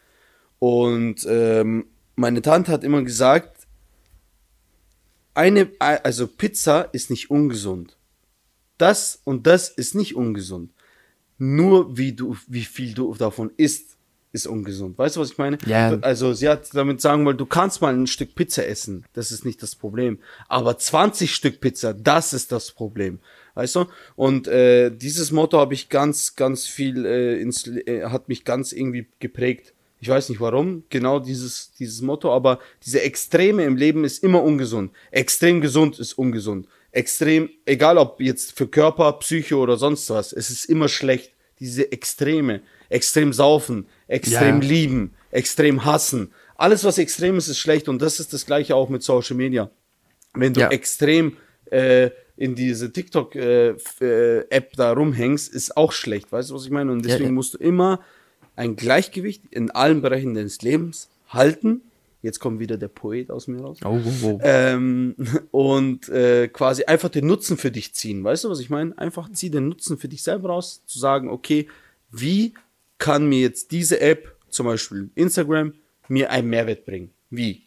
Und 0.58 1.26
ähm, 1.28 1.86
meine 2.16 2.42
Tante 2.42 2.72
hat 2.72 2.84
immer 2.84 3.02
gesagt, 3.02 3.66
eine, 5.34 5.70
also 5.78 6.26
Pizza 6.26 6.88
ist 6.92 7.08
nicht 7.10 7.30
ungesund. 7.30 7.96
Das 8.78 9.20
und 9.24 9.46
das 9.46 9.68
ist 9.68 9.94
nicht 9.94 10.16
ungesund. 10.16 10.72
Nur 11.38 11.96
wie 11.96 12.12
du, 12.12 12.36
wie 12.46 12.64
viel 12.64 12.92
du 12.92 13.14
davon 13.14 13.50
isst, 13.56 13.96
ist 14.32 14.46
ungesund. 14.46 14.96
Weißt 14.96 15.16
du, 15.16 15.20
was 15.20 15.32
ich 15.32 15.38
meine? 15.38 15.58
Ja. 15.66 15.98
Also 16.02 16.32
sie 16.32 16.48
hat 16.48 16.68
damit 16.74 17.00
sagen 17.00 17.24
wollen, 17.24 17.36
du 17.36 17.46
kannst 17.46 17.80
mal 17.82 17.94
ein 17.94 18.06
Stück 18.06 18.34
Pizza 18.34 18.66
essen. 18.66 19.04
Das 19.12 19.32
ist 19.32 19.44
nicht 19.44 19.62
das 19.62 19.74
Problem. 19.74 20.18
Aber 20.48 20.78
20 20.78 21.34
Stück 21.34 21.60
Pizza, 21.60 21.94
das 21.94 22.32
ist 22.32 22.52
das 22.52 22.70
Problem. 22.70 23.18
Weißt 23.54 23.76
du? 23.76 23.86
Und 24.14 24.46
äh, 24.46 24.90
dieses 24.90 25.32
Motto 25.32 25.58
habe 25.58 25.74
ich 25.74 25.88
ganz, 25.88 26.36
ganz 26.36 26.66
viel 26.66 27.04
äh, 27.04 27.40
ins, 27.40 27.66
äh, 27.66 28.04
hat 28.04 28.28
mich 28.28 28.44
ganz 28.44 28.72
irgendwie 28.72 29.08
geprägt. 29.18 29.74
Ich 29.98 30.08
weiß 30.08 30.30
nicht 30.30 30.40
warum, 30.40 30.84
genau 30.88 31.18
dieses, 31.18 31.72
dieses 31.72 32.00
Motto, 32.00 32.32
aber 32.32 32.58
diese 32.86 33.02
Extreme 33.02 33.64
im 33.64 33.76
Leben 33.76 34.04
ist 34.04 34.24
immer 34.24 34.42
ungesund. 34.42 34.92
Extrem 35.10 35.60
gesund 35.60 35.98
ist 35.98 36.14
ungesund. 36.14 36.68
Extrem, 36.92 37.50
egal 37.66 37.98
ob 37.98 38.20
jetzt 38.20 38.56
für 38.56 38.66
Körper, 38.66 39.12
Psyche 39.14 39.56
oder 39.56 39.76
sonst 39.76 40.08
was, 40.08 40.32
es 40.32 40.48
ist 40.50 40.64
immer 40.64 40.88
schlecht. 40.88 41.32
Diese 41.60 41.92
Extreme, 41.92 42.62
extrem 42.88 43.32
saufen, 43.32 43.86
extrem 44.08 44.62
ja. 44.62 44.68
lieben, 44.68 45.14
extrem 45.30 45.84
hassen. 45.84 46.32
Alles, 46.56 46.84
was 46.84 46.98
extrem 46.98 47.36
ist, 47.36 47.48
ist 47.48 47.58
schlecht 47.58 47.88
und 47.88 48.02
das 48.02 48.20
ist 48.20 48.32
das 48.32 48.46
gleiche 48.46 48.74
auch 48.74 48.88
mit 48.88 49.02
Social 49.02 49.36
Media. 49.36 49.70
Wenn 50.34 50.52
du 50.54 50.60
ja. 50.60 50.68
extrem 50.68 51.36
äh, 51.70 52.10
in 52.36 52.54
diese 52.54 52.92
TikTok-App 52.92 53.82
äh, 54.00 54.56
äh, 54.56 54.62
da 54.74 54.92
rumhängst, 54.92 55.52
ist 55.52 55.76
auch 55.76 55.92
schlecht. 55.92 56.32
Weißt 56.32 56.50
du, 56.50 56.54
was 56.54 56.64
ich 56.64 56.70
meine? 56.70 56.90
Und 56.90 57.04
deswegen 57.04 57.26
ja, 57.26 57.32
musst 57.32 57.54
du 57.54 57.58
immer 57.58 58.00
ein 58.56 58.76
Gleichgewicht 58.76 59.42
in 59.50 59.70
allen 59.70 60.02
Bereichen 60.02 60.34
deines 60.34 60.62
Lebens 60.62 61.08
halten. 61.28 61.82
Jetzt 62.22 62.38
kommt 62.38 62.60
wieder 62.60 62.76
der 62.76 62.88
Poet 62.88 63.30
aus 63.30 63.46
mir 63.48 63.62
raus. 63.62 63.78
Oh, 63.84 63.98
oh, 64.04 64.26
oh. 64.26 64.38
Ähm, 64.42 65.14
und 65.50 66.08
äh, 66.08 66.48
quasi 66.48 66.84
einfach 66.84 67.08
den 67.08 67.26
Nutzen 67.26 67.56
für 67.56 67.70
dich 67.70 67.94
ziehen. 67.94 68.22
Weißt 68.22 68.44
du, 68.44 68.50
was 68.50 68.60
ich 68.60 68.70
meine? 68.70 68.96
Einfach 68.98 69.30
zieh 69.32 69.50
den 69.50 69.68
Nutzen 69.68 69.96
für 69.96 70.08
dich 70.08 70.22
selber 70.22 70.50
raus, 70.50 70.82
zu 70.86 70.98
sagen, 70.98 71.30
okay, 71.30 71.68
wie 72.10 72.54
kann 72.98 73.28
mir 73.28 73.40
jetzt 73.40 73.70
diese 73.72 74.00
App, 74.00 74.36
zum 74.50 74.66
Beispiel 74.66 75.10
Instagram, 75.14 75.72
mir 76.08 76.30
einen 76.30 76.48
Mehrwert 76.48 76.84
bringen? 76.84 77.10
Wie? 77.30 77.62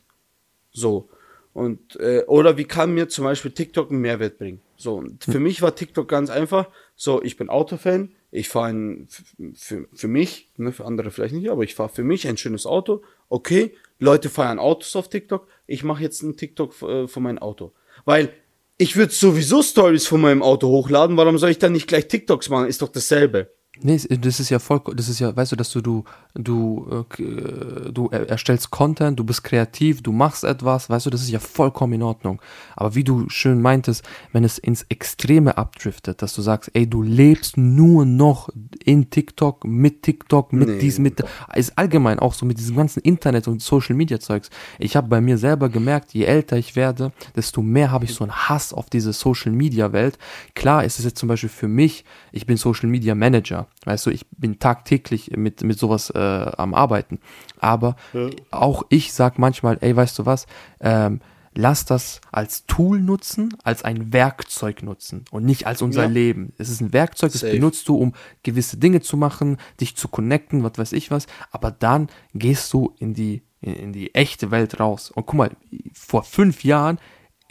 So. 0.72 1.10
Und, 1.54 1.96
äh, 2.00 2.24
oder 2.28 2.58
wie 2.58 2.66
kann 2.66 2.94
mir 2.94 3.10
zum 3.10 3.26
Beispiel 3.26 3.52
TikTok 3.52 3.90
einen 3.90 4.02
Mehrwert 4.02 4.38
bringen? 4.38 4.62
So, 4.76 4.96
und 4.96 5.24
für 5.24 5.36
hm. 5.36 5.44
mich 5.44 5.62
war 5.62 5.76
TikTok 5.76 6.08
ganz 6.08 6.30
einfach. 6.30 6.68
So, 6.96 7.24
ich 7.24 7.38
bin 7.38 7.50
Autofan, 7.50 8.12
ich 8.32 8.50
fahre 8.50 9.06
für, 9.54 9.88
für 9.94 10.08
mich, 10.08 10.50
ne, 10.58 10.72
für 10.72 10.86
andere 10.86 11.12
vielleicht 11.12 11.36
nicht, 11.36 11.50
aber 11.50 11.64
ich 11.64 11.76
fahre 11.76 11.90
für 11.90 12.04
mich 12.04 12.28
ein 12.28 12.38
schönes 12.38 12.66
Auto. 12.66 13.04
Okay, 13.30 13.76
Leute 14.04 14.30
feiern 14.30 14.60
Autos 14.60 14.96
auf 14.96 15.10
TikTok. 15.10 15.48
Ich 15.66 15.84
mache 15.84 16.04
jetzt 16.04 16.22
ein 16.22 16.38
TikTok 16.38 16.82
äh, 16.82 17.08
von 17.08 17.24
meinem 17.24 17.40
Auto. 17.40 17.74
Weil 18.06 18.34
ich 18.78 18.96
würde 18.96 19.14
sowieso 19.14 19.62
Stories 19.62 20.08
von 20.08 20.22
meinem 20.22 20.44
Auto 20.44 20.68
hochladen. 20.68 21.18
Warum 21.18 21.38
soll 21.38 21.52
ich 21.52 21.60
dann 21.60 21.72
nicht 21.72 21.88
gleich 21.88 22.08
TikToks 22.08 22.50
machen? 22.50 22.68
Ist 22.68 22.82
doch 22.82 22.90
dasselbe. 22.90 23.52
Nee, 23.82 23.98
das 23.98 24.40
ist 24.40 24.52
ja 24.52 24.60
voll, 24.60 24.82
das 24.96 25.10
ist 25.10 25.20
ja, 25.20 25.36
weißt 25.36 25.52
du, 25.52 25.56
dass 25.56 25.72
du, 25.72 25.82
du, 25.82 26.04
du, 26.36 27.06
äh, 27.18 27.92
du 27.92 28.08
erstellst 28.10 28.70
Content, 28.70 29.20
du 29.20 29.24
bist 29.24 29.44
kreativ, 29.44 30.04
du 30.04 30.12
machst 30.12 30.44
etwas, 30.44 30.92
weißt 30.92 31.08
du, 31.08 31.10
das 31.10 31.24
ist 31.24 31.32
ja 31.32 31.40
vollkommen 31.40 31.94
in 31.94 32.04
Ordnung. 32.04 32.40
Aber 32.76 32.94
wie 32.94 33.04
du 33.04 33.28
schön 33.30 33.62
meintest, 33.64 34.04
wenn 34.32 34.44
es 34.44 34.60
ins 34.60 34.84
Extreme 34.90 35.58
abdriftet, 35.58 36.22
dass 36.22 36.36
du 36.36 36.44
sagst, 36.44 36.70
ey, 36.76 36.88
du 36.88 37.02
lebst 37.02 37.58
nur 37.58 38.06
noch 38.06 38.50
in 38.86 39.10
TikTok, 39.10 39.66
mit 39.66 40.04
TikTok, 40.04 40.54
mit 40.54 40.68
nee. 40.68 40.78
dies, 40.78 41.00
mit, 41.00 41.24
ist 41.56 41.76
allgemein 41.76 42.20
auch 42.20 42.36
so 42.36 42.46
mit 42.46 42.60
diesem 42.60 42.76
ganzen 42.76 43.00
Internet 43.00 43.48
und 43.48 43.60
Social 43.64 43.96
Media 43.96 44.20
Zeugs. 44.20 44.52
Ich 44.78 44.96
habe 44.96 45.08
bei 45.08 45.20
mir 45.20 45.40
selber 45.40 45.70
gemerkt, 45.70 46.14
je 46.14 46.26
älter 46.26 46.58
ich 46.58 46.76
werde, 46.76 47.12
desto 47.36 47.64
mehr 47.64 47.90
habe 47.90 48.06
ich 48.06 48.14
so 48.14 48.24
einen 48.24 48.34
Hass 48.34 48.72
auf 48.72 48.92
diese 48.92 49.14
Social 49.14 49.52
Media 49.52 49.92
Welt. 49.94 50.20
Klar 50.54 50.84
ist 50.84 51.00
es 51.00 51.06
jetzt 51.06 51.18
zum 51.18 51.28
Beispiel 51.28 51.50
für 51.50 51.68
mich, 51.68 52.06
ich 52.32 52.46
bin 52.46 52.58
Social 52.58 52.88
Media 52.88 53.16
Manager 53.16 53.63
Weißt 53.86 54.06
du, 54.06 54.10
ich 54.10 54.26
bin 54.30 54.60
tagtäglich 54.60 55.32
mit, 55.36 55.64
mit 55.64 55.78
sowas 55.78 56.10
äh, 56.10 56.20
am 56.20 56.74
Arbeiten. 56.74 57.20
Aber 57.60 57.96
ja. 58.14 58.30
auch 58.52 58.84
ich 58.90 59.14
sag 59.14 59.40
manchmal, 59.40 59.78
ey, 59.82 59.96
weißt 59.96 60.20
du 60.20 60.26
was, 60.26 60.48
ähm, 60.80 61.22
lass 61.56 61.86
das 61.86 62.22
als 62.32 62.66
Tool 62.66 63.00
nutzen, 63.00 63.56
als 63.64 63.84
ein 63.84 64.14
Werkzeug 64.14 64.84
nutzen 64.84 65.26
und 65.32 65.46
nicht 65.46 65.68
als 65.68 65.82
unser 65.82 66.04
ja. 66.04 66.10
Leben. 66.10 66.54
Es 66.58 66.70
ist 66.70 66.82
ein 66.82 66.94
Werkzeug, 66.94 67.32
das 67.32 67.42
Safe. 67.42 67.54
benutzt 67.54 67.88
du, 67.88 67.96
um 67.96 68.14
gewisse 68.44 68.78
Dinge 68.78 69.02
zu 69.02 69.18
machen, 69.18 69.58
dich 69.80 69.96
zu 69.96 70.08
connecten, 70.08 70.64
was 70.64 70.78
weiß 70.78 70.94
ich 70.94 71.12
was, 71.12 71.28
aber 71.52 71.72
dann 71.72 72.08
gehst 72.34 72.74
du 72.74 72.96
in 73.00 73.14
die, 73.14 73.44
in, 73.62 73.74
in 73.74 73.94
die 73.94 74.14
echte 74.16 74.52
Welt 74.52 74.80
raus. 74.80 75.12
Und 75.12 75.26
guck 75.26 75.38
mal, 75.38 75.52
vor 75.94 76.24
fünf 76.24 76.64
Jahren 76.64 77.00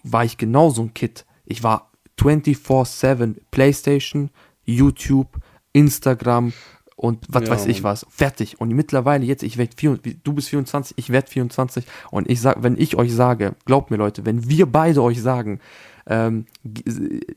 war 0.02 0.24
ich 0.24 0.36
genauso 0.36 0.82
ein 0.82 0.94
Kid. 0.94 1.24
Ich 1.44 1.62
war 1.62 1.92
24-7 2.18 3.36
Playstation, 3.50 4.30
YouTube, 4.64 5.38
Instagram 5.72 6.52
und 6.96 7.26
was 7.28 7.44
ja, 7.44 7.50
weiß 7.50 7.66
ich 7.66 7.82
was. 7.82 8.06
Fertig. 8.10 8.60
Und 8.60 8.70
mittlerweile 8.70 9.24
jetzt, 9.24 9.42
ich 9.42 9.58
werde 9.58 9.74
du 10.22 10.32
bist 10.32 10.48
24, 10.50 10.96
ich 10.98 11.10
werde 11.10 11.28
24 11.28 11.84
und 12.10 12.30
ich 12.30 12.40
sag, 12.40 12.62
wenn 12.62 12.78
ich 12.78 12.96
euch 12.96 13.12
sage, 13.12 13.54
glaubt 13.64 13.90
mir 13.90 13.96
Leute, 13.96 14.24
wenn 14.24 14.48
wir 14.48 14.66
beide 14.66 15.02
euch 15.02 15.20
sagen, 15.20 15.60
ähm, 16.06 16.46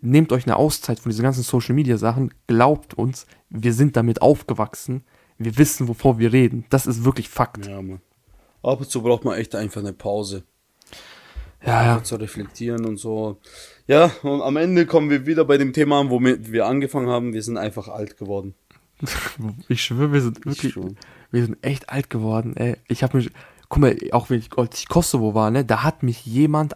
nehmt 0.01 0.31
euch 0.31 0.45
eine 0.45 0.55
Auszeit 0.57 0.99
von 0.99 1.09
diesen 1.09 1.23
ganzen 1.23 1.43
Social 1.43 1.75
Media 1.75 1.97
Sachen, 1.97 2.33
glaubt 2.47 2.93
uns, 2.95 3.25
wir 3.49 3.73
sind 3.73 3.95
damit 3.95 4.21
aufgewachsen, 4.21 5.03
wir 5.37 5.57
wissen, 5.57 5.87
wovor 5.87 6.17
wir 6.19 6.33
reden. 6.33 6.65
Das 6.69 6.87
ist 6.87 7.03
wirklich 7.03 7.29
Fakt. 7.29 7.67
Ja, 7.67 7.81
Mann. 7.81 8.01
Ab 8.63 8.79
und 8.79 8.89
zu 8.89 9.01
braucht 9.03 9.25
man 9.25 9.37
echt 9.37 9.53
einfach 9.53 9.81
eine 9.81 9.93
Pause. 9.93 10.43
Ja, 11.65 11.83
ja. 11.83 12.03
Zu 12.03 12.15
reflektieren 12.17 12.85
und 12.85 12.97
so. 12.97 13.39
Ja, 13.87 14.11
und 14.23 14.41
am 14.41 14.57
Ende 14.57 14.85
kommen 14.85 15.09
wir 15.09 15.25
wieder 15.25 15.45
bei 15.45 15.57
dem 15.57 15.73
Thema 15.73 15.99
an, 15.99 16.09
womit 16.09 16.51
wir 16.51 16.65
angefangen 16.65 17.09
haben. 17.09 17.33
Wir 17.33 17.41
sind 17.41 17.57
einfach 17.57 17.87
alt 17.87 18.17
geworden. 18.17 18.55
ich 19.67 19.83
schwöre, 19.83 20.13
wir 20.13 20.21
sind 20.21 20.45
wirklich, 20.45 20.75
wir 20.75 21.45
sind 21.45 21.63
echt 21.63 21.89
alt 21.89 22.09
geworden, 22.09 22.55
ey. 22.55 22.77
Ich 22.87 23.03
habe 23.03 23.17
mich, 23.17 23.31
guck 23.67 23.79
mal, 23.79 23.97
auch 24.11 24.29
wenn 24.29 24.39
ich, 24.39 24.49
als 24.57 24.79
ich 24.79 24.87
Kosovo 24.87 25.33
war, 25.33 25.51
ne, 25.51 25.65
da 25.65 25.83
hat 25.83 26.03
mich 26.03 26.25
jemand, 26.25 26.75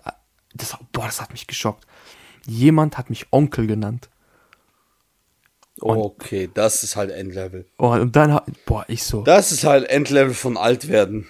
das, 0.53 0.77
boah, 0.91 1.05
das 1.05 1.21
hat 1.21 1.31
mich 1.31 1.47
geschockt. 1.47 1.85
Jemand 2.45 2.97
hat 2.97 3.09
mich 3.09 3.27
Onkel 3.31 3.67
genannt. 3.67 4.09
Und, 5.81 5.97
okay, 5.97 6.49
das 6.53 6.83
ist 6.83 6.95
halt 6.95 7.11
Endlevel. 7.11 7.65
Oh, 7.77 7.91
und 7.91 8.15
dann, 8.15 8.39
boah, 8.65 8.85
ich 8.87 9.03
so. 9.03 9.23
Das 9.23 9.51
ist 9.51 9.63
halt 9.63 9.89
Endlevel 9.89 10.33
von 10.33 10.57
alt 10.57 10.87
werden. 10.89 11.27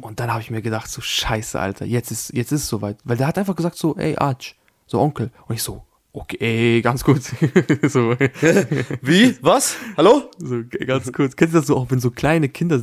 Und 0.00 0.18
dann 0.18 0.30
habe 0.30 0.40
ich 0.42 0.50
mir 0.50 0.62
gedacht, 0.62 0.90
so 0.90 1.00
scheiße, 1.00 1.58
Alter, 1.58 1.84
jetzt 1.84 2.10
ist, 2.10 2.32
jetzt 2.32 2.52
ist 2.52 2.62
es 2.62 2.68
soweit. 2.68 2.98
Weil 3.04 3.16
der 3.16 3.26
hat 3.26 3.38
einfach 3.38 3.56
gesagt 3.56 3.76
so, 3.76 3.96
ey, 3.96 4.16
Arch, 4.16 4.56
so 4.86 5.00
Onkel. 5.00 5.30
Und 5.46 5.54
ich 5.54 5.62
so, 5.62 5.84
okay, 6.12 6.80
ganz 6.82 7.04
kurz. 7.04 7.32
so. 7.88 8.16
Wie? 9.02 9.36
Was? 9.40 9.76
Hallo? 9.96 10.30
So, 10.38 10.62
ganz 10.86 11.12
kurz. 11.12 11.36
Kennst 11.36 11.54
du 11.54 11.58
das 11.58 11.66
so 11.66 11.76
auch, 11.76 11.90
wenn 11.90 12.00
so 12.00 12.10
kleine 12.10 12.48
Kinder, 12.48 12.82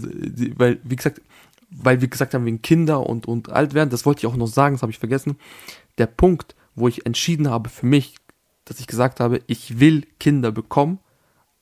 weil, 0.58 0.80
wie 0.84 0.96
gesagt, 0.96 1.22
weil 1.70 2.02
wir 2.02 2.08
gesagt 2.08 2.34
haben, 2.34 2.46
wegen 2.46 2.62
Kinder 2.62 3.06
und, 3.06 3.28
und 3.28 3.52
alt 3.52 3.74
werden, 3.74 3.90
das 3.90 4.06
wollte 4.06 4.20
ich 4.20 4.28
auch 4.28 4.38
noch 4.38 4.48
sagen, 4.48 4.76
das 4.76 4.82
habe 4.82 4.92
ich 4.92 5.00
vergessen. 5.00 5.38
Der 5.98 6.08
Punkt, 6.08 6.56
wo 6.76 6.88
ich 6.88 7.06
entschieden 7.06 7.50
habe 7.50 7.70
für 7.70 7.86
mich, 7.86 8.16
dass 8.66 8.80
ich 8.80 8.88
gesagt 8.88 9.20
habe, 9.20 9.42
ich 9.48 9.80
will 9.80 10.06
Kinder 10.20 10.52
bekommen, 10.52 11.00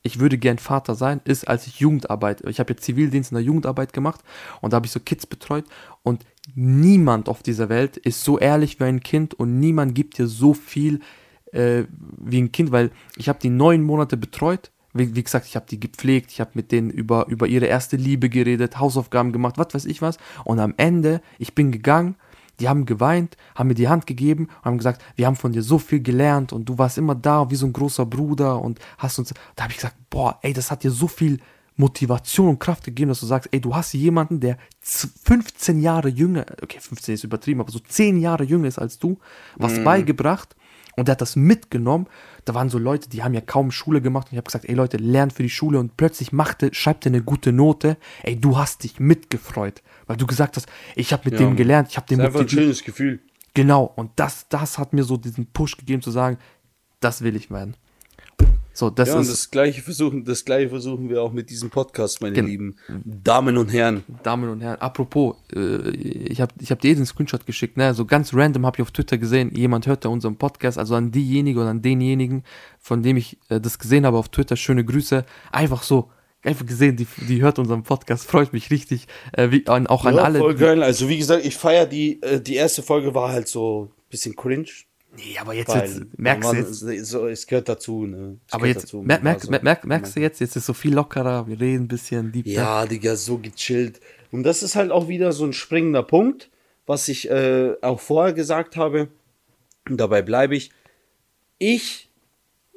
ich 0.08 0.18
würde 0.18 0.38
gern 0.38 0.58
Vater 0.58 0.94
sein, 0.94 1.20
ist, 1.24 1.46
als 1.46 1.66
ich 1.66 1.80
Jugendarbeit, 1.80 2.40
ich 2.48 2.60
habe 2.60 2.72
jetzt 2.72 2.84
Zivildienst 2.84 3.30
in 3.30 3.36
der 3.36 3.44
Jugendarbeit 3.44 3.92
gemacht 3.92 4.20
und 4.62 4.72
da 4.72 4.76
habe 4.76 4.86
ich 4.86 4.92
so 4.92 5.00
Kids 5.00 5.26
betreut 5.26 5.66
und 6.02 6.24
niemand 6.54 7.28
auf 7.28 7.42
dieser 7.42 7.68
Welt 7.68 7.98
ist 7.98 8.24
so 8.24 8.38
ehrlich 8.38 8.80
wie 8.80 8.84
ein 8.84 9.00
Kind 9.00 9.34
und 9.34 9.60
niemand 9.60 9.94
gibt 9.94 10.16
dir 10.16 10.26
so 10.26 10.54
viel 10.54 11.00
äh, 11.52 11.84
wie 12.16 12.40
ein 12.40 12.52
Kind, 12.52 12.72
weil 12.72 12.90
ich 13.16 13.28
habe 13.28 13.38
die 13.38 13.50
neun 13.50 13.82
Monate 13.82 14.16
betreut. 14.16 14.70
Wie, 14.94 15.14
wie 15.14 15.22
gesagt, 15.22 15.46
ich 15.46 15.56
habe 15.56 15.66
die 15.68 15.78
gepflegt, 15.78 16.32
ich 16.32 16.40
habe 16.40 16.52
mit 16.54 16.72
denen 16.72 16.88
über, 16.88 17.26
über 17.28 17.46
ihre 17.46 17.66
erste 17.66 17.96
Liebe 17.96 18.30
geredet, 18.30 18.78
Hausaufgaben 18.78 19.32
gemacht, 19.32 19.58
was 19.58 19.74
weiß 19.74 19.84
ich 19.84 20.00
was. 20.00 20.16
Und 20.44 20.58
am 20.58 20.72
Ende, 20.78 21.20
ich 21.38 21.54
bin 21.54 21.70
gegangen, 21.70 22.16
die 22.60 22.68
haben 22.68 22.86
geweint, 22.86 23.36
haben 23.54 23.68
mir 23.68 23.74
die 23.74 23.88
Hand 23.88 24.06
gegeben 24.06 24.44
und 24.46 24.64
haben 24.64 24.78
gesagt, 24.78 25.02
wir 25.16 25.26
haben 25.26 25.36
von 25.36 25.52
dir 25.52 25.62
so 25.62 25.78
viel 25.78 26.00
gelernt 26.00 26.52
und 26.52 26.68
du 26.68 26.78
warst 26.78 26.98
immer 26.98 27.14
da 27.14 27.50
wie 27.50 27.56
so 27.56 27.66
ein 27.66 27.72
großer 27.72 28.06
Bruder 28.06 28.60
und 28.60 28.78
hast 28.98 29.18
uns, 29.18 29.34
da 29.56 29.64
habe 29.64 29.72
ich 29.72 29.78
gesagt, 29.78 29.96
boah, 30.10 30.38
ey, 30.42 30.52
das 30.52 30.70
hat 30.70 30.82
dir 30.82 30.90
so 30.90 31.06
viel 31.06 31.38
Motivation 31.76 32.48
und 32.48 32.58
Kraft 32.58 32.84
gegeben, 32.84 33.08
dass 33.10 33.20
du 33.20 33.26
sagst, 33.26 33.48
ey, 33.52 33.60
du 33.60 33.74
hast 33.74 33.92
jemanden, 33.94 34.40
der 34.40 34.58
15 34.80 35.80
Jahre 35.80 36.08
jünger, 36.08 36.44
okay, 36.60 36.80
15 36.80 37.14
ist 37.14 37.24
übertrieben, 37.24 37.60
aber 37.60 37.70
so 37.70 37.78
10 37.78 38.18
Jahre 38.18 38.42
jünger 38.44 38.66
ist 38.66 38.78
als 38.78 38.98
du, 38.98 39.18
was 39.56 39.78
mm. 39.78 39.84
beigebracht 39.84 40.56
und 40.98 41.06
der 41.06 41.12
hat 41.12 41.20
das 41.20 41.36
mitgenommen. 41.36 42.08
Da 42.48 42.54
waren 42.54 42.70
so 42.70 42.78
Leute, 42.78 43.10
die 43.10 43.22
haben 43.22 43.34
ja 43.34 43.42
kaum 43.42 43.70
Schule 43.70 44.00
gemacht. 44.00 44.28
Und 44.28 44.32
ich 44.32 44.38
habe 44.38 44.46
gesagt, 44.46 44.64
ey 44.66 44.74
Leute, 44.74 44.96
lernt 44.96 45.34
für 45.34 45.42
die 45.42 45.50
Schule. 45.50 45.78
Und 45.78 45.98
plötzlich 45.98 46.32
machte, 46.32 46.70
schreibt 46.72 47.04
er 47.04 47.10
eine 47.10 47.22
gute 47.22 47.52
Note. 47.52 47.98
Ey, 48.22 48.40
du 48.40 48.56
hast 48.56 48.84
dich 48.84 48.98
mitgefreut. 48.98 49.82
Weil 50.06 50.16
du 50.16 50.26
gesagt 50.26 50.56
hast, 50.56 50.66
ich 50.96 51.12
habe 51.12 51.24
mit 51.26 51.38
ja, 51.38 51.46
dem 51.46 51.56
gelernt. 51.56 51.88
Ich 51.90 51.98
habe 51.98 52.06
dem 52.06 52.20
ist 52.20 52.24
einfach 52.24 52.40
ein 52.40 52.48
schönes 52.48 52.82
Gefühl. 52.84 53.20
Genau. 53.52 53.92
Und 53.96 54.12
das, 54.16 54.48
das 54.48 54.78
hat 54.78 54.94
mir 54.94 55.04
so 55.04 55.18
diesen 55.18 55.44
Push 55.52 55.76
gegeben 55.76 56.00
zu 56.00 56.10
sagen, 56.10 56.38
das 57.00 57.20
will 57.20 57.36
ich 57.36 57.50
werden. 57.50 57.76
So, 58.78 58.90
das 58.90 59.08
ja, 59.08 59.14
ist. 59.14 59.26
Und 59.26 59.32
das 59.32 59.50
gleiche 59.50 59.82
versuchen, 59.82 60.24
das 60.24 60.44
gleiche 60.44 60.68
versuchen 60.68 61.10
wir 61.10 61.20
auch 61.20 61.32
mit 61.32 61.50
diesem 61.50 61.68
Podcast, 61.68 62.22
meine 62.22 62.40
lieben 62.40 62.76
Damen 63.04 63.56
und 63.56 63.72
Herren. 63.72 64.04
Damen 64.22 64.48
und 64.48 64.60
Herren. 64.60 64.80
Apropos, 64.80 65.34
äh, 65.52 65.90
ich 65.90 66.40
habe 66.40 66.54
ich 66.60 66.70
hab 66.70 66.80
dir 66.80 66.94
den 66.94 67.04
Screenshot 67.04 67.44
geschickt, 67.44 67.76
ne? 67.76 67.92
So 67.92 68.04
ganz 68.04 68.32
random 68.32 68.64
habe 68.64 68.76
ich 68.76 68.82
auf 68.82 68.92
Twitter 68.92 69.18
gesehen, 69.18 69.50
jemand 69.52 69.88
hört 69.88 70.04
da 70.04 70.10
unseren 70.10 70.36
Podcast, 70.36 70.78
also 70.78 70.94
an 70.94 71.10
diejenige 71.10 71.58
oder 71.58 71.70
an 71.70 71.82
denjenigen, 71.82 72.44
von 72.78 73.02
dem 73.02 73.16
ich 73.16 73.36
äh, 73.48 73.60
das 73.60 73.80
gesehen 73.80 74.06
habe 74.06 74.16
auf 74.16 74.28
Twitter, 74.28 74.54
schöne 74.54 74.84
Grüße. 74.84 75.24
Einfach 75.50 75.82
so, 75.82 76.12
einfach 76.44 76.64
gesehen, 76.64 76.94
die, 76.94 77.08
die 77.26 77.42
hört 77.42 77.58
unseren 77.58 77.82
Podcast, 77.82 78.26
freut 78.28 78.52
mich 78.52 78.70
richtig. 78.70 79.08
Äh, 79.32 79.50
wie, 79.50 79.66
an, 79.66 79.88
auch 79.88 80.04
an 80.04 80.14
ja, 80.14 80.22
alle. 80.22 80.38
Voll 80.38 80.54
geil. 80.54 80.84
Also 80.84 81.08
wie 81.08 81.18
gesagt, 81.18 81.44
ich 81.44 81.56
feiere 81.56 81.86
die, 81.86 82.22
äh, 82.22 82.40
die 82.40 82.54
erste 82.54 82.84
Folge 82.84 83.12
war 83.12 83.32
halt 83.32 83.48
so 83.48 83.90
ein 83.90 84.08
bisschen 84.08 84.36
cringe 84.36 84.68
Nee, 85.16 85.38
aber 85.40 85.54
jetzt, 85.54 85.74
jetzt 85.74 86.18
merkst 86.18 86.52
du 86.52 86.56
jetzt. 86.56 87.06
So, 87.06 87.26
es 87.26 87.46
gehört 87.46 87.68
dazu, 87.68 88.06
ne? 88.06 88.38
Es 88.46 88.52
aber 88.52 88.66
jetzt 88.66 88.84
dazu, 88.84 89.02
mer 89.02 89.20
merk, 89.20 89.40
also, 89.40 89.50
merk, 89.50 89.84
merkst 89.84 90.16
du 90.16 90.20
jetzt, 90.20 90.40
jetzt 90.40 90.56
ist 90.56 90.66
so 90.66 90.74
viel 90.74 90.94
lockerer, 90.94 91.48
wir 91.48 91.58
reden 91.58 91.84
ein 91.84 91.88
bisschen 91.88 92.30
deeper. 92.30 92.48
Ja, 92.48 92.86
Digga, 92.86 93.16
so 93.16 93.38
gechillt. 93.38 94.00
Und 94.30 94.42
das 94.42 94.62
ist 94.62 94.76
halt 94.76 94.90
auch 94.90 95.08
wieder 95.08 95.32
so 95.32 95.44
ein 95.44 95.52
springender 95.52 96.02
Punkt, 96.02 96.50
was 96.86 97.08
ich 97.08 97.30
äh, 97.30 97.74
auch 97.80 98.00
vorher 98.00 98.34
gesagt 98.34 98.76
habe. 98.76 99.08
Und 99.88 99.98
dabei 99.98 100.22
bleibe 100.22 100.54
ich. 100.54 100.70
Ich, 101.58 102.10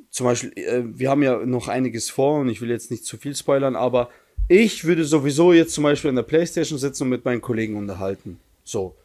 zum 0.10 0.26
Beispiel, 0.26 0.52
äh, 0.56 0.84
wir 0.86 1.10
haben 1.10 1.24
ja 1.24 1.46
noch 1.46 1.68
einiges 1.68 2.10
vor 2.10 2.40
und 2.40 2.50
ich 2.50 2.62
will 2.62 2.70
jetzt 2.70 2.90
nicht 2.92 3.06
zu 3.06 3.18
viel 3.18 3.36
spoilern, 3.36 3.76
aber 3.76 4.10
ich 4.48 4.86
würde 4.86 5.06
sowieso 5.06 5.54
jetzt 5.54 5.74
zum 5.74 5.84
Beispiel 5.84 6.10
an 6.10 6.16
der 6.16 6.24
Playstation 6.24 6.80
sitzen 6.80 7.04
und 7.04 7.10
mit 7.10 7.26
meinen 7.26 7.42
Kollegen 7.42 7.76
unterhalten. 7.76 8.40
So. 8.64 8.96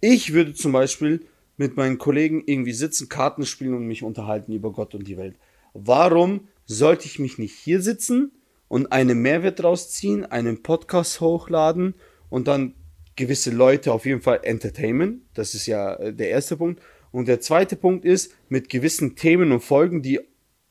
Ich 0.00 0.32
würde 0.32 0.52
zum 0.54 0.72
Beispiel 0.72 1.24
mit 1.56 1.76
meinen 1.76 1.98
Kollegen 1.98 2.42
irgendwie 2.46 2.72
sitzen, 2.72 3.08
Karten 3.08 3.46
spielen 3.46 3.74
und 3.74 3.86
mich 3.86 4.02
unterhalten 4.02 4.52
über 4.52 4.72
Gott 4.72 4.94
und 4.94 5.06
die 5.06 5.16
Welt. 5.16 5.36
Warum 5.74 6.48
sollte 6.66 7.06
ich 7.06 7.18
mich 7.18 7.38
nicht 7.38 7.54
hier 7.54 7.80
sitzen 7.80 8.32
und 8.68 8.92
einen 8.92 9.20
Mehrwert 9.20 9.62
rausziehen, 9.62 10.24
einen 10.24 10.62
Podcast 10.62 11.20
hochladen 11.20 11.94
und 12.30 12.48
dann 12.48 12.74
gewisse 13.16 13.50
Leute 13.50 13.92
auf 13.92 14.06
jeden 14.06 14.22
Fall 14.22 14.40
entertainen? 14.42 15.26
Das 15.34 15.54
ist 15.54 15.66
ja 15.66 15.94
äh, 15.96 16.14
der 16.14 16.30
erste 16.30 16.56
Punkt. 16.56 16.80
Und 17.10 17.28
der 17.28 17.40
zweite 17.40 17.76
Punkt 17.76 18.04
ist, 18.04 18.34
mit 18.48 18.68
gewissen 18.70 19.16
Themen 19.16 19.52
und 19.52 19.60
Folgen, 19.60 20.02
die 20.02 20.20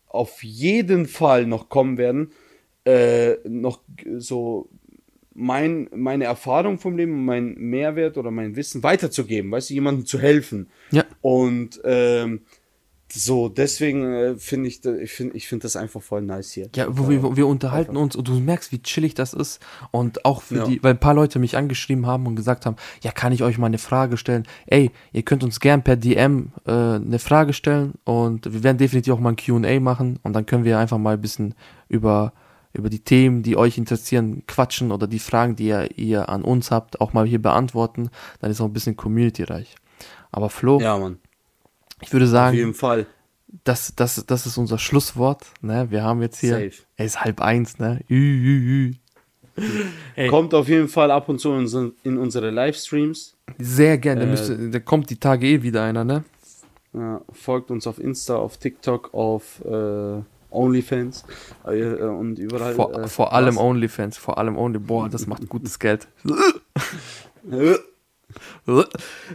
auf 0.07 0.43
jeden 0.43 1.05
Fall 1.07 1.45
noch 1.45 1.69
kommen 1.69 1.97
werden, 1.97 2.31
äh, 2.83 3.35
noch 3.47 3.81
so 4.17 4.69
mein, 5.33 5.89
meine 5.95 6.25
Erfahrung 6.25 6.77
vom 6.77 6.97
Leben, 6.97 7.25
mein 7.25 7.55
Mehrwert 7.55 8.17
oder 8.17 8.31
mein 8.31 8.55
Wissen 8.55 8.83
weiterzugeben, 8.83 9.51
weißt 9.51 9.69
du, 9.69 9.73
jemandem 9.73 10.05
zu 10.05 10.19
helfen. 10.19 10.69
Ja. 10.91 11.05
Und 11.21 11.81
ähm, 11.83 12.41
so, 13.13 13.49
deswegen 13.49 14.05
äh, 14.05 14.35
finde 14.35 14.69
ich, 14.69 14.85
ich 14.85 15.11
finde 15.11 15.35
ich 15.35 15.47
finde 15.47 15.63
das 15.63 15.75
einfach 15.75 16.01
voll 16.01 16.21
nice 16.21 16.51
hier. 16.51 16.69
Ja, 16.75 16.85
wo 16.89 17.09
wir, 17.09 17.35
wir 17.35 17.47
unterhalten 17.47 17.91
einfach. 17.91 18.03
uns 18.03 18.15
und 18.15 18.27
du 18.27 18.39
merkst, 18.39 18.71
wie 18.71 18.81
chillig 18.81 19.13
das 19.15 19.33
ist. 19.33 19.59
Und 19.91 20.25
auch 20.25 20.41
für 20.41 20.57
ja. 20.57 20.65
die, 20.65 20.81
weil 20.83 20.91
ein 20.93 20.99
paar 20.99 21.13
Leute 21.13 21.39
mich 21.39 21.57
angeschrieben 21.57 22.05
haben 22.05 22.25
und 22.25 22.35
gesagt 22.35 22.65
haben, 22.65 22.77
ja, 23.01 23.11
kann 23.11 23.33
ich 23.33 23.43
euch 23.43 23.57
mal 23.57 23.67
eine 23.67 23.77
Frage 23.77 24.17
stellen? 24.17 24.47
Ey, 24.65 24.91
ihr 25.11 25.23
könnt 25.23 25.43
uns 25.43 25.59
gern 25.59 25.83
per 25.83 25.97
DM 25.97 26.51
äh, 26.65 26.71
eine 26.71 27.19
Frage 27.19 27.53
stellen 27.53 27.93
und 28.05 28.51
wir 28.51 28.63
werden 28.63 28.77
definitiv 28.77 29.13
auch 29.13 29.19
mal 29.19 29.33
ein 29.33 29.35
QA 29.35 29.79
machen 29.79 30.19
und 30.23 30.33
dann 30.33 30.45
können 30.45 30.63
wir 30.63 30.79
einfach 30.79 30.97
mal 30.97 31.15
ein 31.15 31.21
bisschen 31.21 31.55
über 31.89 32.33
über 32.73 32.89
die 32.89 32.99
Themen, 32.99 33.43
die 33.43 33.57
euch 33.57 33.77
interessieren, 33.77 34.43
quatschen 34.47 34.91
oder 34.91 35.07
die 35.07 35.19
Fragen, 35.19 35.55
die 35.55 35.67
ihr, 35.67 35.97
ihr 35.97 36.29
an 36.29 36.43
uns 36.43 36.71
habt, 36.71 37.01
auch 37.01 37.13
mal 37.13 37.25
hier 37.25 37.41
beantworten, 37.41 38.09
dann 38.39 38.51
ist 38.51 38.61
auch 38.61 38.65
ein 38.65 38.73
bisschen 38.73 38.95
community-reich. 38.95 39.75
Aber 40.31 40.49
Flo, 40.49 40.79
ja, 40.79 40.97
Mann. 40.97 41.19
ich 42.01 42.13
würde 42.13 42.27
sagen, 42.27 42.55
auf 42.55 42.59
jeden 42.59 42.73
Fall. 42.73 43.05
Das, 43.65 43.93
das, 43.95 44.25
das 44.25 44.45
ist 44.45 44.57
unser 44.57 44.77
Schlusswort. 44.77 45.45
Ne? 45.61 45.87
Wir 45.89 46.03
haben 46.03 46.21
jetzt 46.21 46.39
hier, 46.39 46.53
Safe. 46.53 46.83
es 46.95 47.05
ist 47.05 47.21
halb 47.21 47.41
eins, 47.41 47.79
ne? 47.79 47.99
Ü, 48.09 48.15
ü, 48.15 48.93
ü. 48.93 48.93
Hey. 50.15 50.29
Kommt 50.29 50.53
auf 50.53 50.69
jeden 50.69 50.87
Fall 50.87 51.11
ab 51.11 51.27
und 51.27 51.39
zu 51.39 51.51
in, 51.51 51.93
in 52.03 52.17
unsere 52.17 52.49
Livestreams. 52.51 53.35
Sehr 53.59 53.97
gerne. 53.97 54.33
Äh, 54.33 54.69
da 54.69 54.79
kommt 54.79 55.09
die 55.09 55.17
Tage 55.17 55.47
eh 55.47 55.63
wieder 55.63 55.83
einer, 55.83 56.05
ne? 56.05 56.23
Ja, 56.93 57.21
folgt 57.31 57.71
uns 57.71 57.87
auf 57.87 57.99
Insta, 57.99 58.35
auf 58.35 58.57
TikTok, 58.57 59.13
auf 59.13 59.63
äh, 59.65 60.21
OnlyFans 60.51 61.23
äh, 61.65 61.93
und 62.03 62.39
überall. 62.39 62.75
Vor, 62.75 62.93
äh, 62.93 63.07
vor 63.07 63.33
allem 63.33 63.57
OnlyFans, 63.57 64.17
vor 64.17 64.37
allem 64.37 64.57
Only. 64.57 64.79
Boah, 64.79 65.09
das 65.09 65.27
macht 65.27 65.47
gutes 65.49 65.79
Geld. 65.79 66.07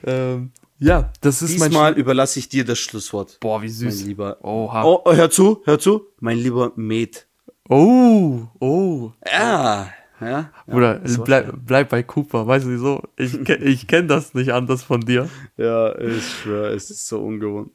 ähm, 0.05 0.53
ja, 0.79 1.13
das 1.21 1.43
ist 1.43 1.53
Diesmal 1.53 1.69
mein. 1.69 1.71
Diesmal 1.71 1.93
überlasse 1.95 2.39
ich 2.39 2.49
dir 2.49 2.65
das 2.65 2.79
Schlusswort. 2.79 3.39
Boah, 3.41 3.63
wie 3.63 3.69
süß. 3.69 4.01
Mein 4.01 4.07
lieber. 4.07 4.45
Oha. 4.45 4.85
Oh, 4.85 5.03
oh, 5.05 5.13
hör 5.13 5.31
zu, 5.31 5.63
hör 5.65 5.79
zu. 5.79 6.07
Mein 6.21 6.39
lieber 6.39 6.73
Med. 6.77 7.27
Oh, 7.69 8.43
oh. 8.61 9.13
Ja. 9.31 9.89
Ja, 10.19 10.51
Bruder, 10.67 11.03
ja, 11.07 11.23
bleib, 11.23 11.53
bleib 11.67 11.89
bei 11.91 12.03
Cooper, 12.03 12.47
weißt 12.47 12.65
du 12.65 12.71
wieso? 12.71 13.03
Ich, 13.17 13.35
ich 13.35 13.87
kenne 13.87 14.07
das 14.07 14.33
nicht 14.33 14.51
anders 14.51 14.83
von 14.83 15.03
dir. 15.03 15.29
Ja, 15.59 15.99
ich 15.99 16.27
schwöre, 16.27 16.71
es 16.71 16.91
ist 16.91 17.07
so 17.07 17.21
ungewohnt. 17.21 17.71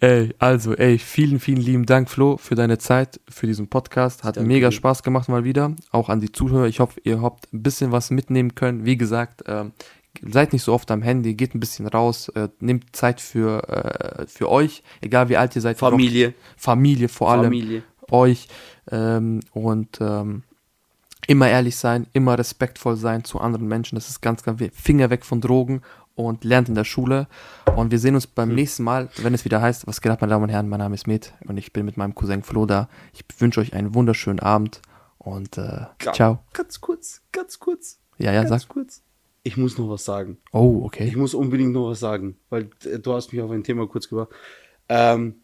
Ey, 0.00 0.34
also, 0.38 0.74
ey, 0.74 0.98
vielen, 0.98 1.40
vielen 1.40 1.60
lieben 1.60 1.86
Dank, 1.86 2.10
Flo, 2.10 2.36
für 2.36 2.54
deine 2.54 2.78
Zeit, 2.78 3.20
für 3.28 3.46
diesen 3.46 3.68
Podcast. 3.68 4.24
Hat 4.24 4.36
Danke 4.36 4.48
mega. 4.48 4.70
Spaß 4.70 5.02
gemacht 5.02 5.28
mal 5.28 5.44
wieder. 5.44 5.74
Auch 5.90 6.08
an 6.08 6.20
die 6.20 6.30
Zuhörer. 6.30 6.66
Ich 6.66 6.80
hoffe, 6.80 7.00
ihr 7.04 7.22
habt 7.22 7.52
ein 7.52 7.62
bisschen 7.62 7.92
was 7.92 8.10
mitnehmen 8.10 8.54
können. 8.54 8.84
Wie 8.84 8.96
gesagt, 8.96 9.46
äh, 9.48 9.64
seid 10.20 10.52
nicht 10.52 10.62
so 10.62 10.72
oft 10.72 10.90
am 10.90 11.02
Handy, 11.02 11.34
geht 11.34 11.54
ein 11.54 11.60
bisschen 11.60 11.86
raus, 11.86 12.28
äh, 12.30 12.48
nehmt 12.60 12.94
Zeit 12.94 13.20
für, 13.20 13.68
äh, 13.68 14.26
für 14.26 14.50
euch, 14.50 14.82
egal 15.00 15.28
wie 15.28 15.36
alt 15.36 15.56
ihr 15.56 15.62
seid. 15.62 15.78
Familie. 15.78 16.34
Familie 16.56 17.08
vor 17.08 17.30
allem. 17.30 17.44
Familie. 17.44 17.82
Euch. 18.10 18.48
Ähm, 18.90 19.40
und 19.52 19.98
ähm, 20.00 20.42
immer 21.26 21.48
ehrlich 21.48 21.76
sein, 21.76 22.06
immer 22.12 22.38
respektvoll 22.38 22.96
sein 22.96 23.24
zu 23.24 23.40
anderen 23.40 23.68
Menschen. 23.68 23.94
Das 23.94 24.08
ist 24.08 24.20
ganz, 24.20 24.42
ganz 24.42 24.60
wichtig. 24.60 24.78
Finger 24.78 25.10
weg 25.10 25.24
von 25.24 25.40
Drogen 25.40 25.82
und 26.14 26.44
lernt 26.44 26.68
in 26.68 26.74
der 26.74 26.84
Schule. 26.84 27.26
Und 27.76 27.90
wir 27.90 27.98
sehen 27.98 28.14
uns 28.14 28.26
beim 28.26 28.50
mhm. 28.50 28.54
nächsten 28.54 28.82
Mal, 28.82 29.08
wenn 29.16 29.34
es 29.34 29.44
wieder 29.44 29.60
heißt, 29.60 29.86
was 29.86 30.00
geht 30.00 30.12
ab, 30.12 30.20
meine 30.20 30.32
Damen 30.32 30.44
und 30.44 30.50
Herren, 30.50 30.68
mein 30.68 30.80
Name 30.80 30.94
ist 30.94 31.06
Med 31.06 31.32
und 31.46 31.56
ich 31.56 31.72
bin 31.72 31.84
mit 31.84 31.96
meinem 31.96 32.14
Cousin 32.14 32.42
Flo 32.42 32.66
da. 32.66 32.88
Ich 33.12 33.24
wünsche 33.38 33.60
euch 33.60 33.72
einen 33.74 33.94
wunderschönen 33.94 34.40
Abend 34.40 34.82
und 35.18 35.58
äh, 35.58 35.86
ja, 36.02 36.12
ciao. 36.12 36.38
Ganz 36.52 36.80
kurz, 36.80 37.22
ganz 37.32 37.58
kurz. 37.58 37.98
Ja, 38.18 38.32
ja, 38.32 38.44
ganz 38.44 38.62
sag. 38.62 38.68
kurz. 38.68 39.02
Ich 39.44 39.56
muss 39.56 39.76
noch 39.76 39.88
was 39.88 40.04
sagen. 40.04 40.38
Oh, 40.52 40.82
okay. 40.84 41.04
Ich 41.04 41.16
muss 41.16 41.34
unbedingt 41.34 41.72
noch 41.72 41.90
was 41.90 42.00
sagen, 42.00 42.36
weil 42.50 42.70
äh, 42.84 42.98
du 42.98 43.12
hast 43.12 43.32
mich 43.32 43.42
auf 43.42 43.50
ein 43.50 43.64
Thema 43.64 43.88
kurz 43.88 44.08
gebracht. 44.08 44.30
Ähm, 44.88 45.36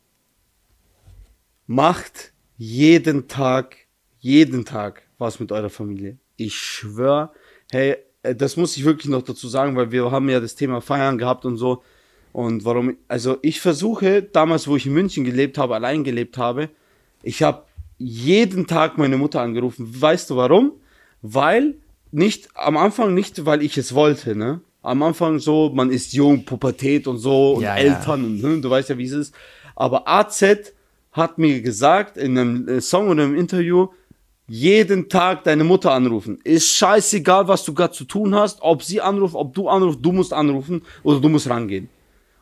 macht 1.66 2.32
jeden 2.56 3.28
Tag, 3.28 3.76
jeden 4.18 4.64
Tag 4.64 5.02
was 5.18 5.40
mit 5.40 5.52
eurer 5.52 5.70
Familie. 5.70 6.18
Ich 6.36 6.54
schwöre, 6.54 7.32
hey, 7.70 7.96
das 8.22 8.56
muss 8.56 8.76
ich 8.76 8.84
wirklich 8.84 9.08
noch 9.08 9.22
dazu 9.22 9.48
sagen, 9.48 9.76
weil 9.76 9.92
wir 9.92 10.10
haben 10.10 10.28
ja 10.28 10.40
das 10.40 10.54
Thema 10.54 10.80
Feiern 10.80 11.18
gehabt 11.18 11.44
und 11.44 11.56
so. 11.56 11.82
Und 12.32 12.64
warum, 12.64 12.96
also 13.08 13.38
ich 13.42 13.60
versuche, 13.60 14.22
damals, 14.22 14.68
wo 14.68 14.76
ich 14.76 14.86
in 14.86 14.92
München 14.92 15.24
gelebt 15.24 15.58
habe, 15.58 15.74
allein 15.74 16.04
gelebt 16.04 16.36
habe, 16.36 16.68
ich 17.22 17.42
habe 17.42 17.64
jeden 17.98 18.66
Tag 18.66 18.98
meine 18.98 19.16
Mutter 19.16 19.40
angerufen. 19.40 19.88
Weißt 20.00 20.30
du 20.30 20.36
warum? 20.36 20.72
Weil, 21.22 21.76
nicht, 22.12 22.48
am 22.54 22.76
Anfang 22.76 23.14
nicht, 23.14 23.44
weil 23.44 23.62
ich 23.62 23.76
es 23.76 23.94
wollte, 23.94 24.36
ne? 24.36 24.60
Am 24.82 25.02
Anfang 25.02 25.40
so, 25.40 25.70
man 25.74 25.90
ist 25.90 26.12
jung, 26.12 26.44
Pubertät 26.44 27.08
und 27.08 27.18
so 27.18 27.54
und 27.54 27.62
ja, 27.62 27.76
Eltern 27.76 28.22
ja. 28.22 28.26
und 28.26 28.42
hm, 28.42 28.62
du 28.62 28.70
weißt 28.70 28.90
ja, 28.90 28.98
wie 28.98 29.04
es 29.04 29.12
ist. 29.12 29.34
Aber 29.74 30.08
AZ 30.08 30.44
hat 31.12 31.38
mir 31.38 31.60
gesagt 31.60 32.16
in 32.16 32.38
einem 32.38 32.68
äh, 32.68 32.80
Song 32.80 33.08
oder 33.08 33.24
im 33.24 33.34
Interview, 33.34 33.88
jeden 34.48 35.08
Tag 35.08 35.44
deine 35.44 35.62
Mutter 35.62 35.92
anrufen. 35.92 36.38
Ist 36.42 36.70
scheißegal, 36.70 37.46
was 37.46 37.64
du 37.64 37.74
gerade 37.74 37.92
zu 37.92 38.04
tun 38.04 38.34
hast, 38.34 38.60
ob 38.62 38.82
sie 38.82 39.00
anruft, 39.00 39.34
ob 39.34 39.54
du 39.54 39.68
anrufst, 39.68 40.00
du 40.02 40.10
musst 40.10 40.32
anrufen 40.32 40.82
oder 41.02 41.20
du 41.20 41.28
musst 41.28 41.48
rangehen. 41.48 41.88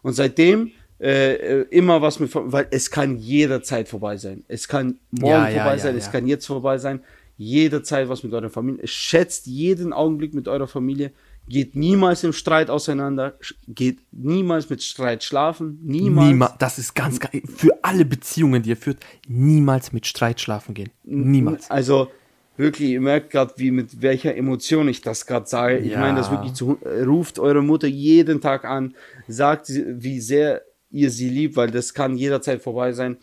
Und 0.03 0.13
seitdem 0.13 0.71
äh, 1.01 1.35
äh 1.35 1.67
immer 1.71 2.01
was 2.01 2.21
mit, 2.21 2.31
weil 2.33 2.69
es 2.71 2.91
kann 2.91 3.19
jederzeit 3.19 3.89
vorbei 3.89 4.17
sein. 4.17 4.45
Es 4.47 4.69
kann 4.69 4.99
morgen 5.11 5.33
ja, 5.33 5.51
vorbei 5.51 5.73
ja, 5.73 5.79
sein, 5.79 5.95
ja, 5.95 5.99
es 5.99 6.13
kann 6.13 6.27
jetzt 6.29 6.47
vorbei 6.47 6.79
sein. 6.79 7.01
Jederzeit 7.37 8.09
was 8.09 8.23
mit 8.23 8.33
eurer 8.33 8.51
Familie. 8.51 8.87
Schätzt 8.87 9.47
jeden 9.47 9.93
Augenblick 9.93 10.33
mit 10.33 10.47
eurer 10.49 10.69
Familie. 10.69 11.11
Geht 11.49 11.77
niemals 11.77 12.25
im 12.25 12.33
Streit 12.33 12.71
auseinander. 12.71 13.39
Geht 13.69 14.01
niemals 14.11 14.69
mit 14.69 14.83
Streit 14.83 15.23
schlafen. 15.23 15.79
Niemals. 15.83 16.29
Niemals. 16.29 16.53
Das 16.59 16.79
ist 16.79 16.95
ganz, 16.95 17.21
ganz 17.21 17.35
für 17.55 17.73
alle 17.83 18.05
Beziehungen, 18.05 18.63
die 18.63 18.71
ihr 18.71 18.77
führt, 18.77 18.99
niemals 19.29 19.93
mit 19.93 20.07
Streit 20.07 20.41
schlafen 20.41 20.75
gehen. 20.75 20.91
Niemals. 21.05 21.71
Also 21.71 22.09
wirklich, 22.57 22.91
ihr 22.91 23.01
merkt 23.01 23.31
gerade, 23.31 23.55
wie 23.59 23.71
mit 23.71 24.03
welcher 24.03 24.35
Emotion 24.35 24.89
ich 24.89 25.03
das 25.03 25.27
gerade 25.27 25.47
sage. 25.47 25.79
Ich 25.79 25.95
meine 25.95 26.19
das 26.19 26.31
wirklich 26.31 26.55
zu, 26.55 26.79
ruft 26.85 27.39
eure 27.39 27.63
Mutter 27.63 27.87
jeden 27.87 28.41
Tag 28.41 28.65
an, 28.65 28.95
sagt, 29.29 29.69
wie 29.71 30.21
sehr 30.21 30.63
ihr 30.91 31.11
sie 31.11 31.29
liebt, 31.29 31.57
weil 31.57 31.71
das 31.71 31.95
kann 31.95 32.17
jederzeit 32.17 32.63
vorbei 32.63 32.93
sein. 32.93 33.19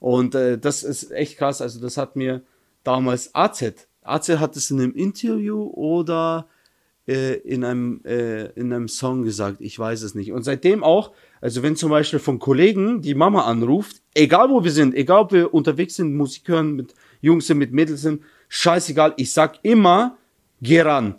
Und 0.00 0.34
äh, 0.34 0.58
das 0.58 0.82
ist 0.82 1.12
echt 1.12 1.38
krass. 1.38 1.60
Also 1.60 1.80
das 1.80 1.96
hat 1.96 2.16
mir 2.16 2.42
damals 2.82 3.34
AZ. 3.34 3.88
AZ 4.02 4.28
hat 4.30 4.56
es 4.56 4.70
in 4.70 4.80
einem 4.80 4.94
Interview 4.94 5.64
oder 5.74 6.48
äh, 7.08 7.36
in, 7.36 7.64
einem, 7.64 8.02
äh, 8.04 8.50
in 8.50 8.72
einem 8.72 8.86
Song 8.86 9.22
gesagt, 9.22 9.60
ich 9.60 9.78
weiß 9.78 10.02
es 10.02 10.14
nicht. 10.14 10.30
Und 10.30 10.42
seitdem 10.42 10.84
auch, 10.84 11.12
also 11.40 11.62
wenn 11.62 11.74
zum 11.74 11.90
Beispiel 11.90 12.18
von 12.18 12.38
Kollegen 12.38 13.00
die 13.00 13.14
Mama 13.14 13.44
anruft, 13.46 14.02
egal 14.14 14.50
wo 14.50 14.62
wir 14.62 14.70
sind, 14.70 14.94
egal 14.94 15.20
ob 15.20 15.32
wir 15.32 15.54
unterwegs 15.54 15.96
sind, 15.96 16.14
Musik 16.14 16.46
hören, 16.48 16.76
mit 16.76 16.94
Jungs 17.22 17.46
sind, 17.46 17.58
mit 17.58 17.72
Mädels 17.72 18.02
sind, 18.02 18.22
scheißegal, 18.48 19.14
ich 19.16 19.32
sag 19.32 19.58
immer, 19.62 20.18
geh 20.60 20.82
ran. 20.82 21.14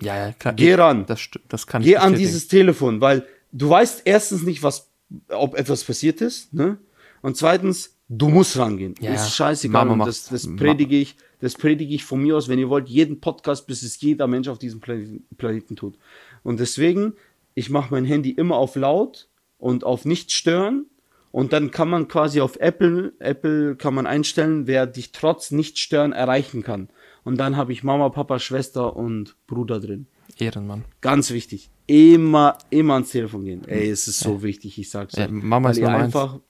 Ja, 0.00 0.16
ja, 0.16 0.32
klar. 0.32 0.54
Geh 0.54 0.74
ran. 0.74 1.04
Das, 1.06 1.20
das 1.48 1.66
kann 1.66 1.82
Geh 1.82 1.96
an 1.96 2.14
dieses 2.14 2.48
Telefon, 2.48 3.00
weil 3.00 3.26
du 3.52 3.68
weißt 3.68 4.02
erstens 4.04 4.42
nicht, 4.42 4.62
was, 4.62 4.90
ob 5.28 5.54
etwas 5.54 5.84
passiert 5.84 6.20
ist, 6.20 6.52
ne? 6.54 6.78
Und 7.22 7.36
zweitens, 7.36 7.95
du 8.08 8.28
musst 8.28 8.58
rangehen. 8.58 8.94
Ja, 9.00 9.14
ist 9.14 9.34
scheißegal. 9.34 9.84
Mama 9.84 10.04
das, 10.04 10.28
das 10.28 10.48
predige 10.56 10.96
ich 10.96 11.16
das 11.40 11.54
predige 11.54 11.94
ich 11.94 12.04
von 12.04 12.22
mir 12.22 12.36
aus, 12.36 12.48
wenn 12.48 12.58
ihr 12.58 12.68
wollt, 12.68 12.88
jeden 12.88 13.20
Podcast, 13.20 13.66
bis 13.66 13.82
es 13.82 14.00
jeder 14.00 14.26
Mensch 14.26 14.48
auf 14.48 14.58
diesem 14.58 14.80
Planeten 14.80 15.76
tut. 15.76 15.98
Und 16.42 16.60
deswegen, 16.60 17.14
ich 17.54 17.70
mache 17.70 17.92
mein 17.92 18.04
Handy 18.04 18.30
immer 18.30 18.56
auf 18.56 18.76
laut 18.76 19.28
und 19.58 19.84
auf 19.84 20.04
nicht 20.04 20.32
stören. 20.32 20.86
Und 21.32 21.52
dann 21.52 21.70
kann 21.70 21.90
man 21.90 22.08
quasi 22.08 22.40
auf 22.40 22.56
Apple, 22.56 23.12
Apple 23.18 23.76
kann 23.76 23.94
man 23.94 24.06
einstellen, 24.06 24.66
wer 24.66 24.86
dich 24.86 25.12
trotz 25.12 25.50
nicht 25.50 25.78
stören 25.78 26.12
erreichen 26.12 26.62
kann. 26.62 26.88
Und 27.24 27.36
dann 27.36 27.56
habe 27.56 27.72
ich 27.72 27.84
Mama, 27.84 28.08
Papa, 28.08 28.38
Schwester 28.38 28.96
und 28.96 29.36
Bruder 29.46 29.78
drin. 29.78 30.06
Ehrenmann. 30.38 30.84
Ganz 31.02 31.30
wichtig. 31.32 31.70
Immer, 31.86 32.56
immer 32.70 32.94
ans 32.94 33.10
Telefon 33.10 33.44
gehen. 33.44 33.62
Ey, 33.66 33.90
es 33.90 34.08
ist 34.08 34.20
so 34.20 34.36
ja. 34.36 34.42
wichtig, 34.42 34.78
ich 34.78 34.90
sag's 34.90 35.14
ja, 35.16 35.28
Mama 35.28 35.70
ist 35.70 35.78
ihr 35.78 35.88
einfach 35.88 36.34
eins. 36.34 36.42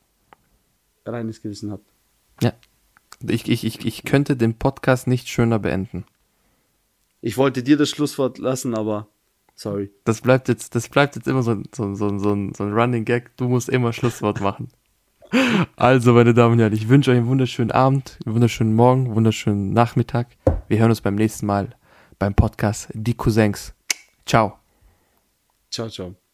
Reines 1.07 1.42
Gewissen 1.42 1.70
habt. 1.70 1.84
Ja, 2.42 2.52
ich, 3.26 3.48
ich, 3.48 3.64
ich, 3.64 3.84
ich 3.86 4.04
könnte 4.04 4.36
den 4.36 4.54
Podcast 4.54 5.07
nicht 5.07 5.28
schöner 5.28 5.59
beenden. 5.59 6.04
Ich 7.20 7.36
wollte 7.36 7.62
dir 7.62 7.76
das 7.76 7.90
Schlusswort 7.90 8.38
lassen, 8.38 8.74
aber 8.74 9.09
sorry. 9.54 9.90
Das 10.04 10.20
bleibt 10.20 10.48
jetzt, 10.48 10.74
das 10.74 10.88
bleibt 10.88 11.16
jetzt 11.16 11.26
immer 11.26 11.42
so, 11.42 11.62
so, 11.74 11.94
so, 11.94 12.18
so, 12.18 12.32
ein, 12.32 12.54
so 12.54 12.64
ein 12.64 12.72
Running 12.72 13.04
Gag. 13.04 13.36
Du 13.36 13.48
musst 13.48 13.68
immer 13.68 13.92
Schlusswort 13.92 14.40
machen. 14.40 14.68
Also, 15.74 16.12
meine 16.12 16.34
Damen 16.34 16.52
und 16.52 16.61
Herren, 16.61 16.72
ich 16.72 16.88
wünsche 16.88 17.11
euch 17.11 17.16
einen 17.16 17.26
wunderschönen 17.26 17.72
Abend, 17.72 18.16
einen 18.24 18.36
wunderschönen 18.36 18.74
Morgen, 18.74 19.07
einen 19.07 19.14
wunderschönen 19.16 19.72
Nachmittag. 19.72 20.28
Wir 20.68 20.78
hören 20.78 20.90
uns 20.90 21.00
beim 21.00 21.16
nächsten 21.16 21.46
Mal 21.46 21.74
beim 22.20 22.32
Podcast 22.32 22.88
Die 22.94 23.14
Cousins. 23.14 23.74
Ciao. 24.24 24.59
Ciao, 25.70 25.88
ciao. 25.88 26.25